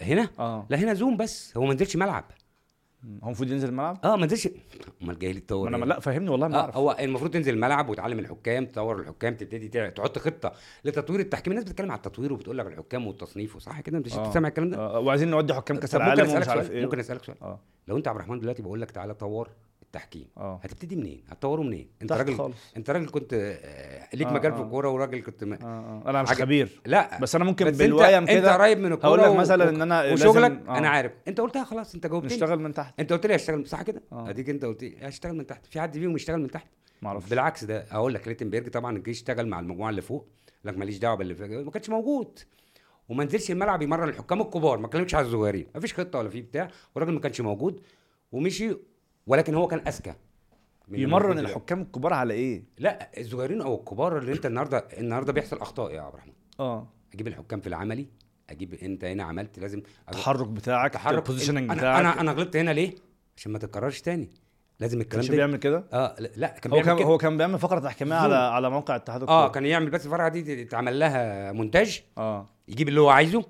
هنا؟ 0.00 0.28
آه. 0.38 0.66
لا 0.70 0.78
هنا 0.78 0.94
Zoom 0.94 1.16
بس. 1.16 1.56
هو 1.56 1.64
ما 1.64 1.74
نزلش 1.74 1.96
ملعب. 1.96 2.24
هو 3.04 3.26
المفروض 3.26 3.50
ينزل 3.50 3.68
الملعب؟ 3.68 3.98
آه 4.04 4.16
ما 4.16 4.26
نزلش. 4.26 4.48
أمال 5.02 5.18
جاي 5.18 5.32
لي 5.32 5.40
تطور 5.40 5.68
أنا 5.68 5.76
إيه؟ 5.76 5.84
لا 5.84 6.00
فهمني 6.00 6.30
والله 6.30 6.48
ما 6.48 6.56
آه 6.56 6.60
أعرف. 6.60 6.76
هو 6.76 6.96
المفروض 7.00 7.30
تنزل 7.30 7.54
الملعب 7.54 7.88
وتعلم 7.88 8.18
الحكام 8.18 8.66
تطور 8.66 9.00
الحكام 9.00 9.34
تبتدي 9.34 9.90
تحط 9.90 10.18
خطة 10.18 10.52
لتطوير 10.84 11.20
التحكيم. 11.20 11.52
الناس 11.52 11.64
بتتكلم 11.64 11.90
على 11.90 11.98
التطوير 11.98 12.32
وبتقول 12.32 12.58
لك 12.58 12.66
الحكام 12.66 13.06
والتصنيف 13.06 13.56
وصح 13.56 13.80
كده؟ 13.80 13.98
أنت 13.98 14.06
مش 14.06 14.14
آه. 14.14 14.30
سامع 14.32 14.48
الكلام 14.48 14.70
ده؟ 14.70 14.76
آه 14.76 14.98
وعايزين 15.00 15.28
نودي 15.28 15.54
حكام 15.54 15.76
كأس 15.76 15.90
طب 15.90 16.00
ممكن 16.00 16.12
العالم 16.12 16.30
اسالك 16.30 16.44
سؤال؟ 16.44 16.70
إيه. 16.70 16.84
ممكن 16.84 16.98
أسألك 16.98 17.24
سؤال؟ 17.24 17.36
آه. 17.42 17.60
لو 17.88 17.96
أنت 17.96 18.08
عبد 18.08 18.16
الرحمن 18.16 18.40
دلوقتي 18.40 18.62
بقول 18.62 18.80
لك 18.80 18.90
تعالى 18.90 19.14
طور 19.14 19.50
التحكيم. 19.88 20.26
آه. 20.36 20.60
هتبتدي 20.64 20.96
منين؟ 20.96 21.22
هتطوره 21.28 21.62
منين؟ 21.62 21.88
انت 22.02 22.12
راجل 22.12 22.34
خالص. 22.36 22.56
انت 22.76 22.90
راجل 22.90 23.08
كنت 23.08 23.34
آه، 23.34 24.16
ليك 24.16 24.26
آه، 24.26 24.32
مجال 24.32 24.52
في 24.52 24.58
آه. 24.58 24.62
الكورة 24.62 24.88
وراجل 24.88 25.22
كنت 25.22 25.44
م... 25.44 25.52
آه 25.52 25.56
آه. 25.62 26.10
أنا 26.10 26.22
مش 26.22 26.28
حاجة- 26.28 26.32
خبير. 26.32 26.80
لا. 26.86 27.18
بس 27.20 27.34
أنا 27.34 27.44
ممكن 27.44 27.64
بس 27.64 27.70
انت 27.72 27.82
بالويم 27.82 28.04
أنت 28.22 28.30
كده 28.30 28.54
قريب 28.54 28.78
من 28.78 28.92
الكوره 28.92 29.20
هقول 29.22 29.32
لك 29.34 29.40
مثلا 29.40 29.64
و- 29.64 29.68
إن 29.68 29.82
أنا 29.82 30.12
وشغلك 30.12 30.50
لازم- 30.50 30.68
آه. 30.70 30.78
أنا 30.78 30.88
عارف. 30.88 31.12
أنت 31.28 31.40
قلتها 31.40 31.64
خلاص 31.64 31.94
أنت 31.94 32.06
جاوبتني. 32.06 32.34
نشتغل 32.34 32.58
من 32.58 32.74
تحت. 32.74 33.00
أنت 33.00 33.12
قلت 33.12 33.26
لي 33.26 33.36
هشتغل 33.36 33.66
صح 33.66 33.82
كده؟ 33.82 34.02
آه. 34.12 34.30
أديك 34.30 34.50
أنت 34.50 34.64
قلت 34.64 34.82
لي. 34.82 34.96
هشتغل 35.02 35.34
من 35.36 35.46
تحت. 35.46 35.66
في 35.66 35.80
حد 35.80 35.94
فيهم 35.98 36.16
يشتغل 36.16 36.40
من 36.40 36.50
تحت؟ 36.50 36.66
ما 37.02 37.08
أعرفش 37.08 37.30
بالعكس 37.30 37.64
ده. 37.64 37.86
أقول 37.90 38.14
لك 38.14 38.28
ليتنبرج 38.28 38.68
طبعا 38.70 38.98
جه 38.98 39.10
اشتغل 39.10 39.46
مع 39.48 39.60
المجموعة 39.60 39.90
اللي 39.90 40.02
فوق. 40.02 40.26
لك 40.64 40.78
ماليش 40.78 40.98
دعوة 40.98 41.16
باللي 41.16 41.34
فوق 41.34 41.46
ما 41.48 41.70
كانش 41.70 41.88
موجود. 41.90 42.38
وما 43.08 43.24
نزلش 43.24 43.50
الملعب 43.50 43.82
يمرن 43.82 44.08
الحكام 44.08 44.40
الكبار. 44.40 44.78
ما 44.78 44.86
اتكلمش 44.86 45.14
على 45.14 45.26
الصغيرين. 45.26 45.66
ما 45.74 45.80
فيش 45.80 45.94
خطة 45.94 46.18
ولا 46.18 46.28
في 46.28 46.40
بتاع. 46.42 46.70
والراجل 46.94 47.12
ما 47.14 47.20
كانش 47.20 47.40
موجود. 47.40 47.80
ومشي 48.32 48.76
ولكن 49.28 49.54
هو 49.54 49.66
كان 49.66 49.82
أذكى 49.88 50.14
يمرن. 50.88 51.38
الحكام 51.38 51.80
الكبار 51.82 52.12
على 52.12 52.34
إيه؟ 52.34 52.64
لا 52.78 53.10
الصغيرين 53.18 53.60
أو 53.62 53.74
الكبار 53.74 54.18
اللي 54.18 54.32
أنت 54.32 54.46
النهارده 54.46 54.88
النهارده 54.98 55.32
بيحصل 55.32 55.56
أخطاء 55.56 55.92
يا 55.92 56.00
عبد 56.00 56.14
الرحمن. 56.14 56.32
آه. 56.60 56.88
أجيب 57.14 57.28
الحكام 57.28 57.60
في 57.60 57.66
العملي 57.66 58.06
أجيب 58.50 58.74
أنت 58.74 59.04
هنا 59.04 59.22
عملت 59.22 59.58
لازم 59.58 59.82
التحرك 60.08 60.48
بتاعك 60.48 60.92
تحرك 60.92 61.18
ال 61.18 61.22
positioning 61.22 61.64
أنا 61.64 61.74
بتاعك. 61.74 62.00
أنا 62.00 62.20
أنا 62.20 62.32
غلطت 62.32 62.56
هنا 62.56 62.70
ليه؟ 62.70 62.94
عشان 63.36 63.52
ما 63.52 63.58
تتكررش 63.58 64.00
تاني. 64.00 64.30
لازم 64.80 65.00
الكلام 65.00 65.24
ده 65.26 65.30
بيعمل 65.30 65.56
كده؟ 65.56 65.84
آه 65.92 66.16
لا, 66.36 66.48
كان 66.48 66.72
هو 66.72 66.76
بيعمل 66.76 66.86
كان 66.86 66.98
كده. 66.98 67.06
هو 67.06 67.18
كان 67.18 67.36
بيعمل 67.36 67.58
فقرة 67.58 67.80
تحكيمية 67.80 68.14
على. 68.14 68.34
على 68.34 68.70
موقع 68.70 68.96
اتحاد 68.96 69.20
الكوره 69.20 69.36
آه 69.36 69.48
كان 69.48 69.66
يعمل 69.66 69.90
بس 69.90 70.06
الفرقه 70.06 70.28
دي 70.28 70.64
تتعمل 70.64 70.98
لها 70.98 71.52
مونتاج 71.52 72.02
آه. 72.18 72.48
يجيب 72.68 72.88
اللي 72.88 73.00
هو 73.00 73.08
عايزه 73.10 73.44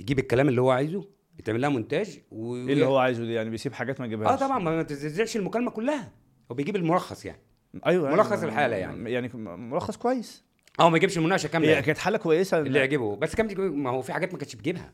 يجيب 0.00 0.18
الكلام 0.18 0.48
اللي 0.48 0.60
هو 0.60 0.70
عايزه 0.70 1.08
يتعمل 1.38 1.60
لها 1.60 1.68
مونتاج 1.68 2.20
و... 2.30 2.56
إيه 2.56 2.72
اللي 2.72 2.86
هو 2.86 2.98
عايزه 2.98 3.24
دي 3.24 3.32
يعني 3.32 3.50
بيسيب 3.50 3.72
حاجات 3.72 4.00
ما 4.00 4.06
يجيبهاش. 4.06 4.42
آه 4.42 4.46
طبعا 4.46 4.58
ما 4.58 4.82
تزعزعش 4.82 5.36
المكالمة 5.36 5.70
كلها. 5.70 6.12
هو 6.50 6.54
بيجيب 6.54 6.76
الملخص 6.76 7.24
يعني. 7.24 7.40
أيوه 7.86 8.10
ملخص 8.10 8.32
يعني 8.32 8.44
الحالة 8.44 8.76
يعني. 8.76 9.12
يعني 9.12 9.28
ملخص 9.56 9.96
كويس. 9.96 10.44
آه 10.80 10.90
ما 10.90 10.96
يجيبش 10.96 11.18
المناقشه 11.18 11.46
كاملة 11.46 11.68
هي 11.68 11.72
يعني. 11.72 11.86
كانت 11.86 11.98
حالة 11.98 12.18
كويسة 12.18 12.58
اللي 12.58 12.78
يعجبه. 12.78 13.16
بس 13.16 13.34
كان 13.34 13.60
ما 13.60 13.90
هو 13.90 14.02
في 14.02 14.12
حاجات 14.12 14.32
ما 14.32 14.38
كانتش 14.38 14.54
بيجيبها 14.56 14.92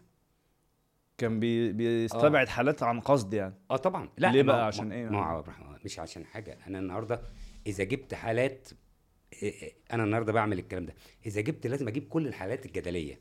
كان 1.19 1.41
بي 1.41 1.73
بيستبعد 1.73 2.49
حالات 2.49 2.83
عن 2.83 3.01
قصد 3.01 3.35
يعني. 3.35 3.55
آه 3.71 3.77
طبعا. 3.77 4.09
لا 4.19 4.33
ليه 4.33 4.43
بقى؟ 4.43 4.57
ما- 4.57 4.63
عشان 4.63 4.93
إيه؟ 4.93 5.07
ما 5.09 5.21
عبد 5.21 5.43
الرحمن، 5.43 5.77
مش 5.85 5.99
عشان 5.99 6.25
حاجة. 6.25 6.59
أنا 6.67 6.79
النهارده 6.79 7.23
إذا 7.67 7.85
جبت 7.85 8.15
حالات 8.15 8.69
إيه- 8.69 9.43
إيه، 9.43 9.73
أنا 9.93 10.05
النهارده 10.05 10.33
بعمل 10.33 10.59
الكلام 10.59 10.87
ده. 10.87 10.95
إذا 11.27 11.41
جبت 11.41 11.67
لازم 11.67 11.89
أجيب 11.89 12.09
كل 12.09 12.27
الحالات 12.27 12.67
الجدلية. 12.67 13.19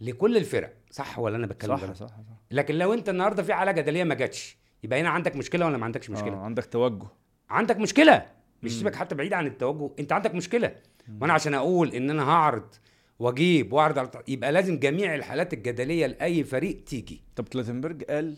لكل 0.00 0.36
الفرق. 0.36 0.76
صح 0.90 1.18
ولا 1.18 1.36
أنا 1.36 1.46
بتكلم 1.46 1.76
صح؟ 1.76 1.92
صح 1.92 2.06
صح. 2.06 2.16
لكن 2.50 2.74
لو 2.74 2.92
أنت 2.94 3.08
النهارده 3.08 3.42
في 3.42 3.54
حاله 3.54 3.72
جدليه 3.72 4.04
ما 4.04 4.14
جاتش 4.14 4.56
يبقى 4.82 5.00
هنا 5.00 5.08
عندك 5.08 5.36
مشكلة 5.36 5.66
ولا 5.66 5.78
ما 5.78 5.84
عندكش 5.84 6.10
مشكلة؟ 6.10 6.32
آه 6.32 6.44
عندك 6.44 6.64
توجه. 6.64 7.06
عندك 7.50 7.76
مشكلة. 7.76 8.26
مش 8.62 8.78
سيبك 8.78 8.94
حتى 8.94 9.14
بعيد 9.14 9.32
عن 9.32 9.46
التوجه 9.46 9.90
أنت 9.98 10.12
عندك 10.12 10.34
مشكلة. 10.34 10.74
وأنا 11.20 11.32
عشان 11.32 11.54
أقول 11.54 11.94
إن 11.94 12.10
أنا 12.10 12.22
هعرض 12.30 12.74
وأجيب 13.18 13.72
وأعرض 13.72 13.98
على 13.98 14.10
يبقى 14.28 14.52
لازم 14.52 14.78
جميع 14.78 15.14
الحالات 15.14 15.52
الجدلية 15.52 16.06
لأي 16.06 16.44
فريق 16.44 16.84
تيجي. 16.84 17.22
طب 17.36 17.48
كلاتنبرج 17.48 18.04
قال 18.04 18.36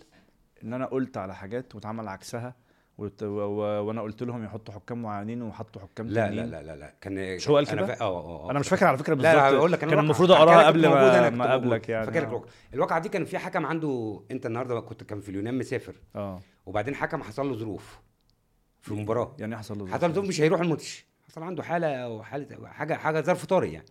إن 0.64 0.74
أنا 0.74 0.86
قلت 0.86 1.16
على 1.16 1.34
حاجات 1.34 1.74
واتعمل 1.74 2.08
عكسها 2.08 2.54
وأنا 2.98 4.02
قلت 4.02 4.22
لهم 4.22 4.44
يحطوا 4.44 4.74
حكام 4.74 5.02
معينين 5.02 5.42
وحطوا 5.42 5.82
حكام 5.82 6.08
لا 6.08 6.30
لا. 6.30 6.46
لا 6.46 6.62
لا 6.62 6.76
لا. 6.76 6.94
كان 7.00 7.36
مش 7.36 7.48
هو 7.48 7.56
قال 7.56 7.66
كده؟ 7.66 7.86
فا... 7.86 8.00
آه 8.00 8.46
آه 8.46 8.50
أنا 8.50 8.58
مش 8.58 8.68
فاكر 8.68 8.86
على 8.86 8.98
فكرة 8.98 9.14
بالظبط 9.14 9.34
لا 9.34 9.48
هقول 9.48 9.72
لك 9.72 9.78
كان 9.78 9.98
المفروض 9.98 10.32
أقرأها 10.32 10.66
قبل 10.66 10.88
ما 10.88 11.30
ما. 11.30 11.44
اقابلك 11.44 11.88
يعني. 11.88 12.06
فاكر 12.06 12.18
لك 12.20 12.24
آه. 12.24 12.28
الواقعة. 12.28 12.48
الواقعة 12.74 12.98
دي 12.98 13.08
كان 13.08 13.24
في 13.24 13.38
حكم 13.38 13.66
عنده 13.66 14.20
أنت 14.30 14.46
النهارده 14.46 14.80
كنت 14.80 15.04
كان 15.04 15.20
في 15.20 15.28
اليونان 15.28 15.58
مسافر. 15.58 15.94
آه. 16.16 16.40
وبعدين 16.66 16.94
حكم 16.94 17.22
حصل 17.22 17.48
له 17.48 17.54
ظروف 17.56 17.98
في 18.80 18.90
المباراه 18.92 19.34
يعني 19.38 19.52
إيه 19.54 19.58
حصل 19.58 19.78
له 19.78 19.86
حصل 19.86 20.08
له 20.08 20.14
ظروف 20.14 20.28
مش 20.28 20.40
هيروح 20.40 20.60
الماتش. 20.60 21.06
حصل 21.28 21.42
عنده 21.42 21.62
حالة 21.62 21.96
أو 21.96 22.22
حاله 22.22 22.68
حاجة 22.68 22.94
حاجة 22.94 23.20
ظرف 23.20 23.46
طارئ 23.46 23.70
يعني. 23.70 23.86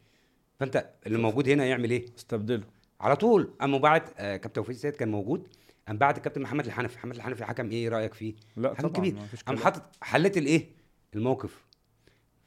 فأنت 0.60 0.90
اللي 1.06 1.18
موجود 1.18 1.50
هنا 1.50 1.66
يعمل 1.66 1.92
إيه؟ 1.92 2.06
استبدله. 2.18 2.64
على 3.02 3.16
طول. 3.16 3.54
قام 3.62 3.78
بعت 3.78 4.10
آه 4.18 4.36
كابتن 4.38 4.54
توفيق 4.54 4.76
السيد 4.76 4.96
كان 4.96 5.12
موجود. 5.12 5.48
قام 5.88 5.98
بعت 5.98 6.18
الكابتن 6.18 6.42
محمد 6.42 6.66
الحنفي. 6.66 6.98
محمد 6.98 7.16
الحنفي 7.16 7.46
حكم 7.46 7.72
إيه؟ 7.72 7.90
رأيك 7.90 8.14
فيه؟ 8.14 8.34
لا 8.58 8.70
حكم 8.74 8.88
طبعا 8.88 8.92
كبير. 9.10 9.16
قام. 9.48 9.58
حاطط 9.58 9.84
حليت 10.02 10.38
الإيه؟ 10.38 10.66
الموقف. 11.16 11.66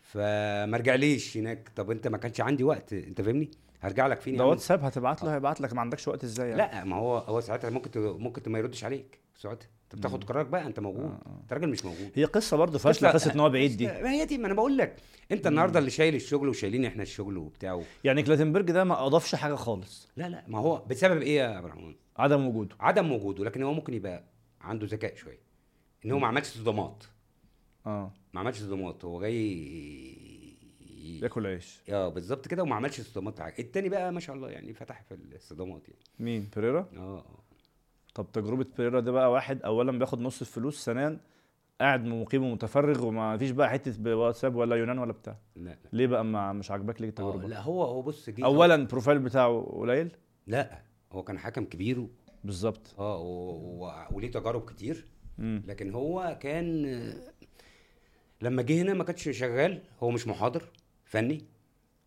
فما 0.00 0.76
رجعليش 0.76 1.36
هناك. 1.36 1.68
طب 1.76 1.90
أنت 1.90 2.08
ما 2.08 2.18
كانش 2.18 2.40
عندي 2.40 2.64
وقت. 2.64 2.92
أنت 2.92 3.20
فاهمني؟ 3.20 3.50
هرجع 3.80 4.06
لك 4.06 4.20
فين 4.20 4.36
ده 4.36 4.42
عم؟ 4.44 4.48
واتساب 4.50 4.84
هتبعت 4.84 5.22
له 5.22 5.34
هيبعت 5.34 5.60
لك. 5.60 5.72
ما 5.72 5.80
عندكش 5.80 6.08
وقت 6.08 6.24
إزاي 6.24 6.48
يعني؟ 6.48 6.58
لا 6.62 6.84
ما 6.84 6.96
هو 6.96 7.18
هو 7.18 7.40
ساعتها 7.40 7.70
ممكن 7.70 7.90
ت- 7.90 7.96
ممكن 7.98 8.52
ما 8.52 8.58
يردش 8.58 8.84
عليك. 8.84 9.18
ساعتها. 9.36 9.68
انت 9.84 9.94
بتاخد 10.00 10.24
قرارك 10.24 10.46
بقى. 10.46 10.66
أنت 10.66 10.80
موجود. 10.80 11.02
آه، 11.04 11.20
آه. 11.26 11.40
أنت 11.42 11.52
راجل 11.52 11.68
مش 11.68 11.84
موجود. 11.84 12.10
هي 12.14 12.24
قصة 12.24 12.56
برضه 12.56 12.78
فاشلة 12.78 13.10
قصة- 13.10 13.14
قصة 13.14 13.32
إن 13.32 13.40
هو 13.40 13.50
بعيد 13.50 13.76
دي. 13.76 13.86
ما 13.86 14.10
هي 14.12 14.24
دي 14.24 14.38
ما 14.38 14.46
أنا 14.46 14.54
بقول 14.54 14.76
لك. 14.78 14.96
أنت 15.32 15.46
النهارده 15.46 15.78
اللي 15.78 15.90
شايل 15.90 16.14
الشغل 16.14 16.48
وشايلين 16.48 16.84
إحنا 16.84 17.02
الشغل 17.02 17.36
وبتاع 17.38 17.82
يعني 18.04 18.22
كلاتنبرج 18.22 18.70
ده 18.70 18.84
ما 18.84 19.06
أضافش 19.06 19.34
حاجة 19.34 19.54
خالص. 19.54 20.08
لا 20.16 20.28
لا. 20.28 20.44
ما 20.48 20.58
هو 20.58 20.84
بسبب 20.90 21.22
إيه 21.22 21.36
يا 21.36 21.58
الرحمن؟ 21.58 21.94
عدم 22.20 22.46
وجوده. 22.46 22.76
عدم 22.80 23.12
وجوده 23.12 23.44
لكن 23.44 23.62
هو 23.62 23.72
ممكن 23.72 23.94
يبقى 23.94 24.24
عنده 24.60 24.86
ذكاء 24.86 25.16
شوية. 25.16 25.40
إن 26.04 26.10
هو 26.10 26.18
ما 26.18 26.26
عملش 26.26 26.46
صدمات. 26.46 27.04
آه. 27.86 28.12
ما 28.32 28.40
عملش 28.40 28.58
صدمات 28.58 29.04
هو 29.04 29.20
جاي 29.20 29.70
ياكل 31.22 31.46
عيش. 31.46 31.80
آه 31.88 32.08
بالظبط 32.08 32.48
كده 32.48 32.62
وما 32.62 32.76
عملش 32.76 33.00
صدمات 33.00 33.40
حاجة. 33.40 33.54
التاني 33.58 33.88
بقى 33.88 34.12
ما 34.12 34.20
شاء 34.20 34.36
الله 34.36 34.50
يعني 34.50 34.72
فتح 34.74 35.02
في 35.02 35.14
الصدمات 35.14 35.88
يعني. 35.88 36.00
مين؟ 36.18 36.48
بيريرا؟ 36.56 36.88
آه. 36.96 37.18
آه 37.18 37.24
طب 38.14 38.26
تجربة 38.32 38.66
بيريرا 38.78 39.00
ده 39.00 39.12
بقى 39.12 39.32
واحد 39.32 39.62
اولا 39.62 39.92
بياخد 39.98 40.20
نص 40.20 40.40
الفلوس 40.40 40.84
ثانيا 40.84 41.20
قاعد 41.80 42.04
مقيم 42.04 42.44
ومتفرغ 42.44 43.06
وما 43.06 43.36
فيش 43.38 43.50
بقى 43.50 43.70
حتة 43.70 43.94
بواتساب 43.98 44.54
ولا 44.54 44.76
يونان 44.76 44.98
ولا 44.98 45.12
بتاع. 45.12 45.36
لا 45.56 45.70
لا. 45.70 45.76
ليه 45.92 46.06
بقى 46.06 46.24
ما 46.24 46.52
مش 46.52 46.70
عاجباك 46.70 47.00
ليه 47.00 47.08
آه 47.08 47.10
التجربة؟ 47.10 47.48
لا 47.48 47.60
هو 47.60 47.82
هو 47.84 48.02
بص 48.02 48.30
جه 48.30 48.44
اولا 48.44 48.74
البروفايل 48.74 49.18
بتاعه 49.18 49.60
قليل؟ 49.72 50.10
لا. 50.46 50.82
هو 51.12 51.22
كان 51.22 51.38
حكم 51.38 51.64
كبير 51.64 52.00
و- 52.00 52.10
بالظبط. 52.44 52.94
آه 52.98 53.18
و... 53.18 53.50
و... 53.84 53.92
وليه 54.12 54.30
تجارب 54.30 54.70
كتير. 54.70 55.06
مم. 55.38 55.62
لكن 55.66 55.92
هو 55.94 56.38
كان 56.40 56.86
لما 58.42 58.62
جه 58.62 58.82
هنا 58.82 58.94
ما 58.94 59.04
كانش 59.04 59.28
شغال 59.28 59.82
هو 60.00 60.10
مش 60.10 60.26
محاضر 60.26 60.68
فني. 61.04 61.44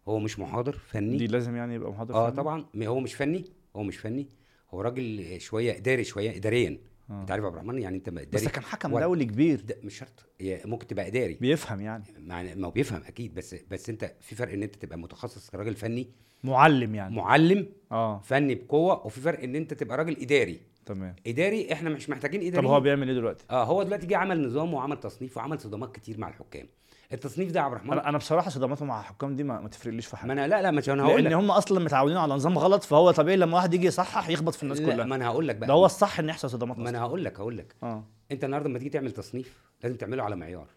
هو 0.08 0.20
مش 0.20 0.40
محاضر 0.40 0.72
فني. 0.78 1.18
دي 1.18 1.28
لازم 1.28 1.56
يعني 1.56 1.76
يبقى 1.76 1.92
محاضر 1.92 2.14
آه 2.16 2.28
فني؟ 2.28 2.38
طبعا. 2.38 2.66
هو 2.78 3.00
مش 3.00 3.14
فني. 3.14 3.46
هو 3.76 3.84
مش 3.84 3.98
فني. 3.98 4.28
هو 4.72 4.82
راجل 4.82 5.42
شوية 5.42 5.78
إداري 5.78 6.04
شوية 6.04 6.36
اداريا. 6.36 6.78
آه. 7.10 7.22
أنت 7.22 7.32
عارف 7.32 7.42
يا 7.44 7.48
عبد 7.48 7.56
الرحمن؟ 7.58 7.82
يعني 7.82 7.98
أنت 7.98 8.08
إداري. 8.08 8.26
بس 8.26 8.48
كان 8.48 8.64
حكم 8.64 8.94
و- 8.94 9.00
دولي 9.00 9.26
كبير. 9.26 9.62
ده 9.62 9.76
مش 9.84 9.98
شرط. 9.98 10.26
ممكن 10.42 10.88
تبقى 10.88 11.08
إداري. 11.08 11.34
بيفهم 11.34 11.82
يعني. 11.82 12.04
ما 12.20 12.68
هو 12.68 12.72
بيفهم 12.72 13.02
أكيد. 13.04 13.34
بس 13.34 13.56
بس 13.72 13.90
أنت 13.90 14.16
في 14.22 14.36
فرق 14.36 14.54
إن 14.54 14.64
أنت 14.64 14.76
تبقى 14.76 14.98
متخصص 14.98 15.50
كراجل 15.50 15.74
فني 15.76 16.08
معلم 16.44 16.96
يعني. 16.96 17.16
معلم 17.16 17.68
آه. 17.92 18.20
فني 18.20 18.56
بقوة 18.56 19.06
وفي 19.06 19.22
فرق 19.22 19.44
إن 19.44 19.56
أنت 19.56 19.74
تبقى 19.74 19.98
راجل 19.98 20.18
إداري. 20.22 20.60
تمام. 20.86 21.16
إداري 21.28 21.74
إحنا 21.74 21.90
مش 21.90 22.10
محتاجين 22.10 22.42
طب 22.42 22.48
اداري 22.48 22.68
هو 22.68 22.80
بيعمل 22.80 23.08
إيه 23.10 23.16
دلوقتي؟ 23.16 23.46
آه 23.52 23.64
هو 23.64 23.84
دلوقتي 23.84 24.08
جه 24.08 24.18
عمل 24.18 24.46
نظام 24.48 24.74
وعمل 24.74 25.00
تصنيف 25.00 25.38
وعمل 25.38 25.60
صدامات 25.60 25.96
كتير 25.96 26.20
مع 26.20 26.28
الحكام. 26.28 26.68
التصنيف 27.14 27.52
ده 27.52 27.60
يا 27.60 27.66
عبد 27.66 27.74
الرحمن 27.74 27.92
أنا 27.92 28.10
أنا 28.10 28.18
بصراحة 28.18 28.50
صدماته 28.50 28.86
مع 28.86 29.00
الحكام 29.00 29.36
دي 29.36 29.44
ما, 29.44 29.62
ما 29.62 29.70
تفرقليش 29.70 30.06
في 30.06 30.16
ما 30.16 30.20
حاجة 30.22 30.32
أنا 30.32 30.48
لا 30.48 30.62
لا 30.62 30.72
مش 30.72 30.90
أنا 30.90 31.04
هقول 31.04 31.24
لأن 31.24 31.34
هم 31.34 31.52
أصلا 31.52 31.80
متعودين 31.80 32.18
على 32.18 32.34
نظام 32.34 32.58
غلط 32.58 32.84
فهو 32.84 33.12
طبيعي 33.12 33.38
لما 33.38 33.56
واحد 33.56 33.74
يجي 33.74 33.88
يصحح 33.88 34.30
يخبط 34.30 34.56
في 34.56 34.64
الناس 34.64 34.82
لا 34.82 34.94
كلها. 34.94 35.06
ما 35.06 35.16
أنا 35.16 35.28
هقول 35.28 35.48
لك 35.48 35.56
بقى. 35.56 35.68
ده 35.68 35.74
هو 35.74 35.86
الصح 35.86 36.20
إن 36.20 36.30
يحصل 36.30 36.50
صدمات 36.50 36.80
ما 36.80 36.90
أنا 36.90 37.02
هقول 37.02 37.24
لك 37.26 37.40
هقول 37.40 37.58
لك. 37.58 37.76
آه. 37.84 38.04
أنت 38.32 38.44
النهارده 38.44 38.70
لما 38.70 38.78
تيجي 38.78 38.90
تعمل 38.90 39.12
تصنيف 39.12 39.62
لازم 39.84 39.96
تعمله 39.98 40.24
على 40.24 40.36
معيار. 40.36 40.68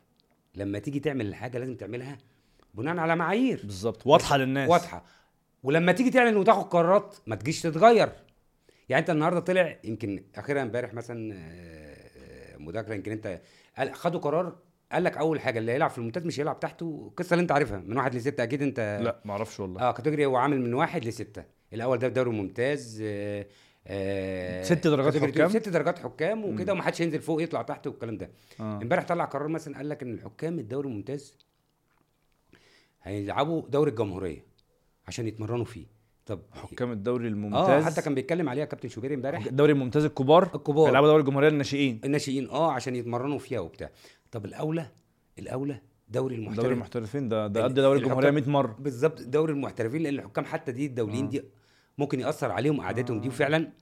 لما 0.54 0.78
تيجي 0.78 1.00
تعمل 1.00 1.26
الحاجة 1.26 1.58
لازم 1.58 1.74
تعملها 1.76 2.18
بناء 2.74 2.96
على 2.96 3.16
معايير. 3.16 3.61
بالظبط 3.64 4.07
واضحة 4.07 4.36
للناس. 4.36 4.70
واضحة. 4.70 5.04
ولما 5.67 5.93
تيجي 5.93 6.11
تعلن 6.11 6.37
وتاخد 6.37 6.63
قرارات 6.64 7.17
ما 7.26 7.37
تجيش 7.37 7.63
تتغير. 7.63 8.09
يعني 8.88 9.01
انت 9.01 9.11
النهارده 9.11 9.41
طلع 9.41 9.79
يمكن 9.84 10.25
أخيرا 10.37 10.63
امبارح 10.63 10.95
مثلا 10.95 11.34
آه، 11.34 11.37
آه، 11.37 12.57
مذاكرة 12.57 12.95
يمكن 12.95 13.13
انت 13.13 13.41
خدوا 13.93 14.21
قرار 14.21 14.57
قال 14.93 15.05
لك 15.05 15.17
أول 15.17 15.41
حاجة 15.41 15.59
اللي 15.59 15.72
هيلعب 15.72 15.91
في 15.91 15.99
الممتاز 15.99 16.26
مش 16.26 16.41
هيلعب 16.41 16.61
تحته 16.61 17.09
القصة 17.11 17.34
اللي 17.34 17.43
انت 17.43 17.53
عارفها 17.53 17.79
من 17.79 17.97
واحد 17.97 18.14
لستة. 18.14 18.43
أكيد 18.43 18.63
انت 18.63 19.01
لا 19.03 19.21
ما 19.25 19.33
أعرفش 19.33 19.61
والله. 19.61 19.80
آه 19.80 19.93
كاتيجوري 19.93 20.26
هو 20.26 20.37
عامل 20.37 20.61
من 20.61 20.75
واحد 20.75 21.05
لستة. 21.05 21.45
الأول 21.72 21.99
ده 21.99 22.09
دوري 22.09 22.30
ممتاز 22.30 23.03
آه 23.05 23.47
آه 23.87 24.63
ست 24.63 24.87
درجات 24.87 25.17
حكام؟ 25.17 25.49
ست 25.49 25.68
درجات 25.68 25.99
حكام 25.99 26.45
وكده. 26.45 26.72
ومحدش 26.72 27.01
ينزل 27.01 27.21
فوق 27.21 27.43
يطلع 27.43 27.63
تحت 27.63 27.87
والكلام 27.87 28.17
ده. 28.17 28.30
آه. 28.61 28.83
امبارح 28.83 29.05
طلع 29.05 29.25
قرار 29.25 29.49
مثلا 29.49 29.76
قال 29.76 29.88
لك 29.88 30.03
إن 30.03 30.14
الحكام 30.14 30.59
الدوري 30.59 30.88
الممتاز 30.88 31.34
هيلعبوا 33.03 33.63
دوري 33.68 33.91
الجمهورية. 33.91 34.55
عشان 35.08 35.26
يتمرنوا 35.28 35.64
فيه 35.64 35.87
طب 36.26 36.41
حكام 36.53 36.92
الدوري 36.92 37.24
آه 37.26 37.28
الممتاز 37.28 37.84
حتى 37.84 38.03
كان 38.03 38.14
بيتكلم 38.14 38.49
عليها 38.49 38.64
كابتن 38.64 38.88
شوبير 38.88 39.14
امبارح 39.14 39.46
الدوري 39.46 39.72
الممتاز 39.72 40.04
الكبار 40.04 40.50
الكبار. 40.54 40.88
يلعبوا 40.88 41.08
دوري 41.08 41.20
الجمهورية 41.20 41.49
للناشئين 41.49 42.00
الناشئين 42.04 42.49
آه 42.50 42.72
عشان 42.72 42.96
يتمرنوا 42.96 43.38
فيها 43.38 43.61
وبتاع 43.61 43.91
طب 44.30 44.45
الأولى 44.45 44.87
الأولى 45.38 45.80
دوري 46.08 46.34
المحترف 46.34 46.61
دوري 46.61 46.74
المحترفين 46.74 47.28
ده 47.28 47.46
ده 47.46 47.64
قد 47.64 47.74
دوري 47.74 47.99
الجمهورية 47.99 48.28
الحكام- 48.28 48.34
100 48.53 48.62
مرة 48.62 48.76
بالظبط 48.78 49.22
دوري 49.22 49.53
المحترفين 49.53 50.03
لأن 50.03 50.14
الحكام 50.14 50.45
حتى 50.45 50.72
دي 50.72 50.87
الدوليين 50.87 51.24
آه. 51.24 51.30
دي 51.30 51.42
ممكن 51.99 52.20
يأثر 52.20 52.53
عليهم 52.53 52.80
قعدتهم 52.80 53.20
دي 53.20 53.26
آه. 53.28 53.30
وفعلا 53.30 53.72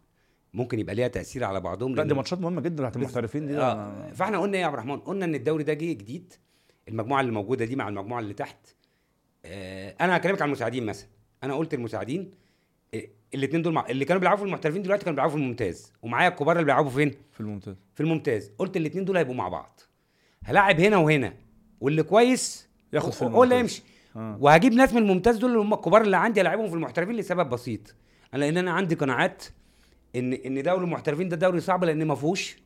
ممكن 0.55 0.78
يبقى 0.78 0.94
ليها 0.94 1.09
تأثير 1.09 1.44
على 1.44 1.60
بعضهم 1.60 1.94
لا 1.94 2.05
دي 2.05 2.14
ماتشات 2.14 2.40
مهمة 2.40 2.60
جدا 2.60 2.74
بتاعت 2.76 2.96
المحترفين 2.96 3.46
دي 3.46 3.59
آه. 3.59 4.10
فإحنا 4.12 4.38
قلنا 4.38 4.55
إيه 4.56 4.60
يا 4.62 4.66
عبد 4.66 4.74
الرحمن 4.74 4.96
قلنا 4.98 5.24
إن 5.24 5.34
الدوري 5.34 5.64
ده 5.64 5.72
جه 5.74 5.92
جديد 5.92 6.32
المجموعة 6.88 7.20
اللي 7.20 7.32
موجودة 7.32 7.64
دي 7.64 7.76
مع 7.76 7.88
المجموعة 7.88 8.20
اللي 8.20 8.34
تحت 8.34 8.66
آه 8.68 8.74
أنا 10.00 10.16
هكلمك 10.16 10.42
عن 10.42 10.48
المساعدين 10.48 10.86
مثلا. 10.86 11.08
أنا 11.42 11.54
قلت 11.54 11.74
المساعدين 11.74 12.34
الاثنين 13.34 13.62
دول 13.62 13.72
مع... 13.72 13.86
اللي 13.90 14.04
كانوا 14.04 14.20
بيلعبوا 14.20 14.38
في 14.38 14.44
المحترفين 14.44 14.82
دلوقتي 14.82 15.04
كانوا 15.04 15.14
بيلعبوا 15.14 15.36
في 15.36 15.42
الممتاز. 15.42 15.92
ومعايا 16.02 16.28
الكبار 16.28 16.56
اللي 16.56 16.64
بيلعبوا 16.64 16.90
فين؟ 16.90 17.14
في 17.32 17.40
الممتاز. 17.40 17.76
في 17.94 18.00
الممتاز. 18.00 18.50
قلت 18.58 18.76
الاثنين 18.76 19.04
دول 19.04 19.16
هيبقوا 19.16 19.34
مع 19.34 19.48
بعض. 19.48 19.80
هلاعب 20.44 20.80
هنا 20.80 20.96
وهنا. 20.96 21.34
واللي 21.80 22.02
كويس 22.02 22.68
ياخد 22.92 23.12
في 23.12 23.22
الممتاز. 23.22 23.58
يمشي 23.58 23.82
آه. 24.16 24.38
وهجيب 24.40 24.72
ناس 24.72 24.92
من 24.92 25.02
الممتاز 25.02 25.36
دول 25.36 25.50
اللي 25.50 25.62
هم 25.62 25.74
الكبار 25.74 26.02
اللي 26.02 26.16
عندي 26.16 26.40
العبهم 26.40 26.68
في 26.68 26.74
المحترفين 26.74 27.16
لسبب 27.16 27.48
بسيط. 27.48 27.94
أنا 28.34 28.40
لأن 28.44 28.56
أنا 28.56 28.70
عندي 28.70 28.94
قناعات 28.94 29.44
إن 30.16 30.32
إن 30.32 30.62
دوري 30.62 30.84
المحترفين 30.84 31.28
ده 31.28 31.36
دوري 31.36 31.60
صعب 31.60 31.84
لأن 31.84 32.04
ما 32.06 32.14
فيهوش 32.14 32.56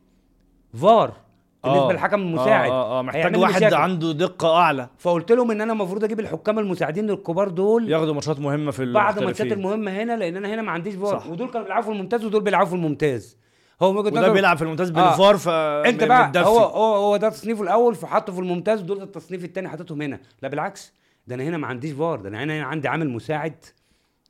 فار. 0.75 1.28
بالنسبة 1.65 1.89
آه. 1.89 1.93
للحكم 1.93 2.21
المساعد 2.21 2.71
آه 2.71 2.75
آه, 2.75 2.99
آه. 2.99 3.03
محتاج 3.03 3.37
واحد 3.37 3.57
مشاكل. 3.57 3.75
عنده 3.75 4.13
دقة 4.13 4.57
أعلى 4.57 4.89
فقلت 4.99 5.33
لهم 5.33 5.51
إن 5.51 5.61
أنا 5.61 5.73
المفروض 5.73 6.05
أجيب 6.05 6.21
الحكام 6.21 6.59
المساعدين 6.59 7.11
الكبار 7.11 7.49
دول 7.49 7.91
ياخدوا 7.91 8.15
ماتشات 8.15 8.41
مهمة 8.41 8.71
في 8.71 8.93
بعض 8.93 9.19
الماتشات. 9.19 9.53
المهمة 9.53 9.91
هنا 10.03 10.17
لأن 10.17 10.37
أنا 10.37 10.55
هنا 10.55 10.63
ما 10.63 10.73
عنديش 10.73 10.95
فار. 10.95 11.25
ودول 11.31 11.49
كانوا 11.49 11.63
بيلعبوا 11.63 11.85
في 11.85 11.93
الممتاز 11.93 12.25
ودول 12.25 12.41
بيلعبوا 12.43 12.69
في 12.69 12.75
الممتاز 12.75 13.37
هو 13.83 13.99
وده 13.99 14.33
بيلعب 14.33 14.57
في 14.57 14.63
الممتاز 14.63 14.91
آه. 14.91 15.09
بالفار 15.09 15.37
ف 15.37 15.49
أنت 15.49 16.05
بقى 16.05 16.29
متدفي. 16.29 16.47
هو 16.49 16.59
هو 16.59 16.95
هو 16.95 17.17
ده 17.17 17.29
تصنيفه 17.29 17.63
الأول 17.63 17.95
فحطه 17.95 18.33
في 18.33 18.39
الممتاز 18.39 18.83
ودول 18.83 19.03
التصنيف 19.03 19.45
الثاني 19.45 19.69
حطيتهم 19.69 20.03
هنا 20.03 20.21
لا 20.43 20.49
بالعكس 20.49 20.93
ده 21.27 21.35
أنا 21.35 21.45
هنا 21.45 21.57
ما 21.57 21.67
عنديش 21.67 21.93
فار 21.93 22.21
ده 22.21 22.29
أنا 22.29 22.45
هنا 22.45 22.63
عندي 22.65 22.89
عامل 22.89 23.11
مساعد 23.11 23.55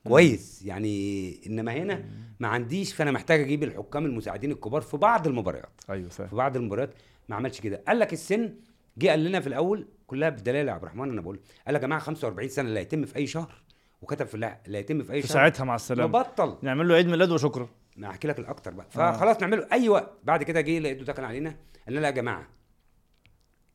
كويس 0.08 0.62
يعني 0.64 1.34
إنما 1.46 1.72
هنا 1.72 2.04
ما 2.40 2.48
عنديش 2.48 2.92
فأنا 2.94 3.10
محتاج 3.10 3.40
أجيب 3.40 3.62
الحكام 3.62 4.06
المساعدين 4.06 4.50
الكبار 4.52 4.80
في 4.80 4.96
بعض 4.96 5.26
المباريات 5.26 5.80
أيوه 5.90 6.08
فاهم 6.08 6.28
في 6.28 6.36
بعض 6.36 6.56
المباريات 6.56 6.90
ما 7.28 7.36
عملش 7.36 7.60
كده. 7.60 7.82
قال 7.88 7.98
لك 7.98 8.12
السن 8.12 8.54
جه 8.98 9.08
قال 9.10 9.24
لنا 9.24 9.40
في 9.40 9.46
الأول 9.46 9.88
كلها 10.06 10.28
بدلال 10.28 10.68
يا 10.68 10.72
عبد 10.72 10.82
الرحمن 10.82 11.10
أنا 11.10 11.20
بقول 11.20 11.40
قال 11.66 11.74
يا 11.74 11.80
جماعة 11.80 12.00
45 12.00 12.48
سنة 12.48 12.68
لا 12.70 12.80
يتم 12.80 13.04
في 13.04 13.16
أي 13.16 13.26
شهر 13.26 13.62
وكتب 14.02 14.26
في 14.26 14.34
اللائحه 14.34 14.60
لا 14.66 14.78
يتم 14.78 15.02
في 15.02 15.12
أي 15.12 15.22
في 15.22 15.28
شهر 15.28 15.34
ساعتها 15.34 15.64
مع 15.64 15.74
السلامة. 15.74 16.18
نبطل 16.18 16.58
نعمل 16.62 16.88
له 16.88 16.94
عيد 16.94 17.06
ميلاد 17.06 17.30
وشكرا. 17.30 17.68
ما 17.96 18.08
احكي 18.10 18.28
لك 18.28 18.38
الأكتر 18.38 18.70
بقى. 18.70 18.86
آه. 18.86 19.12
فخلاص 19.12 19.40
نعمله. 19.40 19.66
أي 19.72 19.88
وقت. 19.88 20.12
بعد 20.24 20.42
كده 20.42 20.60
جه 20.60 20.78
لقيته 20.78 21.04
دخل 21.04 21.24
علينا 21.24 21.50
قال 21.86 21.94
لنا 21.94 22.00
لا 22.00 22.06
يا 22.06 22.12
جماعة 22.12 22.48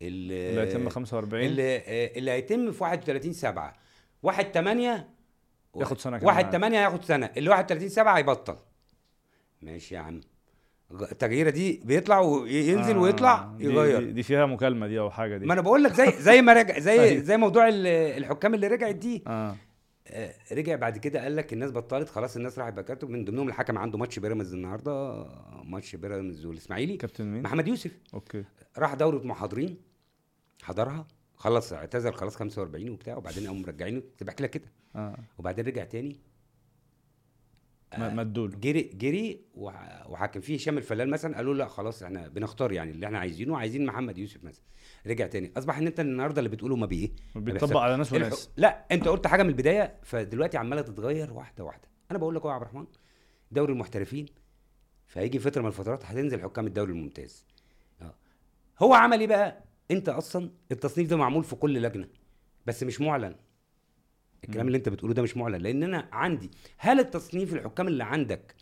اللي 0.01 0.49
اللي 0.49 0.61
هيتم 0.61 0.89
45 0.89 1.45
اللي, 1.45 1.77
آه، 1.77 2.17
اللي 2.17 2.31
هيتم 2.31 2.71
في 2.71 2.83
31 2.83 3.33
7 3.33 3.73
1 4.23 4.51
8 4.51 5.09
ياخد 5.75 5.97
سنة 5.99 6.17
كمان. 6.17 6.27
1 6.27 6.45
عادي. 6.45 6.57
8 6.57 6.79
هياخد 6.79 7.03
سنة. 7.03 7.29
اللي 7.37 7.49
31 7.49 7.89
7 7.89 8.17
هيبطل. 8.17 8.57
ماشي 9.61 9.95
يا 9.95 9.99
عم. 9.99 10.21
التغييرة 10.91 11.49
دي 11.49 11.81
بيطلع 11.85 12.19
وينزل 12.19 12.95
آه، 12.95 12.99
ويطلع 12.99 13.55
يغير. 13.59 13.99
دي, 14.03 14.11
دي 14.11 14.23
فيها 14.23 14.45
مكالمة 14.45 14.87
دي 14.87 14.99
أو 14.99 15.09
حاجة 15.11 15.37
دي. 15.37 15.45
ما 15.45 15.53
أنا 15.53 15.61
بقول 15.61 15.83
لك 15.83 15.93
زي 15.93 16.11
زي 16.19 16.41
ما 16.41 16.53
رجع 16.53 16.79
زي 16.79 17.01
أيوة. 17.03 17.23
زي 17.23 17.37
موضوع 17.37 17.67
ال- 17.67 17.87
الحكام 17.87 18.53
اللي 18.53 18.67
رجعت 18.67 18.95
دي. 18.95 19.23
آه. 19.27 19.55
آه، 20.07 20.33
رجع 20.51 20.75
بعد 20.75 20.97
كده 20.97 21.23
قال 21.23 21.35
لك 21.35 21.53
الناس 21.53 21.71
بطلت 21.71 22.09
خلاص 22.09 22.35
الناس 22.35 22.59
راحت 22.59 22.73
بكاته 22.73 23.07
من 23.07 23.25
ضمنهم 23.25 23.47
الحكم 23.47 23.77
عنده 23.77 23.97
ماتش 23.97 24.19
بيراميدز 24.19 24.53
النهارده 24.53 25.25
ماتش 25.63 25.95
بيراميدز 25.95 26.45
والإسماعيلي. 26.45 26.97
كابتن 26.97 27.25
مين؟ 27.25 27.43
محمد 27.43 27.67
يوسف. 27.67 27.91
okay. 28.13 28.43
راح 28.77 28.93
دورة 28.93 29.23
محاضرين 29.27 29.77
حضرها 30.63 31.07
خلص 31.35 31.73
اعتذر 31.73 32.11
خلاص 32.11 32.35
45 32.35 32.89
وبتاع 32.89 33.15
وبعدين 33.17 33.47
قاموا 33.47 33.61
مرجعينه. 33.61 34.01
بحكي 34.21 34.43
لك 34.43 34.49
كده. 34.49 34.71
آه. 34.95 35.17
وبعدين 35.37 35.65
رجع 35.65 35.83
تاني. 35.83 36.15
ما 37.97 38.13
مدوله 38.13 38.55
جري 38.57 38.81
جري 38.81 39.41
وح- 39.55 40.09
وحكم 40.09 40.39
فيه 40.41 40.55
هشام 40.55 40.77
الفلال 40.77 41.09
مثلا 41.09 41.35
قالوا 41.35 41.53
لا 41.53 41.67
خلاص 41.67 42.03
إحنا 42.03 42.27
بنختار 42.27 42.71
يعني 42.71 42.91
اللي 42.91 43.05
إحنا 43.05 43.19
عايزينه 43.19 43.57
عايزين 43.57 43.85
محمد 43.85 44.17
يوسف 44.17 44.43
مثلا. 44.43 44.63
رجع 45.07 45.27
تاني. 45.27 45.51
أصبح 45.57 45.77
إن 45.77 45.87
أنت 45.87 45.99
النهارده 45.99 46.39
اللي 46.39 46.49
بتقوله 46.49 46.75
ما 46.75 46.85
بايه 46.85 47.11
بيطبق 47.35 47.77
على 47.77 47.97
ناس 47.97 48.13
وناس. 48.13 48.49
لا 48.57 48.85
أنت 48.91 49.07
قلت 49.07 49.27
حاجة 49.27 49.43
من 49.43 49.49
البداية 49.49 49.95
فدلوقتي 50.03 50.57
عمالة 50.57 50.81
تتغير 50.81 51.33
واحدة 51.33 51.63
واحدة. 51.63 51.87
أنا 52.11 52.19
بقول 52.19 52.35
لك 52.35 52.41
أهو 52.41 52.49
يا 52.49 52.53
عبد 52.55 52.63
الرحمن 52.63 52.85
دوري 53.51 53.73
المحترفين 53.73 54.25
فهيجي 55.07 55.39
فترة 55.39 55.61
من 55.61 55.67
الفترات 55.67 56.05
هتنزل 56.05 56.41
حكام 56.41 56.67
الدوري 56.67 56.91
الممتاز. 56.91 57.45
آه. 58.01 58.15
هو 58.79 58.93
عمل 58.93 59.19
إيه 59.19 59.27
بقى؟ 59.27 59.63
أنت 59.91 60.09
أصلا 60.09 60.51
التصنيف 60.71 61.09
ده 61.09 61.17
معمول 61.17 61.43
في 61.43 61.55
كل 61.55 61.81
لجنة 61.81 62.07
بس 62.65 62.83
مش 62.83 63.01
معلن. 63.01 63.35
الكلام 64.43 64.67
اللي 64.67 64.77
انت 64.77 64.89
بتقوله 64.89 65.13
ده 65.13 65.21
مش 65.21 65.37
معلن. 65.37 65.55
لأن 65.55 65.83
أنا 65.83 66.09
عندي 66.11 66.51
هل 66.77 66.99
التصنيف 66.99 67.53
الحكام 67.53 67.87
اللي 67.87 68.03
عندك 68.03 68.55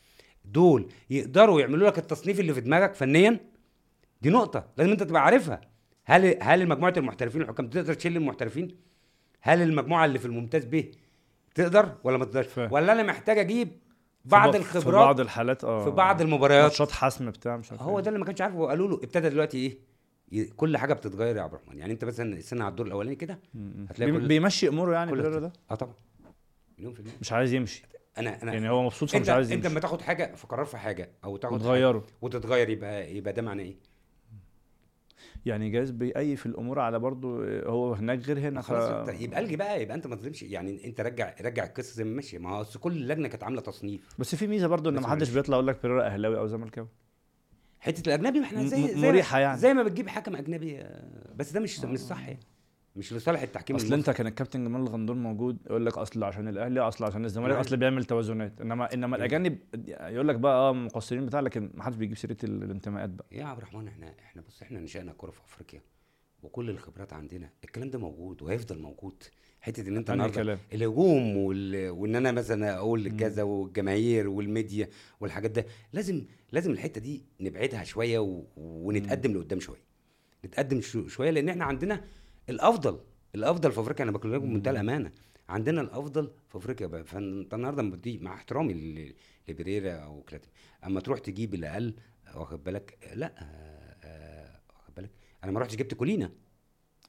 دول 0.46 0.88
يقدروا 1.10 1.62
يعملوا 1.62 1.88
لك 1.88 1.98
التصنيف 1.98 2.40
اللي 2.40 2.54
في 2.54 2.62
دماغك 2.62 2.94
فنيا؟ 2.94 3.40
دي 4.22 4.30
نقطة 4.30 4.68
لازم 4.78 4.92
أنت 4.92 5.04
تبقى 5.04 5.26
عارفها. 5.26 5.62
هل 6.06 6.38
هل 6.42 6.68
مجموعة 6.68 6.94
المحترفين 6.98 7.42
الحكام 7.42 7.68
تقدر 7.68 7.94
تشيل 7.94 8.18
المحترفين؟ 8.18 8.78
هل 9.42 9.62
المجموعة 9.62 10.06
اللي 10.06 10.20
في 10.20 10.26
الممتاز 10.26 10.66
ب 10.66 10.86
تقدر 11.56 11.96
ولا 12.04 12.18
ما 12.18 12.26
تقدرش. 12.26 12.58
ولا 12.58 12.92
أنا 12.92 13.04
محتاج 13.04 13.38
أجيب 13.38 13.70
بعض 14.26 14.56
الخبرات 14.56 14.84
في 14.84 14.92
بعض 14.92 15.20
الحالات 15.20 15.64
آه 15.64 15.84
في 15.84 15.90
بعض 15.92 16.22
المباريات؟ 16.22 16.64
ماتشات 16.64 16.92
حسم 16.92 17.30
بتاع 17.30 17.58
مش 17.58 17.72
عارف 17.72 17.82
هو 17.82 17.98
إيه. 17.98 18.04
ده 18.04 18.10
اللي 18.10 18.20
ما 18.20 18.26
كانش 18.26 18.42
عارفه. 18.42 18.66
قالوا 18.68 18.88
له 18.88 18.96
ابتدى 18.96 19.30
دلوقتي 19.30 19.58
إيه؟ 19.58 19.78
كل 20.56 20.78
حاجة 20.78 20.94
بتتغير 20.94 21.36
يا 21.36 21.42
عبد 21.42 21.54
الرحمن. 21.54 21.78
يعني 21.80 21.94
انت 21.94 22.06
مثلا 22.06 22.38
استنى 22.38 22.64
على 22.64 22.72
الدور 22.72 22.88
الأولاني 22.88 23.16
كده. 23.16 23.40
هتلاقي 23.90 24.12
كل- 24.12 24.28
بيمشي 24.28 24.68
أموره 24.68 24.94
يعني 24.94 25.12
كل 25.12 25.40
ده؟ 25.40 25.54
آه 25.72 25.76
طبعا. 25.76 25.94
مليون 26.78 26.94
في 26.94 27.00
المية. 27.00 27.12
مش 27.22 27.32
عايز 27.32 27.54
يمشي. 27.54 27.84
أنا 28.18 28.44
أنا 28.44 28.54
يعني 28.54 28.70
هو 28.70 28.84
مبسوط 28.84 29.16
انت 29.16 29.24
فمش 29.26 29.30
عايز 29.30 29.52
أنت 29.52 29.58
يمشي. 29.58 29.70
لما 29.72 29.80
تاخد 29.80 30.02
حاجة 30.02 30.36
في 30.36 30.48
قرار 30.48 30.66
في 30.66 30.78
حاجة 30.78 31.12
أو 31.24 31.38
تاخد 31.38 31.54
وتغيره. 31.56 32.08
وتتغير 32.22 32.70
يبقى 32.70 33.16
يبقى 33.16 33.34
ده 33.34 33.42
معناه 33.42 33.64
إيه؟ 33.64 33.76
يعني 35.46 35.70
جايز 35.70 35.92
بيقيف 35.92 36.46
الأمور 36.46 36.80
على 36.80 37.00
برضو 37.00 37.44
هو 37.46 37.94
هناك 37.94 38.20
غير 38.20 38.40
هنا 38.40 38.62
ف... 38.62 38.66
خلاص 38.66 38.84
انت 39.10 39.22
يبقى 39.22 39.40
ألغي 39.40 39.56
بقى 39.56 39.82
يبقى 39.82 39.96
أنت 39.96 40.08
ما 40.08 40.16
تظلمش. 40.16 40.44
يعني 40.44 40.86
أنت 40.86 41.02
رجع 41.02 41.36
رجع 41.42 41.64
القصة 41.64 41.94
زي 41.96 42.04
ما 42.04 42.16
ماشية. 42.16 42.38
ما 42.38 42.50
هو 42.50 42.66
كل 42.80 43.08
لجنة 43.08 43.28
كانت 43.28 43.44
عاملة 43.44 43.62
تصنيف. 43.62 44.02
بس 44.20 44.36
في 44.36 44.48
ميزة 44.48 44.68
برضو 44.68 44.90
إن 44.90 45.00
ما 45.00 45.08
حدش. 45.08 45.30
بيطلع 45.30 45.56
يقول 45.56 45.68
لك 45.68 45.82
بيرر 45.82 46.02
أهلاوي 46.02 46.38
أو 46.38 46.48
زملكاوي. 46.48 46.88
حتة 47.82 48.08
الأجنبي 48.10 48.40
ما 48.40 48.46
إحنا 48.46 48.66
زي 48.66 48.88
زي 48.88 49.08
مريحة 49.08 49.40
يعني. 49.40 49.58
زي 49.58 49.74
ما 49.74 49.84
بتجيب 49.84 50.08
حكم 50.10 50.36
أجنبي 50.36 50.78
آه، 50.82 51.34
بس 51.36 51.52
ده 51.52 51.60
مش 51.60 51.80
مش 51.80 52.00
صح 52.00 52.28
يعني 52.28 52.40
مش 52.96 53.14
لصالح 53.14 53.42
التحكيم 53.42 53.76
أصل 53.76 53.94
أنت 53.94 54.10
كان 54.10 54.28
الكابتن 54.28 54.64
جمال 54.64 54.82
الغندور 54.82 55.16
موجود 55.16 55.58
يقول 55.66 55.86
لك 55.86 55.98
أصل 55.98 56.24
عشان 56.24 56.48
الأهلي 56.48 56.80
أصل 56.80 57.06
عشان 57.06 57.26
الزمالك 57.26 57.52
نعم. 57.52 57.60
أصل 57.60 57.78
بيعمل 57.78 58.06
توازنات 58.06 58.62
انما 58.62 58.94
إنما 58.94 59.16
إيه. 59.16 59.22
الأجانب 59.22 59.58
يقول 59.88 60.28
لك 60.28 60.36
بقى 60.36 60.54
آه 60.70 60.74
مقصرين 60.74 61.26
بتاع 61.26 61.40
لكن 61.40 61.72
ما 61.74 61.84
حدش 61.84 61.96
بيجيب 61.96 62.18
سيرة 62.18 62.38
ال- 62.44 62.64
الانتماءات 62.64 63.10
بقى 63.10 63.26
يا 63.32 63.46
عبد 63.46 63.58
الرحمن 63.58 63.88
إحنا 63.88 64.16
إحنا 64.20 64.42
بص 64.42 64.62
إحنا 64.62 64.80
نشأنا 64.80 65.14
كوره 65.14 65.32
في 65.32 65.42
أفريقيا 65.46 65.82
وكل 66.44 66.70
الخبرات 66.70 67.14
عندنا 67.14 67.50
الكلام 67.64 67.90
ده 67.90 68.00
موجود 68.00 68.42
وهيفضل 68.42 68.80
موجود 68.80 69.24
حتة 69.62 69.88
إن 69.88 69.98
أنت 69.98 70.10
النهارده 70.10 70.60
الهجوم 70.74 71.38
وال... 71.38 71.90
وإن 71.90 72.16
أنا 72.16 72.32
مثلا 72.32 72.76
أقول 72.78 73.18
كذا 73.18 73.44
والجماهير 73.44 74.28
والميديا 74.30 74.90
والحاجات 75.20 75.52
ده 75.52 75.66
لازم 75.94 76.26
لازم 76.52 76.72
الحتة 76.72 77.02
دي 77.02 77.24
نبعدها 77.40 77.84
شوية 77.84 78.20
و... 78.20 78.44
ونتقدم 78.58 79.34
لقدام 79.34 79.60
شوية. 79.60 79.84
نتقدم 80.46 80.82
شو... 80.82 81.08
شوية 81.08 81.30
لأن 81.30 81.50
إحنا 81.50 81.66
عندنا 81.66 82.04
الأفضل 82.50 83.00
الأفضل 83.36 83.72
في 83.72 83.80
أفريقيا. 83.80 84.04
أنا 84.04 84.12
بكلمك 84.12 84.42
بمنتهى 84.42 84.72
الأمانة. 84.72 85.12
عندنا 85.50 85.82
الأفضل 85.82 86.32
في 86.50 86.58
أفريقيا 86.58 86.88
بقى. 86.88 87.04
فانت 87.04 87.54
النهارده 87.54 88.00
مع 88.06 88.34
احترامي 88.34 89.14
لبريرا 89.50 89.92
أو 89.92 90.22
كلاتي 90.22 90.50
أما 90.86 91.00
تروح 91.00 91.20
تجيب 91.20 91.54
الأقل 91.54 91.94
واخد 92.36 92.64
بالك؟ 92.64 92.98
لأ 93.14 93.34
آه، 93.38 93.96
آه، 94.04 94.60
واخد 94.76 94.96
بالك؟ 94.96 95.12
أنا 95.44 95.52
ما 95.52 95.60
رحتش 95.60 95.76
جبت 95.76 95.94
كولينا. 95.94 96.32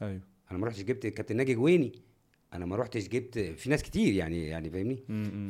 أيوه. 0.02 0.20
أنا 0.50 0.58
ما 0.58 0.66
رحتش 0.66 0.82
جبت 0.82 1.06
كابتن 1.06 1.36
ناجي 1.36 1.54
جويني. 1.54 1.92
أنا 2.54 2.66
ما 2.66 2.76
رحتش 2.76 3.08
جبت 3.08 3.38
في 3.38 3.70
ناس 3.70 3.82
كتير 3.82 4.14
يعني 4.14 4.46
يعني 4.48 4.70
فاهمني؟ 4.70 4.96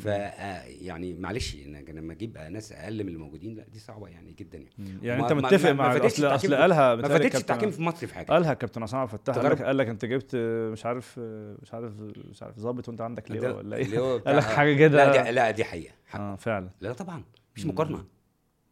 ف 0.00 0.06
آه، 0.08 0.62
يعني 0.64 1.14
معلش 1.14 1.56
أنا 1.66 1.78
لما 1.78 2.12
أجيب 2.12 2.38
ناس 2.38 2.72
أقل 2.72 3.04
من 3.04 3.08
الموجودين 3.12 3.54
لا 3.54 3.64
دي 3.72 3.78
صعبة 3.78 4.08
يعني 4.08 4.32
جدا 4.32 4.58
يعني. 4.58 4.70
يعني 5.02 5.20
ما- 5.20 5.26
أنت 5.26 5.32
ما- 5.32 5.48
متفق 5.48 5.68
ما- 5.68 5.72
ما 5.74 5.82
مع 5.88 5.92
فادتش 5.92 6.12
أصل 6.20 6.26
اصل 6.34 6.54
قالها 6.54 6.94
ما 6.94 7.02
كابتن- 7.08 7.36
التحكيم 7.36 7.70
في 7.70 7.82
مصر 7.82 8.06
في 8.06 8.14
حاجة. 8.14 8.26
قالها 8.26 8.54
كابتن 8.54 8.82
عصام 8.82 9.02
الفتاح 9.02 9.36
قال 9.36 9.52
لك. 9.52 9.62
قال 9.62 9.76
لك 9.76 9.86
أنت 9.88 10.04
جبت 10.04 10.36
مش 10.72 10.86
عارف 10.86 11.18
مش 11.62 11.74
عارف 11.74 11.92
مش 12.30 12.42
عارف 12.42 12.58
ظابط 12.58 12.88
وأنت 12.88 13.00
عندك 13.00 13.30
ليه 13.30 13.40
ولا 13.52 13.76
إيه؟ 13.76 13.86
قال 14.26 14.36
لك 14.36 14.42
حاجة 14.44 14.74
كده. 14.78 15.04
لا 15.12 15.22
دي 15.24 15.30
لا 15.30 15.50
دي 15.50 15.64
حقيقة. 15.64 15.94
حق. 16.06 16.20
آه 16.20 16.36
فعلا. 16.36 16.70
لا 16.80 16.92
طبعا. 16.92 17.22
مفيش. 17.52 17.66
مقارنة. 17.66 18.04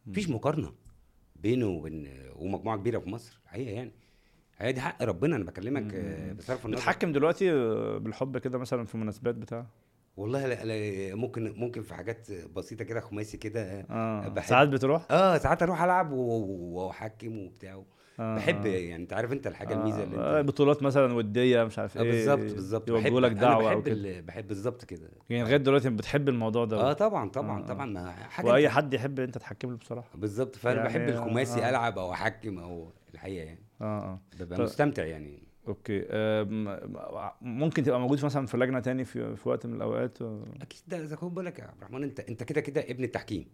مفيش 0.05 0.29
مقارنة 0.29 0.73
بينه 1.35 1.67
وبين 1.67 2.07
ومجموعة 2.35 2.77
كبيرة 2.77 2.99
في 2.99 3.09
مصر. 3.09 3.39
حقيقة 3.45 3.71
يعني. 3.71 3.91
هي 4.61 4.71
دي 4.71 4.81
حق 4.81 5.03
ربنا 5.03 5.35
أنا 5.35 5.43
بكلمك 5.43 5.93
آه، 5.95 6.33
بصرف 6.33 6.65
النظر. 6.65 6.81
بتحكم 6.81 7.11
دلوقتي 7.11 7.51
آه، 7.51 7.97
بالحب 7.97 8.37
كده 8.37 8.57
مثلا 8.57 8.85
في 8.85 8.97
مناسبات 8.97 9.35
بتاع؟ 9.35 9.65
والله 10.17 10.47
لا 10.47 10.63
لا 10.65 11.15
ممكن 11.15 11.53
ممكن 11.57 11.81
في 11.81 11.93
حاجات 11.93 12.27
بسيطة 12.55 12.83
كده 12.85 12.99
خماسي 12.99 13.37
كده 13.37 13.85
آه 13.89 14.27
بحب. 14.27 14.49
ساعات 14.49 14.67
بتروح؟ 14.67 15.07
آه 15.11 15.37
ساعات 15.37 15.63
أروح 15.63 15.81
ألعب 15.83 16.11
وأحكم 16.11 17.37
وبتاع. 17.37 17.83
آه، 18.19 18.35
بحب 18.35 18.65
آه. 18.65 18.69
يعني 18.69 19.03
أنت 19.03 19.13
عارف 19.13 19.31
أنت 19.31 19.47
الحاجة 19.47 19.73
الميزة 19.73 20.03
اللي 20.03 20.17
آه، 20.17 20.39
انت 20.39 20.47
بطولات 20.47 20.83
مثلا 20.83 21.13
ودية 21.13 21.63
مش 21.63 21.79
عارف 21.79 21.97
آه 21.97 22.01
إيه 22.01 22.11
بالظبط. 22.11 22.39
بالظبط 22.39 22.89
يوجهوا 22.89 23.21
لك 23.21 23.31
دعوة 23.31 23.69
بحب 23.75 23.87
ال- 23.87 24.21
بحب 24.21 24.47
بالظبط 24.47 24.85
كده. 24.85 25.09
يعني 25.29 25.43
لغاية 25.43 25.57
دلوقتي 25.57 25.89
بتحب 25.89 26.29
الموضوع 26.29 26.65
ده؟ 26.65 26.77
آه 26.77 26.93
طبعا 26.93 27.29
طبعا 27.29 27.59
آه، 27.59 27.63
آه. 27.63 27.67
طبعا. 27.67 27.85
ما 27.85 28.11
حاجة 28.11 28.45
وأي 28.47 28.65
انت- 28.65 28.73
حد 28.75 28.93
يحب 28.93 29.19
أنت 29.19 29.37
تحكم 29.37 29.69
له 29.71 29.77
بصراحة. 29.77 30.09
بالظبط. 30.15 30.55
فأنا 30.55 30.75
يعني 30.75 30.89
بحب 30.89 31.09
الخماسي 31.09 31.65
آه. 31.65 31.69
ألعب 31.69 31.97
أو 31.99 32.11
أحكم 32.13 32.59
أو 32.59 32.91
الحقيقة 33.13 33.43
يعني. 33.45 33.59
آه 33.81 33.99
آه. 34.13 34.19
ببقى 34.39 34.57
طب- 34.57 34.63
مستمتع 34.63 35.05
يعني. 35.05 35.39
أوكي. 35.67 36.05
ممكن 37.41 37.83
تبقى 37.83 37.99
موجود 37.99 38.25
مثلا 38.25 38.45
في 38.47 38.57
لجنة 38.57 38.79
تاني 38.79 39.05
في, 39.05 39.35
في 39.35 39.49
وقت 39.49 39.65
من 39.65 39.73
الأوقات؟ 39.75 40.17
أكيد. 40.61 40.81
ده 40.87 41.03
اذا 41.03 41.15
كنت 41.15 41.31
بقول 41.33 41.45
لك 41.45 41.59
يا 41.59 41.63
عبد 41.63 41.77
الرحمن 41.77 42.03
أنت 42.03 42.19
أنت 42.19 42.43
كده 42.43 42.61
كده 42.61 42.81
ابن 42.81 43.03
التحكيم. 43.03 43.45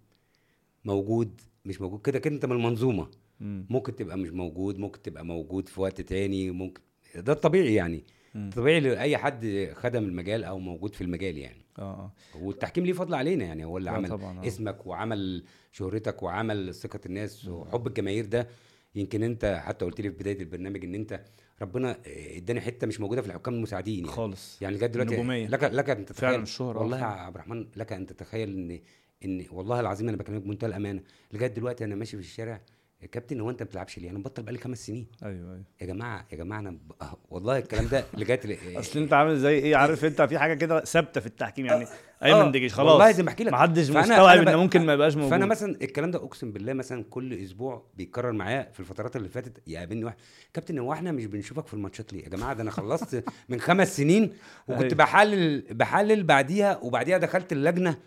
موجود 0.86 1.42
مش 1.66 1.82
موجود. 1.82 2.02
كده 2.02 2.20
كده 2.20 2.36
أنت 2.36 2.46
من 2.46 2.52
المنظومة. 2.56 3.08
مم. 3.40 3.66
ممكن 3.70 3.96
تبقى 3.96 4.18
مش 4.18 4.30
موجود 4.30 4.78
ممكن 4.80 5.02
تبقى 5.02 5.26
موجود 5.26 5.70
في 5.70 5.82
وقت 5.82 6.02
تاني 6.02 6.52
ممكن. 6.52 6.82
ده 7.16 7.34
الطبيعي 7.34 7.74
يعني. 7.76 8.04
مم. 8.36 8.50
طبيعي 8.56 8.80
لأي 8.80 9.18
حد 9.18 9.70
خدم 9.74 10.04
المجال 10.04 10.44
أو 10.44 10.60
موجود 10.60 10.96
في 10.96 11.02
المجال 11.02 11.38
يعني. 11.38 11.62
آه 11.80 11.82
آه. 11.82 12.12
والتحكيم 12.42 12.86
ليه 12.86 12.94
فضل 12.94 13.14
علينا 13.16 13.46
يعني. 13.46 13.66
هو 13.66 13.78
اللي 13.78 13.90
عمل 13.90 14.10
طبعاً، 14.10 14.40
آه. 14.44 14.48
اسمك 14.48 14.88
وعمل 14.88 15.44
شهرتك 15.72 16.24
وعمل 16.24 16.74
ثقة 16.74 17.00
الناس 17.06 17.48
وحب 17.48 17.88
الجماهير 17.88 18.26
ده. 18.26 18.48
يمكن 18.96 19.24
انت 19.24 19.62
حتى 19.66 19.86
قلت 19.86 20.02
لي 20.02 20.10
في 20.12 20.18
بداية 20.18 20.40
البرنامج 20.40 20.84
ان 20.86 20.96
انت 20.96 21.22
ربنا 21.62 21.98
اداني 22.38 22.62
حتة 22.62 22.88
مش 22.88 23.00
موجودة 23.00 23.22
في 23.22 23.28
الحكام 23.28 23.54
المساعدين 23.54 24.00
يعني 24.00 24.16
خالص 24.16 24.62
يعني 24.62 24.76
لغاية 24.76 24.90
دلوقتي 24.90 25.12
النجومية. 25.16 25.48
لك 25.48 25.64
لك 25.64 25.90
أن 25.90 26.06
تتخيل 26.06 26.30
فعلا 26.32 26.44
الشهرة 26.44 26.80
والله 26.80 27.00
يا. 27.00 27.04
عبد 27.04 27.36
الرحمن 27.36 27.68
لك 27.76 27.94
أن 27.94 28.06
تتخيل 28.06 28.50
ان 28.50 28.80
إن 29.26 29.46
والله 29.52 29.80
العظيم 29.80 30.08
أنا 30.08 30.18
بكلمك 30.18 30.42
بمنتهى 30.42 30.68
الأمانة 30.68 31.02
لغاية 31.34 31.48
دلوقتي 31.48 31.84
أنا 31.84 31.96
ماشي 31.96 32.18
في 32.18 32.24
الشارع 32.24 32.62
يا 33.02 33.08
كابتن 33.08 33.40
هو 33.42 33.50
انت 33.50 33.62
ما 33.64 33.68
بتلعبش 33.68 33.98
ليه؟ 34.00 34.10
أنا 34.10 34.20
مبطل 34.20 34.44
بقالي 34.44 34.58
خمس 34.60 34.86
سنين. 34.88 35.08
أيوه 35.24 35.36
أيوه. 35.54 35.64
يا 35.82 35.86
جماعة 35.86 36.26
يا 36.32 36.38
جماعة 36.38 36.60
أنا 36.60 36.72
ب... 36.72 36.92
آه، 37.02 37.18
والله 37.30 37.58
الكلام 37.58 37.88
ده 37.88 38.06
لغاية 38.14 38.40
ل- 38.46 38.78
أصل 38.80 39.00
أنت 39.00 39.14
عامل 39.14 39.38
زي 39.40 39.54
إيه؟ 39.60 39.76
عارف 39.76 40.06
أنت 40.06 40.22
في 40.22 40.38
حاجة 40.40 40.54
كده 40.54 40.80
ثابتة 40.84 41.22
في 41.22 41.28
التحكيم 41.28 41.66
يعني 41.66 41.84
آه، 42.22 42.26
أيمن 42.26 42.52
دجيش 42.52 42.74
خلاص 42.74 42.92
والله 42.92 43.12
زي 43.12 43.24
ما 43.24 43.30
أحكي 43.30 43.44
لك. 43.44 43.52
ما 43.52 43.58
حدش 43.58 43.90
فأنا- 43.92 43.96
مستوعب 43.98 44.48
إن 44.48 44.56
ممكن 44.56 44.86
ما 44.86 44.94
يبقاش 44.94 45.16
موجود. 45.16 45.32
فانا 45.32 45.46
مثلا 45.46 45.78
الكلام 45.82 46.12
ده 46.12 46.20
أقسم 46.20 46.52
بالله 46.52 46.74
مثلا 46.74 47.04
كل 47.10 47.34
أسبوع 47.34 47.86
بيتكرر 47.98 48.32
معايا 48.32 48.70
في 48.74 48.80
الفترات 48.80 49.16
اللي 49.16 49.30
فاتت 49.30 49.62
يقابلني 49.68 50.06
واحد. 50.06 50.18
كابتن 50.54 50.78
هو 50.80 50.94
إحنا 50.94 51.12
مش 51.12 51.26
بنشوفك 51.26 51.68
في 51.68 51.74
الماتشات 51.74 52.14
ليه؟ 52.14 52.24
يا 52.24 52.30
جماعة 52.30 52.54
ده 52.54 52.62
أنا 52.64 52.72
خلصت 52.72 53.24
من 53.50 53.60
خمس 53.60 53.98
سنين 53.98 54.34
وكنت 54.68 54.82
أيوة. 54.84 54.96
بحلل 54.96 55.62
بحلل 55.74 56.24
بعديها 56.24 56.78
وبعديها 56.84 57.18
دخلت 57.18 57.52
اللجنة 57.52 57.98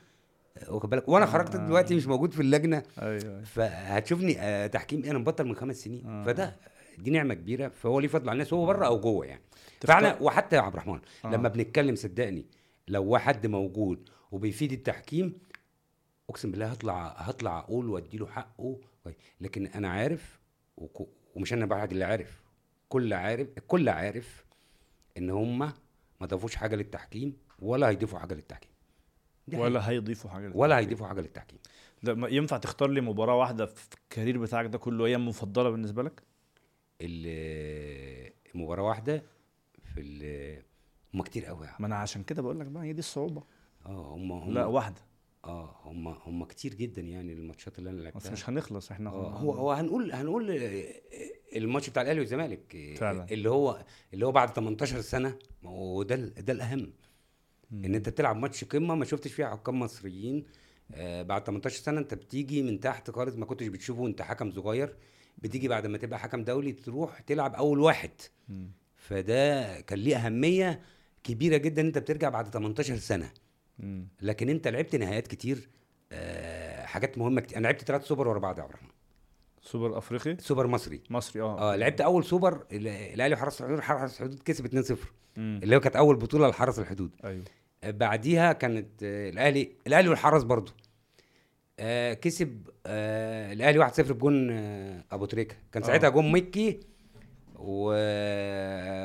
واخد 0.68 0.90
بالك؟ 0.90 1.08
وأنا 1.08 1.26
خرجت 1.26 1.54
آه. 1.54 1.66
دلوقتي 1.66 1.94
مش 1.94 2.06
موجود 2.06 2.32
في 2.32 2.42
اللجنة. 2.42 2.82
أيوه 3.02 3.22
أيوه. 3.22 3.42
فهتشوفني 3.42 4.40
آه، 4.40 4.66
تحكيم 4.66 5.04
أنا 5.04 5.18
مبطل 5.18 5.44
من 5.44 5.54
خمس 5.56 5.76
سنين. 5.76 6.06
آه. 6.06 6.24
فده 6.24 6.56
دي 6.98 7.10
نعمة 7.10 7.34
كبيرة. 7.34 7.68
فهو 7.68 8.00
ليه 8.00 8.08
فضل 8.08 8.28
على 8.28 8.32
الناس؟ 8.32 8.52
هو 8.52 8.66
بره 8.66 8.86
أو 8.86 9.00
جوه 9.00 9.26
يعني. 9.26 9.42
فاحنا 9.80 10.16
وحتى 10.20 10.56
يا 10.56 10.60
عبد 10.60 10.74
الرحمن. 10.74 11.00
لما 11.24 11.48
بنتكلم 11.48 11.94
صدقني 11.94 12.46
لو 12.88 13.04
واحد 13.04 13.46
موجود 13.46 14.08
وبيفيد 14.32 14.72
التحكيم 14.72 15.38
أقسم 16.30 16.50
بالله 16.50 16.66
هطلع 16.66 17.06
هطلع 17.16 17.58
أقول 17.58 17.88
وادي 17.88 18.18
له 18.18 18.26
حقه 18.26 18.78
لكن 19.40 19.66
أنا 19.66 19.88
عارف 19.88 20.40
ومش 21.34 21.52
أنا 21.52 21.66
بعد 21.66 21.92
اللي 21.92 22.04
عارف. 22.04 22.42
كل 22.88 23.12
عارف 23.12 23.48
الكل 23.58 23.88
عارف 23.88 24.44
إن 25.16 25.30
هم 25.30 25.58
ما 26.20 26.26
ضافوش 26.26 26.56
حاجة 26.56 26.76
للتحكيم 26.76 27.36
ولا 27.58 27.88
هيضيفوا 27.88 28.18
حاجة 28.18 28.34
للتحكيم. 28.34 28.69
ولا 29.58 29.90
هيضيفوا 29.90 30.30
حاجة 30.30 30.52
ولا 30.54 30.78
هيضيفوا 30.78 31.06
حاجة 31.06 31.20
للتحكيم. 31.20 31.58
ما- 32.02 32.28
ينفع 32.28 32.56
تختار 32.56 32.88
لي 32.90 33.00
مباراة 33.00 33.34
واحدة 33.36 33.66
في 33.66 33.94
الكارير 33.94 34.38
بتاعك 34.38 34.66
ده 34.66 34.78
كله 34.78 35.06
هي 35.06 35.14
المفضلة 35.16 35.70
بالنسبة 35.70 36.02
لك؟ 36.02 36.22
مباراة 38.54 38.82
واحدة 38.82 39.22
في 39.94 40.62
هم 41.14 41.22
كتير 41.22 41.44
قوي. 41.44 41.66
ما 41.80 41.86
أنا 41.86 41.96
عشان 41.96 42.22
كده 42.22 42.42
بقول 42.42 42.60
لك 42.60 42.66
بقى 42.66 42.82
هي 42.84 42.92
دي 42.92 42.98
الصعوبة. 42.98 43.42
آه 43.86 44.14
هم 44.14 44.32
هم 44.32 44.52
لا 44.52 44.64
واحدة. 44.66 45.00
آه 45.44 45.76
هم 45.84 46.08
هم 46.08 46.44
كتير 46.44 46.74
جدا 46.74 47.02
يعني 47.02 47.32
الماتشات 47.32 47.78
اللي 47.78 47.90
أنا 47.90 47.98
بس 47.98 48.04
لعبتها 48.04 48.32
مش 48.32 48.48
هنخلص 48.48 48.90
إحنا 48.90 49.10
آه، 49.10 49.30
هو 49.30 49.52
هو 49.52 49.72
هنقول 49.72 50.12
هنقول 50.12 50.50
الماتش 51.56 51.90
بتاع 51.90 52.02
الأهلي 52.02 52.20
والزمالك. 52.20 52.94
فعلا. 52.98 53.26
اللي 53.30 53.50
هو 53.50 53.84
اللي 54.14 54.26
هو 54.26 54.32
بعد 54.32 54.50
18 54.50 55.00
سنة 55.00 55.38
ده 56.02 56.14
ال- 56.14 56.34
ده 56.44 56.52
الأهم. 56.52 56.92
إن 57.72 57.94
أنت 57.94 58.08
بتلعب 58.08 58.36
ماتش 58.36 58.64
قمة 58.64 58.94
ما 58.94 59.04
شفتش 59.04 59.32
فيها 59.32 59.50
حكام 59.50 59.80
مصريين. 59.80 60.44
آه 60.94 61.22
بعد 61.22 61.44
18 61.44 61.76
سنة 61.82 62.00
أنت 62.00 62.14
بتيجي 62.14 62.62
من 62.62 62.80
تحت 62.80 63.10
خالص 63.10 63.36
ما 63.36 63.46
كنتش 63.46 63.66
بتشوفه 63.66 64.00
وأنت 64.02 64.22
حكم 64.22 64.50
صغير. 64.50 64.94
بتيجي 65.38 65.68
بعد 65.68 65.86
ما 65.86 65.98
تبقى 65.98 66.18
حكم 66.18 66.44
دولي 66.44 66.72
تروح 66.72 67.20
تلعب 67.20 67.54
أول 67.54 67.78
واحد. 67.80 68.10
فده 68.96 69.80
كان 69.80 69.98
ليه 69.98 70.16
أهمية 70.16 70.80
كبيرة 71.24 71.56
جدا 71.56 71.82
أنت 71.82 71.98
بترجع 71.98 72.28
بعد 72.28 72.48
18 72.50 72.96
سنة. 72.96 73.30
لكن 74.22 74.48
أنت 74.48 74.68
لعبت 74.68 74.96
نهائيات 74.96 75.26
كتير. 75.26 75.68
آه 76.12 76.84
حاجات 76.84 77.18
مهمة 77.18 77.40
كتير. 77.40 77.58
أنا 77.58 77.64
لعبت 77.64 77.84
ثلاث 77.84 78.04
سوبر 78.04 78.28
ورا 78.28 78.38
بعض 78.38 78.58
يا 78.58 78.68
سوبر 79.62 79.98
أفريقي؟ 79.98 80.36
سوبر 80.40 80.66
مصري. 80.66 81.00
مصري 81.10 81.42
آه. 81.42 81.72
آه 81.72 81.76
لعبت 81.76 82.00
أول 82.00 82.24
سوبر 82.24 82.66
ال- 82.72 82.86
الأهلي 82.88 83.34
وحرس 83.34 83.60
الحدود 83.60 83.80
حرس 83.80 84.12
الحدود 84.22 84.42
كسب 84.44 84.66
2-0 84.66 84.98
مم. 85.36 85.60
اللي 85.62 85.76
هو 85.76 85.80
كانت 85.80 85.96
أول 85.96 86.16
بطولة 86.16 86.48
لحرس 86.48 86.78
الحدود. 86.78 87.10
أيوه. 87.24 87.44
بعديها 87.86 88.52
كانت 88.52 89.02
آه، 89.02 89.30
الأهلي 89.30 89.72
الأهلي 89.86 90.08
والحرس 90.08 90.42
برضو 90.42 90.72
آه 91.78 92.14
كسب 92.14 92.68
آه 92.86 93.52
الأهلي 93.52 93.88
1-0 93.90 94.00
بجون 94.00 94.50
آه 94.50 95.04
أبو 95.12 95.24
تريكة. 95.26 95.56
كان 95.72 95.82
آه. 95.82 95.86
ساعتها 95.86 96.08
جون 96.08 96.32
مكي 96.32 96.80
و... 97.56 97.84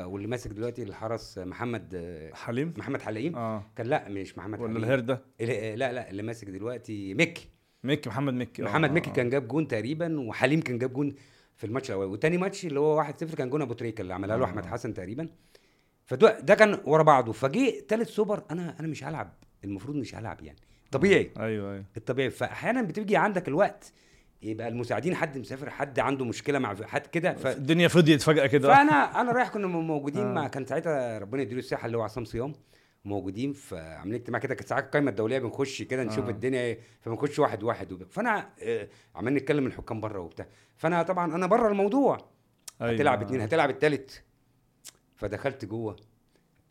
واللي 0.06 0.28
ماسك 0.28 0.50
دلوقتي 0.50 0.82
الحرس 0.82 1.38
محمد 1.38 1.94
آه، 1.94 2.34
حليم؟ 2.34 2.74
محمد 2.76 3.02
حليم. 3.02 3.36
آه. 3.36 3.62
كان 3.76 3.86
لا 3.86 4.08
مش 4.08 4.38
محمد 4.38 4.60
ولا 4.60 4.78
الهرده؟ 4.78 5.22
لا 5.40 5.92
لا 5.92 6.10
اللي 6.10 6.22
ماسك 6.22 6.50
دلوقتي 6.50 7.14
مكي. 7.14 7.48
مكي 7.84 8.08
محمد 8.08 8.34
مكي. 8.34 8.62
آه، 8.62 8.66
محمد 8.66 8.88
آه، 8.88 8.94
مكي 8.94 9.10
آه. 9.10 9.12
كان 9.12 9.30
جاب 9.30 9.48
جون 9.48 9.68
تقريبا 9.68 10.20
وحليم 10.20 10.60
كان 10.60 10.78
جاب 10.78 10.92
جون 10.92 11.14
في 11.56 11.64
الماتش 11.64 11.90
الأول. 11.90 12.06
وتاني 12.06 12.38
ماتش 12.38 12.66
اللي 12.66 12.80
هو 12.80 13.04
1-0 13.04 13.34
كان 13.34 13.50
جون 13.50 13.62
أبو 13.62 13.74
تريكة 13.74 14.02
اللي 14.02 14.14
عملها 14.14 14.36
له 14.36 14.42
آه. 14.44 14.46
أحمد 14.46 14.66
حسن 14.66 14.94
تقريبا. 14.94 15.28
فده 16.06 16.40
ده 16.40 16.54
كان 16.54 16.80
ورا 16.84 17.02
بعضه. 17.02 17.32
فجه 17.32 17.80
تالت 17.88 18.08
سوبر 18.08 18.42
أنا 18.50 18.76
أنا 18.80 18.88
مش 18.88 19.04
هلعب. 19.04 19.32
المفروض 19.64 19.96
مش 19.96 20.14
هلعب 20.14 20.42
يعني. 20.42 20.58
طبيعي. 20.92 21.30
أيوه 21.38 21.72
أيوه. 21.72 21.84
الطبيعي. 21.96 22.30
فاحيانا 22.30 22.82
بتيجي 22.82 23.16
عندك 23.16 23.48
الوقت 23.48 23.92
يبقى 24.42 24.68
المساعدين 24.68 25.14
حد 25.14 25.38
مسافر 25.38 25.70
حد 25.70 25.98
عنده 25.98 26.24
مشكلة 26.24 26.58
مع 26.58 26.74
حد 26.82 27.06
كده 27.06 27.34
ف... 27.34 27.46
الدنيا 27.46 27.88
فضيت 27.88 28.22
فجأة 28.22 28.46
كده. 28.46 28.74
فأنا 28.74 29.20
أنا 29.20 29.32
رايح 29.32 29.48
كنا 29.48 29.66
موجودين 29.66 30.26
آه. 30.26 30.32
مع 30.32 30.48
كان 30.48 30.66
ساعتها 30.66 31.18
ربنا 31.18 31.42
يديله 31.42 31.58
الصحة 31.58 31.86
اللي 31.86 31.96
هو 31.96 32.02
عصام 32.02 32.24
صيام. 32.24 32.52
موجودين 33.04 33.52
فعاملين 33.52 34.14
اجتماع 34.14 34.40
كده. 34.40 34.54
كانت 34.54 34.68
ساعات 34.68 34.84
القايمه 34.84 35.10
الدولية 35.10 35.38
بنخش 35.38 35.82
كده 35.82 36.04
نشوف 36.04 36.24
آه. 36.26 36.30
الدنيا 36.30 36.60
إيه. 36.60 36.78
فبنخش 37.00 37.38
واحد 37.38 37.62
واحد 37.62 37.92
وب... 37.92 38.02
فأنا 38.10 38.48
آه، 38.62 38.88
عمالين 39.14 39.38
نتكلم 39.38 39.66
الحكام 39.66 40.00
بره 40.00 40.20
وبتاع. 40.20 40.46
فأنا 40.76 41.02
طبعا 41.02 41.34
أنا 41.34 41.46
بره 41.46 41.68
الموضوع. 41.68 42.18
أيوة. 42.82 42.94
هتلعب 42.94 43.22
اتنين 43.22 43.40
هتلعب 43.40 43.70
التالت. 43.70 44.22
فدخلت 45.16 45.64
جوه 45.64 45.96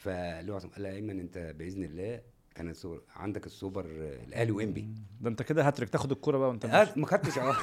هو 0.07 0.55
عصام 0.55 0.71
قال 0.71 0.85
يا 0.85 0.91
أيمن 0.91 1.19
أنت 1.19 1.37
بإذن 1.57 1.83
الله 1.83 2.21
كان 2.55 2.69
السوبر 2.69 3.01
عندك 3.15 3.45
السوبر 3.45 3.85
الاهلي 4.27 4.51
وإنبي. 4.51 4.89
ده 5.21 5.29
أنت 5.29 5.41
كده 5.41 5.67
هاتريك 5.67 5.89
تاخد 5.89 6.11
الكورة 6.11 6.37
بقى 6.37 6.49
وأنت 6.49 6.65
آه،. 6.65 6.93
ما 6.95 7.05
خدتش 7.05 7.37
آه. 7.37 7.55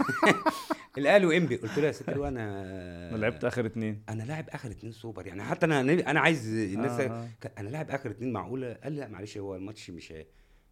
الاهلي 0.98 1.26
وإنبي. 1.26 1.56
قلت 1.56 1.78
له 1.78 1.86
يا 1.86 1.92
ست 1.92 2.08
أنا 2.08 2.28
أنا 2.28 3.16
لعبت 3.16 3.44
آخر 3.44 3.66
اتنين. 3.66 4.02
أنا 4.08 4.22
لاعب 4.22 4.48
آخر 4.48 4.70
اتنين 4.70 4.92
سوبر 4.92 5.26
يعني 5.26 5.42
حتى 5.42 5.66
أنا 5.66 5.80
أنا 5.80 6.20
عايز 6.20 6.48
الناس 6.48 7.00
آه، 7.00 7.28
أنا 7.58 7.68
لاعب 7.68 7.90
آخر 7.90 8.10
اتنين 8.10 8.32
معقولة؟ 8.32 8.72
قال 8.72 8.96
لا 8.96 9.08
معلش 9.08 9.38
هو 9.38 9.56
الماتش 9.56 9.90
مش 9.90 10.14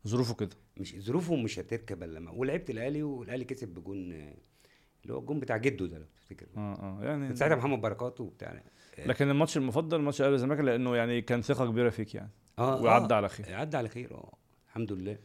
ظروفه 0.07 0.35
كده. 0.35 0.57
مش 0.77 0.97
ظروفه 0.99 1.37
مش 1.37 1.59
هتركب 1.59 2.03
إلا 2.03 2.31
ولعبت 2.31 2.71
الاهلي 2.71 3.03
والاهلي 3.03 3.45
كسب 3.45 3.69
بجون 3.69 4.13
اللي 5.03 5.15
هو 5.15 5.19
الجون 5.19 5.41
بتاع 5.41 5.57
جده 5.57 5.87
ده 5.87 5.99
لو 5.99 6.05
تفتكر. 6.05 6.47
آه 6.57 6.75
آه. 6.75 7.05
يعني 7.05 7.37
ساعتها 7.37 7.57
محمد 7.57 7.81
بركات 7.81 8.21
وبتاع. 8.21 8.63
لكن 9.07 9.31
الماتش 9.31 9.57
المفضل 9.57 10.01
ماتش 10.01 10.21
الاهلي 10.21 10.33
والزمالك 10.33 10.61
لأنه 10.61 10.97
يعني 10.97 11.21
كان 11.23 11.43
ثقة 11.43 11.67
كبيرة 11.67 11.91
فيك 11.91 12.15
يعني. 12.15 12.31
آه 12.59 12.83
وعدى 12.83 13.15
آه، 13.15 13.17
على 13.17 13.29
خير. 13.29 13.55
عدى 13.55 13.77
على 13.77 13.89
خير 13.89 14.15
آه 14.15 14.33
الحمد 14.69 14.93
لله. 14.93 15.17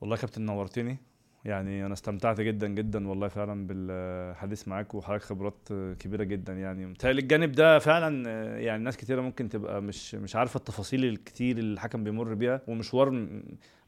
والله 0.00 0.16
يا 0.16 0.20
كابتن 0.20 0.42
نورتني 0.42 0.96
يعني 1.44 1.86
أنا 1.86 1.92
استمتعت 1.94 2.40
جدا 2.40 2.66
جدا 2.68 3.08
والله 3.08 3.28
فعلا 3.28 3.66
بالحديث 3.66 4.68
معاك 4.68 4.94
وحضرتك 4.94 5.24
خبرات 5.24 5.68
كبيرة 5.98 6.24
جدا 6.24 6.52
يعني. 6.52 6.86
متهيألي 6.86 7.20
الجانب 7.20 7.52
ده 7.52 7.78
فعلا 7.78 8.30
يعني 8.58 8.84
ناس 8.84 8.96
كتيرة 8.96 9.20
ممكن 9.20 9.48
تبقى 9.48 9.82
مش 9.82 10.14
مش 10.14 10.36
عارفة 10.36 10.58
التفاصيل 10.58 11.04
الكتير 11.04 11.58
اللي 11.58 11.72
الحكم 11.74 12.04
بيمر 12.04 12.34
بيها 12.34 12.60
ومشوار 12.68 13.10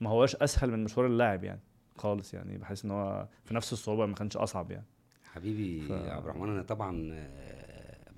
ما 0.00 0.10
هواش 0.10 0.36
أسهل 0.36 0.70
من 0.70 0.84
مشوار 0.84 1.06
اللاعب 1.06 1.44
يعني 1.44 1.60
خالص 1.96 2.34
يعني. 2.34 2.58
بحس 2.58 2.84
إن 2.84 2.90
هو 2.90 3.28
في 3.44 3.54
نفس 3.54 3.72
الصعوبة 3.72 4.06
ما 4.06 4.14
كانش 4.14 4.36
أصعب 4.36 4.70
يعني. 4.70 4.86
حبيبي 5.32 5.80
ف- 5.80 5.92
عبد 5.92 6.24
الرحمن 6.24 6.48
أنا 6.48 6.62
طبعا 6.62 7.10
آه، 7.12 7.57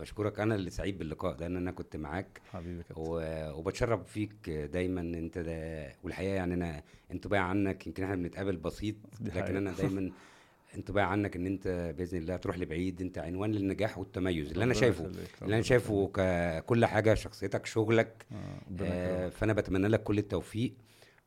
بشكرك. 0.01 0.41
أنا 0.41 0.55
اللي 0.55 0.71
سعيد 0.71 0.99
باللقاء 0.99 1.35
ده 1.35 1.47
إن 1.47 1.57
أنا 1.57 1.71
كنت 1.71 1.97
معاك. 1.97 2.41
حبيبي 2.53 2.83
كابتن. 2.83 3.03
و- 3.03 3.53
وبتشرف 3.59 4.07
فيك 4.13 4.51
دايما. 4.51 5.01
أنت 5.01 5.39
ده 5.39 5.89
والحقيقة 6.03 6.35
يعني 6.35 6.55
أنا 6.55 6.83
انطباعي 7.13 7.43
عنك 7.43 7.87
يمكن 7.87 8.03
إحنا 8.03 8.17
بنتقابل 8.17 8.57
بسيط 8.57 8.95
لكن. 9.21 9.57
أنا 9.57 9.73
دايما 9.73 10.11
انطباع 10.77 11.05
عنك 11.07 11.37
إن 11.37 11.47
أنت 11.47 11.95
بإذن 11.99 12.19
الله 12.19 12.37
تروح 12.37 12.59
لبعيد. 12.59 13.01
أنت 13.01 13.19
عنوان 13.19 13.53
للنجاح 13.53 13.99
والتميز 13.99 14.51
اللي 14.51 14.65
أنا 14.65 14.75
شايفه. 14.75 15.05
اللي 15.43 15.55
أنا 15.55 15.63
شايفه 15.63 16.11
ككل 16.15 16.87
حاجة 16.87 17.15
شخصيتك 17.15 17.67
شغلك 17.67 18.27
آه، 18.33 18.83
آه. 18.83 19.29
فأنا 19.29 19.53
بتمنى 19.53 19.89
لك 19.89 20.03
كل 20.03 20.19
التوفيق. 20.19 20.73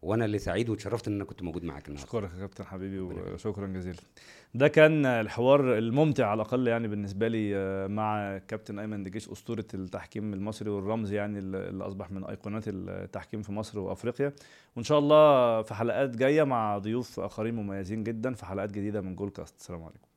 وأنا 0.03 0.25
اللي 0.25 0.39
سعيد 0.39 0.69
واتشرفت 0.69 1.07
إن 1.07 1.13
أنا 1.13 1.23
كنت 1.23 1.43
موجود 1.43 1.63
معاك 1.63 1.88
النهارده. 1.88 2.07
أشكرك 2.09 2.31
يا 2.34 2.39
كابتن 2.39 2.63
حبيبي. 2.65 2.99
وشكرا 2.99 3.67
جزيلا. 3.67 3.97
ده 4.53 4.67
كان 4.67 5.05
الحوار 5.05 5.77
الممتع 5.77 6.27
على 6.27 6.41
الأقل 6.41 6.67
يعني 6.67 6.88
بالنسبة 6.88 7.27
لي 7.27 7.55
آه، 7.55 7.88
مع 7.88 8.38
كابتن 8.38 8.80
أيمن 8.80 9.03
دجيش 9.03 9.30
أسطورة 9.30 9.65
التحكيم 9.73 10.34
المصري 10.34 10.69
والرمز 10.69 11.11
يعني 11.11 11.39
اللي 11.39 11.88
أصبح 11.88 12.11
من 12.11 12.23
أيقونات 12.25 12.63
التحكيم 12.67 13.41
في 13.41 13.51
مصر 13.51 13.80
وأفريقيا. 13.80 14.34
وإن 14.75 14.84
شاء 14.84 14.99
الله 14.99 15.61
في 15.61 15.73
حلقات 15.73 16.09
جاية 16.17 16.43
مع 16.43 16.77
ضيوف 16.77 17.19
آخرين 17.19 17.55
مميزين 17.55 18.03
جدا 18.03 18.34
في 18.34 18.45
حلقات 18.45 18.71
جديدة 18.71 19.01
من 19.01 19.15
جول 19.15 19.30
كاست 19.30 19.59
السلام 19.59 19.84
عليكم. 19.84 20.12